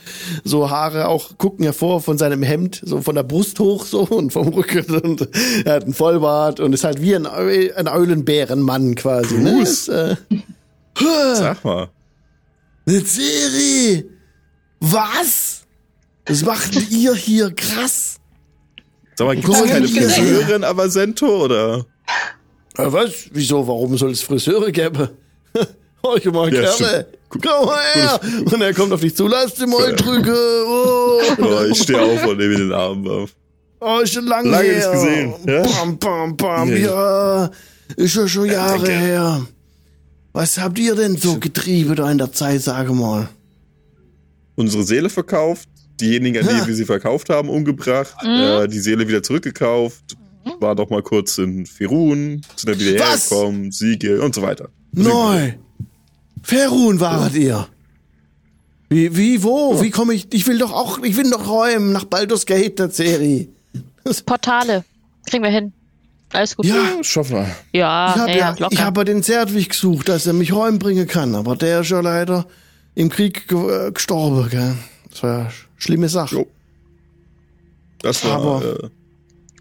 So 0.43 0.69
Haare 0.69 1.07
auch 1.07 1.37
gucken 1.37 1.63
hervor 1.63 2.01
von 2.01 2.17
seinem 2.17 2.43
Hemd, 2.43 2.81
so 2.83 3.01
von 3.01 3.15
der 3.15 3.23
Brust 3.23 3.59
hoch 3.59 3.85
so 3.85 4.01
und 4.01 4.31
vom 4.33 4.49
Rücken. 4.49 4.85
Und 4.99 5.27
er 5.65 5.75
hat 5.75 5.83
einen 5.83 5.93
Vollbart 5.93 6.59
und 6.59 6.73
ist 6.73 6.83
halt 6.83 7.01
wie 7.01 7.15
ein, 7.15 7.25
Eu 7.25 7.69
ein 7.75 7.87
Eulenbärenmann 7.87 8.95
quasi. 8.95 9.37
Ne? 9.37 9.61
Ist, 9.61 9.87
äh, 9.89 10.15
Sag 10.99 11.63
mal. 11.63 11.89
eine 12.85 12.99
Serie! 13.01 14.05
Was? 14.79 15.63
Was 16.27 16.43
macht 16.43 16.91
ihr 16.91 17.15
hier? 17.15 17.51
Krass! 17.55 18.17
Sag 19.15 19.25
mal, 19.25 19.35
gibt's 19.35 19.59
Gott, 19.59 19.69
keine. 19.69 19.87
Friseurin 19.87 20.63
Avasento 20.63 21.45
oder? 21.45 21.85
Äh, 22.77 22.91
was? 22.91 23.29
Wieso? 23.31 23.67
Warum 23.67 23.97
soll 23.97 24.11
es 24.11 24.21
Friseure 24.21 24.71
geben? 24.71 25.09
ich 26.17 26.25
mal 26.25 26.53
Ja, 26.53 26.75
gerne. 26.75 27.07
Komm 27.29 27.65
mal 27.65 27.83
her! 27.93 28.19
Und 28.45 28.61
er 28.61 28.73
kommt 28.73 28.93
auf 28.93 29.01
dich 29.01 29.15
zu, 29.15 29.27
lass 29.27 29.53
den 29.55 29.69
mal 29.69 29.93
drücken. 29.95 30.33
Oh, 30.65 31.19
Oh, 31.39 31.63
ich 31.69 31.81
stehe 31.83 32.01
auf 32.01 32.25
und 32.25 32.37
nehme 32.37 32.55
den 32.55 32.71
Arm 32.73 33.05
auf. 33.07 33.31
oh 33.81 33.99
ist 34.01 34.13
schon 34.13 34.25
lange, 34.25 34.49
Lange 34.49 34.63
her. 34.67 34.75
nicht 34.75 34.91
gesehen, 34.91 35.33
ja? 35.45 35.61
Bam, 35.63 35.97
bam, 35.97 36.37
bam. 36.37 36.69
Ja, 36.69 36.77
Ja, 36.77 37.51
ist 37.97 38.15
ja 38.15 38.27
schon 38.27 38.45
Jahre 38.45 38.77
danke. 38.77 38.91
her. 38.91 39.45
Was 40.33 40.57
habt 40.57 40.79
ihr 40.79 40.95
denn 40.95 41.17
so 41.17 41.37
getrieben 41.39 41.95
da 41.95 42.09
in 42.11 42.17
der 42.17 42.31
Zeit, 42.31 42.61
sage 42.61 42.93
mal? 42.93 43.27
Unsere 44.55 44.83
Seele 44.83 45.09
verkauft, 45.09 45.67
diejenigen, 45.99 46.39
an 46.47 46.55
Ja. 46.55 46.61
die 46.61 46.67
wir 46.67 46.75
sie 46.75 46.85
verkauft 46.85 47.29
haben, 47.29 47.49
umgebracht, 47.49 48.15
äh, 48.23 48.67
die 48.67 48.79
Seele 48.79 49.07
wieder 49.07 49.21
zurückgekauft, 49.21 50.15
war 50.59 50.75
doch 50.75 50.89
mal 50.89 51.03
kurz 51.03 51.37
in 51.39 51.65
Firun, 51.65 52.41
sind 52.55 52.69
dann 52.69 52.79
wieder 52.79 52.99
Was? 52.99 53.29
hergekommen, 53.29 53.71
Siege 53.71 54.21
und 54.21 54.33
so 54.33 54.41
weiter. 54.41 54.69
Neu. 54.93 55.53
Ferun 56.43 56.99
waret 56.99 57.35
ihr. 57.35 57.67
Wie, 58.89 59.15
wie, 59.17 59.43
wo? 59.43 59.81
Wie 59.81 59.89
komme 59.89 60.13
ich? 60.13 60.27
Ich 60.33 60.47
will 60.47 60.57
doch 60.59 60.71
auch, 60.71 61.03
ich 61.03 61.17
will 61.17 61.29
doch 61.29 61.47
räumen 61.47 61.91
nach 61.91 62.05
Baldur's 62.05 62.45
Gate, 62.45 62.79
der 62.79 62.89
Serie. 62.89 63.47
Portale. 64.25 64.85
Kriegen 65.25 65.43
wir 65.43 65.49
hin. 65.51 65.73
Alles 66.31 66.55
gut. 66.55 66.65
Ja, 66.65 66.75
Ja, 66.75 67.03
schaffen 67.03 67.35
wir. 67.37 67.55
Ja, 67.73 68.13
ich 68.13 68.21
habe 68.21 68.31
ja, 68.31 68.55
ja, 68.57 68.67
ich 68.69 68.81
habe 68.81 69.05
den 69.05 69.23
Zertwig 69.23 69.69
gesucht, 69.69 70.07
dass 70.09 70.25
er 70.25 70.33
mich 70.33 70.53
räumen 70.53 70.79
bringen 70.79 71.07
kann, 71.07 71.35
aber 71.35 71.55
der 71.55 71.81
ist 71.81 71.89
ja 71.89 71.99
leider 71.99 72.45
im 72.95 73.09
Krieg 73.09 73.47
ge 73.47 73.87
äh, 73.87 73.91
gestorben, 73.91 74.49
gell? 74.49 74.75
Das 75.09 75.23
war 75.23 75.39
ja 75.43 75.47
sch- 75.49 75.65
schlimme 75.77 76.09
Sache. 76.09 76.35
Jo. 76.35 76.47
Das 78.01 78.23
war, 78.25 78.31
Aber- 78.41 78.65
äh, 78.83 78.89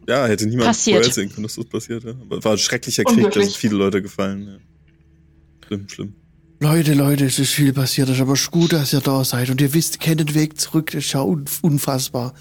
ja, 0.08 0.26
hätte 0.26 0.46
niemand 0.46 0.68
Passiert. 0.68 0.98
vorhersehen 0.98 1.30
können, 1.32 1.42
dass 1.44 1.56
das 1.56 1.64
passiert. 1.66 2.04
Ja. 2.04 2.10
Aber 2.12 2.38
es 2.38 2.44
war 2.44 2.52
ein 2.52 2.58
schrecklicher 2.58 3.02
Krieg, 3.04 3.30
da 3.32 3.40
sind 3.42 3.56
viele 3.56 3.74
Leute 3.76 4.02
gefallen. 4.02 4.46
Ja. 4.46 5.66
Schlimm, 5.66 5.88
schlimm. 5.88 6.14
Leute, 6.58 6.94
Leute, 6.94 7.26
es 7.26 7.38
ist 7.38 7.52
viel 7.52 7.72
passiert, 7.72 8.08
es 8.08 8.16
ist 8.16 8.20
aber 8.22 8.34
gut, 8.50 8.72
dass 8.72 8.92
ihr 8.92 9.00
da 9.00 9.22
seid 9.24 9.50
und 9.50 9.60
ihr 9.60 9.74
wisst, 9.74 10.00
kennt 10.00 10.20
den 10.20 10.34
Weg 10.34 10.58
zurück, 10.58 10.90
das 10.92 11.04
ist 11.04 11.12
ja 11.12 11.20
un 11.20 11.44
unfassbar. 11.62 12.32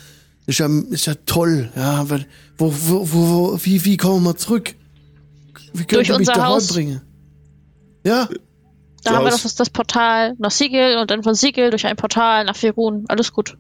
Das 0.46 0.56
ist 0.56 0.60
ja, 0.60 0.68
ist 0.90 1.06
ja 1.08 1.16
toll, 1.26 1.70
ja, 1.76 2.10
weil- 2.10 2.26
wo, 2.58 2.72
wo, 2.74 3.12
wo, 3.12 3.30
wo 3.30 3.60
wie, 3.64 3.84
wie 3.84 3.98
kommen 3.98 4.24
wir 4.24 4.38
zurück? 4.38 4.76
Wie 5.74 5.80
könnt 5.84 5.94
Durch 5.94 6.10
ihr 6.10 6.18
mich 6.18 6.30
unser 6.30 6.34
da 6.34 6.46
Haus. 6.46 6.68
bringen? 6.68 7.02
Ja, 8.06 8.30
da 9.04 9.12
zu 9.12 9.16
haben 9.18 9.26
wir 9.26 9.32
das, 9.32 9.56
das 9.56 9.70
Portal 9.70 10.36
nach 10.38 10.52
Siegel 10.52 10.98
und 10.98 11.12
dann 11.12 11.22
von 11.24 11.34
Siegel 11.36 11.70
durch 11.72 11.86
ein 11.86 11.96
Portal 11.98 12.46
nach 12.46 12.56
Ferun. 12.56 13.04
Alles 13.10 13.34
gut. 13.34 13.58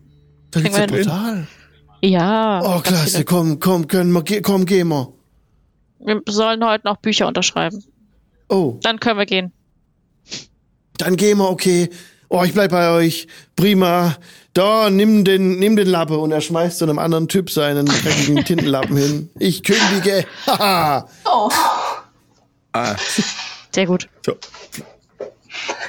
da 0.51 0.61
gibt's 0.61 0.77
ein 0.77 0.89
wir 0.89 1.03
Portal. 1.03 1.47
Ja. 2.01 2.61
Oh, 2.63 2.79
klasse, 2.81 3.09
viele. 3.11 3.25
komm, 3.25 3.59
komm, 3.59 3.87
können 3.87 4.11
wir, 4.13 4.23
ge- 4.23 4.41
komm, 4.41 4.65
gehen 4.65 4.87
wir. 4.87 5.11
Wir 5.99 6.21
sollen 6.29 6.63
heute 6.63 6.87
noch 6.87 6.97
Bücher 6.97 7.27
unterschreiben. 7.27 7.83
Oh, 8.47 8.79
Dann 8.83 8.99
können 8.99 9.17
wir 9.19 9.25
gehen. 9.25 9.51
Dann 10.97 11.15
gehen 11.17 11.37
wir, 11.37 11.49
okay. 11.49 11.89
Oh, 12.29 12.43
ich 12.43 12.53
bleib 12.53 12.71
bei 12.71 12.89
euch. 12.91 13.27
Prima. 13.55 14.15
Da, 14.53 14.89
nimm 14.89 15.23
den, 15.25 15.59
nimm 15.59 15.75
den 15.75 15.87
Lappe 15.87 16.17
und 16.17 16.31
er 16.31 16.41
schmeißt 16.41 16.79
so 16.79 16.85
einem 16.85 16.97
anderen 16.97 17.27
Typ 17.27 17.49
seinen 17.51 17.85
dreckigen 17.85 18.43
Tintenlappen 18.45 18.97
hin. 18.97 19.29
Ich 19.37 19.63
kündige. 19.63 20.25
Haha. 20.47 21.07
Oh, 21.25 21.49
Ah, 22.73 22.95
Sehr 23.73 23.85
gut. 23.85 24.09
Tja, 24.21 24.33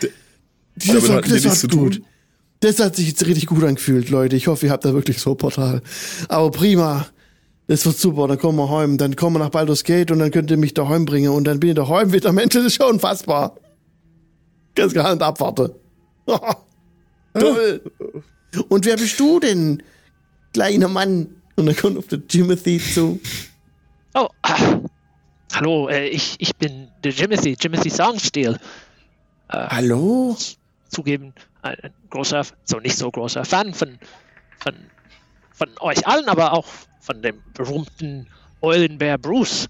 Das, 0.00 0.86
das 0.86 1.08
war 1.08 1.20
nichts 1.26 1.60
zu 1.60 1.68
gut. 1.68 2.00
Das 2.60 2.78
hat 2.80 2.96
sich 2.96 3.08
jetzt 3.08 3.26
richtig 3.26 3.46
gut 3.46 3.64
angefühlt, 3.64 4.08
Leute. 4.08 4.36
Ich 4.36 4.46
hoffe, 4.46 4.66
ihr 4.66 4.72
habt 4.72 4.84
da 4.84 4.92
wirklich 4.94 5.20
so 5.20 5.32
ein 5.32 5.36
Portal. 5.36 5.82
Aber 6.28 6.50
prima. 6.50 7.06
Das 7.66 7.84
wird 7.84 7.98
super. 7.98 8.28
Dann 8.28 8.38
kommen 8.38 8.56
wir 8.58 8.70
heim. 8.70 8.98
Dann 8.98 9.16
kommen 9.16 9.34
wir 9.36 9.40
nach 9.40 9.50
Baldur's 9.50 9.82
Gate 9.82 10.12
und 10.12 10.20
dann 10.20 10.30
könnt 10.30 10.50
ihr 10.52 10.56
mich 10.56 10.74
daheim 10.74 11.04
bringen. 11.06 11.30
Und 11.30 11.44
dann 11.44 11.58
bin 11.58 11.70
ich 11.70 11.76
daheim 11.76 12.12
wieder. 12.12 12.32
Mensch, 12.32 12.54
das 12.54 12.64
ist 12.64 12.76
schon 12.76 12.86
unfassbar. 12.94 13.56
Ganz 14.76 14.94
gar 14.94 15.12
nicht 15.12 15.22
abwarte. 15.22 15.74
Toll. 17.34 17.80
Und 18.68 18.84
wer 18.84 18.96
bist 18.96 19.18
du 19.18 19.40
denn, 19.40 19.82
kleiner 20.52 20.88
Mann? 20.88 21.34
Und 21.56 21.66
dann 21.66 21.76
kommt 21.76 21.98
auf 21.98 22.06
der 22.06 22.26
Timothy 22.26 22.78
zu. 22.78 23.18
Oh, 24.14 24.28
ah, 24.42 24.78
hallo, 25.54 25.88
äh, 25.88 26.08
ich, 26.08 26.36
ich 26.38 26.54
bin 26.56 26.88
der 27.02 27.12
Jimothy, 27.12 27.56
Jimothy 27.58 27.90
Songsteel. 27.90 28.58
Hallo? 29.48 30.36
Zugeben, 30.88 31.32
ein, 31.62 31.76
ein 31.82 31.92
großer, 32.10 32.44
so 32.64 32.78
nicht 32.78 32.96
so 32.96 33.10
großer 33.10 33.44
Fan 33.44 33.72
von, 33.72 33.98
von, 34.58 34.74
von 35.52 35.68
euch 35.80 36.06
allen, 36.06 36.28
aber 36.28 36.52
auch 36.52 36.66
von 37.00 37.22
dem 37.22 37.42
berühmten 37.54 38.26
Eulenbär 38.60 39.18
Bruce. 39.18 39.68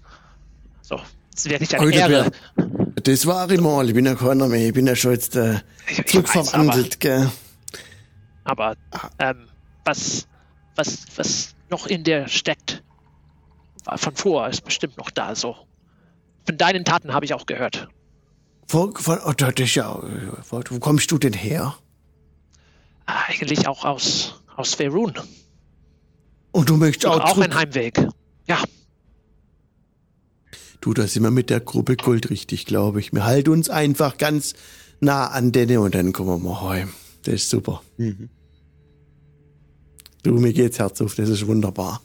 So, 0.81 0.99
es 1.33 1.45
ist 1.45 1.49
wirklich 1.49 1.75
eine 1.75 1.85
Eulenbär. 1.85 2.09
Ehre. 2.09 2.31
Das 3.03 3.25
war 3.25 3.49
ich 3.51 3.61
mal. 3.61 3.87
Ich 3.87 3.93
bin 3.93 4.05
ja 4.05 4.15
keiner 4.15 4.47
mehr. 4.47 4.67
Ich 4.67 4.73
bin 4.73 4.87
ja 4.87 4.95
schon 4.95 5.11
jetzt 5.11 5.35
äh, 5.35 5.59
zurückverwandelt, 6.05 6.99
gell? 6.99 7.31
Aber 8.43 8.75
ähm, 9.19 9.47
was, 9.85 10.27
was, 10.75 11.05
was 11.15 11.55
noch 11.69 11.85
in 11.87 12.03
der 12.03 12.27
steckt, 12.27 12.83
von 13.95 14.15
vor, 14.15 14.47
ist 14.47 14.63
bestimmt 14.63 14.97
noch 14.97 15.11
da. 15.11 15.35
So. 15.35 15.55
Von 16.45 16.57
deinen 16.57 16.85
Taten 16.85 17.13
habe 17.13 17.25
ich 17.25 17.33
auch 17.33 17.45
gehört. 17.45 17.87
Von, 18.67 18.95
von, 18.95 19.19
oh, 19.25 19.31
das 19.33 19.53
ist 19.57 19.75
ja, 19.75 19.97
wo 20.49 20.79
kommst 20.79 21.11
du 21.11 21.17
denn 21.17 21.33
her? 21.33 21.75
Ah, 23.05 23.21
Eigentlich 23.27 23.67
auch 23.67 23.85
aus, 23.85 24.41
aus 24.55 24.73
Faerun. 24.75 25.13
Und 26.51 26.67
du 26.69 26.75
möchtest 26.75 27.05
auch, 27.05 27.19
Auch 27.21 27.33
zurück. 27.33 27.45
ein 27.45 27.55
Heimweg. 27.55 28.07
Ja, 28.47 28.57
Du, 30.87 30.93
da 30.93 31.05
sind 31.05 31.23
wir 31.23 31.31
mit 31.31 31.49
der 31.49 31.59
Gruppe 31.59 31.97
Gold 31.97 32.29
richtig, 32.29 32.65
glaube 32.65 33.01
ich. 33.01 33.11
Wir 33.11 33.25
halten 33.25 33.49
uns 33.49 33.69
einfach 33.69 34.17
ganz 34.17 34.53
nah 35.01 35.27
an 35.27 35.51
denen 35.51 35.79
und 35.79 35.93
dann 35.93 36.13
kommen 36.13 36.29
wir 36.29 36.37
mal 36.37 36.61
heim. 36.61 36.93
Das 37.23 37.33
ist 37.33 37.49
super. 37.49 37.81
Du, 40.23 40.31
mir 40.31 40.53
geht's 40.53 40.79
Herz 40.79 41.01
auf, 41.01 41.15
das 41.15 41.27
ist 41.27 41.45
wunderbar. 41.45 41.99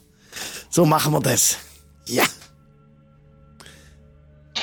So 0.68 0.84
machen 0.84 1.12
wir 1.12 1.20
das. 1.20 1.58
Ja. 2.08 2.24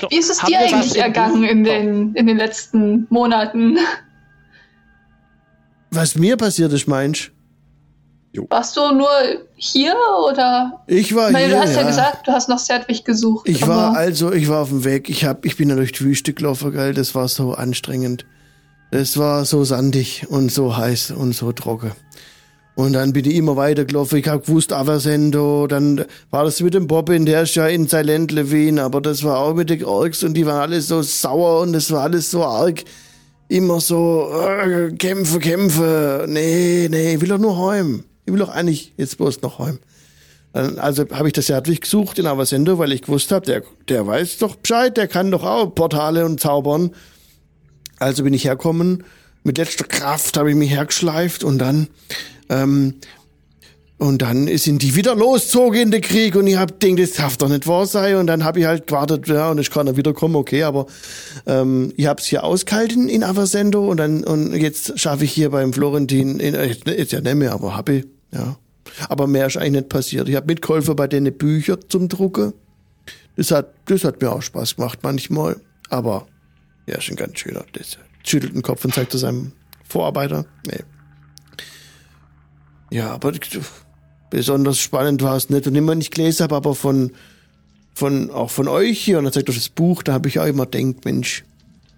Wie 0.09 0.17
ist 0.17 0.29
es 0.29 0.43
haben 0.43 0.49
dir 0.49 0.59
eigentlich 0.59 0.97
ergangen 0.97 1.45
in 1.45 1.63
den, 1.63 2.13
in 2.13 2.27
den 2.27 2.35
letzten 2.35 3.07
Monaten? 3.09 3.77
Was 5.91 6.15
mir 6.15 6.35
passiert 6.35 6.73
ist, 6.73 6.89
meinst 6.89 7.31
Warst 8.49 8.77
du 8.77 8.93
nur 8.93 9.09
hier 9.55 9.95
oder? 10.29 10.83
Ich 10.87 11.15
war 11.15 11.33
Weil 11.33 11.47
hier, 11.47 11.55
du 11.55 11.61
hast 11.61 11.75
ja. 11.75 11.81
ja. 11.81 11.87
gesagt, 11.87 12.27
du 12.27 12.31
hast 12.31 12.47
nach 12.47 12.59
Sedwig 12.59 13.03
gesucht. 13.03 13.47
Ich 13.49 13.67
war 13.67 13.95
also, 13.95 14.31
ich 14.31 14.47
war 14.47 14.61
auf 14.61 14.69
dem 14.69 14.83
Weg. 14.83 15.09
Ich 15.09 15.25
hab, 15.25 15.45
ich 15.45 15.57
bin 15.57 15.69
ja 15.69 15.75
durch 15.75 15.91
die 15.91 16.01
Wüste 16.01 16.33
gelaufen, 16.33 16.71
gell. 16.71 16.93
Das 16.93 17.15
war 17.15 17.27
so 17.27 17.53
anstrengend. 17.53 18.25
Es 18.91 19.17
war 19.17 19.45
so 19.45 19.63
sandig 19.63 20.27
und 20.29 20.51
so 20.51 20.77
heiß 20.77 21.11
und 21.11 21.33
so 21.33 21.51
trocken. 21.51 21.91
Und 22.75 22.93
dann 22.93 23.13
bin 23.13 23.25
ich 23.25 23.35
immer 23.35 23.55
weiter 23.57 23.83
gelaufen. 23.83 24.17
Ich 24.17 24.27
hab 24.27 24.45
gewusst, 24.45 24.71
Aversendo, 24.71 25.67
dann 25.67 26.05
war 26.31 26.45
das 26.45 26.61
mit 26.61 26.73
dem 26.73 26.87
Bobbin, 26.87 27.25
der 27.25 27.43
ist 27.43 27.55
ja 27.55 27.67
in 27.67 27.87
Silent 27.87 28.31
Levin, 28.31 28.79
aber 28.79 29.01
das 29.01 29.23
war 29.23 29.39
auch 29.39 29.53
mit 29.53 29.69
den 29.69 29.83
Orks 29.83 30.23
und 30.23 30.33
die 30.33 30.45
waren 30.45 30.61
alle 30.61 30.79
so 30.79 31.01
sauer 31.01 31.61
und 31.61 31.73
das 31.73 31.91
war 31.91 32.03
alles 32.03 32.31
so 32.31 32.45
arg. 32.45 32.83
Immer 33.49 33.81
so, 33.81 34.31
äh, 34.31 34.91
kämpfe, 34.93 35.39
kämpfe. 35.39 36.25
Nee, 36.29 36.87
nee, 36.89 37.15
ich 37.15 37.21
will 37.21 37.29
doch 37.29 37.37
nur 37.37 37.69
heim. 37.69 38.05
Ich 38.29 38.33
will 38.33 38.39
doch 38.41 38.49
eigentlich 38.49 38.93
jetzt 38.95 39.17
bloß 39.17 39.41
noch 39.41 39.57
heim. 39.57 39.79
Also 40.53 41.05
habe 41.11 41.29
ich 41.29 41.33
das 41.33 41.47
Jadwig 41.47 41.81
gesucht 41.81 42.19
in 42.19 42.27
Avasendo, 42.27 42.77
weil 42.77 42.91
ich 42.91 43.01
gewusst 43.01 43.31
habe, 43.31 43.43
der, 43.43 43.63
der 43.87 44.05
weiß 44.05 44.37
doch 44.37 44.55
Bescheid, 44.55 44.95
der 44.97 45.07
kann 45.07 45.31
doch 45.31 45.43
auch 45.43 45.73
Portale 45.73 46.25
und 46.25 46.39
zaubern. 46.39 46.91
Also 47.97 48.23
bin 48.23 48.35
ich 48.35 48.45
herkommen, 48.45 49.03
mit 49.43 49.57
letzter 49.57 49.85
Kraft 49.85 50.37
habe 50.37 50.51
ich 50.51 50.55
mich 50.55 50.69
hergeschleift 50.69 51.43
und 51.43 51.57
dann 51.57 51.87
ähm, 52.49 52.95
und 53.97 54.21
dann 54.21 54.47
sind 54.57 54.83
die 54.83 54.95
wieder 54.95 55.15
loszogen 55.15 55.81
in 55.81 55.91
den 55.91 56.01
Krieg 56.01 56.35
und 56.35 56.45
ich 56.45 56.55
hab 56.55 56.79
gedacht, 56.79 56.99
das 56.99 57.13
darf 57.13 57.37
doch 57.37 57.49
nicht 57.49 57.65
wahr 57.65 57.87
sein 57.87 58.15
und 58.15 58.27
dann 58.27 58.43
habe 58.43 58.59
ich 58.59 58.65
halt 58.65 58.85
gewartet, 58.85 59.27
ja, 59.27 59.49
und 59.49 59.59
ich 59.59 59.71
kann 59.71 59.87
er 59.87 59.97
wiederkommen, 59.97 60.35
okay, 60.35 60.63
aber 60.63 60.85
ähm, 61.47 61.93
ich 61.97 62.05
hab's 62.05 62.25
hier 62.25 62.43
ausgehalten 62.43 63.09
in 63.09 63.23
Avasendo 63.23 63.89
und 63.89 63.97
dann 63.97 64.23
und 64.23 64.53
jetzt 64.53 64.97
schaffe 64.99 65.25
ich 65.25 65.31
hier 65.31 65.49
beim 65.49 65.73
Florentin, 65.73 66.39
in, 66.39 66.53
äh, 66.53 66.75
jetzt 66.85 67.11
ja 67.11 67.21
nicht 67.21 67.35
mehr, 67.35 67.51
aber 67.53 67.75
habe 67.75 67.93
ich, 67.93 68.05
ja. 68.31 68.57
Aber 69.07 69.27
mehr 69.27 69.47
ist 69.47 69.57
eigentlich 69.57 69.83
nicht 69.83 69.89
passiert. 69.89 70.27
Ich 70.29 70.35
habe 70.35 70.47
mitgeholfen 70.47 70.95
bei 70.95 71.07
den 71.07 71.31
Büchern 71.37 71.79
zum 71.89 72.09
Drucken. 72.09 72.53
Das 73.35 73.51
hat, 73.51 73.73
das 73.85 74.03
hat 74.03 74.21
mir 74.21 74.31
auch 74.31 74.41
Spaß 74.41 74.75
gemacht 74.75 74.99
manchmal. 75.03 75.57
Aber 75.89 76.27
ja, 76.87 76.97
ist 76.97 77.09
ein 77.09 77.15
ganz 77.15 77.39
schöner. 77.39 77.65
Das 77.73 77.97
schüttelt 78.23 78.55
den 78.55 78.61
Kopf 78.61 78.83
und 78.83 78.93
zeigt 78.93 79.11
zu 79.11 79.17
seinem 79.17 79.51
Vorarbeiter. 79.87 80.45
Nee. 80.65 80.83
Ja, 82.91 83.11
aber 83.11 83.33
besonders 84.29 84.79
spannend 84.79 85.21
war 85.21 85.37
es 85.37 85.49
nicht. 85.49 85.67
Und 85.67 85.75
immer 85.75 85.95
nicht 85.95 86.13
gelesen 86.13 86.43
habe, 86.43 86.55
aber 86.55 86.75
von, 86.75 87.11
von, 87.93 88.31
auch 88.31 88.49
von 88.49 88.67
euch 88.67 88.99
hier, 88.99 89.19
und 89.19 89.25
dann 89.25 89.33
zeigt 89.33 89.49
euch 89.49 89.55
das 89.55 89.69
Buch, 89.69 90.03
da 90.03 90.13
habe 90.13 90.27
ich 90.27 90.39
auch 90.39 90.45
immer 90.45 90.65
gedacht, 90.65 91.05
Mensch, 91.05 91.45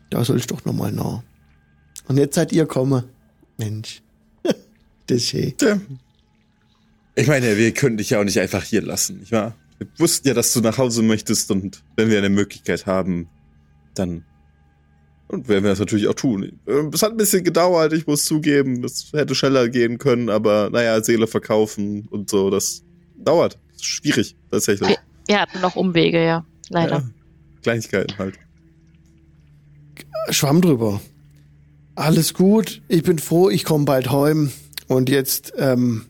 da 0.10 0.24
soll 0.26 0.38
ich 0.38 0.48
doch 0.48 0.66
nochmal 0.66 0.92
nach. 0.92 1.24
Und 2.08 2.18
jetzt 2.18 2.36
seid 2.36 2.52
ihr 2.52 2.66
kommen. 2.66 3.06
Mensch. 3.58 4.02
das 4.44 5.18
ist 5.18 5.30
schön. 5.30 5.54
Ich 7.16 7.28
meine, 7.28 7.58
wir 7.58 7.74
können 7.74 7.98
dich 7.98 8.12
ja 8.12 8.20
auch 8.20 8.24
nicht 8.24 8.40
einfach 8.40 8.64
hier 8.64 8.82
lassen, 8.82 9.20
nicht 9.20 9.32
wahr? 9.32 9.56
Wir 9.78 9.88
wussten 9.98 10.28
ja, 10.28 10.34
dass 10.34 10.54
du 10.54 10.62
nach 10.62 10.78
Hause 10.78 11.02
möchtest 11.02 11.52
und 11.52 11.84
wenn 11.96 12.10
wir 12.10 12.18
eine 12.18 12.30
Möglichkeit 12.30 12.86
haben, 12.86 13.30
dann 13.96 14.24
und 15.32 15.48
werden 15.48 15.64
wir 15.64 15.70
das 15.70 15.80
natürlich 15.80 16.08
auch 16.10 16.14
tun. 16.14 16.60
Ähm, 16.68 16.92
Es 16.94 17.02
hat 17.02 17.12
ein 17.12 17.18
bisschen 17.18 17.46
gedauert, 17.46 17.94
ich 17.94 18.06
muss 18.06 18.26
zugeben. 18.26 18.82
Das 18.82 19.12
hätte 19.14 19.34
schneller 19.34 19.70
gehen 19.70 19.98
können, 19.98 20.30
aber 20.30 20.70
naja, 20.70 21.02
Seele 21.02 21.26
verkaufen 21.26 22.06
und 22.12 22.30
so, 22.30 22.50
das 22.50 22.84
dauert. 23.16 23.58
Das 23.70 23.78
ist 23.78 23.86
schwierig, 23.86 24.36
tatsächlich. 24.52 24.90
Wir, 24.90 24.98
wir 25.28 25.42
hatten 25.42 25.62
noch 25.62 25.78
Umwege, 25.78 26.22
ja. 26.22 26.46
Leider. 26.70 26.98
Ja, 26.98 27.10
Kleinigkeiten 27.64 28.18
halt. 28.18 28.40
Schwamm 30.30 30.62
drüber. 30.62 31.00
Alles 31.96 32.34
gut, 32.34 32.82
ich 32.90 33.04
bin 33.04 33.18
froh, 33.18 33.50
ich 33.50 33.64
komme 33.64 33.86
bald 33.86 34.12
heim. 34.12 34.52
Und 34.88 35.10
jetzt 35.10 35.54
ähm, 35.58 36.06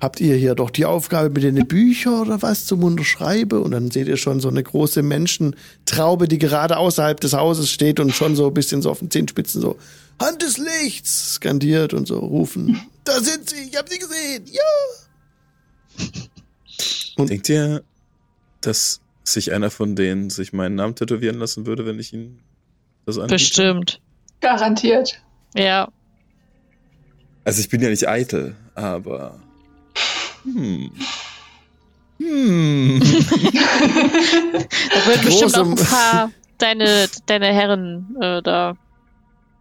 habt 0.00 0.20
ihr 0.20 0.36
hier 0.36 0.54
doch 0.54 0.70
die 0.70 0.84
Aufgabe 0.84 1.30
mit 1.30 1.42
den 1.42 1.66
Büchern 1.66 2.20
oder 2.28 2.40
was 2.42 2.66
zum 2.66 2.84
Unterschreiben. 2.84 3.62
Und 3.62 3.72
dann 3.72 3.90
seht 3.90 4.06
ihr 4.08 4.16
schon 4.16 4.40
so 4.40 4.48
eine 4.48 4.62
große 4.62 5.02
Menschentraube, 5.02 6.28
die 6.28 6.38
gerade 6.38 6.76
außerhalb 6.76 7.20
des 7.20 7.32
Hauses 7.32 7.70
steht 7.70 7.98
und 8.00 8.12
schon 8.14 8.36
so 8.36 8.46
ein 8.48 8.54
bisschen 8.54 8.80
so 8.82 8.90
auf 8.90 9.00
den 9.00 9.10
Zehenspitzen 9.10 9.60
so 9.60 9.76
Hand 10.20 10.42
des 10.42 10.58
Lichts 10.58 11.34
skandiert 11.34 11.94
und 11.94 12.06
so 12.08 12.18
rufen. 12.18 12.80
Da 13.04 13.20
sind 13.22 13.48
sie, 13.48 13.56
ich 13.70 13.74
hab 13.78 13.88
sie 13.88 13.98
gesehen, 13.98 14.44
ja. 14.52 16.06
Und- 17.16 17.30
Denkt 17.30 17.48
ihr, 17.48 17.82
dass 18.60 19.00
sich 19.24 19.52
einer 19.52 19.70
von 19.70 19.96
denen 19.96 20.28
sich 20.28 20.52
meinen 20.52 20.74
Namen 20.74 20.94
tätowieren 20.94 21.38
lassen 21.38 21.64
würde, 21.66 21.86
wenn 21.86 21.98
ich 21.98 22.12
ihn 22.12 22.38
das 23.06 23.16
anbiete? 23.16 23.34
Bestimmt. 23.34 24.00
Garantiert. 24.40 25.22
Ja. 25.54 25.88
Also 27.44 27.60
ich 27.60 27.68
bin 27.70 27.80
ja 27.80 27.88
nicht 27.88 28.06
eitel, 28.08 28.56
aber. 28.74 29.40
Hm. 30.54 30.90
Hm. 32.18 33.00
Da 33.00 33.06
würden 35.06 35.24
bestimmt 35.24 35.56
auch 35.56 35.66
ein 35.66 35.76
paar 35.76 36.30
deine, 36.58 37.08
deine 37.26 37.46
Herren 37.46 38.16
äh, 38.20 38.42
da 38.42 38.76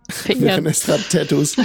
fingern. 0.09 0.65
Tattoos. 1.09 1.55
ja, 1.57 1.63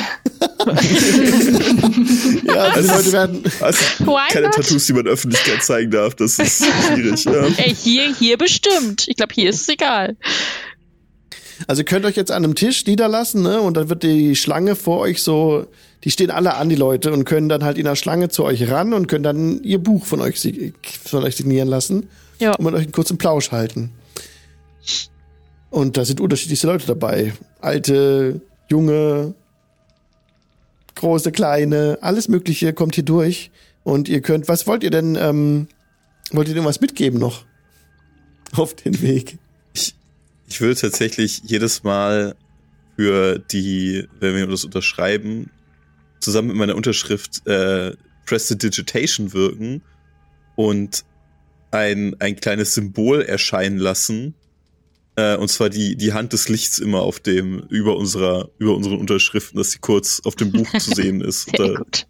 die 2.75 2.87
Leute 2.87 3.13
werden. 3.13 3.43
Also, 3.61 3.85
keine 4.31 4.47
not? 4.47 4.57
Tattoos, 4.57 4.87
die 4.87 4.93
man 4.93 5.07
Öffentlichkeit 5.07 5.63
zeigen 5.63 5.91
darf, 5.91 6.15
das 6.15 6.39
ist 6.39 6.65
schwierig. 6.65 7.25
Ja. 7.25 7.47
Ey, 7.57 7.75
hier, 7.75 8.15
hier 8.15 8.37
bestimmt. 8.37 9.07
Ich 9.09 9.17
glaube, 9.17 9.35
hier 9.35 9.51
ist 9.51 9.63
es 9.63 9.69
egal. 9.69 10.17
Also 11.67 11.83
ihr 11.83 11.85
könnt 11.87 12.05
euch 12.05 12.17
jetzt 12.17 12.31
an 12.31 12.45
einem 12.45 12.55
Tisch 12.55 12.85
niederlassen, 12.87 13.43
ne? 13.43 13.61
Und 13.61 13.77
dann 13.77 13.89
wird 13.89 14.03
die 14.03 14.37
Schlange 14.37 14.75
vor 14.77 14.99
euch 15.01 15.23
so, 15.23 15.67
die 16.05 16.11
stehen 16.11 16.31
alle 16.31 16.57
an, 16.57 16.69
die 16.69 16.75
Leute, 16.77 17.13
und 17.13 17.25
können 17.25 17.49
dann 17.49 17.65
halt 17.65 17.79
in 17.79 17.85
der 17.85 17.97
Schlange 17.97 18.29
zu 18.29 18.45
euch 18.45 18.71
ran 18.71 18.93
und 18.93 19.07
können 19.07 19.23
dann 19.25 19.63
ihr 19.63 19.79
Buch 19.79 20.05
von 20.07 20.21
euch, 20.21 20.41
von 21.05 21.23
euch 21.23 21.37
signieren 21.37 21.69
lassen 21.69 22.09
Ja. 22.39 22.55
und 22.55 22.65
mit 22.65 22.75
euch 22.75 22.83
einen 22.85 22.93
kurzen 22.93 23.19
Plausch 23.19 23.53
halten. 23.53 23.93
Und 25.71 25.97
da 25.97 26.05
sind 26.05 26.21
unterschiedlichste 26.21 26.67
Leute 26.67 26.87
dabei. 26.87 27.33
Alte, 27.61 28.41
junge, 28.69 29.35
große, 30.97 31.33
kleine, 31.33 31.99
alles 32.03 32.29
Mögliche 32.29 32.73
kommt 32.73 32.95
hier 32.95 33.05
durch. 33.05 33.51
Und 33.85 34.09
ihr 34.09 34.21
könnt, 34.21 34.49
was 34.49 34.67
wollt 34.67 34.85
ihr 34.85 34.91
denn, 34.91 35.17
ähm, 35.17 35.69
wollt 36.31 36.49
ihr 36.49 36.55
denn 36.55 36.65
was 36.65 36.81
mitgeben 36.81 37.19
noch? 37.19 37.45
Auf 38.55 38.75
den 38.75 39.01
Weg. 39.01 39.39
Ich 40.49 40.61
würde 40.61 40.81
tatsächlich 40.81 41.43
jedes 41.45 41.83
Mal 41.83 42.35
für 42.97 43.39
die, 43.39 44.07
wenn 44.21 44.35
wir 44.37 44.47
das 44.47 44.65
unterschreiben, 44.65 45.51
zusammen 46.21 46.49
mit 46.49 46.57
meiner 46.57 46.77
Unterschrift 46.77 47.47
äh, 47.47 47.93
Prestidigitation 48.27 49.33
wirken 49.33 49.83
und 50.57 51.05
ein, 51.71 52.15
ein 52.21 52.37
kleines 52.37 52.75
Symbol 52.75 53.23
erscheinen 53.23 53.79
lassen. 53.79 54.35
Äh, 55.17 55.37
und 55.37 55.49
zwar 55.49 55.69
die, 55.71 55.97
die 55.97 56.13
Hand 56.13 56.33
des 56.33 56.49
Lichts 56.49 56.79
immer 56.79 57.01
auf 57.03 57.19
dem, 57.21 57.61
über 57.71 57.97
unserer, 57.97 58.51
über 58.59 58.75
unseren 58.77 58.99
Unterschriften, 58.99 59.57
dass 59.59 59.73
sie 59.73 59.79
kurz 59.79 60.21
auf 60.25 60.35
dem 60.37 60.53
Buch 60.53 60.71
zu 60.79 60.95
sehen 60.95 61.21
ist. 61.23 61.49
Sehr 61.57 61.69
Da- 61.73 61.75
gut. 61.79 62.07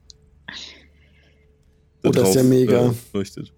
da 2.02 2.09
Oh, 2.09 2.12
das 2.12 2.30
ist 2.30 2.34
ja 2.34 2.42
mega. 2.42 2.88
Äh, 2.90 2.92
leuchtet. 3.12 3.52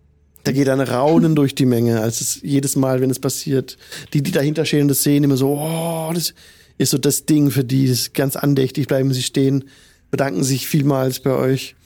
Da 0.44 0.52
geht 0.52 0.68
ein 0.68 0.80
Raunen 0.80 1.34
durch 1.34 1.54
die 1.54 1.66
Menge, 1.66 2.00
als 2.00 2.20
es 2.20 2.40
jedes 2.42 2.76
Mal, 2.76 3.00
wenn 3.00 3.10
es 3.10 3.18
passiert, 3.18 3.76
die, 4.12 4.22
die 4.22 4.30
dahinter 4.30 4.64
stehen, 4.64 4.88
das 4.88 5.02
sehen 5.02 5.24
immer 5.24 5.36
so, 5.36 5.58
oh, 5.58 6.10
das 6.14 6.34
ist 6.78 6.90
so 6.90 6.98
das 6.98 7.24
Ding 7.26 7.50
für 7.50 7.64
die, 7.64 7.88
das 7.88 7.98
ist 8.00 8.14
ganz 8.14 8.36
andächtig 8.36 8.86
bleiben. 8.86 9.12
Sie 9.12 9.22
stehen, 9.22 9.64
bedanken 10.10 10.44
sich 10.44 10.66
vielmals 10.66 11.20
bei 11.20 11.30
euch. 11.32 11.76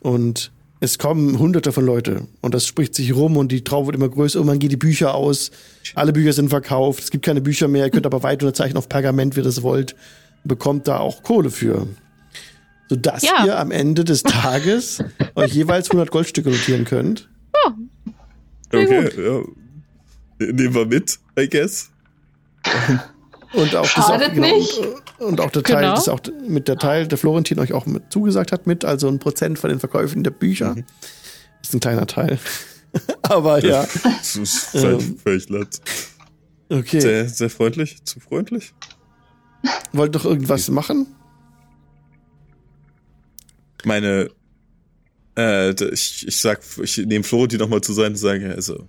Und 0.00 0.50
es 0.80 0.98
kommen 0.98 1.38
hunderte 1.38 1.70
von 1.72 1.86
Leute 1.86 2.26
und 2.40 2.54
das 2.54 2.66
spricht 2.66 2.94
sich 2.96 3.14
rum 3.14 3.36
und 3.36 3.52
die 3.52 3.62
Trauer 3.62 3.86
wird 3.86 3.94
immer 3.94 4.08
größer, 4.08 4.36
irgendwann 4.38 4.58
gehen 4.58 4.68
die 4.70 4.76
Bücher 4.76 5.14
aus, 5.14 5.52
alle 5.94 6.12
Bücher 6.12 6.32
sind 6.32 6.48
verkauft, 6.48 7.04
es 7.04 7.10
gibt 7.12 7.24
keine 7.24 7.40
Bücher 7.40 7.68
mehr, 7.68 7.84
ihr 7.84 7.90
könnt 7.92 8.04
aber 8.04 8.24
weit 8.24 8.42
unterzeichnen 8.42 8.76
auf 8.78 8.88
Pergament, 8.88 9.36
wie 9.36 9.40
ihr 9.40 9.44
das 9.44 9.62
wollt, 9.62 9.94
bekommt 10.42 10.88
da 10.88 10.98
auch 10.98 11.22
Kohle 11.22 11.50
für. 11.52 11.86
Sodass 12.88 13.22
Ja. 13.22 13.46
ihr 13.46 13.58
am 13.60 13.70
Ende 13.70 14.02
des 14.02 14.24
Tages 14.24 14.98
euch 15.36 15.54
jeweils 15.54 15.88
100 15.88 16.10
Goldstücke 16.10 16.50
notieren 16.50 16.84
könnt. 16.84 17.28
Okay, 18.72 19.10
ja. 19.24 19.32
Ne- 20.38 20.52
Nehmen 20.52 20.74
wir 20.74 20.86
mit, 20.86 21.18
I 21.38 21.48
guess. 21.48 21.90
Und 23.54 23.76
auch 23.76 23.84
Schadet 23.84 24.20
das 24.22 24.30
auch, 24.30 24.34
genau, 24.34 24.56
nicht. 24.56 24.78
Und, 24.78 25.26
und 25.28 25.40
auch 25.42 25.50
der 25.50 25.62
Teil, 25.62 25.82
Genau. 25.82 25.94
das 25.94 26.08
auch 26.08 26.20
mit 26.48 26.68
der 26.68 26.78
Teil, 26.78 27.06
der 27.06 27.18
Florentin 27.18 27.58
euch 27.58 27.74
auch 27.74 27.84
mit 27.84 28.10
zugesagt 28.10 28.50
hat, 28.50 28.66
mit, 28.66 28.82
also 28.84 29.08
ein 29.08 29.18
Prozent 29.18 29.58
von 29.58 29.68
den 29.68 29.78
Verkäufen 29.78 30.24
der 30.24 30.30
Bücher. 30.30 30.74
Mhm. 30.74 30.84
Ist 31.62 31.74
ein 31.74 31.80
kleiner 31.80 32.06
Teil. 32.06 32.38
Aber 33.22 33.62
ja, 33.62 33.86
Das 34.04 34.36
ist 34.36 34.56
völlig, 34.70 35.06
Ähm. 35.06 35.18
völlig 35.18 35.50
nett. 35.50 35.80
okay. 36.70 37.00
Sehr, 37.00 37.28
sehr 37.28 37.50
freundlich, 37.50 38.02
zu 38.04 38.20
freundlich. 38.20 38.72
Wollt 39.92 40.14
doch 40.14 40.24
irgendwas 40.24 40.68
machen? 40.70 41.06
Meine, 43.84 44.30
äh, 45.36 45.70
ich, 45.92 46.26
ich 46.26 46.36
sag, 46.36 46.60
ich 46.82 46.98
nehme 46.98 47.24
Florentin 47.24 47.58
nochmal 47.58 47.80
zu 47.80 47.92
sein 47.92 48.12
und 48.12 48.18
sage, 48.18 48.54
also, 48.54 48.86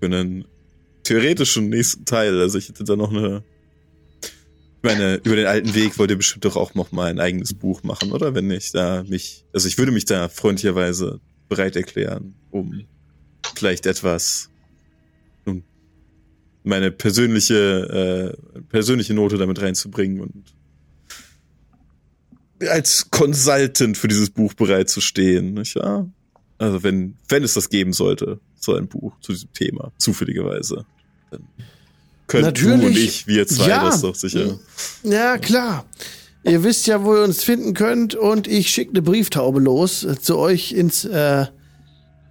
für 0.00 0.06
einen 0.06 0.44
theoretischen 1.02 1.68
nächsten 1.68 2.04
Teil, 2.04 2.40
also 2.40 2.58
ich 2.58 2.68
hätte 2.68 2.84
da 2.84 2.96
noch 2.96 3.10
eine, 3.10 3.42
ich 4.22 4.82
meine, 4.82 5.16
über 5.16 5.36
den 5.36 5.46
alten 5.46 5.74
Weg 5.74 5.98
wollt 5.98 6.10
ihr 6.10 6.16
bestimmt 6.16 6.44
doch 6.44 6.56
auch 6.56 6.74
noch 6.74 6.92
mal 6.92 7.10
ein 7.10 7.20
eigenes 7.20 7.54
Buch 7.54 7.82
machen, 7.82 8.12
oder? 8.12 8.34
Wenn 8.34 8.50
ich 8.50 8.72
da 8.72 9.02
mich, 9.04 9.44
also 9.52 9.66
ich 9.66 9.78
würde 9.78 9.92
mich 9.92 10.04
da 10.04 10.28
freundlicherweise 10.28 11.20
bereit 11.48 11.76
erklären, 11.76 12.34
um 12.50 12.84
vielleicht 13.54 13.86
etwas, 13.86 14.50
meine 16.64 16.90
persönliche, 16.90 18.34
äh, 18.56 18.60
persönliche 18.62 19.14
Note 19.14 19.36
damit 19.36 19.60
reinzubringen 19.60 20.20
und 20.20 20.54
als 22.68 23.10
Consultant 23.10 23.96
für 23.98 24.08
dieses 24.08 24.30
Buch 24.30 24.54
bereit 24.54 24.88
zu 24.88 25.00
stehen, 25.00 25.54
nicht 25.54 25.76
wahr? 25.76 26.08
Also 26.58 26.82
wenn, 26.82 27.16
wenn 27.28 27.42
es 27.42 27.54
das 27.54 27.68
geben 27.68 27.92
sollte, 27.92 28.38
so 28.58 28.74
ein 28.74 28.88
Buch 28.88 29.12
zu 29.20 29.32
diesem 29.32 29.52
Thema, 29.52 29.92
zufälligerweise, 29.98 30.84
dann 31.30 31.40
können 32.26 32.54
du 32.54 32.72
und 32.72 32.78
Natürlich. 32.78 33.04
ich, 33.04 33.26
wir 33.26 33.46
zwei, 33.46 33.68
Ja. 33.68 33.84
das 33.84 34.00
doch 34.00 34.14
sicher. 34.14 34.58
Ja, 35.02 35.36
klar. 35.38 35.84
Ihr 36.44 36.62
wisst 36.62 36.86
ja, 36.86 37.02
wo 37.04 37.14
ihr 37.16 37.22
uns 37.24 37.42
finden 37.42 37.74
könnt 37.74 38.14
und 38.14 38.46
ich 38.46 38.70
schicke 38.70 38.90
eine 38.92 39.02
Brieftaube 39.02 39.60
los 39.60 40.06
zu 40.20 40.36
euch 40.38 40.72
ins 40.72 41.04
äh, 41.04 41.46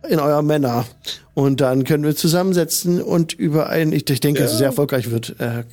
in 0.09 0.19
euer 0.19 0.41
Männer 0.41 0.85
und 1.33 1.61
dann 1.61 1.83
können 1.85 2.03
wir 2.03 2.15
zusammensetzen 2.15 3.01
und 3.01 3.33
über 3.33 3.69
ein, 3.69 3.91
ich, 3.93 4.09
ich 4.09 4.19
denke, 4.19 4.41
dass 4.41 4.51
es 4.51 4.57
sehr 4.57 4.67
erfolgreich 4.67 5.09
wird, 5.11 5.39
äh, 5.39 5.63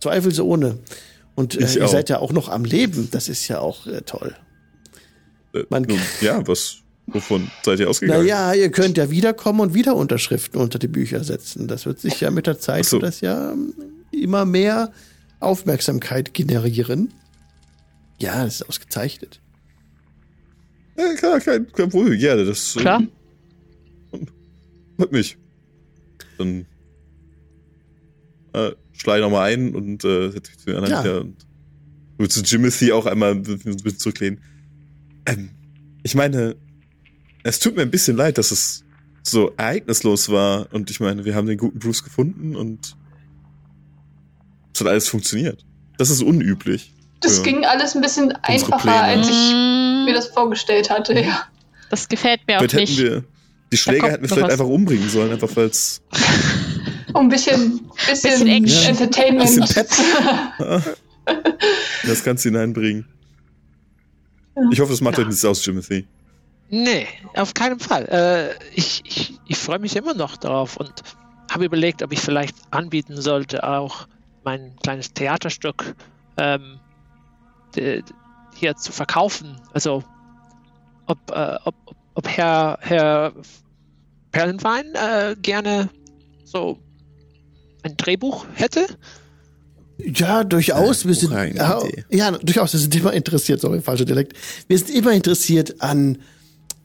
zweifelsohne. 0.00 0.78
Und 1.34 1.56
äh, 1.56 1.66
ihr 1.74 1.84
auch. 1.86 1.88
seid 1.90 2.08
ja 2.10 2.18
auch 2.18 2.32
noch 2.32 2.48
am 2.48 2.64
Leben, 2.64 3.08
das 3.10 3.28
ist 3.28 3.46
ja 3.48 3.60
auch 3.60 3.86
äh, 3.86 4.02
toll. 4.02 4.34
Äh, 5.54 5.64
Man- 5.70 5.82
nun, 5.84 5.98
ja, 6.20 6.46
was, 6.46 6.78
wovon 7.06 7.50
seid 7.64 7.80
ihr 7.80 7.88
ausgegangen? 7.88 8.22
Naja, 8.26 8.52
ihr 8.54 8.70
könnt 8.70 8.96
ja 8.98 9.10
wiederkommen 9.10 9.60
und 9.60 9.74
wieder 9.74 9.96
Unterschriften 9.96 10.60
unter 10.60 10.78
die 10.78 10.88
Bücher 10.88 11.24
setzen. 11.24 11.66
Das 11.68 11.86
wird 11.86 11.98
sich 12.00 12.20
ja 12.20 12.30
mit 12.30 12.46
der 12.46 12.58
Zeit 12.58 12.84
so. 12.86 12.98
das 12.98 13.20
ja 13.20 13.52
ähm, 13.52 13.74
immer 14.10 14.44
mehr 14.44 14.92
Aufmerksamkeit 15.40 16.34
generieren. 16.34 17.12
Ja, 18.18 18.44
das 18.44 18.56
ist 18.56 18.68
ausgezeichnet. 18.68 19.40
Ja, 20.98 21.14
klar, 21.14 21.40
kein, 21.40 21.70
kein 21.72 21.88
Problem, 21.88 22.18
gerne, 22.18 22.44
das 22.44 22.76
äh, 22.76 22.80
Klar. 22.80 23.02
Hört 24.98 25.12
mich. 25.12 25.38
Dann 26.36 26.66
äh, 28.52 28.72
schlage 29.00 29.20
ich 29.20 29.24
nochmal 29.24 29.52
ein 29.52 29.74
und 29.74 30.04
äh, 30.04 30.30
setze 30.30 30.50
mich 30.52 30.58
zu 30.58 30.66
den 30.66 30.76
anderen 30.76 30.92
Ja. 30.94 31.04
wieder 31.04 31.20
und 31.22 31.36
will 32.18 32.28
zu 32.28 32.42
Jimothy 32.42 32.92
auch 32.92 33.06
einmal 33.06 33.32
ein 33.32 33.42
bisschen 33.42 33.98
zurücklehnen. 33.98 34.40
Ähm, 35.26 35.50
ich 36.02 36.14
meine, 36.14 36.56
es 37.42 37.58
tut 37.58 37.76
mir 37.76 37.82
ein 37.82 37.90
bisschen 37.90 38.16
leid, 38.16 38.36
dass 38.38 38.50
es 38.50 38.84
so 39.22 39.52
ereignislos 39.56 40.28
war 40.30 40.66
und 40.72 40.90
ich 40.90 41.00
meine, 41.00 41.24
wir 41.24 41.34
haben 41.34 41.46
den 41.46 41.58
guten 41.58 41.78
Bruce 41.78 42.04
gefunden 42.04 42.56
und 42.56 42.96
es 44.74 44.80
hat 44.80 44.88
alles 44.88 45.08
funktioniert. 45.08 45.64
Das 45.98 46.10
ist 46.10 46.22
unüblich. 46.22 46.92
Das 47.20 47.38
Ja. 47.38 47.42
ging 47.42 47.64
alles 47.64 47.94
ein 47.94 48.00
bisschen 48.02 48.32
einfacher, 48.42 48.78
Pläne. 48.78 49.02
als 49.02 49.28
ich 49.28 49.52
Mm, 49.54 50.04
mir 50.06 50.14
das 50.14 50.28
vorgestellt 50.28 50.88
hatte. 50.90 51.12
Ja. 51.20 51.42
das 51.90 52.08
gefällt 52.08 52.40
mir 52.46 52.56
auch 52.56 52.60
Vielleicht 52.60 52.74
hätten 52.74 52.82
nicht. 52.92 52.98
wir 52.98 53.24
die 53.72 53.76
Schläger 53.76 54.10
hätten 54.10 54.22
wir 54.22 54.28
vielleicht 54.28 54.46
was. 54.46 54.52
einfach 54.52 54.66
umbringen 54.66 55.08
sollen, 55.08 55.30
einfach 55.32 55.54
weil 55.54 55.66
es 55.66 56.00
Um 57.14 57.26
ein 57.26 57.28
bisschen, 57.28 57.80
bisschen, 58.08 58.62
Bisschen. 58.62 58.90
Entertainment. 58.90 59.60
Bisschen 59.60 59.86
das 62.06 62.24
Ganze 62.24 62.48
hineinbringen. 62.48 63.06
Ich 64.72 64.80
hoffe, 64.80 64.92
es 64.92 65.00
macht 65.00 65.18
euch 65.18 65.26
nichts 65.26 65.44
aus, 65.44 65.64
Jimothy. 65.64 66.06
Nee, 66.68 67.06
auf 67.34 67.54
keinen 67.54 67.80
Fall. 67.80 68.06
Äh, 68.08 68.54
ich 68.74 69.02
ich, 69.04 69.38
ich 69.46 69.56
freue 69.58 69.78
mich 69.78 69.96
immer 69.96 70.14
noch 70.14 70.36
darauf 70.36 70.76
und 70.76 70.92
habe 71.50 71.64
überlegt, 71.64 72.02
ob 72.02 72.12
ich 72.12 72.20
vielleicht 72.20 72.56
anbieten 72.70 73.20
sollte, 73.20 73.66
auch 73.66 74.06
mein 74.44 74.76
kleines 74.82 75.12
Theaterstück 75.12 75.94
ähm, 76.36 76.78
de- 77.74 78.02
hier 78.54 78.76
zu 78.76 78.92
verkaufen. 78.92 79.60
Also, 79.72 80.04
ob, 81.06 81.18
äh, 81.32 81.56
ob, 81.64 81.74
ob- 81.86 81.96
ob 82.14 82.28
Herr, 82.28 82.78
Herr 82.82 83.32
Perlenwein 84.30 84.86
äh, 84.94 85.34
gerne 85.42 85.88
so 86.44 86.78
ein 87.82 87.96
Drehbuch 87.96 88.46
hätte. 88.54 88.86
Ja, 89.98 90.44
durchaus. 90.44 91.06
Wir 91.06 91.14
sind, 91.14 91.32
ja, 91.32 91.82
ja, 92.10 92.30
durchaus. 92.30 92.72
Wir 92.72 92.80
sind 92.80 92.94
immer 92.94 93.12
interessiert, 93.12 93.60
sorry, 93.60 93.82
falscher 93.82 94.06
Dialekt. 94.06 94.34
Wir 94.66 94.78
sind 94.78 94.90
immer 94.90 95.12
interessiert 95.12 95.82
an, 95.82 96.18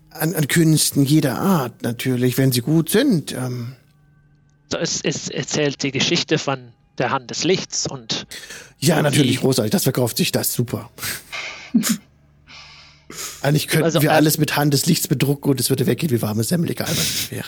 an, 0.10 0.36
an 0.36 0.48
Künsten 0.48 1.06
jeder 1.06 1.38
Art, 1.40 1.82
natürlich, 1.84 2.38
wenn 2.38 2.52
sie 2.52 2.62
gut 2.62 2.90
sind. 2.90 3.32
Ähm, 3.32 3.76
So, 4.72 4.78
es, 4.78 5.00
es 5.02 5.30
erzählt 5.30 5.82
die 5.84 5.92
Geschichte 5.92 6.38
von 6.38 6.74
der 6.98 7.12
Hand 7.12 7.30
des 7.32 7.44
Lichts 7.44 7.88
und 7.88 8.26
ja, 8.80 9.02
natürlich, 9.02 9.40
großartig. 9.40 9.72
Das 9.72 9.84
verkauft 9.84 10.18
sich 10.18 10.32
das 10.32 10.54
super. 10.54 10.90
Eigentlich 13.42 13.68
könnten 13.68 13.86
Also, 13.86 14.02
wir 14.02 14.10
äh, 14.10 14.14
alles 14.14 14.38
mit 14.38 14.56
Hand 14.58 14.74
des 14.74 14.86
Lichts 14.88 15.08
bedrucken 15.08 15.52
und 15.52 15.60
es 15.60 15.70
würde 15.70 15.86
weggehen 15.86 16.12
wie 16.12 16.22
warme 16.22 16.44
Semmel, 16.44 16.72
egal 16.72 16.90
was 16.90 16.98
es 16.98 17.32
wäre. 17.32 17.48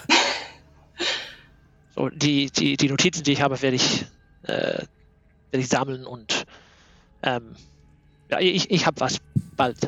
So, 1.97 2.09
die, 2.09 2.51
die, 2.51 2.77
die 2.77 2.89
Notizen, 2.89 3.23
die 3.23 3.31
ich 3.31 3.41
habe, 3.41 3.59
werde 3.63 3.75
ich, 3.75 4.05
äh, 4.43 4.53
werde 4.53 4.85
ich 5.51 5.67
sammeln 5.67 6.05
und 6.05 6.45
ähm, 7.23 7.55
ja, 8.29 8.39
ich, 8.39 8.69
ich 8.69 8.85
habe 8.85 8.99
was 8.99 9.17
bald. 9.55 9.83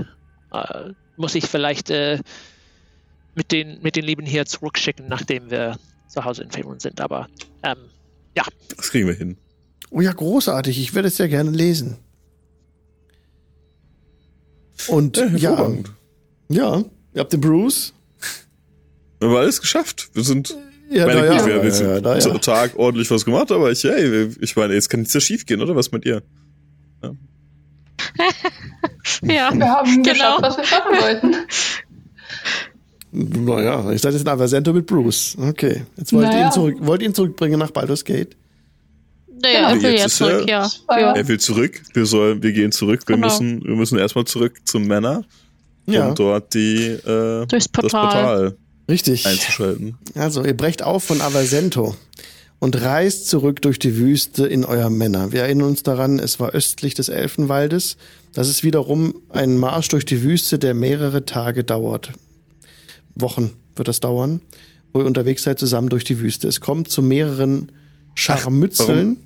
Äh, 0.52 0.94
muss 1.18 1.36
ich 1.36 1.45
vielleicht 1.45 1.91
äh, 1.91 2.19
mit, 3.36 3.52
den, 3.52 3.80
mit 3.84 3.95
den 3.95 4.06
Lieben 4.06 4.26
hier 4.26 4.48
zurückschicken, 4.48 5.07
nachdem 5.07 5.52
wir 5.52 5.77
zu 6.07 6.26
Hause 6.26 6.41
in 6.41 6.49
Faerun 6.49 6.80
sind. 6.80 6.99
Aber 6.99 7.27
ähm, 7.61 7.77
ja, 8.36 8.44
Das 8.76 8.90
kriegen 8.90 9.07
wir 9.07 9.14
hin. 9.14 9.38
Oh 9.91 10.02
ja, 10.02 10.11
großartig. 10.11 10.80
Ich 10.80 10.95
würde 10.95 11.10
es 11.10 11.18
sehr 11.18 11.30
gerne 11.30 11.52
lesen. 11.52 11.98
Und 14.88 15.18
ja, 15.18 15.27
hervorragend. 15.27 15.91
ja, 16.48 16.84
ihr 17.14 17.19
habt 17.19 17.34
den 17.34 17.41
Bruce. 17.41 17.94
Wir 19.19 19.27
haben 19.27 19.36
alles 19.36 19.61
geschafft. 19.61 20.10
Wir 20.14 20.23
sind, 20.23 20.56
Ja, 20.89 21.05
meine, 21.05 21.21
na 21.21 21.27
gut, 21.27 21.35
ja, 21.41 21.45
wir 21.45 21.53
haben 21.55 21.63
jetzt 21.65 21.81
ja, 21.81 21.99
na 22.01 22.17
ja. 22.17 22.37
Tag 22.39 22.71
ordentlich 22.77 23.11
was 23.11 23.23
gemacht, 23.25 23.51
aber 23.51 23.71
ich, 23.71 23.83
hey, 23.83 24.29
ich 24.41 24.55
meine, 24.55 24.73
jetzt 24.73 24.89
kann 24.89 25.01
nichts 25.01 25.13
ja 25.13 25.19
schief 25.21 25.45
gehen, 25.45 25.61
oder? 25.61 25.75
Was 25.75 25.91
mit 25.91 26.05
ihr? 26.05 26.23
Ja, 29.23 29.51
Wir 29.53 29.69
haben 29.69 30.03
Genau. 30.03 30.13
geschafft, 30.13 30.41
was 30.41 30.57
wir 30.57 30.63
schaffen 30.65 30.91
wollten. 30.99 31.35
Naja, 33.11 33.91
ich 33.91 34.01
seid 34.01 34.13
jetzt 34.13 34.21
in 34.21 34.27
Aversento 34.27 34.71
mit 34.71 34.85
Bruce. 34.85 35.35
Okay. 35.39 35.83
Jetzt 35.97 36.13
wollt 36.13 36.25
ihr 36.27 36.31
Naja. 36.31 36.45
ihn 36.47 36.51
zurück, 36.51 36.75
wollt 36.79 37.01
ihr 37.01 37.07
ihn 37.09 37.13
zurückbringen 37.15 37.59
nach 37.59 37.71
Baldur's 37.71 38.05
Gate? 38.05 38.37
Naja, 39.41 39.69
Genau. 39.69 39.69
er 39.69 39.81
will 39.83 39.91
Jetzt 39.91 40.01
ja 40.19 40.27
zurück, 40.27 40.47
er- 40.47 40.47
ja. 40.47 40.69
ja. 40.99 41.11
Er 41.15 41.27
will 41.27 41.39
zurück. 41.39 41.81
Wir 41.93 42.05
sollen, 42.05 42.43
wir 42.43 42.51
gehen 42.51 42.71
zurück. 42.71 43.01
Wir 43.07 43.15
Genau. 43.15 43.27
müssen, 43.27 43.63
wir 43.63 43.75
müssen 43.75 43.97
erstmal 43.97 44.25
zurück 44.25 44.57
zum 44.65 44.85
Männer, 44.85 45.23
Ja, 45.87 46.11
dort 46.13 46.53
die, 46.53 46.85
äh, 46.87 47.45
Durchs 47.47 47.49
das 47.49 47.67
Portal. 47.69 48.55
Richtig. 48.89 49.25
einzuschalten. 49.25 49.97
Also, 50.15 50.43
ihr 50.43 50.57
brecht 50.57 50.83
auf 50.83 51.03
von 51.03 51.21
Avasento 51.21 51.95
und 52.59 52.81
reist 52.81 53.29
zurück 53.29 53.61
durch 53.61 53.79
die 53.79 53.95
Wüste 53.95 54.45
in 54.45 54.65
euer 54.65 54.89
Männer. 54.89 55.31
Wir 55.31 55.43
erinnern 55.43 55.69
uns 55.69 55.83
daran, 55.83 56.19
es 56.19 56.39
war 56.39 56.49
östlich 56.49 56.93
des 56.95 57.07
Elfenwaldes. 57.07 57.97
Das 58.33 58.49
ist 58.49 58.63
wiederum 58.63 59.15
ein 59.29 59.57
Marsch 59.57 59.87
durch 59.89 60.05
die 60.05 60.23
Wüste, 60.23 60.59
der 60.59 60.73
mehrere 60.73 61.25
Tage 61.25 61.63
dauert. 61.63 62.11
Wochen 63.15 63.51
wird 63.75 63.87
das 63.87 63.99
dauern, 63.99 64.41
wo 64.91 64.99
ihr 64.99 65.05
unterwegs 65.05 65.43
seid 65.43 65.59
zusammen 65.59 65.89
durch 65.89 66.03
die 66.03 66.19
Wüste. 66.19 66.47
Es 66.47 66.59
kommt 66.59 66.89
zu 66.89 67.01
mehreren 67.01 67.71
Scharmützeln. 68.15 69.17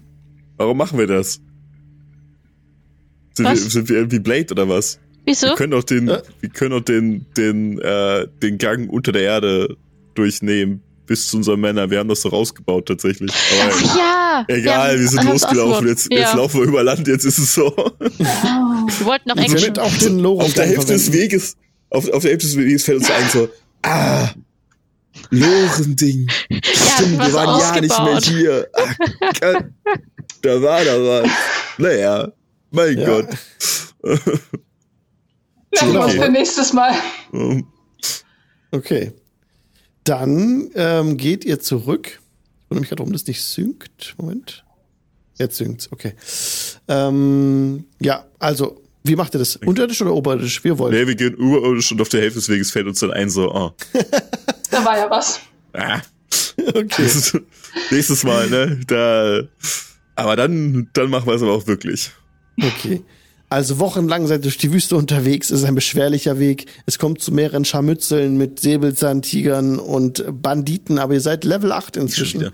Warum 0.58 0.78
machen 0.78 1.00
wir 1.00 1.08
das? 1.08 1.40
Sind, 3.34 3.48
wir, 3.48 3.56
sind 3.58 3.90
wir 3.90 3.96
irgendwie 3.96 4.20
Blade 4.20 4.52
oder 4.52 4.70
was? 4.70 5.00
Wieso? 5.26 5.48
Wir 5.48 5.56
können 5.56 5.74
auch 5.74 5.84
den, 5.84 6.08
Äh. 6.10 6.22
wir 6.42 6.50
können 6.50 6.74
auch 6.74 6.84
den, 6.84 7.26
den, 7.38 7.80
äh, 7.80 8.28
den 8.42 8.58
Gang 8.58 8.90
unter 8.90 9.12
der 9.12 9.22
Erde 9.24 9.78
durchnehmen 10.16 10.82
bis 11.06 11.28
zu 11.28 11.38
unseren 11.38 11.60
Männern. 11.60 11.90
Wir 11.92 12.00
haben 12.00 12.08
das 12.10 12.22
so 12.22 12.30
rausgebaut 12.30 12.88
tatsächlich. 12.88 13.32
Aber 13.62 13.74
Ach 13.74 13.96
ja! 13.98 14.46
egal, 14.48 15.00
wir 15.00 15.08
sind 15.08 15.24
losgelaufen. 15.26 15.88
Jetzt, 15.88 16.12
ja. 16.12 16.20
jetzt 16.20 16.36
laufen 16.36 16.62
wir 16.62 16.68
über 16.68 16.84
Land. 16.84 17.08
Jetzt 17.08 17.26
ist 17.26 17.38
es 17.38 17.54
so. 17.54 17.74
Wir 17.76 19.06
wollten 19.06 19.30
noch 19.30 19.38
Action. 19.38 19.78
auch 19.80 19.98
den 19.98 20.26
auf 20.26 20.54
der 20.54 20.66
Hälfte 20.66 20.94
des. 20.94 21.12
Weges, 21.12 21.56
auf, 21.90 22.10
auf 22.10 22.22
der 22.22 22.32
Hälfte 22.32 22.48
des 22.48 22.58
Weges 22.58 22.84
fällt 22.86 23.00
uns 23.00 23.12
ein 23.12 23.30
so, 23.30 23.50
ah, 23.84 24.30
Lorending. 25.30 26.28
Stimmt, 26.64 27.20
was 27.20 27.28
wir 27.28 27.34
waren 27.34 27.60
ja 27.60 27.82
nicht 27.82 28.04
mehr 28.04 28.20
hier. 28.20 28.68
Ach, 28.74 28.96
Gott, 29.42 29.66
da 30.42 30.62
war 30.62 30.84
da 30.84 30.98
was. 31.00 31.30
Naja, 31.78 32.32
mein 32.72 32.98
Ja. 33.00 33.06
Gott. 33.06 33.28
Wir 35.80 35.88
uns 36.02 36.14
Okay. 36.14 36.22
für 36.22 36.30
nächstes 36.32 36.74
Mal. 36.74 36.94
Ähm, 37.34 37.68
Okay. 38.72 39.12
Dann 40.04 40.70
ähm, 40.76 41.18
geht 41.18 41.46
ihr 41.46 41.60
zurück. 41.60 42.08
Ich 42.64 42.70
wundere 42.70 42.82
mich 42.82 42.90
gerade, 42.90 43.00
warum 43.02 43.14
das 43.14 43.26
nicht 43.28 43.42
synkt. 43.44 44.16
Moment. 44.18 44.64
Jetzt 45.38 45.58
synkt's, 45.58 45.92
okay. 45.92 46.14
Ähm, 46.88 47.86
ja, 48.00 48.26
also, 48.40 48.82
wie 49.04 49.16
macht 49.16 49.36
ihr 49.36 49.40
das? 49.40 49.56
Unterirdisch 49.58 50.02
oder 50.02 50.14
oberirdisch? 50.14 50.64
Wie 50.64 50.70
ihr 50.70 50.78
wollt. 50.80 50.94
nee, 50.94 51.08
wir 51.08 51.16
gehen 51.16 51.34
überirdisch 51.36 51.92
und 51.92 52.02
auf 52.02 52.10
der 52.10 52.22
Hälfte 52.22 52.40
des 52.40 52.50
Weges 52.50 52.72
fällt 52.72 52.88
uns 52.88 53.00
dann 53.00 53.12
ein 53.12 53.30
so, 53.30 53.52
oh, 53.54 53.72
Da 54.72 54.84
war 54.86 54.98
ja 54.98 55.10
was. 55.10 55.40
ah, 55.74 56.02
Okay. 56.74 57.10
nächstes 57.92 58.24
Mal, 58.24 58.50
ne, 58.50 58.80
da, 58.88 59.42
aber 60.16 60.36
dann, 60.36 60.90
dann 60.94 61.10
machen 61.10 61.28
wir 61.28 61.34
es 61.34 61.42
aber 61.42 61.54
auch 61.54 61.68
wirklich. 61.68 62.12
Okay. 62.62 63.04
Also 63.54 63.78
wochenlang 63.78 64.26
seid 64.26 64.40
ihr 64.40 64.42
durch 64.46 64.58
die 64.58 64.74
Wüste 64.74 64.96
unterwegs. 64.96 65.52
Es 65.52 65.60
ist 65.60 65.68
ein 65.68 65.76
beschwerlicher 65.76 66.40
Weg. 66.40 66.66
Es 66.88 66.98
kommt 66.98 67.22
zu 67.22 67.32
mehreren 67.32 67.66
Scharmützeln 67.66 68.36
mit 68.36 68.60
Säbelzahntigern 68.60 69.78
und 69.78 70.26
Banditen, 70.42 70.98
aber 70.98 71.14
ihr 71.14 71.22
seid 71.22 71.44
Level 71.44 71.72
8 71.72 71.94
Schon 71.94 72.02
inzwischen. 72.02 72.50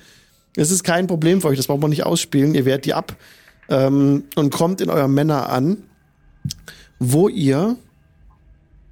Es 0.58 0.72
ist 0.72 0.84
kein 0.84 1.08
Problem 1.08 1.40
für 1.40 1.48
euch, 1.48 1.56
das 1.56 1.68
braucht 1.68 1.80
man 1.80 1.92
nicht 1.92 2.06
ausspielen. 2.06 2.54
Ihr 2.54 2.66
wehrt 2.66 2.84
die 2.84 2.94
ab 2.94 3.16
ähm, 3.70 4.26
und 4.36 4.52
kommt 4.52 4.82
in 4.82 4.90
euer 4.90 5.08
Männer 5.08 5.48
an, 5.48 5.78
wo 7.00 7.30
ihr 7.30 7.78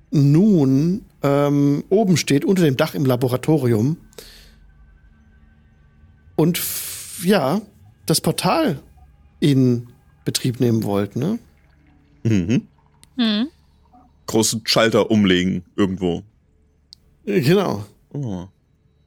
nun 0.10 1.04
ähm, 1.24 1.84
oben 1.90 2.16
steht, 2.16 2.46
unter 2.46 2.64
dem 2.64 2.78
Dach 2.78 2.96
im 2.96 3.04
Laboratorium. 3.04 3.98
Und 6.38 6.62
ja, 7.22 7.60
das 8.06 8.22
Portal 8.22 8.80
in 9.42 9.90
Betrieb 10.24 10.62
nehmen 10.62 10.86
wollt, 10.86 11.18
ne? 11.18 11.40
Mhm. 12.30 12.68
Hm. 13.18 13.48
Großen 14.28 14.62
Schalter 14.66 15.10
umlegen 15.10 15.64
irgendwo. 15.76 16.24
Genau. 17.26 17.86
Oh. 18.14 18.46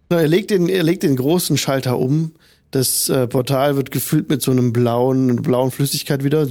Er, 0.09 0.27
legt 0.29 0.51
den, 0.51 0.69
er 0.69 0.83
legt 0.83 1.03
den 1.03 1.17
großen 1.17 1.57
Schalter 1.57 1.99
um. 1.99 2.33
Das 2.71 3.09
äh, 3.09 3.27
Portal 3.27 3.77
wird 3.77 3.91
gefüllt 3.91 4.29
mit 4.29 4.43
so 4.43 4.51
einem 4.51 4.73
blauen, 4.73 5.31
einer 5.31 5.43
blauen 5.43 5.71
Flüssigkeit 5.71 6.23
wieder, 6.25 6.47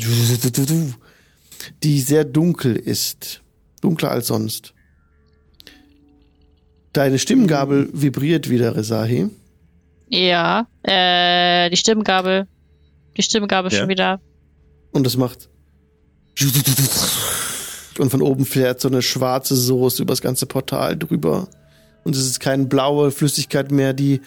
die 1.83 1.99
sehr 2.01 2.25
dunkel 2.25 2.75
ist. 2.75 3.41
Dunkler 3.81 4.11
als 4.11 4.27
sonst. 4.27 4.73
Deine 6.93 7.19
Stimmgabel 7.19 7.89
vibriert 7.93 8.49
wieder, 8.49 8.75
Resahi. 8.75 9.29
Ja, 10.09 10.67
äh, 10.83 11.69
die 11.69 11.77
Stimmgabel. 11.77 12.47
Die 13.15 13.21
Stimmgabel 13.21 13.71
Ja. 13.71 13.79
schon 13.79 13.89
wieder. 13.89 14.19
Und 14.91 15.05
es 15.05 15.15
macht. 15.15 15.49
Und 17.97 18.09
von 18.09 18.21
oben 18.21 18.45
fährt 18.45 18.79
so 18.79 18.87
eine 18.87 19.01
schwarze 19.01 19.55
Soße 19.55 20.01
über 20.03 20.13
das 20.13 20.21
ganze 20.21 20.45
Portal 20.45 20.97
drüber. 20.97 21.47
Und 22.05 22.15
es 22.15 22.25
ist 22.25 22.39
keine 22.39 22.65
blaue 22.65 23.11
Flüssigkeit 23.11 23.71
mehr, 23.71 23.93
die 23.93 24.21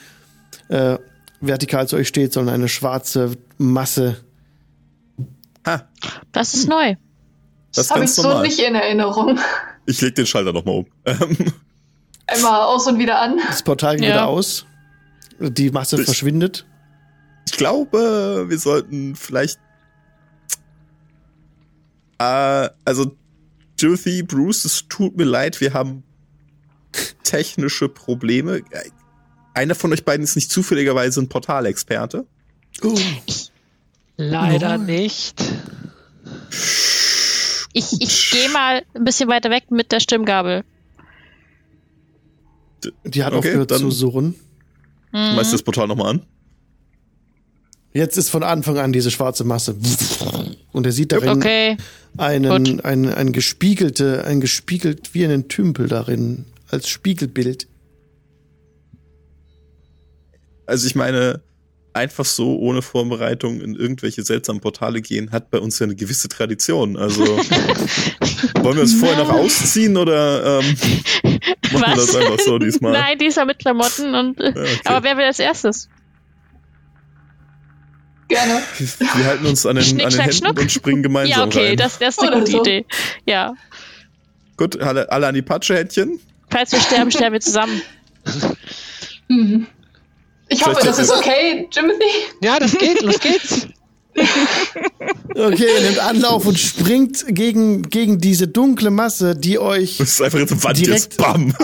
äh, 0.68 0.98
vertikal 1.40 1.89
zu 1.89 1.97
euch 1.97 2.09
steht, 2.09 2.32
sondern 2.34 2.55
eine 2.56 2.68
schwarze 2.68 3.32
Masse. 3.56 4.18
Ha, 5.66 5.89
Das 6.32 6.55
ist 6.55 6.68
neu. 6.68 6.97
das 7.74 7.86
ist 7.86 7.90
Habe 7.90 8.01
ich 8.01 8.06
ganz 8.10 8.16
so 8.16 8.22
normal. 8.24 8.43
nicht 8.43 8.59
in 8.59 8.74
Erinnerung. 8.74 9.39
Ich 9.86 10.01
leg 10.01 10.14
den 10.14 10.26
Schalter 10.26 10.52
nochmal 10.52 10.76
um. 10.76 10.86
Einmal 12.26 12.60
aus 12.62 12.86
und 12.86 12.98
wieder 12.98 13.20
an. 13.20 13.39
Das 13.48 13.62
Portal 13.62 13.97
geht 13.97 14.05
Ja. 14.06 14.14
wieder 14.14 14.26
aus. 14.28 14.66
Die 15.40 15.70
Masse 15.70 15.98
Ich- 15.98 16.05
verschwindet. 16.05 16.66
Ich 17.47 17.56
glaube, 17.56 18.44
wir 18.48 18.59
sollten 18.59 19.16
vielleicht. 19.16 19.59
Äh, 22.23 22.70
also, 22.85 23.16
Timothy, 23.77 24.23
Bruce, 24.23 24.65
es 24.65 24.86
tut 24.89 25.16
mir 25.16 25.24
leid, 25.24 25.61
wir 25.61 25.73
haben 25.74 26.05
technische 27.24 27.89
Probleme. 27.89 28.62
Einer 29.55 29.74
von 29.74 29.93
euch 29.93 30.05
beiden 30.05 30.23
ist 30.24 30.36
nicht 30.36 30.51
zufälligerweise 30.51 31.20
ein 31.20 31.28
Portalexperte. 31.28 32.27
Uh, 32.82 32.99
Leider 34.16 34.78
Nein. 34.78 34.86
nicht. 34.86 35.43
Ich, 37.73 38.01
ich 38.01 38.31
gehe 38.31 38.51
mal 38.51 38.82
ein 38.94 39.05
bisschen 39.05 39.28
weiter 39.28 39.51
weg 39.51 39.70
mit 39.70 39.90
der 39.93 40.01
Stimmgabel. 40.01 40.65
die 43.05 43.24
hat 43.24 43.32
Okay, 43.32 43.49
aufgehört 43.49 43.70
dann- 43.70 43.78
zu 43.81 43.90
surren. 43.90 44.35
Mhm. 45.12 45.32
Schmeißt 45.32 45.53
das 45.55 45.62
Portal 45.62 45.89
nochmal 45.89 46.11
an. 46.12 46.27
Jetzt 47.94 48.16
ist 48.16 48.31
von 48.31 48.43
Anfang 48.43 48.78
an 48.78 48.93
diese 48.93 49.10
schwarze 49.10 49.44
Masse. 49.44 49.77
Und 50.73 50.86
er 50.86 50.93
sieht 50.93 51.12
darin 51.12 51.28
Okay. 51.39 51.77
einen, 52.16 52.81
ein, 52.81 53.12
ein 53.12 53.32
gespiegelte, 53.32 54.24
ein 54.24 54.40
gespiegelt 54.40 55.10
wie 55.12 55.24
einen 55.24 55.48
Tümpel 55.48 55.89
darin 55.89 56.47
als 56.70 56.89
Spiegelbild. 56.89 57.66
Also, 60.64 60.86
ich 60.86 60.94
meine, 60.94 61.43
einfach 61.93 62.24
so 62.24 62.59
ohne 62.59 62.81
Vorbereitung 62.81 63.60
in 63.60 63.74
irgendwelche 63.74 64.23
seltsamen 64.23 64.62
Portale 64.62 65.02
gehen, 65.02 65.31
hat 65.32 65.51
bei 65.51 65.59
uns 65.59 65.78
ja 65.78 65.85
eine 65.85 65.94
gewisse 65.94 66.28
Tradition. 66.28 66.97
Also, 66.97 67.24
wollen 68.62 68.77
wir 68.77 68.82
uns 68.82 68.94
vorher 68.94 69.19
noch 69.19 69.31
ausziehen 69.31 69.98
oder 69.98 70.60
ähm, 70.60 70.77
machen 71.73 71.90
wir 71.90 71.97
das 71.97 72.14
einfach 72.16 72.39
so 72.39 72.59
diesmal? 72.59 72.93
Nein, 72.93 73.19
diesmal 73.19 73.44
mit 73.47 73.59
Klamotten 73.59 74.14
und. 74.14 74.40
Ja, 74.40 74.48
okay. 74.48 74.81
Aber 74.85 75.05
wer 75.05 75.19
will 75.19 75.24
als 75.24 75.39
erstes? 75.40 75.90
Gerne. 78.32 78.62
Wir 79.14 79.24
halten 79.24 79.46
uns 79.46 79.66
an 79.66 79.76
den, 79.76 79.84
Schnick, 79.84 80.04
an 80.06 80.10
den 80.12 80.20
Händen 80.20 80.36
schnuck? 80.36 80.59
und 80.60 80.72
springen 80.72 81.02
gemeinsam 81.04 81.38
ja, 81.40 81.44
okay, 81.46 81.68
rein. 81.68 81.76
das, 81.76 81.98
das 81.98 82.16
ist 82.16 82.20
eine 82.20 82.30
Oder 82.30 82.40
gute 82.40 82.50
so. 82.52 82.60
Idee. 82.62 82.84
Ja. 83.26 83.54
Gut, 84.56 84.80
alle, 84.80 85.10
alle 85.10 85.26
an 85.28 85.34
die 85.34 85.42
Patschehändchen. 85.42 86.20
Falls 86.50 86.72
wir 86.72 86.80
sterben, 86.80 87.10
sterben 87.10 87.32
wir 87.34 87.40
zusammen. 87.40 87.80
Hm. 89.28 89.66
Ich 90.48 90.64
hoffe, 90.66 90.84
das 90.84 90.98
ist 90.98 91.10
okay, 91.10 91.66
Timothy. 91.70 92.04
Ja, 92.42 92.59
das 92.59 92.72
geht, 92.76 93.00
los 93.02 93.18
geht's. 93.20 93.66
Okay, 95.34 95.66
ihr 95.74 95.80
nehmt 95.80 95.98
Anlauf 96.00 96.44
und 96.44 96.59
springt 96.59 97.24
gegen, 97.28 97.82
gegen 97.88 98.18
diese 98.18 98.46
dunkle 98.46 98.90
Masse, 98.90 99.34
die 99.34 99.59
euch 99.59 99.96
Das 99.96 100.10
ist 100.10 100.20
einfach 100.22 100.38
jetzt 100.38 100.62
Wand 100.62 100.76
Direkt- 100.78 100.92
jetzt. 101.04 101.16
Bam. 101.16 101.54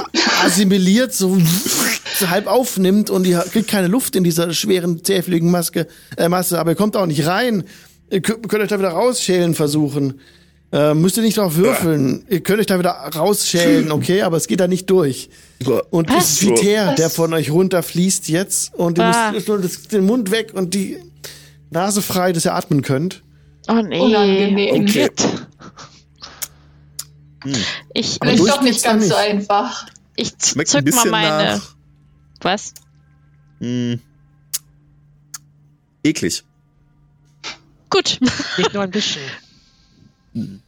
assimiliert, 0.42 1.12
so, 1.12 1.36
so 2.18 2.30
halb 2.30 2.46
aufnimmt 2.46 3.10
und 3.10 3.26
ihr 3.26 3.38
kriegt 3.50 3.68
keine 3.68 3.88
Luft 3.88 4.16
in 4.16 4.24
dieser 4.24 4.52
schweren, 4.52 5.02
zähfligen 5.04 5.50
Maske, 5.50 5.86
äh, 6.16 6.28
Masse, 6.28 6.58
aber 6.58 6.70
ihr 6.72 6.76
kommt 6.76 6.96
auch 6.96 7.06
nicht 7.06 7.26
rein. 7.26 7.64
Ihr 8.10 8.20
könnt, 8.22 8.48
könnt 8.48 8.62
euch 8.62 8.68
da 8.68 8.78
wieder 8.78 8.90
rausschälen 8.90 9.54
versuchen. 9.54 10.20
Äh, 10.70 10.92
müsst 10.94 11.16
ihr 11.16 11.22
nicht 11.22 11.38
drauf 11.38 11.56
würfeln. 11.56 12.26
Ihr 12.28 12.40
könnt 12.42 12.60
euch 12.60 12.66
da 12.66 12.78
wieder 12.78 12.90
rausschälen, 12.90 13.90
okay, 13.92 14.22
aber 14.22 14.36
es 14.36 14.46
geht 14.48 14.60
da 14.60 14.68
nicht 14.68 14.88
durch. 14.90 15.30
Und 15.90 16.10
es 16.10 16.32
ist 16.32 16.40
Viter, 16.40 16.88
Was? 16.88 16.96
der 16.96 17.10
von 17.10 17.32
euch 17.32 17.50
runterfließt 17.50 18.28
jetzt 18.28 18.74
und 18.74 18.98
ihr 18.98 19.04
Ah. 19.04 19.32
müsst 19.32 19.48
nur 19.48 19.58
das, 19.60 19.82
den 19.88 20.04
Mund 20.04 20.30
weg 20.30 20.52
und 20.54 20.74
die 20.74 20.98
Nase 21.70 22.02
frei, 22.02 22.32
dass 22.32 22.44
ihr 22.44 22.54
atmen 22.54 22.82
könnt. 22.82 23.22
Oh 23.68 23.74
nee. 23.82 23.98
Unangenehm. 23.98 24.82
Okay. 24.82 25.08
Ich, 27.94 28.20
Aber 28.20 28.32
doch 28.32 28.62
nicht 28.62 28.82
ganz 28.82 29.08
so 29.08 29.14
einfach. 29.14 29.86
ich 30.16 30.36
zück 30.38 30.56
mal 30.94 31.06
meine. 31.10 31.44
nach. 31.56 31.74
Hm, 32.40 32.50
hm. 32.50 32.50
Was? 32.50 32.74
Mh, 33.60 33.98
eklig. 36.04 36.44
Gut. 37.90 38.18
Nicht 38.58 38.74
nur 38.74 38.82
ein 38.82 38.90
bisschen. 38.90 39.22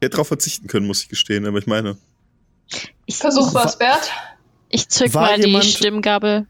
Ich 0.00 0.06
hätte 0.06 0.16
darauf 0.16 0.26
verzichten 0.26 0.66
können, 0.66 0.88
muss 0.88 1.02
ich 1.04 1.08
gestehen, 1.08 1.46
aber 1.46 1.58
ich 1.58 1.68
meine. 1.68 1.96
Ich, 3.06 3.18
Versuch 3.18 3.54
war 3.54 3.66
es 3.66 3.78
wert. 3.78 4.10
ich 4.68 4.88
zück 4.88 5.14
mal 5.14 5.36
die 5.38 5.46
jemand- 5.46 5.64
Stimmgabel. 5.64 6.48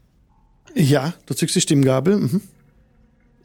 Ja, 0.73 1.13
du 1.27 1.35
zückst 1.35 1.55
die 1.57 1.61
Stimmgabel. 1.61 2.17
Mhm. 2.17 2.41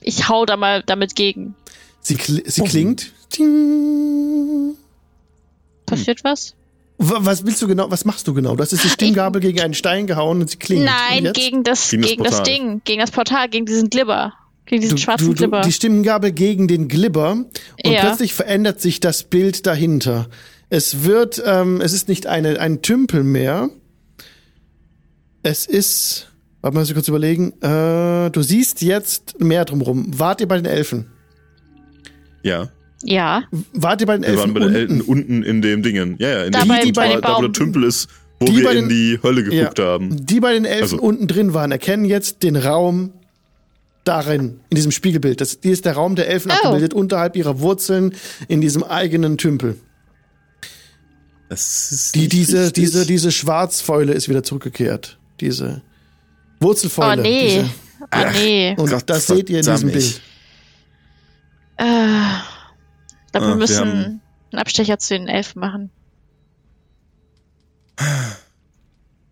Ich 0.00 0.30
hau 0.30 0.46
da 0.46 0.56
mal 0.56 0.82
damit 0.82 1.14
gegen. 1.14 1.54
Sie, 2.00 2.14
kli 2.14 2.42
sie 2.46 2.62
Oh. 2.62 2.64
klingt. 2.64 3.12
Ting. 3.28 4.76
Passiert 5.84 6.24
was? 6.24 6.54
Wa- 6.98 7.18
Was 7.20 7.46
willst 7.46 7.62
du 7.62 7.68
genau? 7.68 7.90
Was 7.90 8.04
machst 8.04 8.26
du 8.26 8.34
genau? 8.34 8.56
Du 8.56 8.62
hast 8.62 8.72
jetzt 8.72 8.84
die 8.84 8.88
Stimmgabel 8.88 9.40
gegen 9.40 9.60
einen 9.60 9.74
Stein 9.74 10.06
gehauen 10.06 10.40
und 10.40 10.50
sie 10.50 10.56
klingt. 10.56 10.84
Nein, 10.84 11.32
gegen 11.32 11.62
das, 11.64 11.90
Gegen 11.90 12.02
gegen 12.02 12.24
das. 12.24 12.42
Ding, 12.42 12.80
gegen 12.84 13.00
das 13.00 13.10
Portal, 13.12 13.48
gegen 13.48 13.66
diesen 13.66 13.88
Glibber. 13.88 14.32
Gegen 14.66 14.82
diesen 14.82 14.96
du, 14.96 15.02
schwarzen 15.02 15.28
du, 15.28 15.32
du, 15.32 15.38
Glibber. 15.38 15.60
die 15.62 15.72
Stimmgabel 15.72 16.32
gegen 16.32 16.68
den 16.68 16.88
Glibber 16.88 17.30
und 17.32 17.46
Ja. 17.92 18.00
plötzlich 18.00 18.34
verändert 18.34 18.80
sich 18.80 19.00
das 19.00 19.22
Bild 19.22 19.66
dahinter. 19.66 20.28
Es 20.70 21.04
wird, 21.04 21.42
ähm, 21.46 21.80
es 21.80 21.92
ist 21.94 22.08
nicht 22.08 22.26
eine, 22.26 22.60
ein 22.60 22.82
Tümpel 22.82 23.22
mehr. 23.24 23.70
Es 25.42 25.64
ist, 25.66 26.30
warte 26.60 26.74
mal, 26.74 26.80
lass 26.80 26.88
mich 26.88 26.96
kurz 26.96 27.08
überlegen. 27.08 27.52
Äh, 27.62 28.30
du 28.30 28.42
siehst 28.42 28.82
jetzt 28.82 29.40
mehr 29.40 29.64
drumrum. 29.64 30.18
Wart 30.18 30.40
ihr 30.42 30.48
bei 30.48 30.56
den 30.56 30.66
Elfen? 30.66 31.06
Ja. 32.42 32.68
Ja. 33.02 33.44
Wart 33.72 34.00
ihr 34.00 34.06
bei 34.06 34.14
den 34.16 34.22
Wir 34.22 34.28
Elfen? 34.30 34.40
waren 34.40 34.54
bei 34.54 34.60
den 34.60 34.68
unten? 34.68 34.76
Elten 34.76 35.00
unten 35.02 35.42
in 35.42 35.62
dem 35.62 35.82
Dingen. 35.82 36.16
Ja, 36.18 36.28
ja, 36.28 36.44
in 36.44 36.52
Da 36.52 36.60
dem 36.60 36.68
bei- 36.68 36.92
bei 36.92 37.08
da, 37.08 37.12
dem 37.14 37.20
da, 37.22 37.36
wo 37.36 37.40
der 37.42 37.52
Tümpel 37.52 37.84
ist, 37.84 38.08
wo 38.40 38.46
Die 38.46 38.56
wir 38.56 38.64
bei 38.64 38.72
in 38.74 38.80
den- 38.80 38.88
die 38.88 39.18
Hölle 39.22 39.44
geguckt 39.44 39.78
haben. 39.78 40.24
Die 40.26 40.40
bei 40.40 40.52
den 40.54 40.64
Elfen 40.64 40.82
Also- 40.82 40.98
unten 40.98 41.26
drin 41.28 41.54
waren, 41.54 41.70
erkennen 41.72 42.04
jetzt 42.04 42.42
den 42.42 42.56
Raum 42.56 43.12
darin, 44.04 44.60
in 44.70 44.76
diesem 44.76 44.90
Spiegelbild. 44.92 45.40
Das, 45.40 45.58
hier 45.62 45.72
ist 45.72 45.84
der 45.84 45.92
Raum 45.94 46.16
der 46.16 46.28
Elfen 46.28 46.50
Oh. 46.50 46.54
abgebildet, 46.54 46.94
unterhalb 46.94 47.36
ihrer 47.36 47.60
Wurzeln, 47.60 48.14
in 48.48 48.60
diesem 48.60 48.82
eigenen 48.82 49.36
Tümpel. 49.38 49.76
Das 51.48 51.92
ist 51.92 52.14
Die, 52.14 52.28
diese, 52.28 52.58
richtig. 52.66 52.84
diese, 52.84 53.06
diese 53.06 53.32
Schwarzfäule 53.32 54.12
ist 54.12 54.28
wieder 54.28 54.42
zurückgekehrt. 54.42 55.18
Diese 55.40 55.82
Oh 56.60 56.66
Wurzelfäule. 56.66 57.22
nee. 57.22 57.48
Diese, 57.48 57.70
Oh 58.00 58.30
nee. 58.34 58.74
und 58.78 58.90
Gott 58.90 59.02
das 59.06 59.26
seht 59.26 59.50
ihr 59.50 59.58
in 59.60 59.64
diesem. 59.66 59.90
Bild. 59.90 60.20
Glaube, 63.38 63.46
Ah, 63.46 63.48
wir 63.48 63.54
wir 63.54 63.56
müssen 63.56 63.78
haben- 63.88 64.20
einen 64.52 64.60
Abstecher 64.60 64.98
zu 64.98 65.14
den 65.14 65.28
Elfen 65.28 65.60
machen. 65.60 65.90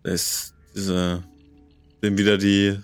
ist 0.03 0.53
diese, 0.75 1.23
den 2.03 2.17
wieder 2.17 2.37
die, 2.37 2.77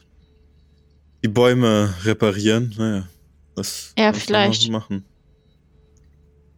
die 1.23 1.27
Bäume 1.27 1.93
reparieren. 2.03 2.73
Naja, 2.77 3.07
das 3.55 3.93
Ja, 3.97 4.07
was 4.07 4.13
man 4.13 4.21
vielleicht. 4.21 4.69
machen. 4.69 5.05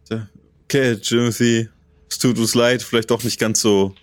Tja, 0.08 0.28
Okay, 0.64 0.96
Timothy, 0.96 1.68
es 2.10 2.18
tut 2.18 2.38
uns 2.38 2.54
leid, 2.54 2.82
vielleicht 2.82 3.10
doch 3.10 3.22
nicht 3.22 3.38
ganz 3.38 3.60
so 3.60 3.94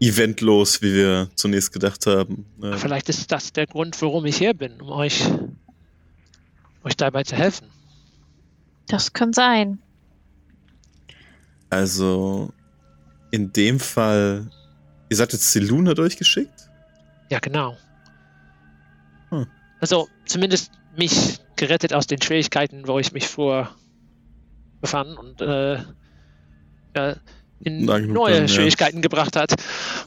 eventlos, 0.00 0.82
wie 0.82 0.92
wir 0.94 1.28
zunächst 1.36 1.72
gedacht 1.72 2.06
haben. 2.06 2.44
Vielleicht 2.76 3.08
ist 3.08 3.30
das 3.30 3.52
der 3.52 3.66
Grund, 3.66 4.00
warum 4.02 4.24
ich 4.26 4.36
hier 4.38 4.54
bin, 4.54 4.80
um 4.80 4.90
euch, 4.90 5.22
euch 6.84 6.96
dabei 6.96 7.22
zu 7.24 7.36
helfen. 7.36 7.68
Das 8.88 9.12
kann 9.12 9.32
sein. 9.32 9.78
Also, 11.70 12.52
in 13.30 13.52
dem 13.52 13.78
Fall, 13.78 14.50
ihr 15.10 15.16
sagt 15.16 15.32
jetzt 15.32 15.52
Selun 15.52 15.88
hat 15.88 15.98
euch 15.98 16.16
geschickt? 16.16 16.70
Ja, 17.30 17.38
genau. 17.38 17.76
Hm. 19.28 19.46
Also 19.80 20.08
zumindest 20.24 20.72
mich 20.96 21.38
gerettet 21.56 21.92
aus 21.92 22.06
den 22.06 22.22
Schwierigkeiten, 22.22 22.86
wo 22.86 22.98
ich 22.98 23.12
mich 23.12 23.28
vor 23.28 23.74
befand 24.80 25.18
und 25.18 25.40
äh, 25.40 25.82
ja, 26.96 27.16
in 27.60 27.86
genug 27.86 28.08
neue 28.08 28.34
dann, 28.34 28.42
ja. 28.42 28.48
Schwierigkeiten 28.48 29.02
gebracht 29.02 29.36
hat. 29.36 29.54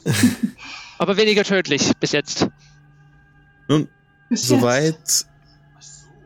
Aber 0.98 1.16
weniger 1.16 1.44
tödlich 1.44 1.92
bis 2.00 2.12
jetzt. 2.12 2.48
Nun, 3.68 3.88
Bis 4.28 4.48
jetzt. 4.48 4.48
Soweit, 4.48 5.26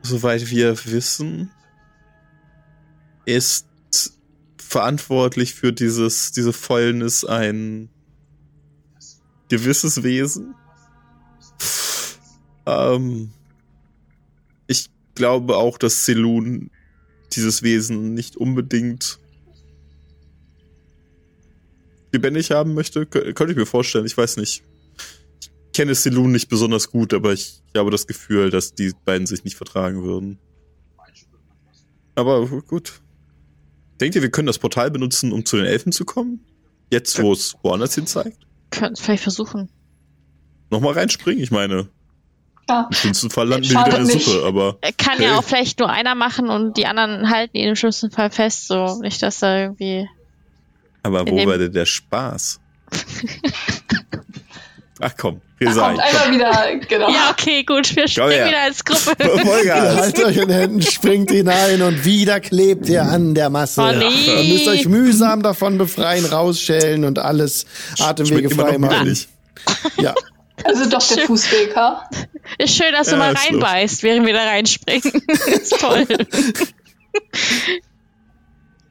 soweit 0.02 0.50
wir 0.50 0.84
wissen, 0.86 1.50
ist 3.26 3.66
verantwortlich 4.56 5.54
für 5.54 5.72
dieses, 5.72 6.32
diese 6.32 6.52
Fäulnis 6.52 7.24
ein 7.24 7.90
gewisses 9.48 10.02
Wesen. 10.02 10.54
Ähm, 12.66 13.30
ich 14.66 14.90
glaube 15.14 15.56
auch, 15.56 15.78
dass 15.78 16.04
Selun 16.04 16.70
dieses 17.32 17.62
Wesen 17.62 18.14
nicht 18.14 18.36
unbedingt 18.36 19.18
lebendig 22.12 22.50
haben 22.50 22.74
möchte. 22.74 23.02
Kö- 23.02 23.32
Könnte 23.34 23.52
ich 23.52 23.58
mir 23.58 23.66
vorstellen, 23.66 24.06
ich 24.06 24.16
weiß 24.16 24.36
nicht. 24.38 24.64
Ich 25.40 25.50
kenne 25.72 25.94
Selun 25.94 26.32
nicht 26.32 26.48
besonders 26.48 26.90
gut, 26.90 27.12
aber 27.14 27.32
ich 27.32 27.62
habe 27.76 27.90
das 27.90 28.06
Gefühl, 28.06 28.50
dass 28.50 28.74
die 28.74 28.92
beiden 29.04 29.26
sich 29.26 29.44
nicht 29.44 29.56
vertragen 29.56 30.02
würden. 30.02 30.38
Aber 32.14 32.46
gut. 32.62 33.02
Denkt 34.00 34.14
ihr, 34.16 34.22
wir 34.22 34.30
können 34.30 34.46
das 34.46 34.58
Portal 34.58 34.90
benutzen, 34.90 35.32
um 35.32 35.44
zu 35.44 35.56
den 35.56 35.66
Elfen 35.66 35.92
zu 35.92 36.04
kommen? 36.04 36.44
Jetzt, 36.90 37.20
wo 37.22 37.32
es 37.32 37.56
woanders 37.62 37.94
hin 37.94 38.06
zeigt? 38.06 38.38
Können 38.70 38.92
es 38.92 39.00
vielleicht 39.00 39.22
versuchen. 39.22 39.68
Nochmal 40.70 40.92
reinspringen? 40.94 41.42
Ich 41.42 41.50
meine, 41.50 41.88
Ja. 42.68 42.86
im 42.90 42.96
schlimmsten 42.96 43.30
Fall 43.30 43.48
landen 43.48 43.70
wir 43.70 43.86
wieder 43.86 43.98
in 43.98 44.06
der. 44.08 44.18
Suppe, 44.20 44.44
aber 44.46 44.78
Kann 44.98 45.18
Hey. 45.18 45.26
ja 45.26 45.38
auch 45.38 45.44
vielleicht 45.44 45.78
nur 45.78 45.88
einer 45.88 46.14
machen 46.14 46.48
und 46.50 46.76
die 46.76 46.86
anderen 46.86 47.30
halten 47.30 47.56
ihn 47.56 47.68
im 47.68 47.76
schlimmsten 47.76 48.10
Fall 48.10 48.30
fest, 48.30 48.66
so 48.68 49.00
nicht, 49.00 49.22
dass 49.22 49.38
da 49.40 49.58
irgendwie. 49.62 50.08
Aber 51.02 51.26
wo 51.26 51.36
war 51.46 51.56
denn 51.58 51.72
der 51.72 51.86
Spaß? 51.86 52.60
Ach 55.00 55.12
komm, 55.18 55.42
Da 55.60 55.68
Resai, 55.68 55.88
kommt 55.88 56.00
einmal 56.00 56.22
komm. 56.24 56.34
wieder, 56.34 56.86
genau. 56.88 57.10
Ja, 57.10 57.30
okay, 57.30 57.64
gut, 57.64 57.94
wir 57.94 58.08
springen 58.08 58.30
wieder 58.30 58.62
als 58.62 58.84
Gruppe. 58.84 59.24
Vollgas. 59.44 59.96
Haltet 59.96 60.24
euch 60.24 60.36
in 60.36 60.48
den 60.48 60.58
Händen, 60.58 60.82
springt 60.82 61.30
hinein 61.30 61.82
und 61.82 62.04
wieder 62.04 62.40
klebt 62.40 62.88
ihr 62.88 63.02
an 63.02 63.34
der 63.34 63.50
Masse. 63.50 63.82
Oh, 63.82 63.92
nee. 63.92 64.42
Ihr 64.42 64.54
müsst 64.54 64.68
euch 64.68 64.88
mühsam 64.88 65.42
davon 65.42 65.76
befreien, 65.76 66.24
rausschälen 66.24 67.04
und 67.04 67.18
alles 67.18 67.66
Atemwege 67.98 68.48
frei 68.50 68.78
noch 68.78 68.90
machen. 68.90 69.16
Ja. 70.00 70.14
Also 70.64 70.88
doch 70.88 71.06
der 71.06 71.26
Fußweg, 71.26 71.76
ha? 71.76 72.08
Ist 72.58 72.76
schön, 72.76 72.92
dass 72.92 73.08
du 73.08 73.12
Ja, 73.12 73.18
mal 73.18 73.34
ist 73.34 73.46
reinbeißt, 73.46 74.02
während 74.02 74.26
wir 74.26 74.32
da 74.32 74.44
reinspringen. 74.44 75.12
ist 75.46 75.78
toll. 75.78 76.06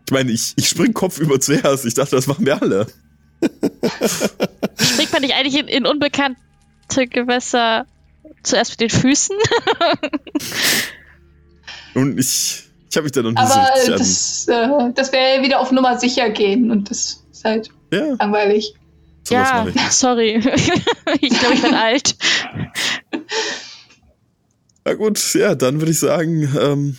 Ich 0.05 0.11
meine, 0.11 0.31
ich, 0.31 0.53
ich 0.55 0.67
spring 0.69 0.93
Kopf 0.93 1.17
über 1.17 1.39
zuerst. 1.39 1.85
Ich 1.85 1.95
dachte, 1.95 2.15
das 2.15 2.27
machen 2.27 2.45
wir 2.45 2.61
alle. 2.61 2.85
Springt 4.79 5.11
man 5.11 5.21
nicht 5.21 5.35
eigentlich 5.35 5.59
in, 5.59 5.67
in 5.67 5.85
unbekannte 5.85 6.37
Gewässer 7.09 7.85
zuerst 8.43 8.71
mit 8.71 8.81
den 8.81 8.89
Füßen? 8.89 9.35
Und 11.95 12.19
ich, 12.19 12.63
ich 12.89 12.97
habe 12.97 13.03
mich 13.03 13.11
da 13.13 13.21
noch 13.21 13.31
nie 13.31 13.37
Aber 13.37 13.69
so 13.83 13.91
das, 13.91 14.47
äh, 14.47 14.91
das 14.93 15.11
wäre 15.11 15.37
ja 15.37 15.43
wieder 15.43 15.59
auf 15.59 15.71
Nummer 15.71 15.97
sicher 15.97 16.29
gehen 16.29 16.71
und 16.71 16.89
das 16.89 17.23
ist 17.31 17.45
halt. 17.45 17.69
Ja, 17.91 18.15
langweilig. 18.19 18.73
sowas 19.23 19.73
ja, 19.73 19.89
sorry. 19.91 20.35
ich 21.21 21.29
glaube, 21.39 21.55
ich 21.55 21.61
bin 21.61 21.73
alt. 21.73 22.15
Na 24.83 24.93
gut, 24.93 25.33
ja, 25.33 25.55
dann 25.55 25.79
würde 25.79 25.91
ich 25.91 25.99
sagen, 25.99 26.49
ähm, 26.59 26.97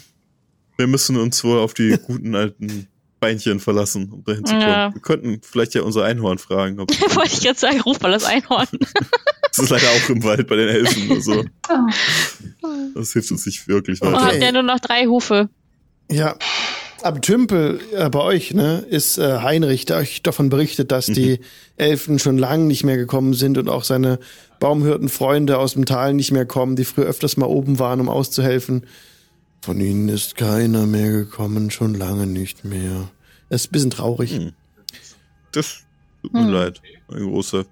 wir 0.76 0.86
müssen 0.86 1.16
uns 1.16 1.44
wohl 1.44 1.58
auf 1.58 1.74
die 1.74 1.98
guten 2.06 2.34
alten 2.34 2.88
Beinchen 3.20 3.60
verlassen, 3.60 4.10
um 4.12 4.24
dahin 4.24 4.44
zu 4.44 4.52
kommen. 4.52 4.66
Ja. 4.68 4.92
Wir 4.94 5.00
könnten 5.00 5.40
vielleicht 5.42 5.74
ja 5.74 5.82
unser 5.82 6.04
Einhorn 6.04 6.38
fragen. 6.38 6.80
Ob, 6.80 6.90
Wollte 7.16 7.32
ich 7.32 7.42
jetzt 7.42 7.60
sagen, 7.60 7.80
ruf 7.80 8.00
mal 8.00 8.10
das 8.12 8.24
Einhorn. 8.24 8.66
das 9.50 9.58
ist 9.58 9.70
leider 9.70 9.86
auch 9.88 10.08
im 10.10 10.22
Wald 10.24 10.46
bei 10.46 10.56
den 10.56 10.68
Elfen. 10.68 11.10
Also, 11.12 11.44
Oh. 11.68 12.70
das 12.94 13.12
hilft 13.12 13.30
uns 13.30 13.46
nicht 13.46 13.66
wirklich 13.68 14.00
Oh, 14.02 14.06
weiter. 14.06 14.24
hat 14.26 14.34
der 14.42 14.52
nur 14.52 14.62
noch 14.62 14.80
drei 14.80 15.06
Hufe. 15.06 15.48
Ja. 16.10 16.36
Am 17.02 17.20
Tümpel 17.22 17.80
äh, 17.94 18.08
bei 18.10 18.20
euch, 18.20 18.52
ne, 18.54 18.78
ist 18.88 19.18
äh, 19.18 19.38
Heinrich, 19.40 19.84
der 19.84 19.98
euch 19.98 20.22
davon 20.22 20.48
berichtet, 20.48 20.90
dass 20.92 21.06
die 21.06 21.40
Elfen 21.76 22.18
schon 22.18 22.36
lange 22.38 22.64
nicht 22.64 22.84
mehr 22.84 22.96
gekommen 22.96 23.34
sind 23.34 23.58
und 23.58 23.68
auch 23.68 23.84
seine 23.84 24.18
Baumhirtenfreunde 24.60 25.58
aus 25.58 25.74
dem 25.74 25.84
Tal 25.84 26.14
nicht 26.14 26.32
mehr 26.32 26.46
kommen, 26.46 26.74
die 26.74 26.84
früher 26.84 27.04
öfters 27.06 27.36
mal 27.36 27.46
oben 27.46 27.78
waren, 27.78 28.00
um 28.00 28.08
auszuhelfen. 28.08 28.86
Von 29.66 29.80
ihnen 29.80 30.08
ist 30.08 30.36
keiner 30.36 30.86
mehr 30.86 31.10
gekommen, 31.10 31.72
schon 31.72 31.94
lange 31.94 32.28
nicht 32.28 32.64
mehr. 32.64 33.08
Es 33.48 33.62
ist 33.62 33.68
ein 33.68 33.72
bisschen 33.72 33.90
traurig. 33.90 34.30
Hm. 34.36 34.52
Das 35.50 35.78
tut 36.22 36.32
mir 36.32 36.42
Hm. 36.44 36.50
leid, 36.52 36.80
mein 37.08 37.24
Großer. 37.24 37.64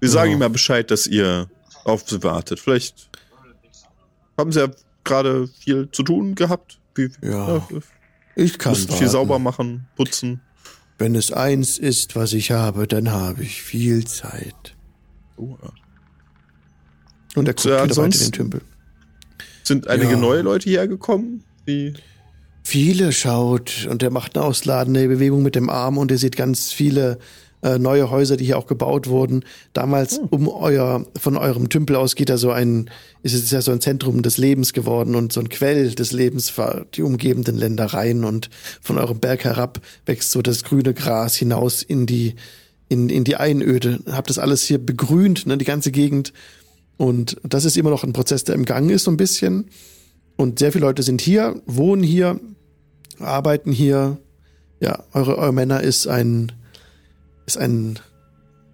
Wir 0.00 0.08
sagen 0.08 0.30
Ja. 0.30 0.36
ihm 0.36 0.38
mal 0.38 0.48
Bescheid, 0.48 0.90
dass 0.90 1.06
ihr 1.06 1.50
auf 1.84 2.08
sie 2.08 2.22
wartet. 2.22 2.60
Vielleicht 2.60 3.10
haben 4.38 4.52
sie 4.52 4.60
ja 4.60 4.68
gerade 5.04 5.48
viel 5.48 5.90
zu 5.90 6.02
tun 6.02 6.34
gehabt. 6.34 6.78
Wie, 6.94 7.10
Ja. 7.20 7.68
Ich 8.34 8.58
kann 8.58 8.72
müssen 8.72 8.88
viel 8.88 8.92
warten. 9.00 9.08
sauber 9.10 9.38
machen, 9.38 9.86
putzen. 9.96 10.40
Wenn 10.96 11.14
es 11.14 11.30
eins 11.30 11.76
ist, 11.76 12.16
was 12.16 12.32
ich 12.32 12.52
habe, 12.52 12.86
dann 12.86 13.10
habe 13.10 13.42
ich 13.42 13.60
viel 13.62 14.06
Zeit. 14.06 14.74
Oh, 15.36 15.58
ja. 15.62 15.70
Und 17.34 17.48
er 17.48 17.52
guckt 17.52 17.66
Ja, 17.66 17.84
wieder 17.84 17.96
weiter 17.98 18.04
in 18.04 18.10
den 18.12 18.32
Tümpel. 18.32 18.62
Sind 19.62 19.88
einige 19.88 20.12
Ja. 20.12 20.16
neue 20.18 20.42
Leute 20.42 20.68
hierher 20.68 20.88
gekommen? 20.88 21.44
Wie? 21.64 21.94
Viele 22.62 23.12
schaut 23.12 23.86
und 23.90 24.02
er 24.02 24.10
macht 24.10 24.36
eine 24.36 24.44
ausladende 24.44 25.08
Bewegung 25.08 25.42
mit 25.42 25.54
dem 25.54 25.70
Arm 25.70 25.98
und 25.98 26.10
ihr 26.10 26.18
seht 26.18 26.36
ganz 26.36 26.72
viele 26.72 27.18
äh, 27.62 27.78
neue 27.78 28.10
Häuser, 28.10 28.36
die 28.36 28.44
hier 28.46 28.58
auch 28.58 28.66
gebaut 28.66 29.06
wurden. 29.08 29.44
Damals 29.72 30.18
um 30.30 30.48
euer, 30.48 31.04
von 31.18 31.36
eurem 31.36 31.68
Tümpel 31.68 31.96
aus 31.96 32.14
geht 32.14 32.28
da 32.30 32.38
so 32.38 32.50
ein, 32.50 32.90
ist 33.22 33.34
es 33.34 33.50
ja 33.50 33.60
so 33.60 33.70
ein 33.72 33.80
Zentrum 33.80 34.22
des 34.22 34.38
Lebens 34.38 34.72
geworden 34.72 35.14
und 35.14 35.32
so 35.32 35.40
ein 35.40 35.48
Quell 35.48 35.90
des 35.94 36.12
Lebens 36.12 36.48
für 36.48 36.86
die 36.94 37.02
umgebenden 37.02 37.56
Ländereien 37.56 38.24
und 38.24 38.50
von 38.80 38.98
eurem 38.98 39.20
Berg 39.20 39.44
herab 39.44 39.80
wächst 40.06 40.30
so 40.30 40.40
das 40.42 40.64
grüne 40.64 40.94
Gras 40.94 41.34
hinaus 41.36 41.82
in 41.82 42.06
die, 42.06 42.34
in, 42.88 43.08
in 43.10 43.24
die 43.24 43.36
Einöde. 43.36 44.00
Habt 44.10 44.30
das 44.30 44.38
alles 44.38 44.62
hier 44.64 44.78
begrünt, 44.78 45.46
ne, 45.46 45.58
die 45.58 45.64
ganze 45.66 45.90
Gegend. 45.90 46.32
Und 47.00 47.38
das 47.42 47.64
ist 47.64 47.78
immer 47.78 47.88
noch 47.88 48.04
ein 48.04 48.12
Prozess, 48.12 48.44
der 48.44 48.54
im 48.54 48.66
Gang 48.66 48.90
ist, 48.90 49.04
so 49.04 49.10
ein 49.10 49.16
bisschen. 49.16 49.70
Und 50.36 50.58
sehr 50.58 50.70
viele 50.70 50.84
Leute 50.84 51.02
sind 51.02 51.22
hier, 51.22 51.58
wohnen 51.64 52.02
hier, 52.02 52.38
arbeiten 53.18 53.72
hier. 53.72 54.18
Ja, 54.80 55.02
eure, 55.14 55.38
eure 55.38 55.54
Männer 55.54 55.80
ist 55.80 56.06
ein, 56.06 56.52
ist 57.46 57.56
ein 57.56 57.98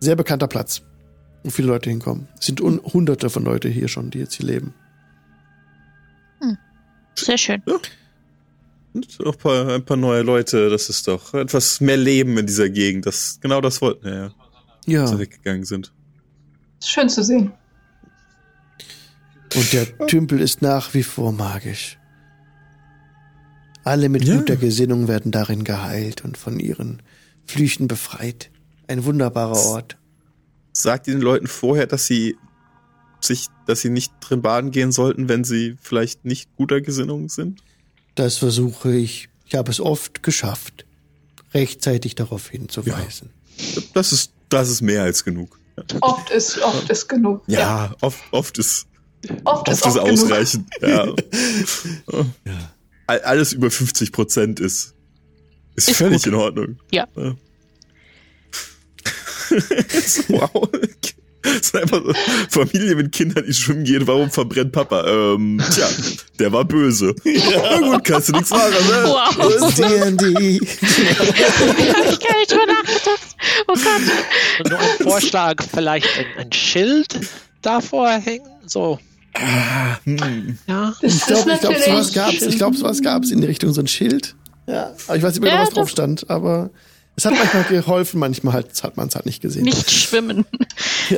sehr 0.00 0.16
bekannter 0.16 0.48
Platz, 0.48 0.82
wo 1.44 1.50
viele 1.50 1.68
Leute 1.68 1.88
hinkommen. 1.88 2.26
Es 2.40 2.46
sind 2.46 2.60
un 2.60 2.80
hunderte 2.82 3.30
von 3.30 3.44
Leute 3.44 3.68
hier 3.68 3.86
schon, 3.86 4.10
die 4.10 4.18
jetzt 4.18 4.34
hier 4.34 4.46
leben. 4.46 4.74
Sehr 7.14 7.38
schön. 7.38 7.62
Und 8.92 9.18
auch 9.24 9.34
ein 9.34 9.38
paar, 9.38 9.68
ein 9.68 9.84
paar 9.84 9.96
neue 9.96 10.22
Leute, 10.22 10.68
das 10.68 10.88
ist 10.88 11.06
doch 11.06 11.32
etwas 11.32 11.80
mehr 11.80 11.96
Leben 11.96 12.36
in 12.38 12.46
dieser 12.46 12.70
Gegend. 12.70 13.06
Das, 13.06 13.38
genau 13.40 13.60
das 13.60 13.80
wollten 13.80 14.04
wir 14.04 14.14
ja, 14.14 14.34
Ja, 14.86 15.02
als 15.02 15.12
wir 15.12 15.20
weggegangen 15.20 15.64
sind. 15.64 15.92
Schön 16.82 17.08
zu 17.08 17.22
sehen. 17.22 17.52
Und 19.56 19.72
der 19.72 20.06
Tümpel 20.06 20.40
ist 20.40 20.62
nach 20.62 20.94
wie 20.94 21.02
vor 21.02 21.32
magisch. 21.32 21.98
Alle 23.84 24.08
mit 24.08 24.24
Ja. 24.24 24.36
guter 24.36 24.56
Gesinnung 24.56 25.08
werden 25.08 25.30
darin 25.32 25.64
geheilt 25.64 26.24
und 26.24 26.36
von 26.36 26.58
ihren 26.58 27.02
Flüchen 27.46 27.86
befreit. 27.88 28.50
Ein 28.88 29.04
wunderbarer 29.04 29.56
Ort. 29.66 29.96
Sagt 30.72 31.06
ihr 31.08 31.14
den 31.14 31.22
Leuten 31.22 31.46
vorher, 31.46 31.86
dass 31.86 32.06
sie 32.06 32.36
sich, 33.20 33.46
dass 33.66 33.80
sie 33.80 33.88
nicht 33.90 34.12
drin 34.20 34.42
baden 34.42 34.70
gehen 34.72 34.92
sollten, 34.92 35.28
wenn 35.28 35.44
sie 35.44 35.76
vielleicht 35.80 36.24
nicht 36.24 36.54
guter 36.56 36.80
Gesinnung 36.80 37.28
sind? 37.28 37.60
Das 38.14 38.36
versuche 38.36 38.94
ich. 38.94 39.28
Ich 39.46 39.54
habe 39.54 39.70
es 39.70 39.80
oft 39.80 40.22
geschafft, 40.22 40.84
rechtzeitig 41.54 42.14
darauf 42.16 42.48
hinzuweisen. 42.48 43.30
Das 43.94 44.12
ist, 44.12 44.32
das 44.48 44.68
ist 44.68 44.82
mehr 44.82 45.02
als 45.02 45.24
genug. 45.24 45.58
Oft 46.00 46.30
ist, 46.30 46.58
oft 46.62 46.90
ist 46.90 47.08
genug. 47.08 47.42
Ja, 47.46 47.94
oft, 48.00 48.18
oft 48.32 48.32
Oft 48.32 48.58
ist 48.58 48.86
oft 49.44 49.68
ist 49.68 49.82
oft 49.84 49.98
ausreichend. 49.98 50.68
Ja. 50.82 51.06
All- 53.06 53.20
Alles 53.22 53.52
über 53.52 53.70
50 53.70 54.12
Prozent 54.12 54.60
ist, 54.60 54.94
ist, 55.76 55.88
Ist 55.90 55.96
völlig 55.98 56.22
gut. 56.22 56.32
in 56.32 56.34
Ordnung. 56.38 56.78
Ja. 56.92 57.06
wow. 60.28 60.68
Das 61.42 61.54
ist 61.60 61.76
einfach 61.76 62.02
so 62.02 62.12
Familie 62.64 62.96
mit 62.96 63.12
Kindern, 63.12 63.44
die 63.46 63.54
schwimmen 63.54 63.84
gehen. 63.84 64.04
Warum 64.08 64.28
verbrennt 64.32 64.72
Papa? 64.72 65.06
Ähm, 65.06 65.62
tja, 65.72 65.88
der 66.40 66.50
war 66.52 66.64
böse. 66.64 67.14
Ja. 67.24 67.78
gut, 67.78 68.02
kannst 68.02 68.28
du 68.30 68.32
nichts 68.32 68.50
machen, 68.50 68.72
ne? 68.72 69.04
Wow. 69.04 69.74
D&D. 69.76 70.58
Hab 70.58 72.12
ich 72.12 72.18
gar 72.20 72.36
nicht 72.38 72.50
drüber 72.50 72.66
nachgedacht. 72.66 73.36
Oh 73.68 73.74
Gott. 73.74 73.84
Und 74.64 74.70
nur 74.70 74.78
ein 74.80 74.98
Vorschlag, 75.02 75.62
vielleicht 75.72 76.08
ein, 76.18 76.26
ein 76.46 76.52
Schild 76.52 77.16
davor 77.62 78.08
hängen. 78.10 78.44
So, 78.66 78.98
Hm. 80.04 80.56
ja. 80.66 80.94
Ich 81.02 81.20
glaube, 81.26 81.52
ich 81.52 81.60
glaube, 81.60 81.76
sowas 81.78 81.84
natürlich- 82.06 82.12
gab's. 82.14 82.42
Ich 82.42 82.56
glaube, 82.56 82.76
sowas 82.76 83.02
gab's 83.02 83.30
in 83.30 83.40
die 83.42 83.46
Richtung 83.46 83.72
so 83.74 83.80
ein 83.82 83.86
Schild. 83.86 84.34
Ja, 84.66 84.92
aber 85.06 85.16
ich 85.16 85.22
weiß 85.22 85.34
nicht 85.34 85.42
mehr, 85.42 85.52
Ja, 85.54 85.60
was 85.62 85.70
drauf 85.70 85.88
stand. 85.90 86.28
Aber 86.30 86.70
es 87.16 87.24
hat 87.26 87.34
manchmal 87.34 87.64
geholfen, 87.68 88.18
manchmal 88.18 88.54
halt, 88.54 88.82
hat 88.82 88.96
man 88.96 89.08
es 89.08 89.14
halt 89.14 89.26
nicht 89.26 89.42
gesehen. 89.42 89.64
Nicht 89.64 89.90
schwimmen. 89.90 90.44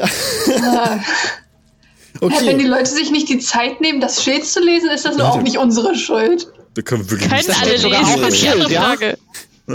Ah, 0.03 0.99
Wenn 2.21 2.29
die 2.31 2.35
Okay, 2.35 2.67
Leute 2.67 2.87
sich 2.91 3.11
nicht 3.13 3.29
die 3.29 3.39
Zeit 3.39 3.81
nehmen, 3.81 4.01
das 4.01 4.25
Schild 4.25 4.45
zu 4.45 4.61
lesen, 4.61 4.91
ist 4.91 5.05
das 5.05 5.17
nur 5.17 5.31
auch 5.31 5.41
nicht 5.43 5.59
unsere 5.59 5.95
Schuld. 5.95 6.49
Da 6.75 6.83
können 6.83 7.05
wir 7.05 7.11
wirklich 7.13 7.29
Können 7.31 7.47
nichts 7.47 7.57
alle 7.63 7.71
steht 7.71 7.81
sogar 7.83 8.01
lesen, 8.01 8.15
auch 8.15 8.21
das 8.27 8.35
ist 8.35 8.71
ja? 8.71 8.83
Frage. 8.83 9.19
Ah, 9.69 9.73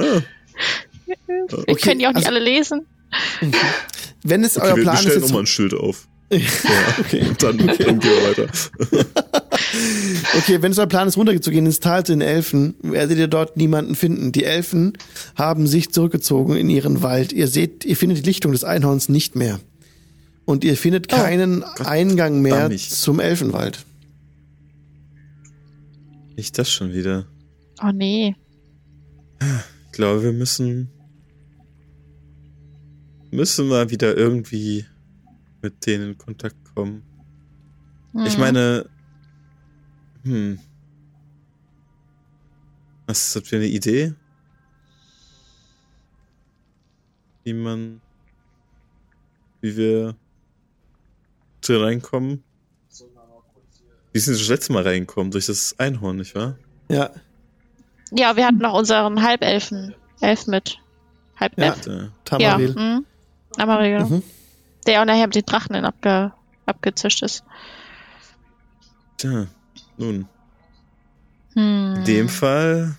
Wir 1.05 1.47
Okay, 1.51 1.75
können 1.75 1.99
die 1.99 2.07
auch 2.07 2.11
nicht 2.13 2.17
also- 2.27 2.27
alle 2.29 2.39
lesen. 2.39 2.85
wenn 4.23 4.43
es 4.43 4.57
okay, 4.57 4.65
euer 4.67 4.71
wir, 4.71 4.75
wir 4.77 4.83
Plan 4.83 4.95
ist 4.95 5.01
stellen 5.01 5.15
jetzt, 5.19 5.27
nochmal 5.29 5.43
ein 5.43 5.47
Schild 5.47 5.73
auf. 5.73 6.07
okay, 6.99 7.27
Und 7.27 7.43
dann, 7.43 7.57
dann 7.57 7.67
gehen 7.77 8.03
wir 8.03 8.29
weiter. 8.29 8.47
okay, 10.37 10.61
wenn 10.61 10.71
es 10.71 10.79
euer 10.79 10.87
Plan 10.87 11.07
ist, 11.07 11.17
runterzugehen 11.17 11.65
ins 11.65 11.79
Tal 11.79 12.05
zu 12.05 12.13
den 12.13 12.21
Elfen, 12.21 12.75
werdet 12.81 13.17
ihr 13.17 13.27
dort 13.27 13.57
niemanden 13.57 13.95
finden. 13.95 14.31
Die 14.31 14.43
Elfen 14.43 14.93
haben 15.35 15.67
sich 15.67 15.91
zurückgezogen 15.91 16.55
in 16.55 16.69
ihren 16.69 17.01
Wald. 17.01 17.33
Ihr 17.33 17.47
seht, 17.47 17.85
ihr 17.85 17.97
findet 17.97 18.19
die 18.19 18.23
Lichtung 18.23 18.51
des 18.51 18.63
Einhorns 18.63 19.09
nicht 19.09 19.35
mehr. 19.35 19.59
Und 20.45 20.63
ihr 20.63 20.75
findet 20.75 21.07
keinen 21.07 21.63
Eingang 21.63 22.41
mehr 22.41 22.69
zum 22.75 23.19
Elfenwald. 23.19 23.85
Nicht 26.35 26.57
das 26.57 26.69
schon 26.69 26.93
wieder. 26.93 27.25
Oh 27.81 27.91
nee. 27.93 28.35
Ich 29.39 29.91
glaube, 29.93 30.23
wir 30.23 30.33
müssen 30.33 30.89
müssen 33.33 33.67
mal 33.67 33.89
wieder 33.89 34.15
irgendwie 34.15 34.85
mit 35.63 35.85
denen 35.85 36.11
in 36.11 36.17
Kontakt 36.17 36.55
kommen. 36.75 37.03
Ich 38.25 38.33
Hm. 38.35 38.39
meine, 38.39 38.85
hm. 40.23 40.59
Was 43.07 43.35
habt 43.35 43.51
ihr 43.51 43.57
eine 43.59 43.67
Idee? 43.67 44.13
Wie 47.43 47.53
man, 47.53 47.99
wie 49.61 49.75
wir 49.75 50.15
da 51.67 51.79
reinkommen? 51.81 52.43
Wie 54.13 54.19
sind 54.19 54.35
wir 54.35 54.39
das 54.39 54.47
letzte 54.47 54.73
Mal 54.73 54.83
reingekommen? 54.83 55.31
Durch 55.31 55.47
das 55.47 55.77
Einhorn, 55.79 56.17
nicht 56.17 56.35
wahr? 56.35 56.57
Ja, 56.89 57.09
Ja, 58.15 58.35
wir 58.35 58.45
hatten 58.45 58.59
noch 58.59 58.73
unseren 58.77 59.23
Halbelfen. 59.23 59.95
Elf 60.21 60.45
mit. 60.47 60.77
Halbelf. 61.39 61.85
Ja. 61.87 62.09
Tamaril. 62.23 62.73
Mhm. 62.75 63.05
Amaril. 63.57 63.99
Mhm. 64.05 64.23
Der 64.83 65.01
auch 65.01 65.05
nachher 65.05 65.27
mit 65.27 65.35
den 65.35 65.45
Drachen 65.45 65.73
dann 65.73 65.85
abge 65.85 66.31
abgezischt 66.65 67.21
ist. 67.23 67.43
Tja, 69.17 69.47
nun, 69.97 70.27
Hm. 71.53 71.95
in 71.97 72.03
dem 72.05 72.29
Fall. 72.29 72.95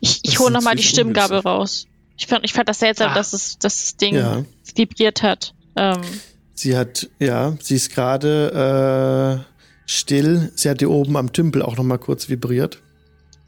Ich, 0.00 0.20
ich 0.22 0.38
hole 0.38 0.50
nochmal 0.52 0.74
die 0.76 0.82
Stimmgabel 0.82 1.38
raus. 1.38 1.86
Ich 2.16 2.26
fand, 2.26 2.44
ich 2.44 2.52
fand 2.52 2.68
das 2.68 2.80
seltsam, 2.80 3.10
Ah. 3.10 3.14
dass, 3.14 3.32
es, 3.32 3.58
dass 3.58 3.76
das 3.76 3.96
Ding 3.96 4.14
Ja. 4.16 4.44
vibriert 4.74 5.22
hat. 5.22 5.54
Ähm, 5.76 6.00
Sie 6.54 6.76
hat, 6.76 7.08
ja, 7.20 7.56
sie 7.60 7.76
ist 7.76 7.94
gerade 7.94 9.44
äh, 9.46 9.88
still. 9.88 10.50
Sie 10.56 10.68
hat 10.68 10.80
hier 10.80 10.90
oben 10.90 11.16
am 11.16 11.32
Tümpel 11.32 11.62
auch 11.62 11.76
noch 11.76 11.84
mal 11.84 11.98
kurz 11.98 12.28
vibriert. 12.28 12.82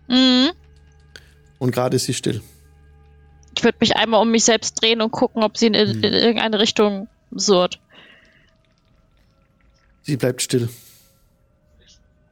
mhm. 0.09 0.51
Und 1.61 1.70
gerade 1.70 1.95
ist 1.97 2.07
sie 2.07 2.15
still. 2.15 2.43
Ich 3.57 3.62
würde 3.62 3.78
mich 3.81 3.95
einmal 3.95 4.20
um 4.23 4.31
mich 4.32 4.45
selbst 4.45 4.81
drehen 4.82 5.01
und 5.01 5.12
gucken, 5.12 5.43
ob 5.45 5.57
sie 5.57 5.66
in, 5.69 5.74
in, 5.74 5.89
Hm. 5.91 6.03
in 6.05 6.12
irgendeine 6.12 6.59
Richtung 6.59 7.07
surrt. 7.31 7.78
Sie 10.03 10.16
bleibt 10.16 10.43
still. 10.43 10.69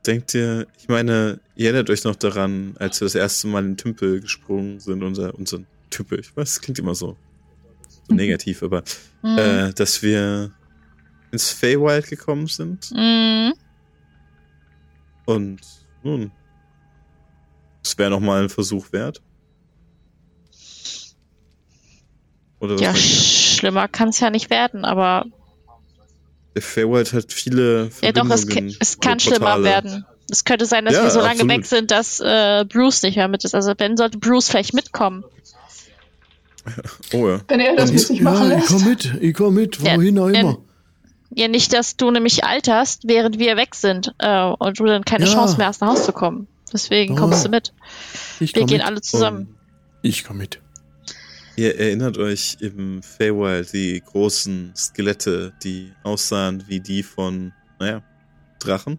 Denkt 0.06 0.32
ihr, 0.34 0.66
ich 0.78 0.88
meine, 0.88 1.38
ihr 1.54 1.66
erinnert 1.66 1.90
euch 1.90 2.04
noch 2.04 2.16
daran, 2.16 2.74
als 2.78 3.00
wir 3.00 3.06
das 3.06 3.14
erste 3.14 3.46
Mal 3.48 3.60
in 3.60 3.70
den 3.72 3.76
Tümpel 3.76 4.20
gesprungen 4.20 4.80
sind, 4.80 5.02
unser, 5.02 5.34
unser 5.34 5.60
Tümpel, 5.90 6.18
ich 6.20 6.28
weiß, 6.36 6.54
das 6.54 6.60
klingt 6.60 6.78
immer 6.78 6.94
so, 6.94 7.16
so 8.08 8.14
negativ, 8.14 8.62
aber 8.62 8.82
Mhm. 9.22 9.38
äh, 9.38 9.72
dass 9.74 10.02
wir 10.02 10.52
ins 11.30 11.50
Feywild 11.50 12.06
gekommen 12.08 12.46
sind 12.46 12.90
Mhm. 12.92 13.52
und 15.26 15.60
nun, 16.02 16.30
es 17.88 17.98
wäre 17.98 18.10
nochmal 18.10 18.42
ein 18.44 18.48
Versuch 18.48 18.92
wert. 18.92 19.20
Oder 22.60 22.74
was 22.74 22.80
Ja, 22.80 22.94
schlimmer 22.94 23.88
kann 23.88 24.08
es 24.08 24.20
ja 24.20 24.30
nicht 24.30 24.50
werden, 24.50 24.84
aber 24.84 25.24
Der 26.54 26.62
Feywild 26.62 27.12
hat 27.12 27.32
viele 27.32 27.90
ja 28.02 28.12
doch, 28.12 28.28
es, 28.30 28.46
es 28.80 28.98
kann 29.00 29.20
schlimmer 29.20 29.62
werden. 29.62 30.04
Es 30.30 30.44
könnte 30.44 30.66
sein, 30.66 30.84
dass 30.84 30.94
Ja, 30.94 31.04
wir 31.04 31.10
so 31.10 31.20
lange 31.20 31.30
absolut. 31.42 31.52
weg 31.56 31.66
sind, 31.66 31.90
dass 31.90 32.20
äh, 32.20 32.64
Bruce 32.68 33.02
nicht 33.02 33.16
mehr 33.16 33.28
mit 33.28 33.44
ist. 33.44 33.54
Also 33.54 33.72
wenn 33.78 33.96
sollte 33.96 34.18
Bruce 34.18 34.48
vielleicht 34.50 34.74
mitkommen. 34.74 35.24
Oh 37.14 37.26
ja. 37.26 37.40
Wenn 37.48 37.60
er 37.60 37.76
das 37.76 37.90
mit 37.92 38.00
sich 38.00 38.20
machen 38.20 38.50
ja, 38.50 38.58
ich 38.58 38.62
lässt. 38.68 38.68
komm 38.68 38.84
mit, 38.84 39.14
ich 39.22 39.34
komm 39.34 39.54
mit, 39.54 39.78
Ja, 39.80 39.96
wohin 39.96 40.18
auch 40.18 40.26
wenn- 40.26 40.34
immer. 40.34 40.58
Ja, 41.34 41.48
nicht, 41.48 41.72
dass 41.72 41.96
du 41.96 42.10
nämlich 42.10 42.44
alterst, 42.44 43.02
während 43.06 43.38
wir 43.38 43.56
weg 43.56 43.74
sind 43.74 44.14
äh, 44.18 44.44
und 44.58 44.78
du 44.78 44.84
dann 44.84 45.04
keine 45.04 45.24
Ja. 45.26 45.32
Chance 45.32 45.56
mehr 45.56 45.66
hast, 45.68 45.80
nach 45.80 45.88
Hause 45.88 46.02
zu 46.04 46.12
kommen. 46.12 46.46
Deswegen 46.72 47.14
Ja. 47.14 47.20
kommst 47.20 47.44
du 47.44 47.48
mit. 47.48 47.72
Ich 48.40 48.54
Wir 48.54 48.64
gehen 48.66 48.78
mit. 48.78 48.86
alle 48.86 49.00
zusammen. 49.00 49.38
Und 49.46 49.56
Ich 50.02 50.24
komm 50.24 50.38
mit. 50.38 50.60
Ihr 51.56 51.78
erinnert 51.78 52.18
euch 52.18 52.58
im 52.60 53.02
Feywild 53.02 53.72
die 53.72 54.00
großen 54.04 54.72
Skelette, 54.76 55.52
die 55.64 55.92
aussahen 56.04 56.64
wie 56.68 56.78
die 56.80 57.02
von, 57.02 57.52
naja, 57.80 58.02
Drachen? 58.60 58.98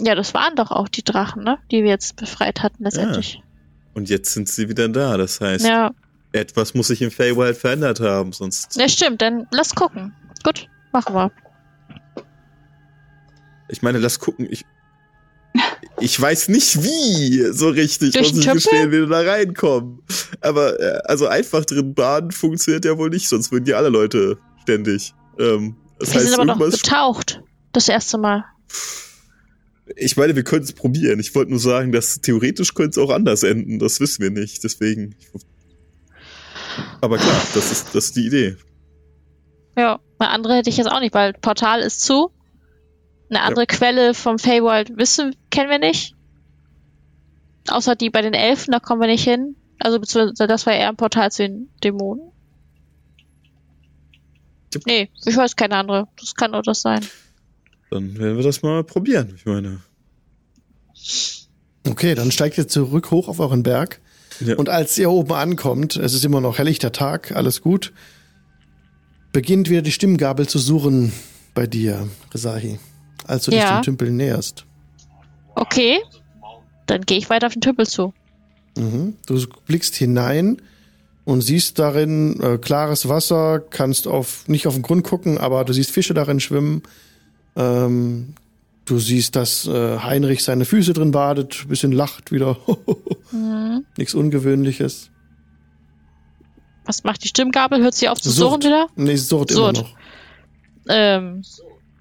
Ja, 0.00 0.14
das 0.14 0.32
waren 0.34 0.56
doch 0.56 0.70
auch 0.70 0.88
die 0.88 1.04
Drachen, 1.04 1.44
ne? 1.44 1.58
Die 1.70 1.82
wir 1.82 1.90
jetzt 1.90 2.16
befreit 2.16 2.62
hatten 2.62 2.82
letztendlich. 2.84 3.42
Und 3.94 4.08
jetzt 4.08 4.32
sind 4.32 4.48
sie 4.48 4.68
wieder 4.70 4.88
da. 4.88 5.18
Das 5.18 5.40
heißt, 5.42 5.64
Ja, 5.66 5.90
etwas 6.32 6.72
muss 6.72 6.86
sich 6.88 7.02
im 7.02 7.10
Feywild 7.10 7.56
verändert 7.58 8.00
haben, 8.00 8.32
sonst. 8.32 8.74
ja 8.76 8.88
stimmt. 8.88 9.20
Dann 9.20 9.46
lass 9.50 9.74
gucken. 9.74 10.14
Gut, 10.42 10.68
machen 10.92 11.14
wir. 11.14 11.30
Ich 13.68 13.82
meine, 13.82 13.98
lass 13.98 14.18
gucken. 14.18 14.48
Ich, 14.50 14.64
ich 16.02 16.20
weiß 16.20 16.48
nicht 16.48 16.82
wie 16.82 17.52
so 17.52 17.68
richtig, 17.68 18.12
Durch 18.12 18.34
muss 18.34 18.44
ich 18.44 18.52
gestehen, 18.52 18.90
wie 18.90 19.00
wir 19.00 19.06
da 19.06 19.20
reinkommen. 19.20 20.02
Aber 20.40 20.78
äh, 20.80 21.00
also 21.04 21.26
einfach 21.26 21.64
drin 21.64 21.94
baden 21.94 22.30
funktioniert 22.30 22.84
ja 22.84 22.98
wohl 22.98 23.10
nicht, 23.10 23.28
sonst 23.28 23.52
würden 23.52 23.64
die 23.64 23.74
alle 23.74 23.88
Leute 23.88 24.38
ständig. 24.62 25.14
Ähm, 25.38 25.76
das 25.98 26.10
wir 26.10 26.14
heißt, 26.16 26.26
sind 26.26 26.34
aber 26.34 26.44
noch 26.44 26.58
getaucht. 26.58 27.42
Das 27.72 27.88
erste 27.88 28.18
Mal. 28.18 28.44
Ich 29.96 30.16
meine, 30.16 30.36
wir 30.36 30.44
können 30.44 30.64
es 30.64 30.72
probieren. 30.72 31.20
Ich 31.20 31.34
wollte 31.34 31.50
nur 31.50 31.60
sagen, 31.60 31.92
dass 31.92 32.20
theoretisch 32.20 32.74
könnte 32.74 33.00
es 33.00 33.06
auch 33.06 33.10
anders 33.10 33.42
enden. 33.42 33.78
Das 33.78 34.00
wissen 34.00 34.22
wir 34.22 34.30
nicht. 34.30 34.62
Deswegen. 34.64 35.14
Aber 37.00 37.18
klar, 37.18 37.40
das 37.54 37.70
ist, 37.70 37.94
das 37.94 38.06
ist 38.06 38.16
die 38.16 38.26
Idee. 38.26 38.56
Ja, 39.76 40.00
eine 40.18 40.30
andere 40.30 40.56
hätte 40.56 40.70
ich 40.70 40.76
jetzt 40.76 40.90
auch 40.90 41.00
nicht, 41.00 41.14
weil 41.14 41.32
Portal 41.34 41.80
ist 41.80 42.00
zu. 42.00 42.30
Eine 43.32 43.44
andere 43.44 43.66
Quelle 43.66 44.12
vom 44.12 44.38
Feywild 44.38 44.98
wissen, 44.98 45.34
kennen 45.48 45.70
wir 45.70 45.78
nicht. 45.78 46.14
Außer 47.66 47.96
die 47.96 48.10
bei 48.10 48.20
den 48.20 48.34
Elfen, 48.34 48.72
da 48.72 48.78
kommen 48.78 49.00
wir 49.00 49.08
nicht 49.08 49.24
hin. 49.24 49.56
Also 49.78 49.98
beziehungsweise 49.98 50.46
das 50.46 50.66
war 50.66 50.74
eher 50.74 50.90
ein 50.90 50.96
Portal 50.96 51.32
zu 51.32 51.44
den 51.44 51.70
Dämonen. 51.82 52.30
Jupp. 54.74 54.86
Nee, 54.86 55.08
ich 55.24 55.34
weiß 55.34 55.56
keine 55.56 55.76
andere. 55.76 56.08
Das 56.20 56.34
kann 56.34 56.50
nur 56.50 56.60
das 56.60 56.82
sein. 56.82 57.06
Dann 57.90 58.18
werden 58.18 58.36
wir 58.36 58.44
das 58.44 58.60
mal 58.60 58.84
probieren. 58.84 59.32
Ich 59.34 59.46
meine. 59.46 59.80
Okay, 61.88 62.14
dann 62.14 62.32
steigt 62.32 62.58
ihr 62.58 62.68
zurück 62.68 63.10
hoch 63.10 63.28
auf 63.28 63.40
euren 63.40 63.62
Berg. 63.62 64.02
Ja. 64.40 64.56
Und 64.56 64.68
als 64.68 64.98
ihr 64.98 65.10
oben 65.10 65.32
ankommt, 65.32 65.96
es 65.96 66.12
ist 66.12 66.26
immer 66.26 66.42
noch 66.42 66.58
helllichter 66.58 66.92
Tag, 66.92 67.32
alles 67.34 67.62
gut, 67.62 67.94
beginnt 69.32 69.70
wieder 69.70 69.80
die 69.80 69.92
Stimmgabel 69.92 70.46
zu 70.46 70.58
suchen 70.58 71.14
bei 71.54 71.66
dir, 71.66 72.08
Resahi, 72.34 72.78
als 73.26 73.44
du 73.44 73.50
dich 73.50 73.60
Ja. 73.60 73.80
dem 73.80 73.84
Tümpel 73.84 74.10
näherst. 74.10 74.64
Okay. 75.54 75.98
Dann 76.86 77.02
gehe 77.02 77.18
ich 77.18 77.30
weiter 77.30 77.46
auf 77.46 77.52
den 77.52 77.60
Tümpel 77.62 77.86
zu. 77.86 78.12
Mhm. 78.76 79.16
Du 79.26 79.40
blickst 79.66 79.94
hinein 79.96 80.60
und 81.24 81.40
siehst 81.42 81.78
darin 81.78 82.40
äh, 82.40 82.58
klares 82.58 83.08
Wasser, 83.08 83.60
kannst 83.60 84.08
auf 84.08 84.48
nicht 84.48 84.66
auf 84.66 84.74
den 84.74 84.82
Grund 84.82 85.04
gucken, 85.04 85.38
aber 85.38 85.64
du 85.64 85.72
siehst 85.72 85.90
Fische 85.90 86.14
darin 86.14 86.40
schwimmen. 86.40 86.82
Ähm, 87.54 88.34
du 88.86 88.98
siehst, 88.98 89.36
dass 89.36 89.66
äh, 89.66 89.98
Heinrich 89.98 90.42
seine 90.42 90.64
Füße 90.64 90.92
drin 90.94 91.10
badet, 91.12 91.68
bisschen 91.68 91.92
lacht 91.92 92.32
wieder. 92.32 92.56
Mhm. 93.34 93.86
Nichts 93.96 94.12
Ungewöhnliches. 94.12 95.08
Was 96.84 97.02
macht 97.04 97.24
die 97.24 97.28
Stimmgabel? 97.28 97.80
Hört 97.82 97.94
sie 97.94 98.10
auf 98.10 98.20
zu 98.20 98.30
surren 98.30 98.62
wieder? 98.62 98.88
Nee, 98.94 99.16
surrt 99.16 99.50
Surrt. 99.52 99.78
immer 99.78 99.86
noch. 99.88 99.96
Ähm, 100.90 101.42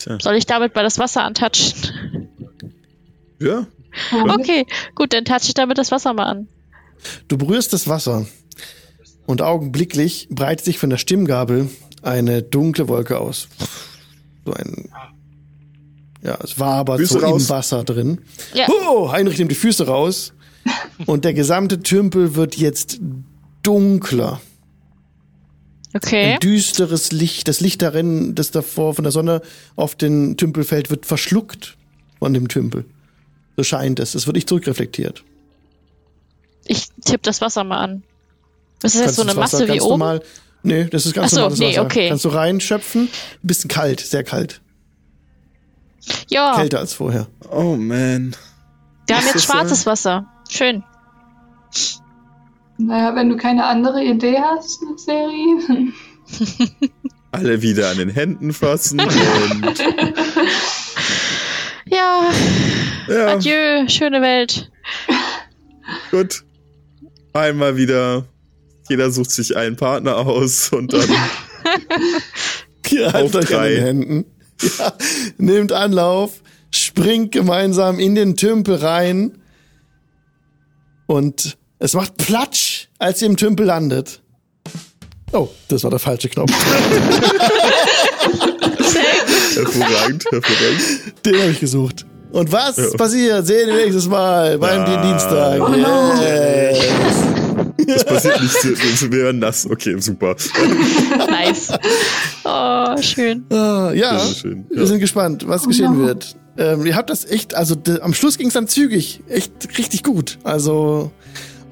Tja. 0.04 0.18
soll 0.22 0.36
ich 0.36 0.46
damit 0.46 0.76
mal 0.76 0.84
das 0.84 1.00
Wasser 1.00 1.24
antatschen? 1.24 2.30
Ja. 3.40 3.66
Okay, 4.14 4.66
gut, 4.96 5.12
dann 5.12 5.26
touche 5.26 5.42
ich 5.48 5.54
damit 5.54 5.78
das 5.78 5.92
Wasser 5.92 6.14
mal 6.14 6.24
an. 6.24 6.48
Du 7.28 7.38
berührst 7.38 7.74
das 7.74 7.90
Wasser 7.90 8.26
und 9.26 9.42
augenblicklich 9.42 10.30
breitet 10.32 10.64
sich 10.64 10.78
von 10.80 10.90
der 10.90 10.98
Stimmgabel 10.98 11.70
eine 12.02 12.42
dunkle 12.42 12.88
Wolke 12.88 13.20
aus. 13.20 13.50
So 14.46 14.54
ein, 14.54 14.90
ja, 16.24 16.38
es 16.42 16.58
war 16.58 16.76
aber 16.76 16.98
Füße 17.00 17.20
so 17.20 17.26
raus. 17.26 17.42
im 17.42 17.50
Wasser 17.50 17.84
drin. 17.84 18.22
Ja. 18.54 18.68
Oh, 18.88 19.12
Heinrich 19.12 19.38
nimmt 19.40 19.52
die 19.52 19.56
Füße 19.56 19.86
raus 19.86 20.32
und 21.06 21.26
der 21.26 21.34
gesamte 21.34 21.82
Tümpel 21.82 22.36
wird 22.36 22.56
jetzt 22.56 23.00
dunkler. 23.62 24.40
Okay. 25.94 26.34
Ein 26.34 26.40
düsteres 26.40 27.12
Licht, 27.12 27.48
das 27.48 27.60
Licht 27.60 27.82
darin, 27.82 28.34
das 28.36 28.52
davor 28.52 28.94
von 28.94 29.04
der 29.04 29.12
Sonne 29.12 29.42
auf 29.76 29.96
den 29.96 30.38
Tümpel 30.38 30.64
fällt, 30.64 30.90
wird 30.90 31.06
verschluckt 31.06 31.78
von 32.20 32.34
dem 32.34 32.48
Tümpel. 32.48 32.86
So 33.58 33.64
scheint 33.64 34.00
es. 34.00 34.16
Es 34.16 34.26
wird 34.26 34.36
nicht 34.36 34.48
zurückreflektiert. 34.48 35.24
Ich 36.66 36.88
tippe 37.04 37.24
das 37.24 37.42
Wasser 37.42 37.64
mal 37.64 37.80
an. 37.80 38.04
Ist 38.84 38.96
das 38.96 39.02
jetzt 39.02 39.16
so 39.16 39.24
eine 39.24 39.36
Wasser 39.36 39.60
Masse 39.60 39.74
wie 39.74 39.82
oben? 39.82 39.90
Normal, 39.90 40.24
nee, 40.64 40.86
das 40.86 41.06
ist 41.06 41.14
ganz 41.14 41.28
Ach 41.28 41.30
so, 41.30 41.40
normales 41.42 41.60
nee, 41.60 41.70
Wasser. 41.72 41.82
okay. 41.84 42.10
Kannst 42.10 42.26
du 42.26 42.30
reinschöpfen. 42.30 43.02
Ein 43.04 43.48
bisschen 43.48 43.68
kalt, 43.68 44.00
sehr 44.00 44.24
kalt. 44.24 44.62
Ja, 46.30 46.56
Kälter 46.56 46.80
als 46.80 46.94
vorher. 46.94 47.28
Oh 47.52 47.76
man. 47.76 48.36
wir 49.08 49.16
haben 49.16 49.20
Ist 49.20 49.26
jetzt 49.26 49.36
das, 49.36 49.44
schwarzes 49.44 49.86
Wasser. 49.86 50.26
Schön. 50.50 50.84
Naja, 52.88 53.16
wenn 53.16 53.30
du 53.30 53.38
keine 53.38 53.66
andere 53.66 54.04
Idee 54.04 54.38
hast, 54.40 54.80
Seri. 54.98 55.92
Alle 57.32 57.62
wieder 57.62 57.90
an 57.90 57.98
den 57.98 58.10
Händen 58.10 58.52
fassen 58.54 59.00
und 59.02 59.80
Ja, 61.86 62.32
ja, 63.10 63.28
adieu, 63.28 63.88
schöne 63.88 64.22
Welt. 64.22 64.72
gut. 66.10 66.44
Einmal 67.34 67.76
wieder. 67.78 68.26
Jeder 68.90 69.10
sucht 69.12 69.32
sich 69.32 69.56
einen 69.56 69.76
Partner 69.78 70.18
aus 70.18 70.70
und 70.74 70.92
dann 70.94 71.10
Ihr 72.90 73.12
haltet 73.14 73.36
Auf 73.36 73.42
euch 73.44 73.56
an 73.56 73.62
drei. 73.62 73.70
den 73.76 73.84
Händen. 73.84 74.26
Ja, 74.78 74.94
nehmt 75.38 75.72
Anlauf, 75.72 76.42
springt 76.72 77.32
gemeinsam 77.32 78.00
in 78.00 78.16
den 78.16 78.36
Tümpel 78.36 78.76
rein 78.76 79.38
und 81.08 81.58
es 81.80 81.94
macht 81.94 82.18
Platsch, 82.18 82.71
als 83.02 83.22
ihr 83.22 83.28
im 83.28 83.36
Tümpel 83.38 83.66
landet. 83.66 84.22
Oh, 85.32 85.50
das 85.70 85.84
war 85.84 85.90
der 85.90 86.00
falsche 86.00 86.30
Knopf. 86.30 86.52
hervorragend, 89.56 90.24
hervorragend. 90.32 91.26
Den 91.26 91.40
habe 91.42 91.52
ich 91.52 91.60
gesucht. 91.60 92.06
Und 92.32 92.52
was 92.52 92.78
Ja. 92.78 92.90
passiert? 92.98 93.46
Sehen 93.48 93.68
wir 93.68 93.76
nächstes 93.76 94.08
Mal 94.08 94.58
beim 94.58 94.82
Ah. 94.82 95.02
Dienstag. 95.02 95.62
Oh 95.62 95.70
no. 95.70 96.14
Yes. 96.22 97.16
Das 97.88 98.06
passiert 98.06 98.42
nicht, 98.42 99.12
wir 99.12 99.24
werden 99.24 99.40
nass. 99.40 99.66
Okay, 99.70 100.00
super. 100.00 100.36
Nice. 101.30 101.74
Oh, 102.46 102.96
schön. 103.02 103.46
Ah, 103.52 103.92
ja, 103.94 104.20
schön, 104.20 104.66
ja. 104.70 104.78
wir 104.80 104.88
sind 104.88 105.00
gespannt, 105.00 105.46
was 105.48 105.68
geschehen 105.68 105.98
wird. 106.00 106.36
Ähm, 106.58 106.86
ihr 106.86 106.96
habt 106.96 107.10
das 107.10 107.26
echt, 107.26 107.56
also 107.56 107.76
am 108.02 108.14
Schluss 108.14 108.38
ging 108.38 108.48
es 108.48 108.54
dann 108.54 108.68
zügig, 108.68 109.22
echt 109.28 109.52
richtig 109.78 110.04
gut. 110.04 110.38
Also 110.44 111.12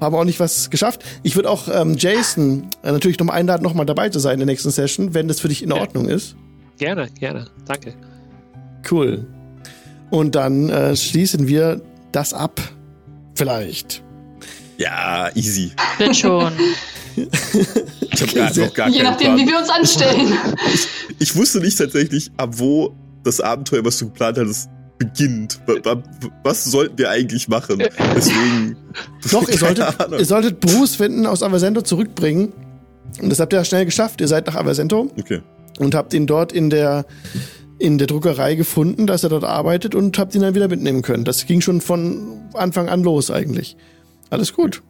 haben 0.00 0.14
auch 0.14 0.24
nicht 0.24 0.40
was 0.40 0.70
geschafft. 0.70 1.04
Ich 1.22 1.36
würde 1.36 1.50
auch 1.50 1.68
ähm, 1.72 1.96
Jason 1.98 2.68
äh, 2.82 2.92
natürlich 2.92 3.18
nochmal 3.18 3.36
einladen, 3.38 3.62
nochmal 3.62 3.86
dabei 3.86 4.08
zu 4.08 4.18
sein 4.18 4.34
in 4.34 4.38
der 4.40 4.46
nächsten 4.46 4.70
Session, 4.70 5.14
wenn 5.14 5.28
das 5.28 5.40
für 5.40 5.48
dich 5.48 5.62
in 5.62 5.70
Ja. 5.70 5.76
Ordnung 5.76 6.08
ist. 6.08 6.36
Gerne, 6.78 7.08
gerne. 7.18 7.46
Danke. 7.66 7.94
Cool. 8.90 9.26
Und 10.10 10.34
dann 10.34 10.70
äh, 10.70 10.96
schließen 10.96 11.46
wir 11.46 11.82
das 12.12 12.32
ab. 12.34 12.60
Vielleicht. 13.34 14.02
Ja, 14.78 15.28
easy. 15.34 15.72
Wird 15.98 16.16
schon. 16.16 16.52
Ich 18.12 18.22
habe 18.22 18.32
gar, 18.34 18.56
noch 18.66 18.74
gar 18.74 18.88
Je 18.88 19.02
nachdem, 19.02 19.36
wie 19.36 19.44
Plan. 19.44 19.48
wir 19.48 19.58
uns 19.58 19.68
anstellen. 19.68 20.32
Ich 21.18 21.34
wusste 21.36 21.58
nicht 21.60 21.76
tatsächlich, 21.76 22.30
ab 22.36 22.50
wo 22.58 22.94
das 23.24 23.40
Abenteuer, 23.40 23.84
was 23.84 23.98
du 23.98 24.06
geplant 24.06 24.38
hattest, 24.38 24.68
beginnt. 25.00 25.58
Wa- 25.66 25.74
wa- 25.96 26.02
Was 26.44 26.64
sollten 26.64 26.96
wir 26.98 27.10
eigentlich 27.10 27.48
machen? 27.48 27.82
Deswegen. 28.14 28.76
Doch, 29.32 29.48
ihr 29.48 29.58
solltet, 29.58 30.00
Ahnung. 30.00 30.20
ihr 30.20 30.24
solltet 30.24 30.60
Bruce 30.60 30.94
finden, 30.94 31.26
aus 31.26 31.42
Aversento 31.42 31.82
zurückbringen. 31.82 32.52
Und 33.20 33.30
das 33.30 33.40
habt 33.40 33.52
ihr 33.52 33.58
ja 33.58 33.64
schnell 33.64 33.84
geschafft. 33.86 34.20
Ihr 34.20 34.28
seid 34.28 34.46
nach 34.46 34.54
Aversento 34.54 35.10
Okay. 35.18 35.40
und 35.80 35.96
habt 35.96 36.14
ihn 36.14 36.28
dort 36.28 36.52
in 36.52 36.70
der 36.70 37.04
in 37.78 37.96
der 37.96 38.06
Druckerei 38.06 38.56
gefunden, 38.56 39.06
dass 39.06 39.22
er 39.24 39.30
dort 39.30 39.42
arbeitet 39.44 39.94
und 39.94 40.18
habt 40.18 40.34
ihn 40.34 40.42
dann 40.42 40.54
wieder 40.54 40.68
mitnehmen 40.68 41.00
können. 41.00 41.24
Das 41.24 41.46
ging 41.46 41.62
schon 41.62 41.80
von 41.80 42.38
Anfang 42.52 42.90
an 42.90 43.02
los 43.02 43.30
eigentlich. 43.30 43.74
Alles 44.28 44.52
gut. 44.52 44.82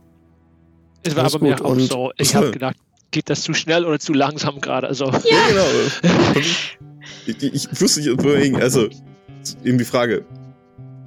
Es 1.05 1.15
war 1.15 1.23
Alles 1.23 1.37
aber 1.37 1.45
mir 1.47 1.55
gut, 1.55 1.65
auch 1.65 1.70
und- 1.70 1.81
so, 1.89 2.11
ich 2.19 2.35
habe 2.35 2.51
gedacht, 2.51 2.74
geht 3.12 3.31
das 3.31 3.43
zu 3.43 3.55
schnell 3.55 3.85
oder 3.87 4.01
zu 4.01 4.12
langsam 4.12 4.61
gerade? 4.61 4.89
Also, 4.89 5.05
Ja, 5.07 5.49
genau. 5.49 5.65
Ich, 7.27 7.43
ich 7.43 7.81
wusste 7.81 8.01
nicht, 8.01 8.57
also, 8.61 8.89
eben 9.65 9.79
die 9.79 9.85
Frage. 9.85 10.25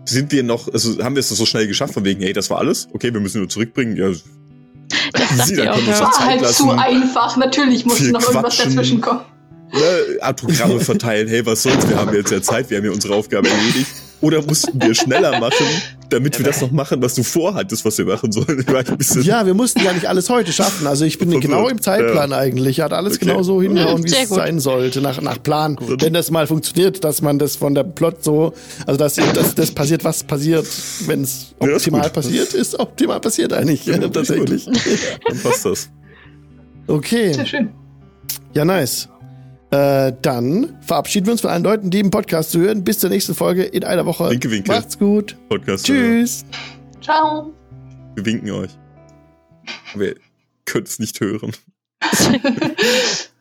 Sind 0.05 0.31
wir 0.31 0.43
noch, 0.43 0.67
also 0.73 1.01
haben 1.03 1.15
wir 1.15 1.21
es 1.21 1.29
so 1.29 1.45
schnell 1.45 1.67
geschafft, 1.67 1.93
von 1.93 2.03
wegen, 2.03 2.21
hey, 2.21 2.33
das 2.33 2.49
war 2.49 2.57
alles? 2.59 2.87
Okay, 2.93 3.13
wir 3.13 3.21
müssen 3.21 3.39
nur 3.39 3.49
zurückbringen. 3.49 3.95
Ja, 3.95 4.09
Das 4.09 5.47
Sie, 5.47 5.55
dann 5.55 5.69
auch, 5.69 5.75
können 5.75 5.87
ja. 5.87 5.99
War 6.01 6.11
halt 6.19 6.41
Zeit 6.41 6.53
zu 6.55 6.65
lassen. 6.67 6.79
einfach. 6.79 7.37
Natürlich 7.37 7.85
musste 7.85 8.03
Viel 8.03 8.11
noch 8.11 8.21
irgendwas 8.21 8.55
quatschen. 8.57 8.75
dazwischen 8.75 9.01
kommen. 9.01 9.21
ne, 9.71 10.33
Programme 10.33 10.79
verteilen, 10.81 11.27
hey, 11.27 11.45
was 11.45 11.63
soll's, 11.63 11.87
wir 11.87 11.95
haben 11.97 12.13
jetzt 12.13 12.31
ja 12.31 12.41
Zeit, 12.41 12.69
wir 12.69 12.77
haben 12.77 12.85
ja 12.85 12.91
unsere 12.91 13.15
Aufgabe 13.15 13.49
erledigt. 13.49 13.87
Oder 14.21 14.41
mussten 14.41 14.81
wir 14.81 14.93
schneller 14.95 15.39
machen, 15.39 15.65
damit 16.13 16.37
wir 16.37 16.45
das 16.45 16.61
noch 16.61 16.71
machen, 16.71 17.01
was 17.01 17.15
du 17.15 17.23
vorhattest, 17.23 17.83
was 17.83 17.97
wir 17.97 18.05
machen 18.05 18.31
sollen. 18.31 18.65
Ja, 19.23 19.45
wir 19.45 19.53
mussten 19.53 19.83
ja 19.83 19.91
nicht 19.93 20.05
alles 20.07 20.29
heute 20.29 20.51
schaffen. 20.53 20.87
Also 20.87 21.05
ich 21.05 21.17
bin 21.19 21.29
Verwirrt. 21.29 21.43
genau 21.49 21.67
im 21.67 21.81
Zeitplan 21.81 22.31
eigentlich. 22.33 22.79
Hat 22.81 22.93
alles 22.93 23.15
Okay. 23.17 23.25
genau 23.25 23.43
so 23.43 23.61
hingehauen, 23.61 24.03
wie 24.03 24.09
Sehr 24.09 24.23
es 24.23 24.29
gut. 24.29 24.37
sein 24.37 24.59
sollte, 24.59 25.01
nach, 25.01 25.21
nach 25.21 25.41
Plan. 25.41 25.77
Wenn 25.99 26.13
das 26.13 26.31
mal 26.31 26.47
funktioniert, 26.47 27.03
dass 27.03 27.21
man 27.21 27.39
das 27.39 27.55
von 27.55 27.75
der 27.75 27.83
Plot 27.83 28.23
so, 28.23 28.53
also 28.85 28.97
dass, 28.97 29.15
dass 29.15 29.55
das 29.55 29.71
passiert, 29.71 30.03
was 30.03 30.23
passiert, 30.23 30.65
wenn 31.07 31.23
es 31.23 31.53
Ja, 31.61 31.73
optimal 31.75 32.01
gut. 32.03 32.13
passiert, 32.13 32.53
ist 32.53 32.79
optimal 32.79 33.19
passiert 33.19 33.51
eigentlich. 33.53 33.85
Ja, 33.85 33.97
das 33.97 34.11
tatsächlich. 34.11 34.65
Dann 34.65 35.39
passt 35.41 35.65
das. 35.65 35.89
Okay. 36.87 37.33
Sehr 37.33 37.45
schön. 37.45 37.69
Ja, 38.53 38.65
nice. 38.65 39.09
Äh, 39.73 40.13
dann 40.21 40.77
verabschieden 40.81 41.25
wir 41.25 41.31
uns 41.31 41.41
von 41.41 41.49
allen 41.49 41.63
Leuten, 41.63 41.89
die 41.89 41.99
im 41.99 42.11
Podcast 42.11 42.51
zu 42.51 42.59
hören. 42.59 42.83
Bis 42.83 42.99
zur 42.99 43.09
nächsten 43.09 43.33
Folge 43.33 43.63
in 43.63 43.83
einer 43.83 44.05
Woche. 44.05 44.29
Winke, 44.29 44.51
winke. 44.51 44.71
Macht's 44.71 44.99
gut. 44.99 45.35
Podcast. 45.49 45.87
Tschüss. 45.87 46.45
Ciao. 47.01 47.51
Wir 48.13 48.23
winken 48.23 48.51
euch. 48.51 48.69
Aber 49.95 50.05
ihr 50.05 50.15
könnt 50.65 50.87
es 50.87 50.99
nicht 50.99 51.19
hören. 51.19 51.53